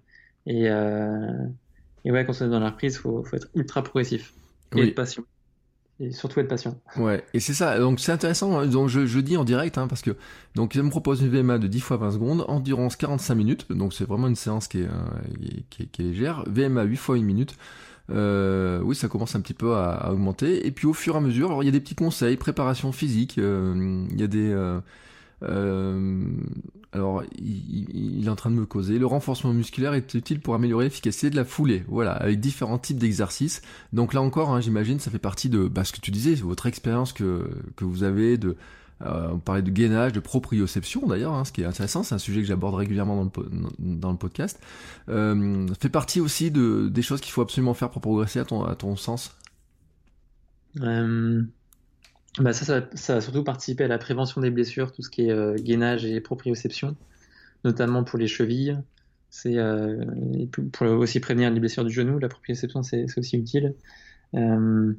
Et, 0.46 0.64
et 0.66 2.10
ouais, 2.10 2.24
quand 2.24 2.32
on 2.40 2.46
est 2.46 2.50
dans 2.50 2.60
la 2.60 2.70
reprise, 2.70 2.94
il 2.94 2.98
faut, 2.98 3.24
faut, 3.24 3.36
être 3.36 3.48
ultra 3.54 3.82
progressif 3.82 4.32
et 4.76 4.82
être 4.82 4.94
patient 4.94 5.24
et 6.00 6.12
surtout 6.12 6.40
être 6.40 6.48
patient. 6.48 6.80
Ouais, 6.96 7.22
et 7.34 7.40
c'est 7.40 7.52
ça. 7.52 7.78
Donc 7.78 8.00
c'est 8.00 8.10
intéressant. 8.10 8.58
Hein. 8.58 8.66
Donc 8.66 8.88
je, 8.88 9.04
je, 9.04 9.20
dis 9.20 9.36
en 9.36 9.44
direct 9.44 9.76
hein, 9.76 9.86
parce 9.86 10.00
que 10.00 10.16
donc 10.54 10.74
il 10.74 10.82
me 10.82 10.88
propose 10.88 11.20
une 11.20 11.28
VMA 11.28 11.58
de 11.58 11.66
10 11.66 11.80
fois 11.80 11.98
20 11.98 12.12
secondes, 12.12 12.44
endurance 12.48 12.96
45 12.96 13.34
minutes. 13.34 13.70
Donc 13.70 13.92
c'est 13.92 14.04
vraiment 14.04 14.26
une 14.26 14.36
séance 14.36 14.66
qui 14.66 14.80
est, 14.80 14.86
euh, 14.86 15.60
qui, 15.68 15.82
est, 15.82 15.86
qui 15.86 16.02
est, 16.02 16.04
légère. 16.06 16.44
VMA 16.46 16.84
8 16.84 16.96
fois 16.96 17.16
1 17.16 17.22
minute. 17.22 17.54
Euh, 18.10 18.80
oui, 18.82 18.96
ça 18.96 19.08
commence 19.08 19.36
un 19.36 19.40
petit 19.40 19.54
peu 19.54 19.74
à, 19.74 19.90
à, 19.90 20.12
augmenter. 20.12 20.66
Et 20.66 20.70
puis 20.70 20.86
au 20.86 20.94
fur 20.94 21.14
et 21.14 21.18
à 21.18 21.20
mesure, 21.20 21.48
alors 21.48 21.62
il 21.62 21.66
y 21.66 21.68
a 21.68 21.72
des 21.72 21.80
petits 21.80 21.94
conseils, 21.94 22.36
préparation 22.38 22.92
physique. 22.92 23.36
Euh, 23.38 24.06
il 24.10 24.18
y 24.18 24.24
a 24.24 24.26
des 24.26 24.50
euh, 24.50 24.80
euh, 25.42 26.24
alors, 26.92 27.22
il, 27.38 28.26
est 28.26 28.28
en 28.28 28.36
train 28.36 28.50
de 28.50 28.56
me 28.56 28.66
causer. 28.66 28.98
Le 28.98 29.06
renforcement 29.06 29.52
musculaire 29.52 29.94
est 29.94 30.14
utile 30.14 30.40
pour 30.40 30.54
améliorer 30.54 30.84
l'efficacité 30.84 31.30
de 31.30 31.36
la 31.36 31.44
foulée. 31.44 31.84
Voilà, 31.88 32.12
avec 32.12 32.40
différents 32.40 32.78
types 32.78 32.98
d'exercices. 32.98 33.62
Donc 33.92 34.12
là 34.12 34.22
encore, 34.22 34.50
hein, 34.50 34.60
j'imagine, 34.60 34.98
ça 34.98 35.10
fait 35.10 35.18
partie 35.18 35.48
de 35.48 35.68
bah, 35.68 35.84
ce 35.84 35.92
que 35.92 36.00
tu 36.00 36.10
disais, 36.10 36.34
votre 36.34 36.66
expérience 36.66 37.12
que, 37.12 37.48
que 37.76 37.84
vous 37.84 38.02
avez 38.02 38.38
de... 38.38 38.56
Euh, 39.02 39.30
on 39.32 39.38
parlait 39.38 39.62
de 39.62 39.70
gainage, 39.70 40.12
de 40.12 40.20
proprioception 40.20 41.06
d'ailleurs, 41.06 41.32
hein, 41.32 41.46
ce 41.46 41.52
qui 41.52 41.62
est 41.62 41.64
intéressant, 41.64 42.02
c'est 42.02 42.14
un 42.14 42.18
sujet 42.18 42.42
que 42.42 42.46
j'aborde 42.46 42.74
régulièrement 42.74 43.24
dans 43.24 43.42
le, 43.42 43.50
dans 43.78 44.10
le 44.10 44.18
podcast. 44.18 44.60
Euh, 45.08 45.66
fait 45.80 45.88
partie 45.88 46.20
aussi 46.20 46.50
de, 46.50 46.90
des 46.92 47.00
choses 47.00 47.22
qu'il 47.22 47.32
faut 47.32 47.40
absolument 47.40 47.72
faire 47.72 47.88
pour 47.88 48.02
progresser 48.02 48.40
à 48.40 48.44
ton, 48.44 48.62
à 48.62 48.74
ton 48.74 48.96
sens? 48.96 49.34
Euh, 50.82 51.42
bah 52.38 52.52
ça, 52.52 52.86
ça, 52.94 53.14
va 53.14 53.20
surtout 53.20 53.42
participer 53.42 53.84
à 53.84 53.88
la 53.88 53.98
prévention 53.98 54.40
des 54.40 54.50
blessures, 54.50 54.92
tout 54.92 55.02
ce 55.02 55.10
qui 55.10 55.22
est 55.22 55.32
euh, 55.32 55.56
gainage 55.56 56.04
et 56.04 56.20
proprioception, 56.20 56.96
notamment 57.64 58.04
pour 58.04 58.18
les 58.18 58.28
chevilles. 58.28 58.78
C'est 59.30 59.58
euh, 59.58 60.04
pour 60.72 60.86
aussi 60.88 61.20
prévenir 61.20 61.50
les 61.50 61.60
blessures 61.60 61.84
du 61.84 61.92
genou. 61.92 62.18
La 62.18 62.28
proprioception, 62.28 62.82
c'est 62.82 63.06
aussi 63.18 63.36
utile. 63.36 63.74
Euh, 64.34 64.92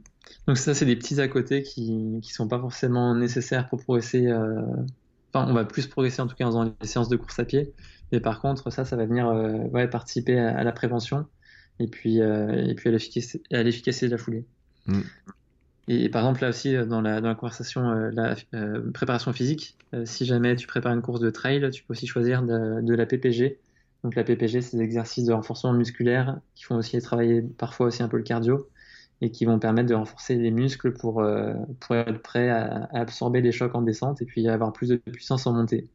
donc 0.48 0.58
ça, 0.58 0.74
c'est 0.74 0.86
des 0.86 0.96
petits 0.96 1.20
à 1.22 1.28
côté 1.28 1.64
qui 1.64 1.92
ne 1.92 2.22
sont 2.22 2.48
pas 2.48 2.60
forcément 2.60 3.16
nécessaires 3.16 3.68
pour 3.70 3.82
progresser. 3.82 4.32
Enfin, 5.34 5.50
on 5.50 5.54
va 5.54 5.66
plus 5.66 5.88
progresser 5.88 6.22
en 6.22 6.28
tout 6.28 6.36
cas 6.36 6.50
dans 6.50 6.64
les 6.64 6.88
séances 6.88 7.10
de 7.10 7.18
course 7.18 7.40
à 7.40 7.46
pied. 7.46 7.74
Mais 8.12 8.20
par 8.20 8.42
contre, 8.42 8.72
ça, 8.72 8.84
ça 8.84 8.96
va 8.96 9.06
venir 9.06 9.34
participer 9.90 10.38
à, 10.38 10.64
la 10.64 10.72
prévention 10.72 11.26
et 11.80 11.88
puis, 11.88 12.18
et 12.20 12.74
puis 12.76 12.90
à 12.90 13.64
l'efficacité 13.64 14.06
de 14.06 14.12
la 14.12 14.18
foulée. 14.18 14.46
Mm. 14.88 15.02
Et, 15.88 16.10
par 16.10 16.24
exemple, 16.24 16.42
là 16.42 16.50
aussi, 16.50 16.76
euh, 16.76 16.86
dans 16.86 17.02
la, 17.02 17.22
dans 17.22 17.28
la 17.30 17.36
conversation, 17.36 17.90
euh, 17.90 18.12
la 18.12 18.36
euh, 18.54 18.92
préparation 18.92 19.34
physique, 19.34 19.78
si 20.06 20.26
jamais 20.26 20.56
tu 20.56 20.68
prépares 20.68 20.94
une 20.94 21.02
course 21.02 21.20
de 21.20 21.30
trail, 21.30 21.70
tu 21.72 21.84
peux 21.84 21.92
aussi 21.92 22.08
choisir 22.08 22.44
de, 22.44 22.82
de 22.82 22.94
la 22.94 23.06
PPG. 23.06 23.60
Donc 24.04 24.16
la 24.16 24.24
PPG, 24.24 24.62
c'est 24.62 24.78
des 24.78 24.84
exercices 24.84 25.26
de 25.26 25.34
renforcement 25.34 25.74
musculaire 25.74 26.40
qui 26.56 26.64
font 26.64 26.76
aussi 26.78 27.00
travailler 27.02 27.42
parfois 27.42 27.88
aussi 27.88 28.02
un 28.02 28.08
peu 28.08 28.18
le 28.18 28.24
cardio 28.24 28.70
et 29.20 29.32
qui 29.32 29.46
vont 29.46 29.60
permettre 29.60 29.90
de 29.90 29.94
renforcer 29.94 30.36
les 30.36 30.50
muscles 30.50 30.94
pour, 30.94 31.24
pour 31.80 31.96
être 31.96 32.22
prêt 32.22 32.50
à, 32.50 32.90
absorber 32.94 33.42
les 33.42 33.52
chocs 33.52 33.76
en 33.76 33.82
descente 33.82 34.22
et 34.22 34.26
puis 34.26 34.48
avoir 34.48 34.74
plus 34.74 34.90
de 34.90 34.96
puissance 34.96 35.46
en 35.46 35.54
montée. 35.54 35.90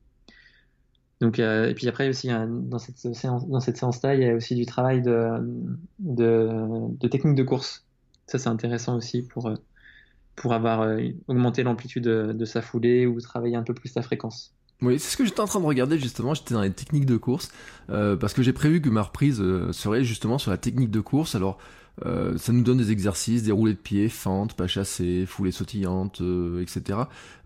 Donc, 1.21 1.39
et 1.39 1.73
puis 1.75 1.89
après 1.89 2.09
aussi 2.09 2.29
dans 2.29 2.79
cette 2.79 2.99
séance, 3.15 3.49
dans 3.49 3.61
cette 3.61 3.79
séance-là, 3.79 4.15
il 4.15 4.21
y 4.21 4.29
a 4.29 4.35
aussi 4.35 4.55
du 4.55 4.67
travail 4.67 5.03
de, 5.03 5.31
de, 5.99 6.51
de 6.99 7.09
technique 7.09 7.35
de 7.35 7.43
course. 7.43 7.87
Ça, 8.27 8.39
c'est 8.39 8.49
intéressant 8.49 8.97
aussi 8.97 9.23
pour 9.23 9.51
pour 10.37 10.53
avoir 10.53 10.83
euh, 10.83 11.01
augmenté 11.29 11.63
l'amplitude 11.63 12.05
de, 12.05 12.45
sa 12.45 12.63
foulée 12.63 13.07
ou 13.07 13.21
travailler 13.21 13.57
un 13.57 13.63
peu 13.63 13.75
plus 13.75 13.89
sa 13.89 14.03
fréquence. 14.03 14.55
Oui, 14.83 14.99
c'est 14.99 15.11
ce 15.11 15.17
que 15.17 15.25
j'étais 15.25 15.41
en 15.41 15.47
train 15.47 15.61
de 15.61 15.65
regarder 15.65 15.99
justement. 15.99 16.35
J'étais 16.35 16.53
dans 16.53 16.61
les 16.61 16.73
techniques 16.73 17.07
de 17.07 17.17
course 17.17 17.51
parce 17.89 18.35
que 18.35 18.43
j'ai 18.43 18.53
prévu 18.53 18.83
que 18.83 18.91
ma 18.91 19.01
reprise 19.01 19.43
serait 19.73 20.05
justement 20.05 20.37
sur 20.37 20.51
la 20.51 20.59
technique 20.59 20.91
de 20.91 21.01
course. 21.01 21.35
Alors 21.35 21.57
euh, 22.05 22.37
ça 22.37 22.53
nous 22.53 22.63
donne 22.63 22.77
des 22.77 22.93
exercices, 22.93 23.43
des 23.43 23.53
roulés 23.53 23.73
de 23.73 23.79
pied, 23.79 24.09
fente, 24.09 24.55
pas 24.55 24.67
chassé, 24.67 25.25
foulée 25.27 25.51
sautillante, 25.51 26.21
euh, 26.21 26.61
etc. 26.61 26.99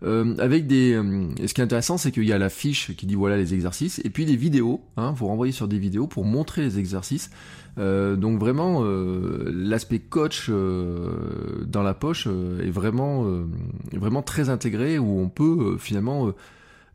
Euh, 0.03 0.35
avec 0.39 0.67
des, 0.67 0.99
et 1.39 1.47
ce 1.47 1.53
qui 1.53 1.61
est 1.61 1.63
intéressant, 1.63 1.97
c'est 1.97 2.11
qu'il 2.11 2.25
y 2.25 2.33
a 2.33 2.37
la 2.37 2.49
fiche 2.49 2.95
qui 2.95 3.05
dit 3.05 3.15
voilà 3.15 3.37
les 3.37 3.53
exercices, 3.53 4.01
et 4.03 4.09
puis 4.09 4.25
des 4.25 4.35
vidéos. 4.35 4.81
Hein, 4.97 5.13
vous 5.15 5.27
renvoyez 5.27 5.53
sur 5.53 5.67
des 5.67 5.79
vidéos 5.79 6.07
pour 6.07 6.25
montrer 6.25 6.61
les 6.61 6.79
exercices. 6.79 7.29
donc 7.77 8.39
vraiment, 8.39 8.83
l'aspect 8.83 9.99
coach 9.99 10.49
dans 10.49 11.83
la 11.83 11.93
poche 11.93 12.27
est 12.27 12.69
vraiment, 12.69 13.25
vraiment 13.93 14.21
très 14.21 14.49
intégré, 14.49 14.99
où 14.99 15.19
on 15.19 15.29
peut 15.29 15.77
finalement 15.79 16.33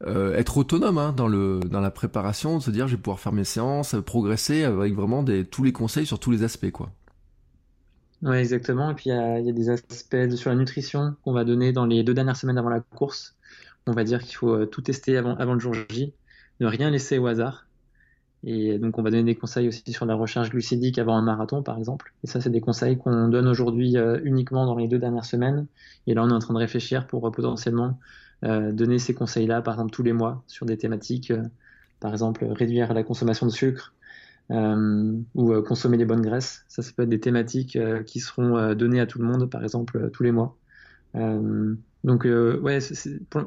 être 0.05 0.59
autonome 0.59 0.99
hein, 0.99 1.15
dans 1.17 1.29
le 1.29 1.61
dans 1.61 1.81
la 1.81 1.91
préparation, 1.91 2.61
se 2.61 2.71
dire 2.71 2.87
je 2.89 2.97
vais 2.97 3.03
pouvoir 3.03 3.21
faire 3.21 3.33
mes 3.33 3.45
séances, 3.45 3.97
progresser 4.05 4.65
avec 4.65 4.95
vraiment 4.95 5.25
tous 5.51 5.65
les 5.65 5.73
conseils 5.73 6.07
sur 6.07 6.19
tous 6.19 6.31
les 6.31 6.43
aspects 6.43 6.71
quoi. 6.71 6.91
Oui, 8.23 8.37
exactement. 8.37 8.91
Et 8.91 8.95
puis, 8.95 9.11
il 9.11 9.13
y 9.13 9.49
a, 9.49 9.53
des 9.53 9.71
aspects 9.71 10.31
sur 10.37 10.51
la 10.51 10.57
nutrition 10.57 11.17
qu'on 11.23 11.33
va 11.33 11.45
donner 11.45 11.73
dans 11.73 11.85
les 11.85 12.03
deux 12.03 12.15
dernières 12.15 12.37
semaines 12.37 12.59
avant 12.59 12.71
la 12.71 12.81
course. 12.81 13.37
On 13.87 13.93
va 13.93 14.05
dire 14.05 14.23
qu'il 14.23 14.37
faut 14.37 14.55
euh, 14.55 14.67
tout 14.67 14.81
tester 14.81 15.17
avant, 15.17 15.37
avant 15.37 15.55
le 15.55 15.61
jour 15.61 15.75
J, 15.75 16.13
ne 16.61 16.67
rien 16.67 16.91
laisser 16.91 17.19
au 17.19 17.27
hasard. 17.27 17.67
Et 18.43 18.79
donc, 18.79 18.99
on 18.99 19.03
va 19.03 19.11
donner 19.11 19.25
des 19.25 19.35
conseils 19.35 19.69
aussi 19.69 19.93
sur 19.93 20.07
la 20.07 20.15
recherche 20.15 20.51
glucidique 20.51 20.99
avant 20.99 21.17
un 21.17 21.23
marathon, 21.23 21.63
par 21.63 21.79
exemple. 21.79 22.15
Et 22.25 22.27
ça, 22.27 22.41
c'est 22.41 22.51
des 22.51 22.61
conseils 22.61 22.97
qu'on 22.97 23.29
donne 23.29 23.49
aujourd'hui 23.49 23.99
euh, 23.99 24.19
uniquement 24.25 24.67
dans 24.67 24.77
les 24.77 24.89
deux 24.89 24.99
dernières 24.99 25.25
semaines. 25.25 25.67
Et 26.07 26.15
là, 26.15 26.23
on 26.23 26.31
est 26.31 26.33
en 26.33 26.39
train 26.39 26.55
de 26.55 26.59
réfléchir 26.59 27.07
pour 27.07 27.27
euh, 27.27 27.31
potentiellement 27.31 27.99
donner 28.43 28.99
ces 28.99 29.15
conseils-là, 29.15 29.63
par 29.63 29.75
exemple, 29.75 29.93
tous 29.93 30.03
les 30.03 30.13
mois 30.13 30.45
sur 30.47 30.67
des 30.67 30.77
thématiques, 30.77 31.33
par 32.01 32.13
exemple, 32.13 32.45
réduire 32.45 32.93
la 32.93 33.03
consommation 33.03 33.47
de 33.47 33.51
sucre, 33.51 33.95
ou 34.51 35.53
euh, 35.53 35.63
consommer 35.63 35.97
les 35.97 36.05
bonnes 36.05 36.23
graisses. 36.23 36.65
Ça, 36.69 36.83
ça 36.83 36.93
peut 36.97 37.03
être 37.03 37.09
des 37.09 37.21
thématiques 37.21 37.77
euh, 37.77 38.03
qui 38.03 38.21
seront 38.21 38.75
données 38.75 39.01
à 39.01 39.07
tout 39.07 39.19
le 39.19 39.25
monde, 39.25 39.51
par 39.51 39.63
exemple, 39.63 40.11
tous 40.13 40.23
les 40.23 40.33
mois. 40.33 40.57
donc, 42.05 42.25
ouais, 42.25 42.79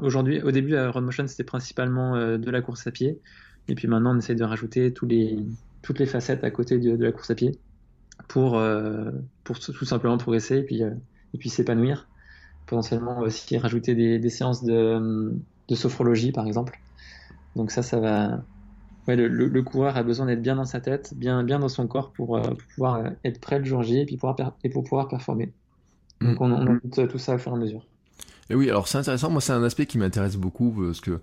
aujourd'hui, 0.01 0.41
au 0.41 0.51
début, 0.51 0.75
à 0.75 0.99
Motion, 0.99 1.27
c'était 1.27 1.43
principalement 1.43 2.37
de 2.37 2.51
la 2.51 2.61
course 2.61 2.87
à 2.87 2.91
pied. 2.91 3.19
Et 3.67 3.75
puis 3.75 3.87
maintenant, 3.87 4.15
on 4.15 4.17
essaie 4.17 4.35
de 4.35 4.43
rajouter 4.43 4.91
tous 4.91 5.05
les, 5.05 5.37
toutes 5.83 5.99
les 5.99 6.07
facettes 6.07 6.43
à 6.43 6.51
côté 6.51 6.79
de, 6.79 7.03
la 7.03 7.11
course 7.11 7.29
à 7.29 7.35
pied 7.35 7.51
pour, 8.27 8.61
pour 9.43 9.59
tout 9.59 9.85
simplement 9.85 10.17
progresser 10.17 10.57
et 10.57 10.63
puis, 10.63 10.81
et 10.81 11.49
s'épanouir. 11.49 12.07
Potentiellement 12.65 13.19
aussi 13.19 13.57
rajouter 13.57 13.95
des, 13.95 14.29
séances 14.29 14.63
de 14.63 15.31
sophrologie, 15.75 16.31
par 16.31 16.47
exemple. 16.47 16.79
Donc 17.55 17.71
ça, 17.71 17.83
ça 17.83 17.99
va, 17.99 18.43
le, 19.15 19.61
coureur 19.61 19.97
a 19.97 20.03
besoin 20.03 20.25
d'être 20.25 20.41
bien 20.41 20.55
dans 20.55 20.65
sa 20.65 20.79
tête, 20.79 21.13
bien, 21.15 21.43
bien 21.43 21.59
dans 21.59 21.69
son 21.69 21.87
corps 21.87 22.11
pour, 22.11 22.37
euh, 22.37 22.41
pouvoir 22.73 22.95
euh, 22.95 23.09
être 23.23 23.39
prêt 23.39 23.59
le 23.59 23.65
jour 23.65 23.83
J 23.83 23.99
et, 23.99 24.05
puis 24.05 24.17
pouvoir 24.17 24.35
et 24.63 24.69
pour 24.69 24.83
pouvoir 24.83 25.07
performer. 25.07 25.51
Donc 26.21 26.39
mm. 26.39 26.43
on, 26.43 26.79
on, 27.01 27.07
tout 27.07 27.17
ça 27.17 27.35
au 27.35 27.37
fur 27.37 27.51
et 27.51 27.55
à 27.55 27.57
mesure. 27.57 27.85
Et 28.49 28.55
oui, 28.55 28.69
alors 28.69 28.87
c'est 28.87 28.97
intéressant. 28.97 29.29
Moi, 29.29 29.41
c'est 29.41 29.53
un 29.53 29.63
aspect 29.63 29.85
qui 29.85 29.97
m'intéresse 29.97 30.35
beaucoup 30.35 30.71
parce 30.71 31.01
que 31.01 31.19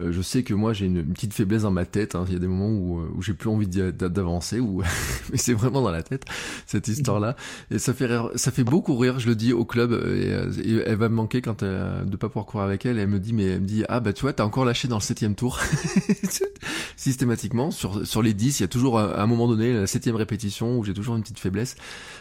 euh, 0.00 0.12
je 0.12 0.22
sais 0.22 0.42
que 0.42 0.54
moi 0.54 0.72
j'ai 0.72 0.86
une, 0.86 1.04
petite 1.04 1.34
faiblesse 1.34 1.62
dans 1.62 1.70
ma 1.70 1.84
tête. 1.84 2.14
Hein. 2.14 2.24
Il 2.28 2.32
y 2.32 2.36
a 2.36 2.38
des 2.38 2.46
moments 2.46 2.70
où, 2.70 3.00
euh, 3.00 3.10
où 3.16 3.22
j'ai 3.22 3.34
plus 3.34 3.48
envie 3.48 3.66
d'avancer, 3.66 4.60
mais 5.30 5.38
c'est 5.38 5.54
vraiment 5.54 5.82
dans 5.82 5.90
la 5.90 6.02
tête 6.02 6.24
cette 6.66 6.88
histoire-là. 6.88 7.36
Et 7.70 7.78
ça 7.78 7.94
fait 7.94 8.06
rire, 8.06 8.30
ça 8.34 8.50
fait 8.50 8.64
beaucoup 8.64 8.96
rire. 8.96 9.18
Je 9.18 9.28
le 9.28 9.34
dis 9.34 9.52
au 9.52 9.64
club 9.64 9.92
euh, 9.92 10.52
et, 10.62 10.82
elle 10.86 10.96
va 10.96 11.08
me 11.08 11.14
manquer 11.14 11.42
quand 11.42 11.62
de 11.62 12.16
pas 12.16 12.28
pouvoir 12.28 12.46
courir 12.46 12.66
avec 12.66 12.86
elle. 12.86 12.98
elle 12.98 13.08
me 13.08 13.18
dit 13.18 13.32
mais 13.32 13.44
elle 13.44 13.60
me 13.60 13.66
dit 13.66 13.84
ah 13.88 14.00
bah 14.00 14.12
tu 14.12 14.22
vois 14.22 14.32
t'as 14.32 14.44
encore 14.44 14.64
lâché 14.64 14.88
dans 14.88 14.96
le 14.96 15.02
septième 15.02 15.34
tour 15.34 15.60
systématiquement 16.96 17.70
sur 17.70 18.06
sur 18.06 18.22
les 18.22 18.34
10 18.34 18.60
il 18.60 18.62
y 18.62 18.64
a 18.64 18.68
toujours 18.68 18.98
à 18.98 19.20
un 19.20 19.26
moment 19.26 19.48
donné 19.48 19.72
la 19.72 19.86
septième 19.86 20.16
répétition 20.16 20.78
où 20.78 20.84
j'ai 20.84 20.94
toujours 20.94 21.16
une 21.16 21.22
petite 21.22 21.38
faiblesse. 21.38 21.76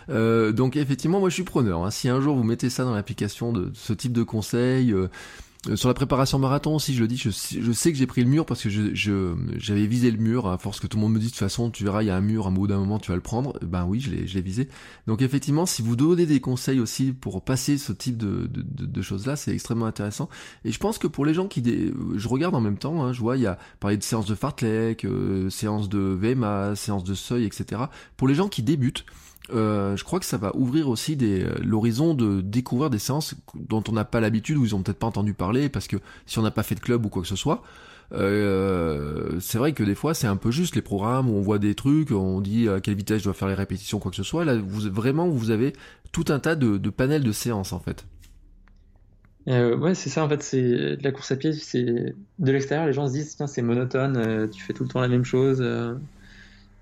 Euh, 0.09 0.51
donc 0.51 0.75
effectivement 0.75 1.19
moi 1.19 1.29
je 1.29 1.35
suis 1.35 1.43
preneur. 1.43 1.83
Hein. 1.83 1.91
Si 1.91 2.09
un 2.09 2.21
jour 2.21 2.35
vous 2.35 2.43
mettez 2.43 2.69
ça 2.69 2.83
dans 2.83 2.93
l'application 2.93 3.51
de, 3.51 3.71
ce 3.73 3.93
type 3.93 4.13
de 4.13 4.23
conseils 4.23 4.93
euh, 4.93 5.09
sur 5.75 5.87
la 5.87 5.93
préparation 5.93 6.39
marathon 6.39 6.75
aussi, 6.75 6.93
je 6.93 7.01
le 7.01 7.07
dis, 7.07 7.17
je, 7.17 7.29
sais 7.29 7.91
que 7.91 7.97
j'ai 7.97 8.07
pris 8.07 8.23
le 8.23 8.29
mur 8.29 8.45
parce 8.45 8.61
que 8.61 8.69
je, 8.69 9.35
j'avais 9.57 9.85
visé 9.85 10.11
le 10.11 10.17
mur, 10.17 10.47
à 10.47 10.57
force 10.57 10.79
que 10.79 10.87
tout 10.87 10.97
le 10.97 11.01
monde 11.01 11.13
me 11.13 11.19
dit 11.19 11.25
de 11.25 11.31
toute 11.31 11.39
façon, 11.39 11.71
tu 11.71 11.83
verras, 11.83 12.03
il 12.03 12.07
y 12.07 12.09
a 12.09 12.15
un 12.15 12.21
mur, 12.21 12.45
à 12.45 12.49
un 12.49 12.51
bout 12.51 12.67
d'un 12.67 12.77
moment, 12.77 12.99
tu 12.99 13.09
vas 13.09 13.15
le 13.15 13.21
prendre. 13.21 13.57
Ben 13.61 13.85
oui, 13.85 13.99
je 13.99 14.11
l'ai, 14.11 14.41
visé. 14.41 14.69
Donc 15.07 15.21
effectivement, 15.21 15.65
si 15.65 15.81
vous 15.81 15.95
donnez 15.95 16.25
des 16.25 16.39
conseils 16.39 16.79
aussi 16.79 17.11
pour 17.11 17.43
passer 17.43 17.77
ce 17.77 17.91
type 17.91 18.17
de, 18.17 18.47
de, 18.47 19.01
choses-là, 19.01 19.35
c'est 19.35 19.51
extrêmement 19.51 19.87
intéressant. 19.87 20.29
Et 20.63 20.71
je 20.71 20.79
pense 20.79 20.97
que 20.97 21.07
pour 21.07 21.25
les 21.25 21.33
gens 21.33 21.47
qui... 21.47 21.63
Je 22.15 22.27
regarde 22.27 22.55
en 22.55 22.61
même 22.61 22.77
temps, 22.77 23.03
hein, 23.03 23.13
je 23.13 23.19
vois, 23.19 23.35
il 23.37 23.43
y 23.43 23.47
a 23.47 23.57
parlé 23.79 23.97
de 23.97 24.03
séances 24.03 24.27
de 24.27 24.35
fartlek, 24.35 25.05
euh, 25.05 25.49
séances 25.49 25.89
de 25.89 25.99
VMA, 25.99 26.75
séances 26.75 27.03
de 27.03 27.13
seuil, 27.13 27.45
etc. 27.45 27.81
Pour 28.15 28.27
les 28.27 28.35
gens 28.35 28.47
qui 28.47 28.63
débutent, 28.63 29.05
euh, 29.53 29.95
je 29.95 30.03
crois 30.03 30.19
que 30.19 30.25
ça 30.25 30.37
va 30.37 30.55
ouvrir 30.55 30.89
aussi 30.89 31.17
euh, 31.21 31.55
l'horizon 31.63 32.13
de 32.13 32.41
découvrir 32.41 32.89
des 32.89 32.99
séances 32.99 33.35
dont 33.55 33.83
on 33.87 33.93
n'a 33.93 34.03
pas 34.03 34.19
l'habitude 34.19 34.57
ou 34.57 34.65
ils 34.65 34.75
ont 34.75 34.81
peut-être 34.81 34.99
pas 34.99 35.07
entendu 35.07 35.33
parler 35.33 35.69
parce 35.69 35.87
que 35.87 35.97
si 36.25 36.37
on 36.39 36.41
n'a 36.41 36.51
pas 36.51 36.63
fait 36.63 36.75
de 36.75 36.79
club 36.79 37.05
ou 37.05 37.09
quoi 37.09 37.21
que 37.21 37.27
ce 37.27 37.35
soit, 37.35 37.63
euh, 38.13 39.39
c'est 39.39 39.57
vrai 39.57 39.73
que 39.73 39.83
des 39.83 39.95
fois 39.95 40.13
c'est 40.13 40.27
un 40.27 40.35
peu 40.35 40.51
juste 40.51 40.75
les 40.75 40.81
programmes 40.81 41.29
où 41.29 41.33
on 41.33 41.41
voit 41.41 41.59
des 41.59 41.75
trucs, 41.75 42.11
on 42.11 42.41
dit 42.41 42.67
à 42.67 42.81
quelle 42.81 42.95
vitesse 42.95 43.19
je 43.19 43.25
dois 43.25 43.33
faire 43.33 43.47
les 43.47 43.53
répétitions, 43.53 43.99
quoi 43.99 44.11
que 44.11 44.17
ce 44.17 44.23
soit. 44.23 44.43
Là, 44.43 44.55
vraiment 44.57 45.29
vous 45.29 45.51
avez 45.51 45.73
tout 46.11 46.25
un 46.29 46.39
tas 46.39 46.55
de, 46.55 46.77
de 46.77 46.89
panels 46.89 47.23
de 47.23 47.31
séances 47.31 47.71
en 47.71 47.79
fait. 47.79 48.05
Euh, 49.47 49.77
ouais, 49.77 49.95
c'est 49.95 50.09
ça 50.09 50.25
en 50.25 50.29
fait, 50.29 50.43
c'est 50.43 50.97
la 51.01 51.11
course 51.13 51.31
à 51.31 51.37
pied, 51.37 51.53
c'est 51.53 51.83
de 51.83 52.51
l'extérieur, 52.51 52.85
les 52.85 52.91
gens 52.91 53.07
se 53.07 53.13
disent 53.13 53.37
tiens 53.37 53.47
c'est 53.47 53.61
monotone, 53.61 54.49
tu 54.51 54.61
fais 54.61 54.73
tout 54.73 54.83
le 54.83 54.89
temps 54.89 54.99
la 54.99 55.07
même 55.07 55.23
chose. 55.23 55.63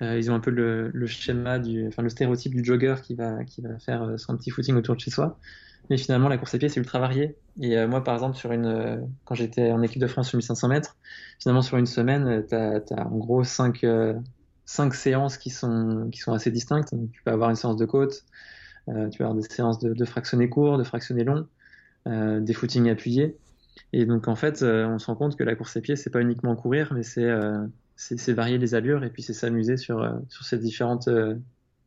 Euh, 0.02 0.18
ils 0.18 0.30
ont 0.30 0.36
un 0.36 0.40
peu 0.40 0.52
le, 0.52 1.08
schéma, 1.08 1.60
du, 1.60 1.88
enfin 1.88 2.02
le 2.02 2.10
stéréotype 2.10 2.54
du 2.54 2.64
jogger 2.64 2.96
qui 3.02 3.16
va, 3.16 3.44
qui 3.46 3.62
va 3.62 3.80
faire 3.80 4.04
euh, 4.04 4.18
son 4.18 4.36
petit 4.36 4.50
footing 4.50 4.76
autour 4.76 4.96
de 4.96 5.00
chez 5.00 5.12
soi. 5.12 5.40
Mais 5.90 5.98
finalement, 5.98 6.28
la 6.28 6.38
course 6.38 6.56
à 6.56 6.58
pied, 6.58 6.68
c'est 6.68 6.80
ultra 6.80 7.00
varié. 7.00 7.38
Et 7.62 7.78
euh, 7.78 7.88
moi, 7.88 8.04
par 8.04 8.16
exemple, 8.16 8.36
sur 8.36 8.52
une, 8.52 9.08
quand 9.24 9.36
j'étais 9.36 9.72
en 9.72 9.82
équipe 9.84 10.02
de 10.02 10.08
France 10.08 10.30
sur 10.30 10.38
1500 10.38 10.68
mètres, 10.68 10.98
finalement, 11.40 11.62
sur 11.62 11.78
une 11.78 11.86
semaine, 11.86 12.44
tu 12.48 12.56
as, 12.56 13.08
en 13.08 13.18
gros 13.18 13.44
5 13.44 13.86
cinq 14.68 14.96
séances 14.96 15.38
qui 15.38 15.52
sont, 15.52 16.10
qui 16.12 16.20
sont 16.20 16.34
assez 16.34 16.50
distinctes. 16.50 16.90
tu 17.14 17.22
peux 17.24 17.30
avoir 17.30 17.52
une 17.52 17.56
séance 17.56 17.78
de 17.78 17.86
côte, 17.86 18.26
tu 18.88 19.18
peux 19.20 19.24
avoir 19.24 19.36
des 19.36 19.44
séances 19.44 19.78
de, 19.78 19.94
de 19.94 20.06
fractionnés 20.06 20.50
courts, 20.50 20.80
de 20.80 20.84
fractionnés 20.84 21.24
longs, 21.24 21.46
des 22.08 22.54
footings 22.54 22.90
appuyés. 22.90 23.38
Et 23.94 24.08
donc, 24.08 24.28
en 24.28 24.36
fait, 24.36 24.64
on 24.64 24.98
se 24.98 25.06
rend 25.06 25.16
compte 25.16 25.36
que 25.36 25.44
la 25.44 25.54
course 25.54 25.78
à 25.78 25.82
pied, 25.82 25.96
c'est 25.96 26.10
pas 26.10 26.22
uniquement 26.22 26.56
courir, 26.56 26.94
mais 26.96 27.04
c'est 27.04 27.30
c'est 27.96 28.34
varier 28.34 28.58
les 28.58 28.76
allures 28.76 29.04
et 29.04 29.10
puis 29.10 29.24
c'est 29.24 29.34
s'amuser 29.34 29.78
sur, 29.78 30.02
euh, 30.02 30.14
sur 30.30 30.44
ces 30.44 30.58
différentes, 30.58 31.08
euh, 31.08 31.36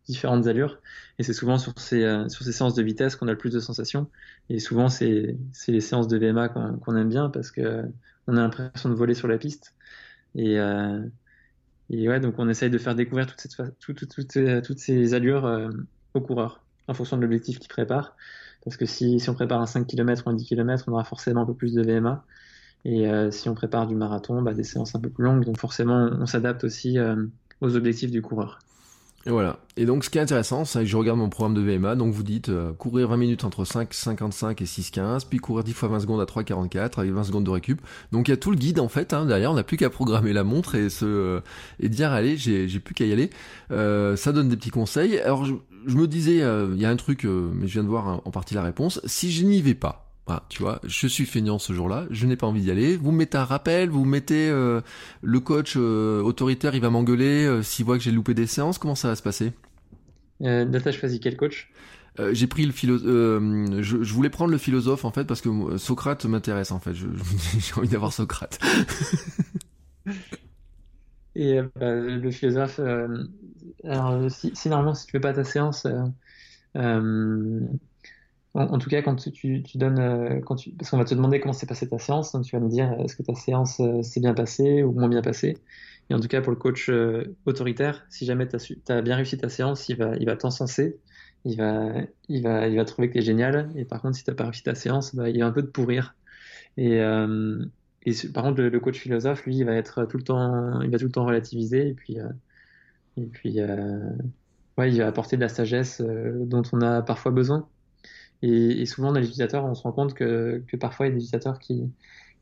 différentes 0.07 0.47
allures. 0.47 0.81
Et 1.19 1.23
c'est 1.23 1.33
souvent 1.33 1.59
sur 1.59 1.79
ces, 1.79 2.03
euh, 2.05 2.29
sur 2.29 2.45
ces 2.45 2.53
séances 2.53 2.75
de 2.75 2.83
vitesse 2.83 3.17
qu'on 3.17 3.29
a 3.29 3.33
le 3.33 3.39
plus 3.39 3.53
de 3.53 3.61
sensations. 3.61 4.11
Et 4.49 4.59
souvent, 4.59 4.89
c'est 4.89 5.37
les 5.69 5.81
séances 5.81 6.09
de 6.09 6.19
VMA 6.19 6.49
qu'on 6.49 6.97
aime 6.97 7.09
bien 7.09 7.29
parce 7.31 7.51
que 7.51 7.85
on 8.27 8.37
a 8.37 8.41
l'impression 8.41 8.89
de 8.89 8.95
voler 8.95 9.15
sur 9.15 9.29
la 9.29 9.39
piste. 9.39 9.75
Et, 10.35 10.57
et 11.91 12.09
ouais, 12.09 12.21
donc 12.21 12.35
on 12.39 12.49
essaye 12.49 12.71
de 12.71 12.79
faire 12.79 12.95
découvrir 12.95 13.27
toute 13.27 13.41
cette, 13.41 14.63
toutes 14.63 14.79
ces 14.79 15.15
allures 15.15 15.71
aux 16.15 16.21
coureurs 16.21 16.63
en 16.89 16.95
fonction 16.95 17.17
de 17.17 17.23
l'objectif 17.23 17.59
qu'ils 17.59 17.69
préparent. 17.69 18.17
Parce 18.65 18.77
que 18.77 18.87
si, 18.87 19.21
si 19.21 19.31
on 19.31 19.35
prépare 19.35 19.61
un 19.61 19.67
5 19.67 19.87
km 19.87 20.25
ou 20.27 20.31
un 20.31 20.35
10 20.35 20.45
km, 20.45 20.85
on 20.89 20.93
aura 20.93 21.05
forcément 21.05 21.43
un 21.43 21.47
peu 21.47 21.55
plus 21.55 21.75
de 21.75 21.83
VMA. 21.83 22.25
Et 22.89 23.07
euh, 23.07 23.31
si 23.31 23.51
on 23.51 23.55
prépare 23.55 23.87
du 23.87 23.95
marathon, 23.95 24.41
bah, 24.41 24.55
des 24.55 24.65
séances 24.65 24.95
un 24.95 25.01
peu 25.01 25.11
plus 25.11 25.25
longues. 25.25 25.45
Donc 25.45 25.59
forcément, 25.59 26.09
on 26.19 26.25
s'adapte 26.25 26.65
aussi 26.65 26.99
euh, 26.99 27.17
aux 27.61 27.77
objectifs 27.77 28.11
du 28.11 28.23
coureur. 28.23 28.61
Et 29.27 29.31
voilà. 29.31 29.59
Et 29.77 29.85
donc, 29.85 30.05
ce 30.05 30.11
qui 30.11 30.17
est 30.17 30.23
intéressant, 30.23 30.65
c'est 30.65 30.79
que 30.79 30.85
je 30.87 30.97
regarde 30.97 31.19
mon 31.19 31.29
programme 31.29 31.53
de 31.53 31.61
VMA. 31.61 31.97
Donc, 31.97 32.15
vous 32.15 32.23
dites 32.23 32.49
euh, 32.49 32.73
courir 32.73 33.09
20 33.09 33.19
minutes 33.19 33.45
entre 33.45 33.65
5,55 33.65 34.63
et 34.63 34.65
6,15, 34.65 35.27
puis 35.29 35.39
courir 35.39 35.65
10 35.65 35.73
fois 35.75 35.91
20 35.91 36.01
secondes 36.01 36.21
à 36.23 36.25
3,44 36.25 37.01
avec 37.01 37.13
20 37.13 37.25
secondes 37.25 37.45
de 37.45 37.51
récup. 37.51 37.83
Donc, 38.11 38.29
il 38.29 38.31
y 38.31 38.35
a 38.35 38.39
tout 38.39 38.51
le 38.51 38.57
guide 38.57 38.81
en 38.81 38.89
fait. 38.89 39.13
Hein, 39.13 39.27
derrière, 39.27 39.53
on 39.53 39.57
n'a 39.57 39.65
plus 39.65 39.77
qu'à 39.77 39.91
programmer 39.91 40.33
la 40.33 40.45
montre 40.45 40.75
et 40.75 40.89
se 40.89 41.43
et 41.81 41.91
dire 41.91 42.11
allez, 42.13 42.39
j'ai 42.39 42.81
plus 42.81 42.95
qu'à 42.95 43.05
y 43.05 43.13
aller. 43.13 43.29
ça 43.69 44.33
donne 44.33 44.49
des 44.49 44.57
petits 44.57 44.71
conseils. 44.71 45.19
Alors, 45.19 45.45
je, 45.45 45.55
me 45.95 46.07
disais, 46.07 46.37
il 46.73 46.81
y 46.81 46.87
a 46.87 46.89
un 46.89 46.97
truc, 46.97 47.25
mais 47.25 47.67
je 47.67 47.73
viens 47.75 47.85
de 47.85 47.89
voir 47.89 48.23
en 48.25 48.31
partie 48.31 48.55
la 48.55 48.63
réponse. 48.63 49.03
Si 49.05 49.31
je 49.31 49.45
n'y 49.45 49.61
vais 49.61 49.75
pas, 49.75 50.08
ah, 50.29 50.45
tu 50.51 50.63
vois, 50.63 50.81
je 50.85 51.07
suis 51.07 51.25
feignant 51.25 51.59
ce 51.59 51.73
jour-là, 51.73 52.07
je 52.11 52.27
n'ai 52.27 52.37
pas 52.37 52.47
envie 52.47 52.61
d'y 52.61 52.71
aller. 52.71 52.99
Vous 52.99 53.13
mettez 53.13 53.39
un 53.39 53.45
rappel, 53.45 53.89
vous 53.89 54.05
mettez 54.05 54.51
euh, 54.51 54.83
le 55.23 55.41
coach 55.41 55.73
euh, 55.77 56.21
autoritaire, 56.21 56.75
il 56.75 56.83
va 56.83 56.91
m'engueuler 56.91 57.47
euh, 57.47 57.63
s'il 57.63 57.87
voit 57.87 57.97
que 57.97 58.05
j'ai 58.05 58.13
loupé 58.13 58.35
des 58.35 58.47
séances. 58.47 58.77
Comment 58.77 58.95
ça 58.95 59.09
va 59.09 59.17
se 59.17 59.23
passer? 59.23 59.55
Euh, 60.43 60.67
T'as 60.71 60.93
choisi 60.93 61.19
quel 61.19 61.37
coach? 61.37 61.73
J'ai 62.33 62.49
pris 62.49 62.67
le 62.67 62.73
philosophe. 62.73 63.05
Je, 63.07 64.03
je, 64.03 64.13
voulais 64.13 64.29
prendre 64.29 64.51
le 64.51 64.59
philosophe 64.59 65.05
en 65.05 65.13
fait 65.13 65.25
parce 65.25 65.41
que 65.41 65.77
Socrate 65.79 66.25
m'intéresse 66.25 66.73
en 66.73 66.81
fait. 66.81 66.93
J'ai 67.59 67.75
envie 67.77 67.89
d'avoir 67.89 68.13
Socrate. 68.13 68.59
Et 71.37 71.61
bah, 71.77 71.95
le 71.95 72.31
philosophe. 72.33 72.81
alors 73.85 74.29
si, 74.33 74.51
si, 74.53 74.69
normalement 74.69 74.95
si 74.95 75.07
tu 75.07 75.13
fais 75.13 75.21
pas 75.21 75.33
ta 75.33 75.45
séance 75.45 75.87
en, 78.59 78.79
tout 78.79 78.91
cas, 78.91 79.03
quand 79.03 79.17
tu, 79.17 79.63
donnes, 79.75 80.43
quand 80.45 80.57
tu, 80.57 80.71
parce 80.73 80.91
qu'on 80.91 80.99
va 80.99 81.05
te 81.05 81.15
demander 81.15 81.41
comment 81.41 81.53
s'est 81.53 81.67
passée 81.67 81.89
ta 81.89 81.99
séance, 81.99 82.33
donc 82.33 82.45
tu 82.45 82.57
vas 82.57 82.63
me 82.63 82.69
dire 82.69 82.93
est-ce 83.01 83.17
que 83.17 83.23
ta 83.23 83.35
séance 83.35 83.81
s'est 84.03 84.21
bien 84.21 84.35
passée 84.35 84.83
ou 84.83 84.93
moins 84.93 85.09
bien 85.09 85.23
passée? 85.23 85.57
Et 86.11 86.15
en 86.15 86.21
tout 86.21 86.29
cas, 86.29 86.41
pour 86.41 86.51
le 86.51 86.59
coach 86.59 86.91
autoritaire, 87.47 88.07
si 88.11 88.25
jamais 88.25 88.49
tu 88.49 88.57
as, 88.89 89.03
bien 89.03 89.17
réussi 89.17 89.39
ta 89.39 89.49
séance, 89.49 89.89
il 89.89 89.97
va, 89.97 90.17
il 90.17 90.27
va 90.27 90.37
t'encenser 90.37 90.99
il 91.45 91.57
va, 91.57 91.93
il 92.29 92.43
va, 92.43 92.69
il 92.69 92.77
va 92.77 92.85
trouver 92.85 93.09
que 93.09 93.15
tu 93.15 93.19
es 93.21 93.23
génial. 93.23 93.71
Et 93.77 93.85
par 93.85 94.03
contre, 94.03 94.17
si 94.17 94.25
tu 94.25 94.31
n'as 94.31 94.37
pas 94.37 94.45
réussi 94.45 94.63
ta 94.63 94.75
séance, 94.75 95.15
bah, 95.15 95.29
il 95.31 95.41
va 95.41 95.47
un 95.47 95.53
peu 95.53 95.63
te 95.63 95.69
pourrir. 95.69 96.15
Et, 96.77 97.01
euh, 97.01 97.65
par 98.35 98.45
contre, 98.45 98.63
le, 98.63 98.81
coach 98.81 98.99
philosophe, 98.99 99.45
lui, 99.45 99.57
il 99.59 99.65
va 99.65 99.75
être 99.75 100.05
tout 100.07 100.17
le 100.17 100.23
temps, 100.25 100.81
il 100.83 100.91
va 100.91 100.99
tout 100.99 101.07
le 101.07 101.11
temps 101.13 101.27
relativiser. 101.27 101.89
Et 101.89 101.95
puis, 101.95 102.21
euh, 102.21 102.29
et 103.17 103.27
puis 103.27 103.61
euh, 103.61 104.11
ouais, 104.79 104.91
il 104.93 104.99
va 104.99 105.09
apporter 105.09 105.37
de 105.37 105.43
la 105.43 105.49
sagesse 105.49 106.01
dont 106.01 106.63
on 106.73 106.81
a 106.83 107.03
parfois 107.03 107.33
besoin. 107.33 107.69
Et, 108.43 108.87
souvent, 108.87 109.13
dans 109.13 109.21
les 109.21 109.27
utilisateurs, 109.27 109.65
on 109.65 109.75
se 109.75 109.83
rend 109.83 109.93
compte 109.93 110.15
que, 110.15 110.63
parfois, 110.81 111.07
il 111.07 111.11
y 111.11 111.13
a 111.13 111.15
des 111.15 111.23
utilisateurs 111.23 111.59
qui, 111.59 111.91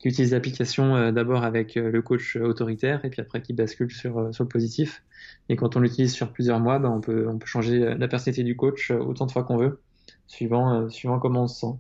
utilisent 0.05 0.33
l'application 0.33 1.11
d'abord 1.11 1.43
avec 1.43 1.75
le 1.75 2.01
coach 2.01 2.37
autoritaire 2.37 3.05
et 3.05 3.11
puis 3.11 3.21
après 3.21 3.43
qui 3.43 3.53
basculent 3.55 3.91
sur, 3.91 4.33
sur 4.33 4.45
le 4.45 4.49
positif. 4.49 5.03
Et 5.49 5.57
quand 5.57 5.77
on 5.77 5.81
l'utilise 5.81 6.13
sur 6.13 6.33
plusieurs 6.33 6.61
mois, 6.61 6.79
ben 6.79 6.91
on, 6.91 7.01
peut, 7.01 7.29
changer 7.45 7.95
la 7.95 8.09
personnalité 8.09 8.43
du 8.43 8.57
coach 8.57 8.91
euh, 8.91 8.99
autant 8.99 9.27
de 9.27 9.33
fois 9.33 9.45
qu'on 9.45 9.57
veut, 9.57 9.81
suivant, 10.27 10.73
euh, 10.83 10.89
suivant 10.89 11.19
comment 11.19 11.45
on 11.45 11.49
se 11.49 11.61
sent. 11.61 11.75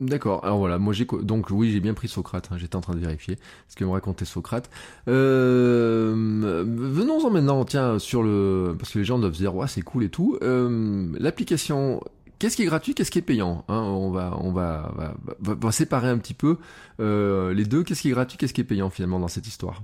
D'accord. 0.00 0.42
Alors 0.44 0.58
voilà, 0.58 0.78
moi 0.78 0.94
j'ai 0.94 1.06
donc 1.22 1.50
oui 1.50 1.70
j'ai 1.70 1.80
bien 1.80 1.92
pris 1.92 2.08
Socrate. 2.08 2.48
Hein, 2.50 2.56
J'étais 2.56 2.76
en 2.76 2.80
train 2.80 2.94
de 2.94 3.00
vérifier 3.00 3.38
ce 3.68 3.76
que 3.76 3.84
me 3.84 3.90
racontait 3.90 4.24
Socrate. 4.24 4.70
Euh, 5.08 6.64
venons-en 6.66 7.30
maintenant, 7.30 7.64
tiens 7.66 7.98
sur 7.98 8.22
le 8.22 8.74
parce 8.78 8.92
que 8.92 8.98
les 8.98 9.04
gens 9.04 9.18
doivent 9.18 9.34
se 9.34 9.40
dire 9.40 9.54
ouais 9.54 9.68
c'est 9.68 9.82
cool 9.82 10.04
et 10.04 10.08
tout. 10.08 10.38
Euh, 10.42 11.06
L'application, 11.18 12.00
qu'est-ce 12.38 12.56
qui 12.56 12.62
est 12.62 12.66
gratuit, 12.66 12.94
qu'est-ce 12.94 13.10
qui 13.10 13.18
est 13.18 13.22
payant 13.22 13.64
hein 13.68 13.82
On 13.82 14.10
va 14.10 14.38
on 14.40 14.52
va, 14.52 14.90
va, 14.96 15.54
va, 15.54 15.72
séparer 15.72 16.08
un 16.08 16.16
petit 16.16 16.34
peu 16.34 16.56
euh, 16.98 17.52
les 17.52 17.64
deux. 17.64 17.84
Qu'est-ce 17.84 18.00
qui 18.00 18.08
est 18.08 18.12
gratuit, 18.12 18.38
qu'est-ce 18.38 18.54
qui 18.54 18.62
est 18.62 18.64
payant 18.64 18.88
finalement 18.88 19.20
dans 19.20 19.28
cette 19.28 19.46
histoire? 19.46 19.82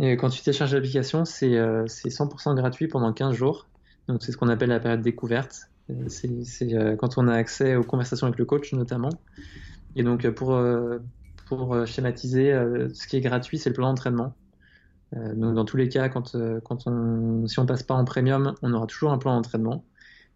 Et 0.00 0.16
quand 0.16 0.30
tu 0.30 0.40
télécharges 0.40 0.74
l'application, 0.74 1.26
c'est 1.26 1.50
100% 1.50 2.48
euh, 2.48 2.54
gratuit 2.54 2.88
pendant 2.88 3.12
15 3.12 3.34
jours. 3.34 3.66
Donc 4.08 4.22
c'est 4.22 4.32
ce 4.32 4.38
qu'on 4.38 4.48
appelle 4.48 4.70
la 4.70 4.80
période 4.80 5.02
découverte. 5.02 5.68
Euh, 5.90 6.08
c'est 6.08 6.74
euh, 6.74 6.96
quand 6.96 7.18
on 7.18 7.28
a 7.28 7.34
accès 7.34 7.76
aux 7.76 7.82
conversations 7.82 8.26
avec 8.26 8.38
le 8.38 8.44
coach 8.44 8.72
notamment. 8.72 9.10
Et 9.96 10.02
donc 10.02 10.28
pour, 10.30 10.58
pour 11.46 11.86
schématiser, 11.86 12.50
ce 12.94 13.06
qui 13.06 13.16
est 13.16 13.20
gratuit, 13.20 13.58
c'est 13.58 13.68
le 13.68 13.74
plan 13.74 13.88
d'entraînement. 13.88 14.34
donc 15.14 15.54
dans 15.54 15.66
tous 15.66 15.76
les 15.76 15.90
cas, 15.90 16.08
quand, 16.08 16.34
quand 16.64 16.86
on, 16.86 17.46
si 17.46 17.58
on 17.58 17.66
passe 17.66 17.82
pas 17.82 17.92
en 17.92 18.06
premium, 18.06 18.54
on 18.62 18.72
aura 18.72 18.86
toujours 18.86 19.12
un 19.12 19.18
plan 19.18 19.34
d'entraînement. 19.36 19.84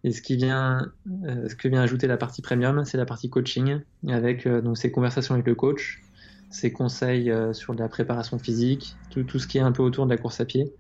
Et 0.04 0.12
ce 0.12 0.20
qui 0.20 0.36
vient, 0.36 0.92
ce 1.24 1.54
que 1.54 1.68
vient 1.68 1.80
ajouter 1.80 2.06
la 2.06 2.18
partie 2.18 2.42
premium, 2.42 2.84
c'est 2.84 2.98
la 2.98 3.06
partie 3.06 3.30
coaching 3.30 3.80
avec 4.08 4.46
donc 4.46 4.76
ces 4.76 4.90
conversations 4.90 5.32
avec 5.32 5.46
le 5.46 5.54
coach, 5.54 6.02
ses 6.50 6.72
conseils 6.72 7.30
euh, 7.30 7.52
sur 7.52 7.74
la 7.74 7.88
préparation 7.88 8.38
physique, 8.38 8.96
tout, 9.10 9.22
tout, 9.24 9.38
ce 9.38 9.46
qui 9.46 9.58
est 9.58 9.62
un 9.62 9.72
peu 9.72 9.82
autour 9.82 10.06
de 10.06 10.10
la 10.10 10.16
course 10.16 10.40
à 10.40 10.44
pied. 10.44 10.72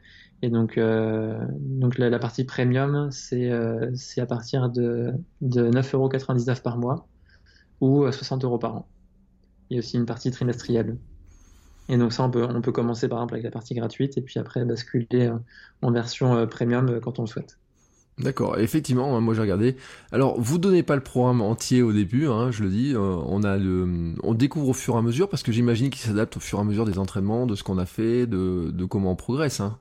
Et 0.42 0.50
donc, 0.50 0.76
euh, 0.78 1.38
donc 1.58 1.98
la, 1.98 2.18
partie 2.18 2.44
premium, 2.44 3.10
c'est 3.10 3.50
euh, 3.50 3.90
à 4.18 4.26
partir 4.26 4.68
de, 4.68 5.12
de 5.40 5.70
9,99€ 5.70 6.62
par 6.62 6.78
mois 6.78 7.06
ou 7.80 8.10
60 8.10 8.44
euros 8.44 8.58
par 8.58 8.76
an. 8.76 8.88
Il 9.70 9.74
y 9.74 9.76
a 9.78 9.80
aussi 9.80 9.96
une 9.96 10.06
partie 10.06 10.30
trimestrielle. 10.30 10.96
Et 11.88 11.96
donc 11.96 12.12
ça, 12.12 12.24
on 12.24 12.30
peut, 12.30 12.44
on 12.44 12.60
peut 12.60 12.72
commencer 12.72 13.08
par 13.08 13.18
exemple 13.18 13.34
avec 13.34 13.44
la 13.44 13.50
partie 13.50 13.74
gratuite 13.74 14.18
et 14.18 14.20
puis 14.20 14.38
après 14.38 14.64
basculer 14.64 15.30
en 15.82 15.90
version 15.90 16.46
premium 16.46 17.00
quand 17.00 17.18
on 17.18 17.22
le 17.22 17.28
souhaite. 17.28 17.58
D'accord, 18.18 18.58
effectivement, 18.58 19.20
moi 19.20 19.34
j'ai 19.34 19.42
regardé. 19.42 19.76
Alors, 20.10 20.40
vous 20.40 20.56
donnez 20.56 20.82
pas 20.82 20.94
le 20.94 21.02
programme 21.02 21.42
entier 21.42 21.82
au 21.82 21.92
début, 21.92 22.26
hein, 22.28 22.50
je 22.50 22.62
le 22.62 22.70
dis. 22.70 22.94
Euh, 22.94 22.98
on 22.98 23.42
a 23.42 23.58
le, 23.58 24.14
on 24.22 24.32
découvre 24.32 24.70
au 24.70 24.72
fur 24.72 24.94
et 24.94 24.98
à 24.98 25.02
mesure 25.02 25.28
parce 25.28 25.42
que 25.42 25.52
j'imagine 25.52 25.90
qu'il 25.90 26.00
s'adapte 26.00 26.38
au 26.38 26.40
fur 26.40 26.58
et 26.58 26.62
à 26.62 26.64
mesure 26.64 26.86
des 26.86 26.98
entraînements, 26.98 27.46
de 27.46 27.54
ce 27.54 27.62
qu'on 27.62 27.76
a 27.76 27.84
fait, 27.84 28.26
de, 28.26 28.70
de, 28.72 28.84
comment 28.86 29.12
on 29.12 29.16
progresse. 29.16 29.60
Hein. 29.60 29.78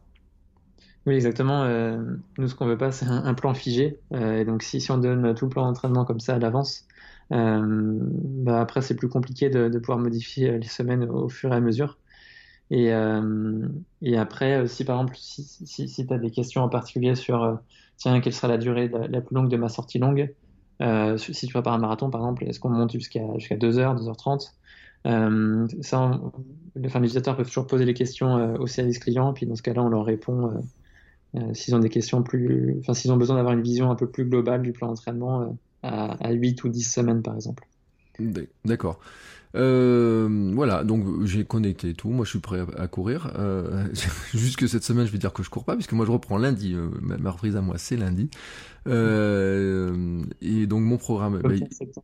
Oui, 1.06 1.16
exactement. 1.16 1.64
Euh, 1.64 1.98
nous, 2.38 2.48
ce 2.48 2.56
qu'on 2.56 2.66
veut 2.66 2.78
pas, 2.78 2.92
c'est 2.92 3.06
un, 3.06 3.34
plan 3.36 3.54
figé. 3.54 4.00
Euh, 4.14 4.40
et 4.40 4.46
donc, 4.46 4.64
si, 4.64 4.82
si 4.82 4.92
on 4.92 4.98
donne 4.98 5.36
tout 5.36 5.46
le 5.46 5.50
plan 5.50 5.66
d'entraînement 5.66 6.04
comme 6.06 6.20
ça 6.20 6.36
à 6.36 6.40
l'avance, 6.40 6.88
bah 7.32 8.62
après 8.62 8.82
c'est 8.84 8.96
plus 8.96 9.10
compliqué 9.10 9.50
de, 9.50 9.68
de, 9.68 9.80
pouvoir 9.80 9.98
modifier 9.98 10.60
les 10.60 10.68
semaines 10.68 11.10
au 11.10 11.28
fur 11.28 11.52
et 11.54 11.56
à 11.56 11.60
mesure. 11.60 11.98
Et, 12.72 12.92
et 14.02 14.18
après, 14.18 14.68
si 14.68 14.86
par 14.86 14.98
exemple, 14.98 15.16
si, 15.18 15.44
si, 15.44 15.88
si 15.88 16.08
tu 16.08 16.14
as 16.14 16.18
des 16.20 16.32
questions 16.32 16.62
en 16.62 16.70
particulier 16.70 17.16
sur 17.16 17.60
tiens, 17.98 18.20
quelle 18.22 18.34
sera 18.34 18.48
la 18.48 18.58
durée 18.58 18.88
la, 18.88 19.22
plus 19.22 19.36
longue 19.36 19.50
de 19.50 19.58
ma 19.58 19.70
sortie 19.70 20.00
longue 20.00 20.34
euh, 20.82 21.18
Si 21.18 21.48
tu 21.48 21.54
prépares 21.54 21.74
un 21.74 21.80
marathon, 21.80 22.10
par 22.10 22.22
exemple, 22.22 22.46
est-ce 22.46 22.60
qu'on 22.60 22.70
monte 22.70 22.92
jusqu'à 22.92 23.22
jusqu'à 23.38 23.56
2h, 23.56 24.02
2h30 24.02 24.52
euh, 25.08 25.68
ça, 25.82 26.20
les, 26.76 26.88
enfin, 26.88 27.00
utilisateurs 27.00 27.38
peuvent 27.38 27.46
toujours 27.46 27.68
poser 27.68 27.86
les 27.86 27.94
questions 27.94 28.38
euh, 28.38 28.58
au 28.58 28.66
service 28.66 28.98
client, 28.98 29.34
puis 29.34 29.46
dans 29.46 29.56
ce 29.56 29.62
cas-là, 29.62 29.84
on 29.84 29.90
leur 29.90 30.04
répond 30.04 30.64
euh, 31.36 31.40
euh, 31.40 31.54
s'ils 31.54 31.76
ont 31.76 31.80
des 31.80 31.90
questions 31.90 32.24
plus, 32.24 32.78
enfin, 32.80 32.94
s'ils 32.94 33.12
ont 33.12 33.18
besoin 33.18 33.36
d'avoir 33.38 33.54
une 33.54 33.64
vision 33.64 33.90
un 33.92 33.96
peu 33.96 34.08
plus 34.08 34.26
globale 34.26 34.62
du 34.62 34.72
plan 34.72 34.88
d'entraînement 34.88 35.58
à, 35.84 36.14
à 36.26 36.32
8 36.32 36.64
ou 36.64 36.70
10 36.70 36.84
semaines, 36.84 37.22
par 37.22 37.36
exemple. 37.36 37.68
D'accord. 38.64 39.00
Euh, 39.56 40.52
voilà, 40.54 40.84
donc 40.84 41.26
j'ai 41.26 41.46
connecté 41.46 41.94
tout. 41.94 42.10
Moi, 42.10 42.26
je 42.26 42.32
suis 42.32 42.40
prêt 42.40 42.62
à, 42.78 42.88
courir. 42.88 43.32
Euh, 43.38 43.88
juste 44.34 44.58
que 44.58 44.68
cette 44.68 44.84
semaine, 44.84 45.06
je 45.06 45.12
vais 45.12 45.18
dire 45.18 45.34
que 45.34 45.44
je 45.44 45.50
cours 45.50 45.64
pas, 45.64 45.76
puisque 45.76 45.94
moi, 45.94 46.06
je 46.06 46.12
reprends 46.12 46.38
lundi. 46.38 46.74
Euh, 46.74 46.90
ma, 47.02 47.32
reprise 47.32 47.56
à 47.56 47.62
moi, 47.62 47.78
c'est 47.78 47.96
lundi. 47.96 48.30
Euh, 48.88 50.22
et 50.42 50.68
donc, 50.68 50.82
mon 50.82 50.98
programme. 50.98 51.40
Bah, 51.42 51.50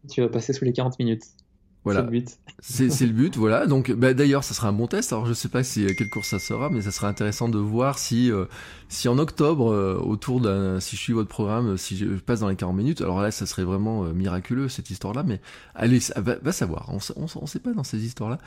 tu 0.10 0.22
vas 0.22 0.30
passer 0.30 0.54
sous 0.54 0.66
les 0.66 0.74
40 0.74 0.98
minutes. 1.00 1.26
Voilà. 1.84 2.08
C'est 2.60 2.88
le 3.02 3.12
but. 3.12 3.38
voilà. 3.38 3.66
Donc, 3.66 3.92
bah, 3.92 4.14
d'ailleurs, 4.14 4.44
ça 4.44 4.54
sera 4.54 4.68
un 4.68 4.74
bon 4.74 4.86
test. 4.86 5.14
Alors, 5.14 5.26
je 5.26 5.34
sais 5.34 5.50
pas 5.50 5.64
si 5.64 5.84
quelle 5.96 6.10
course 6.10 6.30
ça 6.30 6.38
sera, 6.38 6.70
mais 6.70 6.82
ça 6.82 6.92
sera 6.92 7.08
intéressant 7.08 7.50
de 7.50 7.58
voir 7.58 7.98
si, 7.98 8.32
euh, 8.32 8.46
si 8.88 9.08
en 9.08 9.18
octobre, 9.18 9.72
euh, 9.72 9.98
autour 9.98 10.42
d'un, 10.42 10.80
si 10.80 10.96
je 10.96 11.02
suis 11.02 11.14
votre 11.14 11.30
programme, 11.30 11.78
si 11.78 11.98
je 11.98 12.06
passe 12.06 12.42
dans 12.42 12.50
les 12.50 12.56
40 12.56 12.76
minutes. 12.76 13.02
Alors 13.02 13.20
là, 13.20 13.32
ça 13.32 13.48
serait 13.48 13.64
vraiment 13.64 14.04
euh, 14.06 14.14
miraculeux 14.14 14.70
cette 14.70 14.92
histoire-là. 14.92 15.24
Mais 15.24 15.42
allez, 15.74 16.00
va, 16.18 16.52
savoir. 16.52 16.88
On, 16.90 17.00
on, 17.16 17.26
on, 17.36 17.48
sait 17.48 17.60
pas 17.60 17.74
dans 17.74 17.84
ces 17.84 18.06
histoires-là. 18.06 18.38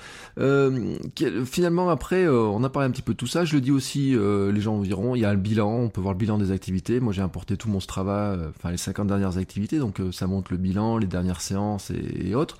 finalement, 1.44 1.90
après, 1.90 2.28
on 2.28 2.62
a 2.62 2.68
parlé 2.70 2.86
un 2.86 2.92
petit 2.92 3.02
peu 3.02 3.14
de 3.14 3.18
tout 3.18 3.26
ça. 3.26 3.44
Je 3.44 3.54
le 3.54 3.60
dis 3.60 3.72
aussi, 3.72 4.14
les 4.16 4.60
gens 4.60 4.78
diront, 4.80 5.16
il 5.16 5.22
y 5.22 5.24
a 5.24 5.30
un 5.30 5.34
bilan. 5.34 5.74
On 5.74 5.88
peut 5.88 6.00
voir 6.00 6.14
le 6.14 6.18
bilan 6.18 6.38
des 6.38 6.52
activités. 6.52 7.00
Moi, 7.00 7.12
j'ai 7.12 7.22
importé 7.22 7.56
tout 7.56 7.68
mon 7.68 7.80
Strava, 7.80 8.36
enfin 8.50 8.70
les 8.70 8.76
50 8.76 9.08
dernières 9.08 9.38
activités. 9.38 9.80
Donc, 9.80 10.00
ça 10.12 10.28
montre 10.28 10.52
le 10.52 10.58
bilan, 10.58 10.98
les 10.98 11.08
dernières 11.08 11.40
séances 11.40 11.90
et 11.90 12.36
autres. 12.36 12.58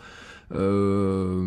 Euh, 0.53 1.45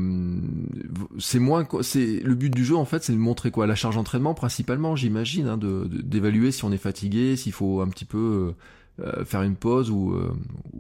c'est 1.20 1.40
moins, 1.40 1.68
c'est 1.82 2.20
le 2.22 2.36
but 2.36 2.54
du 2.54 2.66
jeu 2.66 2.76
en 2.76 2.86
fait, 2.86 3.04
c'est 3.04 3.14
de 3.14 3.18
montrer 3.18 3.52
quoi, 3.52 3.68
la 3.68 3.76
charge 3.76 3.96
d'entraînement 3.96 4.34
principalement, 4.34 4.96
j'imagine, 4.96 5.48
hein, 5.48 5.58
de, 5.58 5.88
d'évaluer 5.88 6.52
si 6.52 6.66
on 6.66 6.72
est 6.72 6.78
fatigué, 6.78 7.36
s'il 7.36 7.52
faut 7.52 7.82
un 7.82 7.88
petit 7.90 8.06
peu 8.06 8.56
euh, 9.00 9.06
euh, 9.06 9.26
faire 9.26 9.44
une 9.44 9.56
pause 9.56 9.92
ou, 9.92 10.16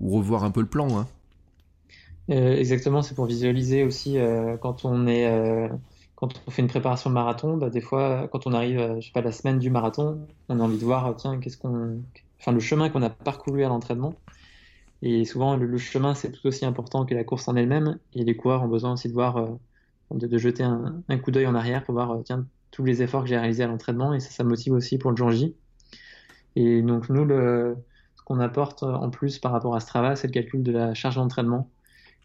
revoir 0.01 0.43
un 0.43 0.51
peu 0.51 0.61
le 0.61 0.67
plan. 0.67 0.87
Hein. 0.99 1.07
exactement, 2.29 3.01
c'est 3.01 3.15
pour 3.15 3.25
visualiser 3.25 3.83
aussi 3.83 4.17
quand 4.61 4.85
on 4.85 5.07
est 5.07 5.69
quand 6.15 6.33
on 6.47 6.51
fait 6.51 6.63
une 6.63 6.67
préparation 6.67 7.11
de 7.11 7.13
marathon, 7.13 7.57
bah, 7.57 7.69
des 7.69 7.79
fois, 7.79 8.27
quand 8.31 8.47
on 8.47 8.53
arrive, 8.53 8.95
je 8.99 9.05
sais 9.05 9.11
pas, 9.13 9.21
la 9.21 9.31
semaine 9.31 9.59
du 9.59 9.69
marathon, 9.69 10.17
on 10.49 10.59
a 10.59 10.63
envie 10.63 10.79
de 10.79 10.83
voir, 10.83 11.15
tiens, 11.15 11.37
qu'est-ce 11.37 11.59
qu'on, 11.59 11.99
enfin, 12.39 12.51
le 12.51 12.59
chemin 12.59 12.89
qu'on 12.89 13.03
a 13.03 13.11
parcouru 13.11 13.63
à 13.63 13.67
l'entraînement. 13.67 14.15
Et 15.01 15.25
souvent, 15.25 15.55
le, 15.55 15.77
chemin, 15.77 16.15
c'est 16.15 16.31
tout 16.31 16.47
aussi 16.47 16.65
important 16.65 17.05
que 17.05 17.13
la 17.13 17.23
course 17.23 17.47
en 17.47 17.55
elle-même. 17.55 17.99
Et 18.13 18.23
les 18.23 18.35
coureurs 18.35 18.63
ont 18.63 18.67
besoin 18.67 18.93
aussi 18.93 19.07
de 19.07 19.13
voir, 19.13 19.37
euh, 19.37 19.47
de, 20.11 20.37
jeter 20.37 20.63
un, 20.63 21.17
coup 21.19 21.31
d'œil 21.31 21.47
en 21.47 21.55
arrière 21.55 21.83
pour 21.83 21.93
voir, 21.93 22.11
euh, 22.11 22.21
tiens, 22.23 22.47
tous 22.71 22.83
les 22.83 23.03
efforts 23.03 23.23
que 23.23 23.29
j'ai 23.29 23.37
réalisés 23.37 23.63
à 23.63 23.67
l'entraînement. 23.67 24.13
Et 24.13 24.19
ça, 24.19 24.31
ça 24.31 24.43
motive 24.43 24.73
aussi 24.73 24.97
pour 24.97 25.11
le 25.11 25.17
jour 25.17 25.31
J. 25.31 25.55
Et 26.55 26.81
donc, 26.81 27.09
nous, 27.09 27.25
le, 27.25 27.77
ce 28.15 28.23
qu'on 28.23 28.39
apporte 28.39 28.83
en 28.83 29.09
plus 29.09 29.37
par 29.37 29.51
rapport 29.51 29.75
à 29.75 29.79
Strava, 29.79 30.15
c'est 30.15 30.27
le 30.27 30.33
calcul 30.33 30.63
de 30.63 30.71
la 30.71 30.93
charge 30.95 31.15
d'entraînement. 31.15 31.69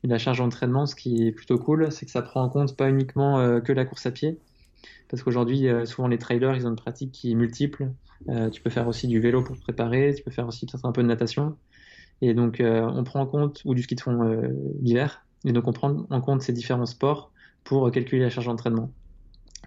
Et 0.05 0.09
la 0.09 0.19
charge 0.19 0.39
d'entraînement, 0.39 0.87
ce 0.87 0.97
qui 0.97 1.29
est 1.29 1.33
plutôt 1.33 1.59
cool, 1.59 1.93
c'est 1.93 2.07
que 2.07 2.11
ça 2.13 2.23
prend 2.23 2.43
en 2.43 2.49
compte 2.49 2.77
pas 2.77 2.89
uniquement 2.89 3.39
euh, 3.39 3.61
que 3.61 3.73
la 3.73 3.85
course 3.85 4.07
à 4.07 4.11
pied. 4.11 4.39
Parce 5.09 5.23
qu'aujourd'hui, 5.23 5.69
souvent 5.85 6.09
les 6.09 6.19
trailers, 6.19 6.57
ils 6.57 6.67
ont 6.67 6.71
une 6.71 6.77
pratique 6.77 7.13
qui 7.13 7.33
est 7.33 7.35
multiple. 7.35 7.93
tu 8.51 8.63
peux 8.63 8.71
faire 8.71 8.89
aussi 8.89 9.07
du 9.07 9.21
vélo 9.21 9.43
pour 9.43 9.57
te 9.57 9.61
préparer, 9.61 10.15
tu 10.15 10.23
peux 10.23 10.31
faire 10.31 10.49
aussi 10.49 10.65
peut-être 10.65 10.87
un 10.87 10.93
peu 10.93 11.03
de 11.03 11.07
natation. 11.07 11.55
Et 12.23 12.35
donc, 12.35 12.61
euh, 12.61 12.81
on 12.83 13.03
prend 13.03 13.21
en 13.21 13.27
compte, 13.27 13.61
ou 13.65 13.75
du 13.75 13.83
ski 13.83 13.97
de 13.97 14.01
fond 14.01 14.23
euh, 14.23 14.49
l'hiver, 14.81 15.27
et 15.45 15.53
donc 15.53 15.67
on 15.67 15.73
prend 15.73 16.07
en 16.09 16.21
compte 16.21 16.41
ces 16.41 16.53
différents 16.53 16.87
sports 16.87 17.33
pour 17.65 17.91
calculer 17.91 18.23
la 18.23 18.31
charge 18.31 18.47
d'entraînement. 18.47 18.93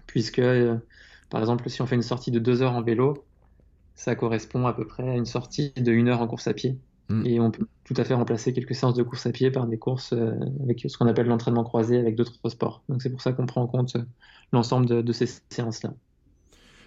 Puisque, 0.06 0.38
euh, 0.38 0.76
par 1.28 1.40
exemple, 1.40 1.68
si 1.68 1.82
on 1.82 1.86
fait 1.86 1.96
une 1.96 2.02
sortie 2.02 2.30
de 2.30 2.38
deux 2.38 2.62
heures 2.62 2.72
en 2.72 2.82
vélo, 2.82 3.26
ça 3.94 4.14
correspond 4.16 4.66
à 4.66 4.72
peu 4.72 4.86
près 4.86 5.06
à 5.06 5.14
une 5.14 5.26
sortie 5.26 5.72
de 5.76 5.92
une 5.92 6.08
heure 6.08 6.22
en 6.22 6.26
course 6.26 6.48
à 6.48 6.54
pied. 6.54 6.78
Mm. 7.10 7.26
Et 7.26 7.40
on 7.40 7.50
peut 7.50 7.66
tout 7.84 7.94
à 7.98 8.04
fait 8.04 8.14
remplacer 8.14 8.54
quelques 8.54 8.74
séances 8.74 8.94
de 8.94 9.02
course 9.02 9.26
à 9.26 9.32
pied 9.32 9.50
par 9.50 9.66
des 9.66 9.78
courses 9.78 10.14
avec 10.62 10.84
ce 10.88 10.96
qu'on 10.96 11.06
appelle 11.06 11.26
l'entraînement 11.26 11.62
croisé 11.62 11.98
avec 11.98 12.16
d'autres 12.16 12.48
sports. 12.48 12.82
Donc 12.88 13.02
c'est 13.02 13.10
pour 13.10 13.20
ça 13.20 13.32
qu'on 13.32 13.46
prend 13.46 13.62
en 13.62 13.66
compte 13.66 13.96
l'ensemble 14.52 14.86
de, 14.86 15.12
ces 15.12 15.26
séances-là. 15.50 15.92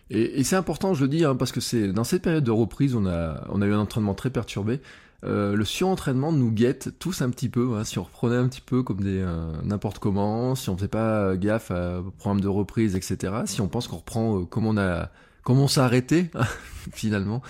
Et, 0.10 0.43
c'est 0.43 0.56
important, 0.56 0.95
je 0.95 1.03
le 1.03 1.10
dis, 1.10 1.23
hein, 1.23 1.35
parce 1.35 1.52
que 1.52 1.61
c'est 1.61 1.93
dans 1.93 2.03
cette 2.03 2.23
période 2.23 2.43
de 2.43 2.52
reprise, 2.52 2.95
on 2.95 3.06
a, 3.06 3.45
on 3.49 3.61
a 3.61 3.68
eu 3.68 3.73
un 3.73 3.80
entraînement 3.80 4.15
très 4.15 4.31
perturbé. 4.31 4.81
Le 5.23 5.63
surentraînement 5.65 6.31
nous 6.31 6.51
guette 6.51 6.97
tous 6.99 7.21
un 7.21 7.29
petit 7.29 7.49
peu. 7.49 7.75
Hein, 7.75 7.83
si 7.83 7.99
on 7.99 8.03
reprenait 8.03 8.37
un 8.37 8.47
petit 8.47 8.61
peu 8.61 8.83
comme 8.83 9.01
des 9.01 9.25
n'importe 9.63 9.99
comment, 9.99 10.55
si 10.55 10.69
on 10.69 10.77
faisait 10.77 10.87
pas 10.87 11.35
gaffe 11.35 11.71
à 11.71 12.01
programme 12.17 12.41
de 12.41 12.47
reprise, 12.47 12.95
etc. 12.95 13.33
Si 13.45 13.61
on 13.61 13.67
pense 13.67 13.87
qu'on 13.87 13.97
reprend 13.97 14.45
comme 14.45 14.65
on 14.65 14.77
a 14.77 15.09
comme 15.43 15.59
on 15.59 15.67
s'est 15.67 15.81
arrêté 15.81 16.29
finalement, 16.93 17.41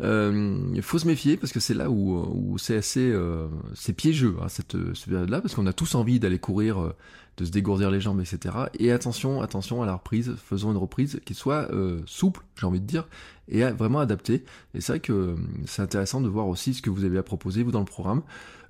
euh, 0.00 0.58
il 0.74 0.82
faut 0.82 0.98
se 0.98 1.06
méfier 1.06 1.36
parce 1.36 1.52
que 1.52 1.60
c'est 1.60 1.72
là 1.72 1.90
où, 1.90 2.14
où 2.14 2.58
c'est 2.58 2.76
assez 2.76 3.10
euh, 3.10 3.48
c'est 3.74 3.92
piégeux 3.92 4.36
hein, 4.42 4.48
cette, 4.48 4.76
cette 4.94 5.08
période-là 5.08 5.40
parce 5.40 5.54
qu'on 5.54 5.66
a 5.66 5.72
tous 5.72 5.94
envie 5.94 6.20
d'aller 6.20 6.38
courir, 6.38 6.80
euh, 6.80 6.94
de 7.36 7.44
se 7.44 7.50
dégourdir 7.50 7.90
les 7.90 8.00
jambes, 8.00 8.20
etc. 8.20 8.54
Et 8.78 8.90
attention, 8.92 9.42
attention 9.42 9.82
à 9.82 9.86
la 9.86 9.94
reprise, 9.94 10.34
faisons 10.42 10.70
une 10.70 10.76
reprise 10.76 11.20
qui 11.24 11.34
soit 11.34 11.70
euh, 11.72 12.00
souple, 12.06 12.42
j'ai 12.58 12.66
envie 12.66 12.80
de 12.80 12.86
dire, 12.86 13.06
et 13.48 13.62
vraiment 13.62 14.00
adaptée. 14.00 14.44
Et 14.74 14.80
c'est 14.80 14.92
vrai 14.92 15.00
que 15.00 15.12
euh, 15.12 15.36
c'est 15.66 15.82
intéressant 15.82 16.20
de 16.20 16.28
voir 16.28 16.48
aussi 16.48 16.74
ce 16.74 16.82
que 16.82 16.90
vous 16.90 17.04
avez 17.04 17.18
à 17.18 17.22
proposer 17.22 17.62
vous 17.62 17.72
dans 17.72 17.80
le 17.80 17.84
programme. 17.84 18.22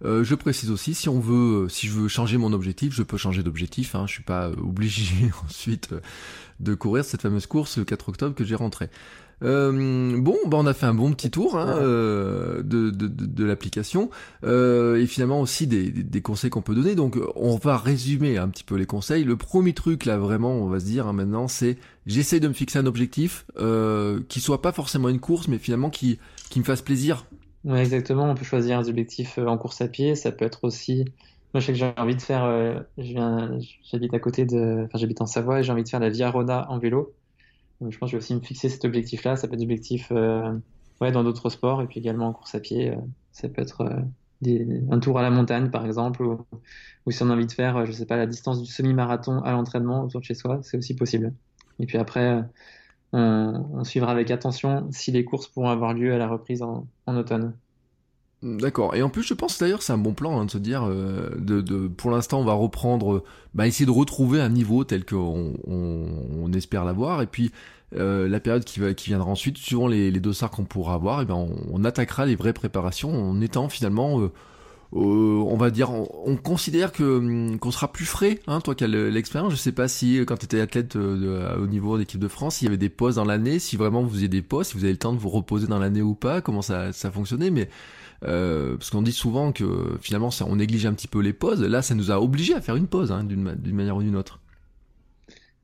Euh, 0.05 0.25
je 0.25 0.35
précise 0.35 0.71
aussi, 0.71 0.95
si 0.95 1.09
on 1.09 1.21
veut, 1.21 1.69
si 1.69 1.87
je 1.87 1.93
veux 1.93 2.09
changer 2.09 2.39
mon 2.39 2.53
objectif, 2.53 2.93
je 2.93 3.03
peux 3.03 3.17
changer 3.17 3.43
d'objectif. 3.43 3.95
Hein, 3.95 4.07
je 4.07 4.15
suis 4.15 4.23
pas 4.23 4.51
obligé 4.51 5.31
ensuite 5.45 5.95
de 6.61 6.75
courir 6.75 7.05
cette 7.05 7.23
fameuse 7.23 7.47
course 7.47 7.79
le 7.79 7.85
4 7.85 8.09
octobre 8.09 8.35
que 8.35 8.45
j'ai 8.45 8.57
rentré. 8.57 8.91
Euh, 9.43 10.19
bon, 10.19 10.37
bah 10.47 10.57
on 10.59 10.67
a 10.67 10.73
fait 10.73 10.87
un 10.87 10.95
bon 10.95 11.13
petit 11.13 11.31
tour 11.31 11.59
hein, 11.59 11.77
euh, 11.79 12.63
de, 12.63 12.91
de, 12.91 13.45
l'application 13.45 14.09
euh, 14.45 14.97
et 14.97 15.07
finalement 15.07 15.43
aussi 15.43 15.67
des, 15.67 15.91
des 15.91 16.23
conseils 16.23 16.49
qu'on 16.49 16.63
peut 16.63 16.75
donner. 16.75 16.95
Donc 16.95 17.19
on 17.35 17.57
va 17.57 17.77
résumer 17.77 18.39
un 18.39 18.49
petit 18.49 18.65
peu 18.65 18.77
les 18.77 18.87
conseils. 18.87 19.25
Le 19.25 19.37
premier 19.37 19.75
truc 19.75 20.07
là 20.07 20.17
vraiment, 20.17 20.53
on 20.53 20.69
va 20.69 20.81
se 20.81 20.87
dire 20.87 21.07
hein, 21.07 21.13
maintenant, 21.13 21.49
c'est 21.49 21.77
j'essaie 22.07 22.41
de 22.41 22.49
me 22.49 22.55
fixer 22.55 22.79
un 22.79 22.87
objectif 22.87 23.47
qui 24.29 24.41
soit 24.41 24.63
pas 24.63 24.73
forcément 24.73 25.09
une 25.09 25.21
course, 25.21 25.49
mais 25.49 25.59
finalement 25.59 25.91
qui 25.91 26.19
qui 26.49 26.59
me 26.59 26.65
fasse 26.65 26.83
plaisir. 26.83 27.27
Ouais, 27.65 27.81
exactement. 27.81 28.31
On 28.31 28.35
peut 28.35 28.45
choisir 28.45 28.79
un 28.79 28.85
objectif 28.87 29.39
en 29.39 29.59
course 29.59 29.81
à 29.81 29.89
pied. 29.89 30.15
Ça 30.15 30.33
peut 30.33 30.45
être 30.45 30.65
aussi 30.65 31.05
moi, 31.55 31.61
je 31.61 31.67
sais 31.67 31.73
que 31.73 31.79
j'ai 31.79 31.93
envie 31.97 32.17
de 32.17 32.21
faire. 32.21 32.85
J'habite 32.99 34.15
à 34.15 34.19
côté 34.19 34.45
de. 34.45 34.85
Enfin, 34.87 34.99
j'habite 34.99 35.21
en 35.21 35.27
Savoie 35.27 35.61
et 35.61 35.63
j'ai 35.63 35.73
envie 35.73 35.85
de 35.85 35.89
faire 35.89 36.01
la 36.01 36.11
Via 36.11 36.31
Rona 36.31 36.71
en 36.71 36.79
vélo. 36.79 37.15
Je 37.81 37.99
pense 37.99 38.09
que 38.09 38.13
je 38.13 38.17
vais 38.17 38.23
aussi 38.23 38.35
me 38.35 38.41
fixer 38.41 38.69
cet 38.69 38.85
objectif-là. 38.85 39.37
Ça 39.37 39.49
peut 39.49 39.55
être 39.55 39.63
objectif 39.63 40.09
euh, 40.11 40.53
ouais, 41.01 41.13
dans 41.13 41.25
d'autres 41.25 41.51
sports 41.51 41.83
et 41.83 41.87
puis 41.87 42.01
également 42.01 42.29
en 42.29 42.33
course 42.33 42.55
à 42.55 42.61
pied. 42.61 42.91
Euh, 42.91 42.97
ça 43.33 43.49
peut 43.49 43.63
être 43.63 44.03
des, 44.41 44.67
un 44.91 44.99
tour 44.99 45.19
à 45.19 45.23
la 45.23 45.31
montagne, 45.31 45.71
par 45.71 45.85
exemple, 45.85 46.23
ou, 46.23 46.47
ou, 47.05 47.11
si 47.11 47.23
on 47.23 47.31
a 47.31 47.35
envie 47.35 47.47
de 47.47 47.53
faire, 47.53 47.85
je 47.85 47.93
sais 47.93 48.07
pas, 48.07 48.17
la 48.17 48.27
distance 48.27 48.63
du 48.63 48.71
semi-marathon 48.71 49.41
à 49.43 49.53
l'entraînement 49.53 50.03
autour 50.05 50.21
de 50.21 50.25
chez 50.27 50.35
soi, 50.35 50.61
c'est 50.63 50.79
aussi 50.79 50.97
possible. 50.97 51.35
Et 51.79 51.87
puis 51.87 51.99
après, 51.99 52.43
on, 53.13 53.67
on, 53.75 53.85
suivra 53.85 54.13
avec 54.13 54.31
attention 54.31 54.89
si 54.91 55.13
les 55.13 55.25
courses 55.25 55.49
pourront 55.49 55.69
avoir 55.69 55.95
lieu 55.95 56.15
à 56.15 56.19
la 56.19 56.29
reprise 56.29 56.63
en, 56.63 56.87
en 57.07 57.17
automne. 57.17 57.55
D'accord. 58.47 58.95
Et 58.95 59.03
en 59.03 59.09
plus, 59.09 59.23
je 59.23 59.35
pense 59.35 59.59
d'ailleurs 59.59 59.83
c'est 59.83 59.93
un 59.93 59.99
bon 59.99 60.15
plan 60.15 60.39
hein, 60.39 60.45
de 60.45 60.51
se 60.51 60.59
dire, 60.59 60.85
euh, 60.85 61.31
de, 61.37 61.61
de, 61.61 61.89
pour 61.89 62.11
l'instant, 62.13 62.41
on 62.41 62.45
va 62.45 62.53
reprendre, 62.53 63.25
bah, 63.55 63.67
essayer 63.67 63.87
de 63.87 63.91
retrouver 63.91 64.41
un 64.41 64.51
niveau 64.51 64.85
tel 64.85 65.05
qu'on 65.05 65.55
on, 65.67 66.07
on 66.43 66.53
espère 66.53 66.85
l'avoir, 66.85 67.23
et 67.23 67.27
puis 67.27 67.51
euh, 67.95 68.29
la 68.29 68.39
période 68.39 68.65
qui, 68.65 68.79
va, 68.79 68.95
qui 68.95 69.09
viendra 69.09 69.31
ensuite, 69.31 69.59
suivant 69.59 69.89
les, 69.89 70.11
les 70.11 70.21
dossards 70.21 70.51
qu'on 70.51 70.65
pourra 70.65 70.95
avoir, 70.95 71.23
et 71.23 71.25
ben 71.25 71.49
on, 71.73 71.85
attaquera 71.85 72.25
les 72.27 72.37
vraies 72.37 72.53
préparations 72.53 73.11
en 73.11 73.41
étant 73.41 73.69
finalement 73.69 74.21
euh, 74.21 74.33
euh, 74.95 74.99
on 74.99 75.57
va 75.57 75.71
dire, 75.71 75.91
on, 75.91 76.09
on 76.25 76.37
considère 76.37 76.93
que 76.93 77.19
hum, 77.19 77.59
qu'on 77.59 77.71
sera 77.73 77.93
plus 77.93 78.05
frais. 78.05 78.41
Hein, 78.47 78.61
toi 78.61 78.75
qui 78.75 78.85
as 78.85 78.89
l'expérience, 78.89 79.53
je 79.53 79.57
sais 79.57 79.73
pas 79.73 79.89
si 79.89 80.19
quand 80.27 80.37
tu 80.37 80.45
étais 80.45 80.61
athlète 80.61 80.97
de, 80.97 81.59
au 81.59 81.67
niveau 81.67 81.99
d'équipe 81.99 82.21
de 82.21 82.29
France, 82.29 82.63
il 82.63 82.67
y 82.67 82.69
avait 82.69 82.77
des 82.77 82.91
pauses 82.91 83.17
dans 83.17 83.25
l'année, 83.25 83.59
si 83.59 83.77
vraiment 83.77 84.03
vous 84.03 84.11
faisiez 84.11 84.29
des 84.29 84.43
pauses, 84.43 84.69
si 84.69 84.75
vous 84.75 84.85
avez 84.85 84.93
le 84.93 84.99
temps 84.99 85.13
de 85.13 85.19
vous 85.19 85.31
reposer 85.31 85.67
dans 85.67 85.79
l'année 85.79 86.03
ou 86.03 86.15
pas, 86.15 86.41
comment 86.41 86.63
ça, 86.63 86.93
ça 86.93 87.11
fonctionnait, 87.11 87.51
mais 87.51 87.69
euh, 88.25 88.77
parce 88.77 88.91
qu'on 88.91 89.03
dit 89.03 89.13
souvent 89.13 89.53
que 89.53 89.97
finalement 90.01 90.31
on 90.47 90.57
néglige 90.57 90.87
un 90.87 90.95
petit 90.95 91.09
peu 91.09 91.21
les 91.21 91.33
pauses. 91.33 91.63
Là, 91.63 91.83
ça 91.83 91.95
nous 91.95 92.11
a 92.11 92.21
obligés 92.21 92.55
à 92.55 92.61
faire 92.61 92.77
une 92.77 92.87
pause 92.87 93.13
hein, 93.13 93.25
d'une 93.25 93.75
manière 93.75 93.97
ou 93.97 94.03
d'une 94.03 94.17
autre. 94.17 94.41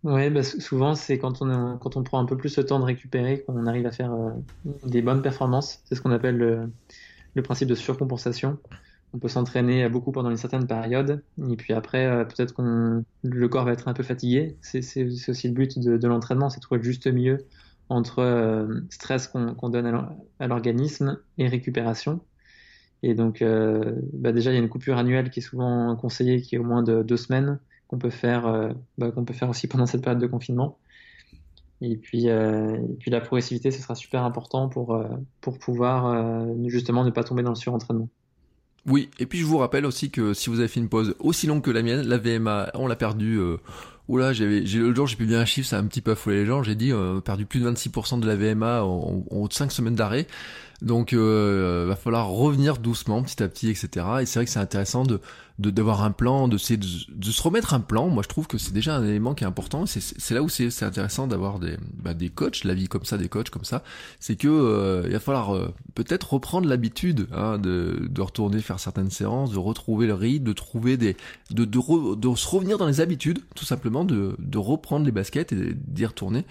Oui, 0.04 0.30
bah, 0.30 0.42
souvent 0.42 0.96
c'est 0.96 1.18
quand 1.18 1.42
on, 1.42 2.02
prend 2.02 2.20
un 2.20 2.24
peu 2.24 2.36
plus 2.36 2.56
le 2.56 2.66
temps 2.66 2.80
de 2.80 2.84
récupérer 2.84 3.42
qu'on 3.42 3.66
arrive 3.66 3.86
à 3.86 3.92
faire 3.92 4.12
euh, 4.12 4.30
des 4.84 5.00
bonnes 5.00 5.22
performances. 5.22 5.80
C'est 5.84 5.94
ce 5.94 6.02
qu'on 6.02 6.10
appelle 6.10 6.36
le, 7.34 7.42
principe 7.42 7.68
de 7.68 7.74
surcompensation. 7.76 8.58
On 9.14 9.18
peut 9.18 9.28
s'entraîner 9.28 9.88
beaucoup 9.88 10.10
pendant 10.10 10.30
une 10.30 10.38
certaine 10.38 10.66
période, 10.66 11.22
et 11.50 11.56
puis 11.56 11.74
après, 11.74 12.06
euh, 12.06 12.24
peut-être 12.24 12.54
que 12.54 13.02
le 13.22 13.48
corps 13.48 13.64
va 13.64 13.72
être 13.72 13.86
un 13.86 13.92
peu 13.92 14.02
fatigué. 14.02 14.56
C'est 14.62 14.80
aussi 15.28 15.48
le 15.48 15.54
but 15.54 15.78
de, 15.78 16.08
l'entraînement, 16.08 16.50
c'est 16.50 16.60
trouver 16.60 16.78
le 16.78 16.84
juste 16.84 17.06
milieu 17.06 17.38
entre 17.88 18.66
stress 18.88 19.28
qu'on 19.28 19.68
donne 19.68 20.06
à 20.40 20.46
l'organisme 20.48 21.18
et 21.36 21.46
récupération. 21.46 22.20
Et 23.02 23.14
donc, 23.14 23.42
euh, 23.42 23.94
bah 24.12 24.32
déjà, 24.32 24.50
il 24.50 24.54
y 24.54 24.56
a 24.56 24.60
une 24.60 24.68
coupure 24.68 24.96
annuelle 24.96 25.30
qui 25.30 25.40
est 25.40 25.42
souvent 25.42 25.96
conseillée, 25.96 26.40
qui 26.40 26.54
est 26.54 26.58
au 26.58 26.64
moins 26.64 26.82
de 26.82 27.02
deux 27.02 27.16
semaines, 27.16 27.58
qu'on 27.88 27.98
peut 27.98 28.10
faire, 28.10 28.46
euh, 28.46 28.72
bah, 28.96 29.10
qu'on 29.10 29.24
peut 29.24 29.34
faire 29.34 29.50
aussi 29.50 29.66
pendant 29.66 29.86
cette 29.86 30.02
période 30.02 30.20
de 30.20 30.26
confinement. 30.26 30.78
Et 31.80 31.96
puis, 31.96 32.28
euh, 32.28 32.78
puis 33.00 33.10
la 33.10 33.20
progressivité, 33.20 33.72
ce 33.72 33.82
sera 33.82 33.96
super 33.96 34.24
important 34.24 34.68
pour, 34.68 35.04
pour 35.40 35.58
pouvoir 35.58 36.46
justement 36.66 37.04
ne 37.04 37.10
pas 37.10 37.24
tomber 37.24 37.42
dans 37.42 37.50
le 37.50 37.56
surentraînement. 37.56 38.08
Oui, 38.86 39.10
et 39.18 39.26
puis 39.26 39.40
je 39.40 39.46
vous 39.46 39.58
rappelle 39.58 39.84
aussi 39.84 40.10
que 40.10 40.32
si 40.32 40.48
vous 40.48 40.60
avez 40.60 40.68
fait 40.68 40.78
une 40.78 40.88
pause 40.88 41.16
aussi 41.18 41.48
longue 41.48 41.62
que 41.62 41.72
la 41.72 41.82
mienne, 41.82 42.02
la 42.02 42.18
VMA, 42.18 42.70
on 42.74 42.86
l'a 42.86 42.94
perdu. 42.94 43.40
Oula, 44.08 44.32
j'avais, 44.32 44.66
j'ai 44.66 44.78
le 44.80 44.94
jour 44.94 45.06
j'ai 45.06 45.16
publié 45.16 45.38
un 45.38 45.44
chiffre, 45.44 45.68
ça 45.68 45.76
a 45.76 45.80
un 45.80 45.86
petit 45.86 46.00
peu 46.00 46.12
affolé 46.12 46.38
les 46.38 46.46
gens. 46.46 46.62
J'ai 46.62 46.74
dit 46.74 46.92
euh, 46.92 47.20
perdu 47.20 47.46
plus 47.46 47.60
de 47.60 47.70
26% 47.70 48.20
de 48.20 48.26
la 48.26 48.36
VMA 48.36 48.82
en, 48.82 49.24
en, 49.30 49.36
en 49.36 49.50
5 49.50 49.70
semaines 49.70 49.94
d'arrêt. 49.94 50.26
Donc, 50.82 51.12
euh, 51.12 51.84
va 51.86 51.94
falloir 51.94 52.28
revenir 52.28 52.78
doucement, 52.78 53.22
petit 53.22 53.40
à 53.42 53.48
petit, 53.48 53.70
etc. 53.70 53.88
Et 54.20 54.26
c'est 54.26 54.40
vrai 54.40 54.44
que 54.46 54.50
c'est 54.50 54.58
intéressant 54.58 55.04
de 55.04 55.20
d'avoir 55.70 56.02
un 56.02 56.10
plan, 56.10 56.48
de, 56.48 56.56
de, 56.56 57.30
se 57.30 57.42
remettre 57.42 57.74
un 57.74 57.80
plan. 57.80 58.08
Moi, 58.08 58.22
je 58.22 58.28
trouve 58.28 58.46
que 58.46 58.58
c'est 58.58 58.72
déjà 58.72 58.96
un 58.96 59.04
élément 59.04 59.34
qui 59.34 59.44
est 59.44 59.46
important. 59.46 59.84
C'est 59.86 60.34
là 60.34 60.42
où 60.42 60.48
c'est 60.48 60.82
intéressant 60.82 61.26
d'avoir 61.26 61.58
des, 61.58 61.76
bah, 62.02 62.14
des 62.14 62.28
coachs, 62.28 62.64
la 62.64 62.74
vie 62.74 62.88
comme 62.88 63.04
ça, 63.04 63.18
des 63.18 63.28
coachs 63.28 63.50
comme 63.50 63.64
ça. 63.64 63.82
C'est 64.20 64.36
que 64.36 64.48
euh, 64.48 65.02
il 65.06 65.12
va 65.12 65.20
falloir 65.20 65.54
euh, 65.54 65.72
peut-être 65.94 66.34
reprendre 66.34 66.68
l'habitude 66.68 67.28
hein, 67.32 67.58
de, 67.58 68.06
de 68.08 68.20
retourner 68.20 68.60
faire 68.60 68.80
certaines 68.80 69.10
séances, 69.10 69.52
de 69.52 69.58
retrouver 69.58 70.06
le 70.06 70.14
rythme, 70.14 70.44
de 70.44 70.52
trouver 70.52 70.96
des, 70.96 71.16
de, 71.50 71.64
de, 71.64 71.78
re, 71.78 72.16
de 72.16 72.34
se 72.34 72.48
revenir 72.48 72.78
dans 72.78 72.86
les 72.86 73.00
habitudes, 73.00 73.40
tout 73.54 73.64
simplement, 73.64 74.04
de, 74.04 74.36
de 74.38 74.58
reprendre 74.58 75.04
les 75.04 75.12
baskets 75.12 75.52
et 75.52 75.74
d'y 75.74 76.06
retourner, 76.06 76.44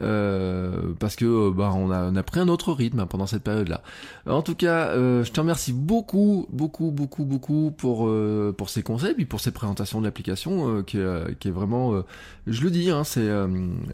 euh, 0.00 0.92
parce 0.98 1.16
que 1.16 1.50
bah, 1.50 1.72
on 1.74 1.90
a, 1.90 2.10
on 2.10 2.16
a 2.16 2.22
pris 2.22 2.40
un 2.40 2.48
autre 2.48 2.72
rythme 2.72 3.00
hein, 3.00 3.06
pendant 3.06 3.26
cette 3.26 3.42
période-là. 3.42 3.82
En 4.26 4.42
tout 4.42 4.54
cas, 4.54 4.88
euh, 4.88 5.24
je 5.24 5.32
te 5.32 5.40
remercie 5.40 5.72
beaucoup, 5.72 6.46
beaucoup, 6.50 6.90
beaucoup, 6.90 7.24
beaucoup 7.24 7.72
pour 7.76 8.08
euh, 8.08 8.54
pour 8.56 8.70
ces 8.70 8.82
conseils, 8.82 9.14
puis 9.14 9.26
pour 9.26 9.40
cette 9.40 9.54
présentation 9.54 10.00
de 10.00 10.06
l'application 10.06 10.78
euh, 10.78 10.82
qui, 10.82 10.98
qui, 11.38 11.48
est 11.48 11.52
vraiment, 11.52 11.94
euh, 11.94 12.02
je 12.46 12.62
le 12.62 12.70
dis, 12.70 12.90
hein, 12.90 13.04
c'est, 13.04 13.28
euh, 13.28 13.46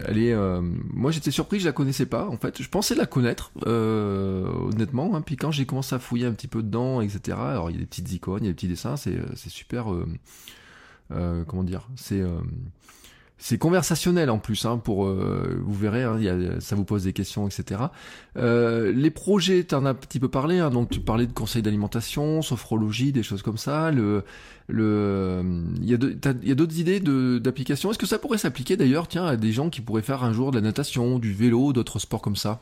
elle 0.05 0.17
est, 0.17 0.35
moi 0.91 1.11
j'étais 1.11 1.31
surpris, 1.31 1.59
je 1.59 1.65
la 1.65 1.71
connaissais 1.71 2.05
pas 2.05 2.27
en 2.27 2.37
fait, 2.37 2.61
je 2.61 2.69
pensais 2.69 2.95
la 2.95 3.05
connaître 3.05 3.51
honnêtement, 3.65 5.15
hein, 5.15 5.21
puis 5.21 5.35
quand 5.35 5.51
j'ai 5.51 5.65
commencé 5.65 5.93
à 5.93 5.99
fouiller 5.99 6.25
un 6.25 6.33
petit 6.33 6.47
peu 6.47 6.63
dedans, 6.63 7.01
etc. 7.01 7.37
Alors 7.39 7.69
il 7.69 7.75
y 7.75 7.77
a 7.77 7.81
des 7.81 7.85
petites 7.85 8.11
icônes, 8.11 8.43
il 8.43 8.47
y 8.47 8.49
a 8.49 8.51
des 8.51 8.55
petits 8.55 8.67
dessins, 8.67 8.97
c'est 8.97 9.17
c'est 9.35 9.49
super, 9.49 9.85
comment 11.09 11.63
dire, 11.63 11.87
c'est 11.95 12.23
c'est 13.45 13.57
conversationnel 13.57 14.29
en 14.29 14.37
plus, 14.39 14.65
hein, 14.65 14.77
pour 14.77 15.05
euh, 15.05 15.59
vous 15.61 15.73
verrez, 15.73 16.03
hein, 16.03 16.17
ça 16.61 16.77
vous 16.77 16.85
pose 16.85 17.03
des 17.03 17.11
questions, 17.11 17.45
etc. 17.45 17.81
Euh, 18.37 18.93
les 18.93 19.11
projets, 19.11 19.65
tu 19.65 19.75
en 19.75 19.85
as 19.85 19.89
un 19.89 19.93
petit 19.93 20.21
peu 20.21 20.29
parlé, 20.29 20.59
hein, 20.59 20.69
donc 20.69 20.89
tu 20.89 21.01
parlais 21.01 21.27
de 21.27 21.33
conseils 21.33 21.61
d'alimentation, 21.61 22.41
sophrologie, 22.41 23.11
des 23.11 23.21
choses 23.21 23.41
comme 23.41 23.57
ça. 23.57 23.91
Le, 23.91 24.23
le, 24.69 25.43
il 25.81 25.89
y 25.89 25.93
a 26.51 26.55
d'autres 26.55 26.79
idées 26.79 27.01
d'applications? 27.01 27.91
Est-ce 27.91 27.99
que 27.99 28.05
ça 28.05 28.17
pourrait 28.17 28.37
s'appliquer 28.37 28.77
d'ailleurs, 28.77 29.09
tiens, 29.09 29.25
à 29.25 29.35
des 29.35 29.51
gens 29.51 29.69
qui 29.69 29.81
pourraient 29.81 30.03
faire 30.03 30.23
un 30.23 30.31
jour 30.31 30.51
de 30.51 30.55
la 30.55 30.61
natation, 30.61 31.19
du 31.19 31.33
vélo, 31.33 31.73
d'autres 31.73 31.99
sports 31.99 32.21
comme 32.21 32.37
ça? 32.37 32.61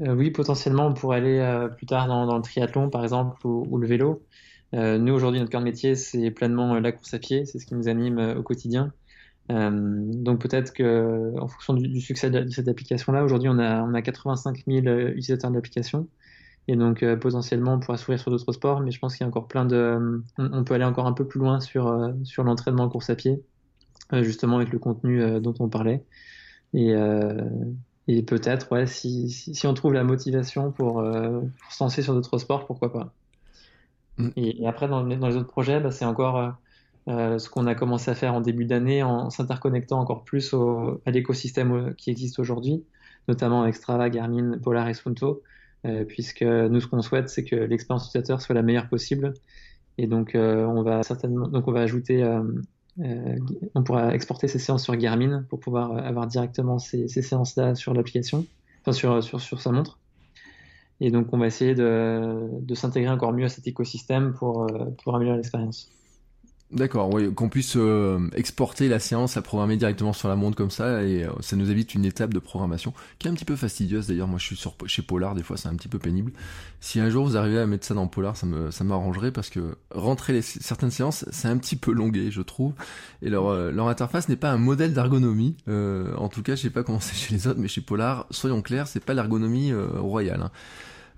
Euh, 0.00 0.14
Oui, 0.14 0.30
potentiellement, 0.30 0.86
on 0.86 0.94
pourrait 0.94 1.18
aller 1.18 1.68
plus 1.76 1.84
tard 1.84 2.08
dans, 2.08 2.34
le 2.34 2.42
triathlon, 2.42 2.88
par 2.88 3.02
exemple, 3.02 3.46
ou, 3.46 3.66
ou 3.68 3.76
le 3.76 3.86
vélo. 3.86 4.22
Nous 4.72 5.12
aujourd'hui, 5.12 5.38
notre 5.38 5.52
cœur 5.52 5.60
de 5.60 5.66
métier, 5.66 5.96
c'est 5.96 6.30
pleinement 6.30 6.80
la 6.80 6.92
course 6.92 7.12
à 7.12 7.18
pied, 7.18 7.44
c'est 7.44 7.58
ce 7.58 7.66
qui 7.66 7.74
nous 7.74 7.88
anime 7.88 8.36
au 8.38 8.42
quotidien. 8.42 8.90
Euh, 9.50 9.70
donc 9.70 10.40
peut-être 10.40 10.72
que 10.72 11.38
en 11.38 11.48
fonction 11.48 11.74
du, 11.74 11.86
du 11.88 12.00
succès 12.00 12.30
de, 12.30 12.48
cette 12.50 12.68
application-là, 12.68 13.24
aujourd'hui 13.24 13.48
on 13.48 13.58
a, 13.58 13.82
on 13.82 13.94
a 13.94 14.02
85 14.02 14.64
000 14.66 14.86
euh, 14.86 15.08
utilisateurs 15.10 15.50
de 15.50 15.56
l'application. 15.56 16.08
Et 16.66 16.76
donc 16.76 17.02
euh, 17.02 17.16
potentiellement 17.16 17.74
on 17.74 17.80
pourra 17.80 17.98
s'ouvrir 17.98 18.18
sur 18.18 18.30
d'autres 18.30 18.52
sports, 18.52 18.80
mais 18.80 18.90
je 18.90 18.98
pense 18.98 19.16
qu'il 19.16 19.24
y 19.24 19.26
a 19.26 19.28
encore 19.28 19.48
plein 19.48 19.66
de... 19.66 20.22
On, 20.38 20.52
on, 20.52 20.64
peut 20.64 20.74
aller 20.74 20.84
encore 20.84 21.06
un 21.06 21.12
peu 21.12 21.26
plus 21.26 21.40
loin 21.40 21.60
sur, 21.60 21.88
euh, 21.88 22.12
sur 22.24 22.42
l'entraînement 22.42 22.84
en 22.84 22.88
course 22.88 23.10
à 23.10 23.16
pied, 23.16 23.42
euh, 24.14 24.22
justement 24.22 24.56
avec 24.56 24.70
le 24.72 24.78
contenu 24.78 25.40
dont 25.40 25.54
on 25.60 25.68
parlait. 25.68 26.04
Et, 26.72 26.92
et 28.08 28.22
peut-être, 28.24 28.72
ouais, 28.72 28.86
si, 28.86 29.30
si, 29.30 29.54
si, 29.54 29.66
on 29.68 29.74
trouve 29.74 29.92
la 29.92 30.02
motivation 30.02 30.72
pour, 30.72 30.94
pour 30.94 31.72
se 31.72 31.84
lancer 31.84 32.02
sur 32.02 32.14
d'autres 32.14 32.38
sports, 32.38 32.66
pourquoi 32.66 32.92
pas. 32.92 33.12
Mm. 34.18 34.28
Et, 34.34 34.62
et, 34.62 34.66
après, 34.66 34.88
dans, 34.88 35.04
dans, 35.04 35.28
les 35.28 35.36
autres 35.36 35.46
projets, 35.46 35.78
bah, 35.78 35.92
c'est 35.92 36.04
encore 36.04 36.56
euh, 37.08 37.38
ce 37.38 37.48
qu'on 37.50 37.66
a 37.66 37.74
commencé 37.74 38.10
à 38.10 38.14
faire 38.14 38.34
en 38.34 38.40
début 38.40 38.64
d'année 38.64 39.02
en 39.02 39.30
s'interconnectant 39.30 40.00
encore 40.00 40.24
plus 40.24 40.54
au, 40.54 41.00
à 41.06 41.10
l'écosystème 41.10 41.94
qui 41.96 42.10
existe 42.10 42.38
aujourd'hui, 42.38 42.84
notamment 43.28 43.62
avec 43.62 43.74
Strava, 43.74 44.10
Garmin, 44.10 44.58
Polar 44.58 44.88
et 44.88 44.94
Sunto. 44.94 45.42
puisque 46.08 46.42
nous, 46.42 46.80
ce 46.80 46.86
qu'on 46.86 47.02
souhaite, 47.02 47.28
c'est 47.28 47.44
que 47.44 47.56
l'expérience 47.56 48.06
utilisateur 48.08 48.40
soit 48.40 48.54
la 48.54 48.62
meilleure 48.62 48.88
possible. 48.88 49.34
Et 49.98 50.06
donc, 50.06 50.32
on 50.34 50.82
va 50.82 51.02
certainement, 51.02 51.46
donc 51.46 51.68
on 51.68 51.72
va 51.72 51.80
ajouter, 51.80 52.24
on 52.98 53.82
pourra 53.82 54.14
exporter 54.14 54.48
ces 54.48 54.58
séances 54.58 54.84
sur 54.84 54.96
Garmin 54.96 55.44
pour 55.48 55.60
pouvoir 55.60 55.96
avoir 55.98 56.26
directement 56.26 56.78
ces, 56.78 57.08
ces 57.08 57.22
séances-là 57.22 57.74
sur 57.74 57.92
l'application, 57.92 58.46
enfin 58.80 58.92
sur, 58.92 59.22
sur, 59.22 59.40
sur 59.40 59.60
sa 59.60 59.72
montre. 59.72 59.98
Et 61.00 61.10
donc, 61.10 61.32
on 61.32 61.38
va 61.38 61.46
essayer 61.46 61.74
de, 61.74 62.48
de 62.60 62.74
s'intégrer 62.74 63.10
encore 63.10 63.32
mieux 63.32 63.44
à 63.44 63.48
cet 63.48 63.66
écosystème 63.66 64.32
pour, 64.32 64.66
pour 65.02 65.14
améliorer 65.14 65.36
l'expérience. 65.36 65.90
D'accord, 66.74 67.14
oui, 67.14 67.32
qu'on 67.32 67.48
puisse 67.48 67.76
euh, 67.76 68.18
exporter 68.34 68.88
la 68.88 68.98
séance, 68.98 69.36
la 69.36 69.42
programmer 69.42 69.76
directement 69.76 70.12
sur 70.12 70.26
la 70.26 70.34
montre 70.34 70.56
comme 70.56 70.72
ça, 70.72 71.04
et 71.04 71.22
euh, 71.22 71.30
ça 71.38 71.54
nous 71.54 71.70
évite 71.70 71.94
une 71.94 72.04
étape 72.04 72.34
de 72.34 72.40
programmation 72.40 72.92
qui 73.20 73.28
est 73.28 73.30
un 73.30 73.34
petit 73.34 73.44
peu 73.44 73.54
fastidieuse. 73.54 74.08
D'ailleurs, 74.08 74.26
moi 74.26 74.40
je 74.40 74.46
suis 74.46 74.56
sur, 74.56 74.74
chez 74.86 75.02
Polar, 75.02 75.36
des 75.36 75.44
fois 75.44 75.56
c'est 75.56 75.68
un 75.68 75.76
petit 75.76 75.86
peu 75.86 76.00
pénible. 76.00 76.32
Si 76.80 76.98
un 76.98 77.10
jour 77.10 77.26
vous 77.26 77.36
arrivez 77.36 77.60
à 77.60 77.66
mettre 77.66 77.86
ça 77.86 77.94
dans 77.94 78.08
Polar, 78.08 78.36
ça 78.36 78.46
me 78.46 78.72
ça 78.72 78.82
m'arrangerait 78.82 79.30
parce 79.30 79.50
que 79.50 79.76
rentrer 79.92 80.32
les, 80.32 80.42
certaines 80.42 80.90
séances, 80.90 81.24
c'est 81.30 81.46
un 81.46 81.58
petit 81.58 81.76
peu 81.76 81.92
longué, 81.92 82.32
je 82.32 82.42
trouve. 82.42 82.72
Et 83.22 83.30
leur, 83.30 83.46
euh, 83.46 83.70
leur 83.70 83.86
interface 83.86 84.28
n'est 84.28 84.34
pas 84.34 84.50
un 84.50 84.58
modèle 84.58 84.94
d'ergonomie. 84.94 85.56
en 85.68 86.28
tout 86.28 86.42
cas, 86.42 86.56
je 86.56 86.62
sais 86.62 86.70
pas 86.70 86.82
comment 86.82 87.00
c'est 87.00 87.14
chez 87.14 87.34
les 87.34 87.46
autres, 87.46 87.60
mais 87.60 87.68
chez 87.68 87.82
Polar, 87.82 88.26
soyons 88.30 88.62
clairs, 88.62 88.88
c'est 88.88 89.04
pas 89.04 89.14
l'ergonomie 89.14 89.72
royale. 89.72 90.42
Hein. 90.42 90.50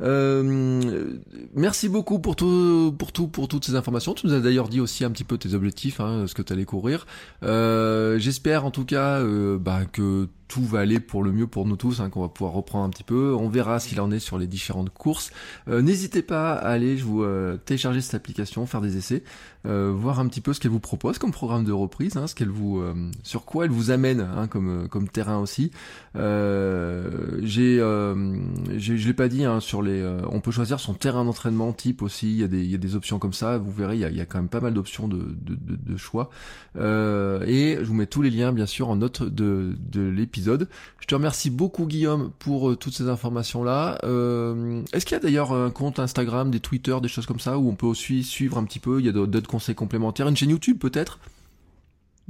Euh, 0.01 1.15
merci 1.55 1.89
beaucoup 1.89 2.19
pour 2.19 2.37
tout, 2.37 2.95
pour 2.99 3.13
tout, 3.13 3.29
pour 3.29 3.49
toutes 3.49 3.65
ces 3.65 3.75
informations. 3.75 4.15
Tu 4.15 4.27
nous 4.27 4.35
as 4.35 4.41
d'ailleurs 4.41 4.69
dit 4.69 4.81
aussi 4.81 5.05
un 5.05 5.11
petit 5.11 5.25
peu 5.25 5.39
tes 5.39 5.55
objectifs, 5.55 6.01
hein, 6.01 6.27
ce 6.27 6.35
que 6.35 6.43
tu 6.43 6.53
allais 6.53 6.65
courir. 6.65 7.07
Euh, 7.43 8.19
J'espère 8.19 8.65
en 8.65 8.71
tout 8.71 8.85
cas 8.85 9.21
euh, 9.21 9.59
bah, 9.59 9.81
que 9.91 10.29
tout 10.49 10.65
va 10.65 10.81
aller 10.81 11.01
pour 11.01 11.23
le 11.23 11.33
mieux 11.33 11.47
pour 11.47 11.67
nous 11.67 11.77
tous, 11.77 12.01
hein, 12.01 12.11
qu'on 12.11 12.23
va 12.23 12.29
pouvoir 12.29 12.53
reprendre 12.55 12.85
un 12.85 12.91
petit 12.91 13.03
peu. 13.03 13.35
On 13.35 13.49
verra 13.49 13.79
qu'il 13.81 14.01
en 14.01 14.11
est 14.11 14.19
sur 14.19 14.39
les 14.39 14.47
différentes 14.47 14.91
courses. 14.91 15.33
Euh, 15.69 15.83
n'hésitez 15.83 16.23
pas 16.23 16.53
à 16.53 16.69
aller, 16.69 16.97
je 16.97 17.05
vous 17.05 17.23
euh, 17.23 17.57
télécharger 17.57 18.01
cette 18.01 18.15
application, 18.15 18.67
faire 18.67 18.81
des 18.81 18.97
essais, 18.97 19.23
euh, 19.67 19.93
voir 19.95 20.21
un 20.21 20.29
petit 20.29 20.41
peu 20.41 20.53
ce 20.53 20.61
qu'elle 20.61 20.71
vous 20.71 20.81
propose 20.81 21.19
comme 21.19 21.33
programme 21.33 21.65
de 21.65 21.73
reprise, 21.73 22.17
hein, 22.17 22.27
ce 22.27 22.35
qu'elle 22.35 22.49
vous, 22.49 22.83
sur 23.23 23.45
quoi 23.45 23.65
elle 23.65 23.71
vous 23.71 23.91
amène 23.91 24.21
hein, 24.21 24.47
comme 24.47 24.89
comme 24.89 25.09
terrain 25.09 25.39
aussi. 25.39 25.73
j'ai, 26.15 27.79
je 27.79 29.07
l'ai 29.07 29.15
pas 29.15 29.29
dit 29.29 29.45
hein, 29.45 29.61
sur 29.61 29.83
les, 29.83 30.05
on 30.31 30.41
peut 30.41 30.53
choisir 30.53 30.79
son 30.79 30.95
terrain 30.95 31.25
d'entraînement 31.25 31.73
type 31.73 32.03
aussi. 32.03 32.31
Il 32.31 32.39
y 32.39 32.45
a 32.45 32.49
des, 32.49 32.63
il 32.63 32.71
y 32.71 32.75
a 32.75 32.79
des 32.79 32.95
options 32.95 33.19
comme 33.19 33.33
ça. 33.33 33.59
Vous 33.59 33.73
verrez, 33.73 33.97
il 33.97 34.01
y 34.01 34.05
a, 34.05 34.11
il 34.11 34.17
y 34.17 34.21
a 34.21 34.27
quand 34.27 34.39
même 34.39 34.49
pas 34.49 34.61
mal 34.61 34.75
d'options 34.75 35.09
de, 35.09 35.19
de, 35.19 35.55
de, 35.55 35.77
de 35.77 35.97
choix. 35.97 36.31
et 36.77 37.79
je 37.81 37.85
vous 37.85 37.95
mets 37.95 38.07
tous 38.07 38.23
les 38.23 38.31
liens 38.31 38.53
bien 38.53 38.67
sûr 38.67 38.89
en 38.89 38.97
note 38.97 39.23
de 39.23 39.75
de 39.91 40.03
l'épisode 40.03 40.36
je 40.45 41.07
te 41.07 41.15
remercie 41.15 41.51
beaucoup 41.51 41.87
Guillaume 41.87 42.33
pour 42.39 42.71
euh, 42.71 42.77
toutes 42.77 42.95
ces 42.95 43.09
informations-là. 43.09 43.99
Euh, 44.05 44.83
est-ce 44.93 45.07
qu'il 45.07 45.15
y 45.15 45.21
a 45.21 45.23
d'ailleurs 45.23 45.53
un 45.53 45.71
compte 45.71 45.99
Instagram, 45.99 46.51
des 46.51 46.61
Twitter, 46.61 46.97
des 47.01 47.09
choses 47.09 47.27
comme 47.27 47.41
ça, 47.41 47.59
où 47.59 47.69
on 47.69 47.75
peut 47.75 47.87
aussi 47.87 48.23
suivre 48.23 48.59
un 48.59 48.65
petit 48.65 48.79
peu, 48.79 49.01
il 49.01 49.07
y 49.07 49.09
a 49.09 49.13
d'autres 49.13 49.49
conseils 49.49 49.75
complémentaires, 49.75 50.29
une 50.29 50.37
chaîne 50.37 50.51
YouTube 50.51 50.79
peut-être? 50.79 51.19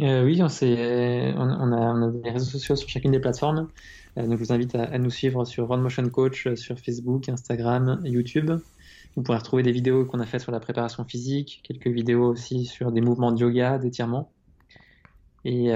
Euh, 0.01 0.25
oui, 0.25 0.43
on, 0.43 0.47
on, 0.47 1.73
a, 1.73 2.11
des 2.23 2.31
réseaux 2.31 2.51
sociaux 2.51 2.77
sur 2.77 2.89
chacune 2.89 3.13
des 3.13 3.21
plateformes. 3.21 3.69
donc, 4.17 4.31
je 4.31 4.45
vous 4.45 4.53
invite 4.53 4.75
à, 4.75 4.99
nous 4.99 5.11
suivre 5.11 5.45
sur 5.45 5.69
Run 5.69 5.79
Motion 5.79 6.09
Coach 6.11 6.49
sur 6.55 6.79
Facebook, 6.79 7.29
Instagram, 7.29 8.01
YouTube. 8.05 8.51
Vous 9.17 9.23
pourrez 9.23 9.39
retrouver 9.39 9.63
des 9.63 9.73
vidéos 9.73 10.05
qu'on 10.05 10.21
a 10.21 10.27
faites 10.27 10.43
sur 10.43 10.53
la 10.53 10.61
préparation 10.61 11.05
physique, 11.05 11.63
quelques 11.65 11.87
vidéos 11.87 12.27
aussi 12.27 12.67
sur 12.67 12.93
des 12.93 13.01
mouvements 13.01 13.33
de 13.33 13.41
yoga, 13.41 13.79
d'étirement. 13.79 14.31
Et, 15.47 15.73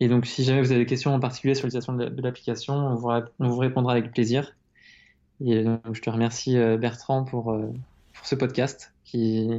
et 0.00 0.08
donc, 0.08 0.26
si 0.26 0.44
jamais 0.44 0.62
vous 0.62 0.70
avez 0.72 0.80
des 0.80 0.86
questions 0.86 1.14
en 1.14 1.20
particulier 1.20 1.54
sur 1.54 1.66
l'utilisation 1.66 1.92
de 1.92 2.22
l'application, 2.22 2.74
on, 2.74 2.94
vous 2.94 3.58
répondra 3.58 3.92
avec 3.92 4.12
plaisir. 4.12 4.56
Et 5.44 5.62
donc, 5.62 5.80
je 5.92 6.00
te 6.00 6.08
remercie 6.08 6.56
euh, 6.56 6.78
Bertrand 6.78 7.24
pour, 7.24 7.52
euh, 7.52 7.66
pour 8.14 8.26
ce 8.26 8.34
podcast 8.34 8.94
qui, 9.04 9.50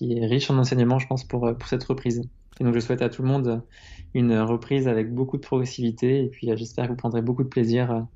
est 0.00 0.26
riche 0.26 0.50
en 0.50 0.58
enseignements, 0.58 1.00
je 1.00 1.08
pense, 1.08 1.24
pour, 1.24 1.52
pour 1.56 1.68
cette 1.68 1.82
reprise. 1.82 2.22
Et 2.60 2.64
donc, 2.64 2.74
je 2.74 2.80
souhaite 2.80 3.02
à 3.02 3.08
tout 3.08 3.22
le 3.22 3.28
monde 3.28 3.62
une 4.14 4.38
reprise 4.38 4.86
avec 4.86 5.12
beaucoup 5.12 5.36
de 5.36 5.42
progressivité. 5.42 6.24
Et 6.24 6.28
puis, 6.28 6.50
euh, 6.50 6.56
j'espère 6.56 6.84
que 6.84 6.90
vous 6.90 6.96
prendrez 6.96 7.22
beaucoup 7.22 7.42
de 7.42 7.48
plaisir 7.48 8.06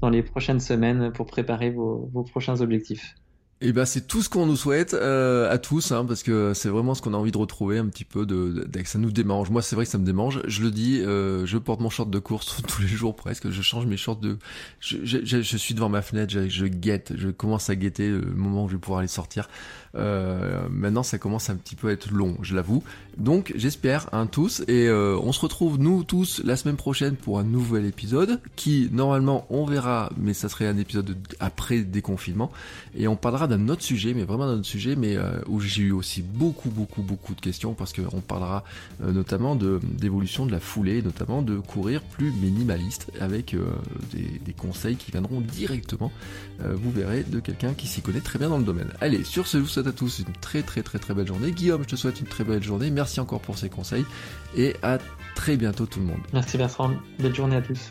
dans 0.00 0.08
les 0.08 0.22
prochaines 0.22 0.60
semaines 0.60 1.12
pour 1.12 1.26
préparer 1.26 1.70
vos 1.70 2.24
prochains 2.30 2.62
objectifs. 2.62 3.16
Et 3.62 3.68
eh 3.68 3.72
ben 3.72 3.84
c'est 3.84 4.08
tout 4.08 4.22
ce 4.22 4.28
qu'on 4.28 4.44
nous 4.44 4.56
souhaite 4.56 4.92
euh, 4.92 5.48
à 5.48 5.56
tous, 5.56 5.92
hein, 5.92 6.04
parce 6.04 6.24
que 6.24 6.52
c'est 6.52 6.68
vraiment 6.68 6.96
ce 6.96 7.00
qu'on 7.00 7.14
a 7.14 7.16
envie 7.16 7.30
de 7.30 7.38
retrouver 7.38 7.78
un 7.78 7.86
petit 7.86 8.04
peu 8.04 8.26
de, 8.26 8.66
de, 8.66 8.84
ça 8.84 8.98
nous 8.98 9.12
démange. 9.12 9.50
Moi 9.50 9.62
c'est 9.62 9.76
vrai 9.76 9.84
que 9.84 9.90
ça 9.92 9.98
me 9.98 10.04
démange. 10.04 10.40
Je 10.48 10.62
le 10.62 10.72
dis, 10.72 11.00
euh, 11.00 11.46
je 11.46 11.58
porte 11.58 11.78
mon 11.80 11.88
short 11.88 12.10
de 12.10 12.18
course 12.18 12.60
tous 12.66 12.82
les 12.82 12.88
jours 12.88 13.14
presque. 13.14 13.50
Je 13.50 13.62
change 13.62 13.86
mes 13.86 13.96
shorts 13.96 14.16
de. 14.16 14.36
Je, 14.80 14.96
je, 15.04 15.42
je 15.42 15.56
suis 15.56 15.74
devant 15.74 15.88
ma 15.88 16.02
fenêtre, 16.02 16.34
je, 16.48 16.66
guette, 16.66 17.12
je 17.16 17.28
commence 17.28 17.70
à 17.70 17.76
guetter 17.76 18.08
le 18.08 18.32
moment 18.34 18.64
où 18.64 18.68
je 18.68 18.72
vais 18.74 18.80
pouvoir 18.80 19.00
les 19.00 19.06
sortir. 19.06 19.48
Euh, 19.94 20.66
maintenant 20.70 21.02
ça 21.02 21.18
commence 21.18 21.50
un 21.50 21.56
petit 21.56 21.76
peu 21.76 21.88
à 21.88 21.92
être 21.92 22.10
long, 22.10 22.36
je 22.42 22.56
l'avoue. 22.56 22.82
Donc 23.18 23.52
j'espère 23.56 24.08
hein, 24.12 24.26
tous 24.26 24.62
et 24.66 24.88
euh, 24.88 25.18
on 25.22 25.32
se 25.32 25.40
retrouve 25.40 25.78
nous 25.78 26.02
tous 26.02 26.40
la 26.44 26.56
semaine 26.56 26.76
prochaine 26.76 27.14
pour 27.14 27.38
un 27.38 27.44
nouvel 27.44 27.84
épisode 27.84 28.40
qui 28.56 28.88
normalement 28.90 29.46
on 29.50 29.66
verra, 29.66 30.10
mais 30.16 30.32
ça 30.32 30.48
serait 30.48 30.66
un 30.66 30.78
épisode 30.78 31.16
après 31.40 31.80
déconfinement 31.80 32.50
et 32.96 33.06
on 33.06 33.16
parlera 33.16 33.46
d'un 33.56 33.68
autre 33.68 33.82
sujet, 33.82 34.14
mais 34.14 34.24
vraiment 34.24 34.46
d'un 34.46 34.54
autre 34.54 34.66
sujet, 34.66 34.96
mais 34.96 35.16
euh, 35.16 35.40
où 35.46 35.60
j'ai 35.60 35.82
eu 35.82 35.92
aussi 35.92 36.22
beaucoup, 36.22 36.70
beaucoup, 36.70 37.02
beaucoup 37.02 37.34
de 37.34 37.40
questions 37.40 37.74
parce 37.74 37.92
qu'on 37.92 38.20
parlera 38.20 38.64
euh, 39.02 39.12
notamment 39.12 39.54
de 39.56 39.80
d'évolution 39.82 40.46
de 40.46 40.52
la 40.52 40.60
foulée, 40.60 41.02
notamment 41.02 41.42
de 41.42 41.58
courir 41.58 42.02
plus 42.02 42.32
minimaliste 42.32 43.10
avec 43.20 43.54
euh, 43.54 43.64
des, 44.12 44.40
des, 44.44 44.52
conseils 44.52 44.96
qui 44.96 45.10
viendront 45.10 45.40
directement, 45.40 46.12
vous 46.60 46.90
verrez, 46.92 47.24
de 47.24 47.40
quelqu'un 47.40 47.74
qui 47.74 47.86
s'y 47.86 48.00
connaît 48.02 48.20
très 48.20 48.38
bien 48.38 48.48
dans 48.48 48.58
le 48.58 48.64
domaine. 48.64 48.88
Allez, 49.00 49.24
sur 49.24 49.46
ce, 49.46 49.58
je 49.58 49.62
vous 49.62 49.68
souhaite 49.68 49.86
à 49.86 49.92
tous 49.92 50.20
une 50.20 50.32
très, 50.40 50.62
très, 50.62 50.82
très, 50.82 50.98
très 50.98 51.14
belle 51.14 51.26
journée. 51.26 51.50
Guillaume, 51.50 51.82
je 51.82 51.88
te 51.88 51.96
souhaite 51.96 52.20
une 52.20 52.26
très 52.26 52.44
belle 52.44 52.62
journée. 52.62 52.90
Merci 52.90 53.18
encore 53.20 53.40
pour 53.40 53.58
ces 53.58 53.68
conseils 53.68 54.04
et 54.56 54.76
à 54.82 54.98
très 55.34 55.56
bientôt 55.56 55.86
tout 55.86 55.98
le 55.98 56.06
monde. 56.06 56.20
Merci 56.32 56.58
Bertrand, 56.58 56.92
belle 57.18 57.34
journée 57.34 57.56
à 57.56 57.62
tous. 57.62 57.90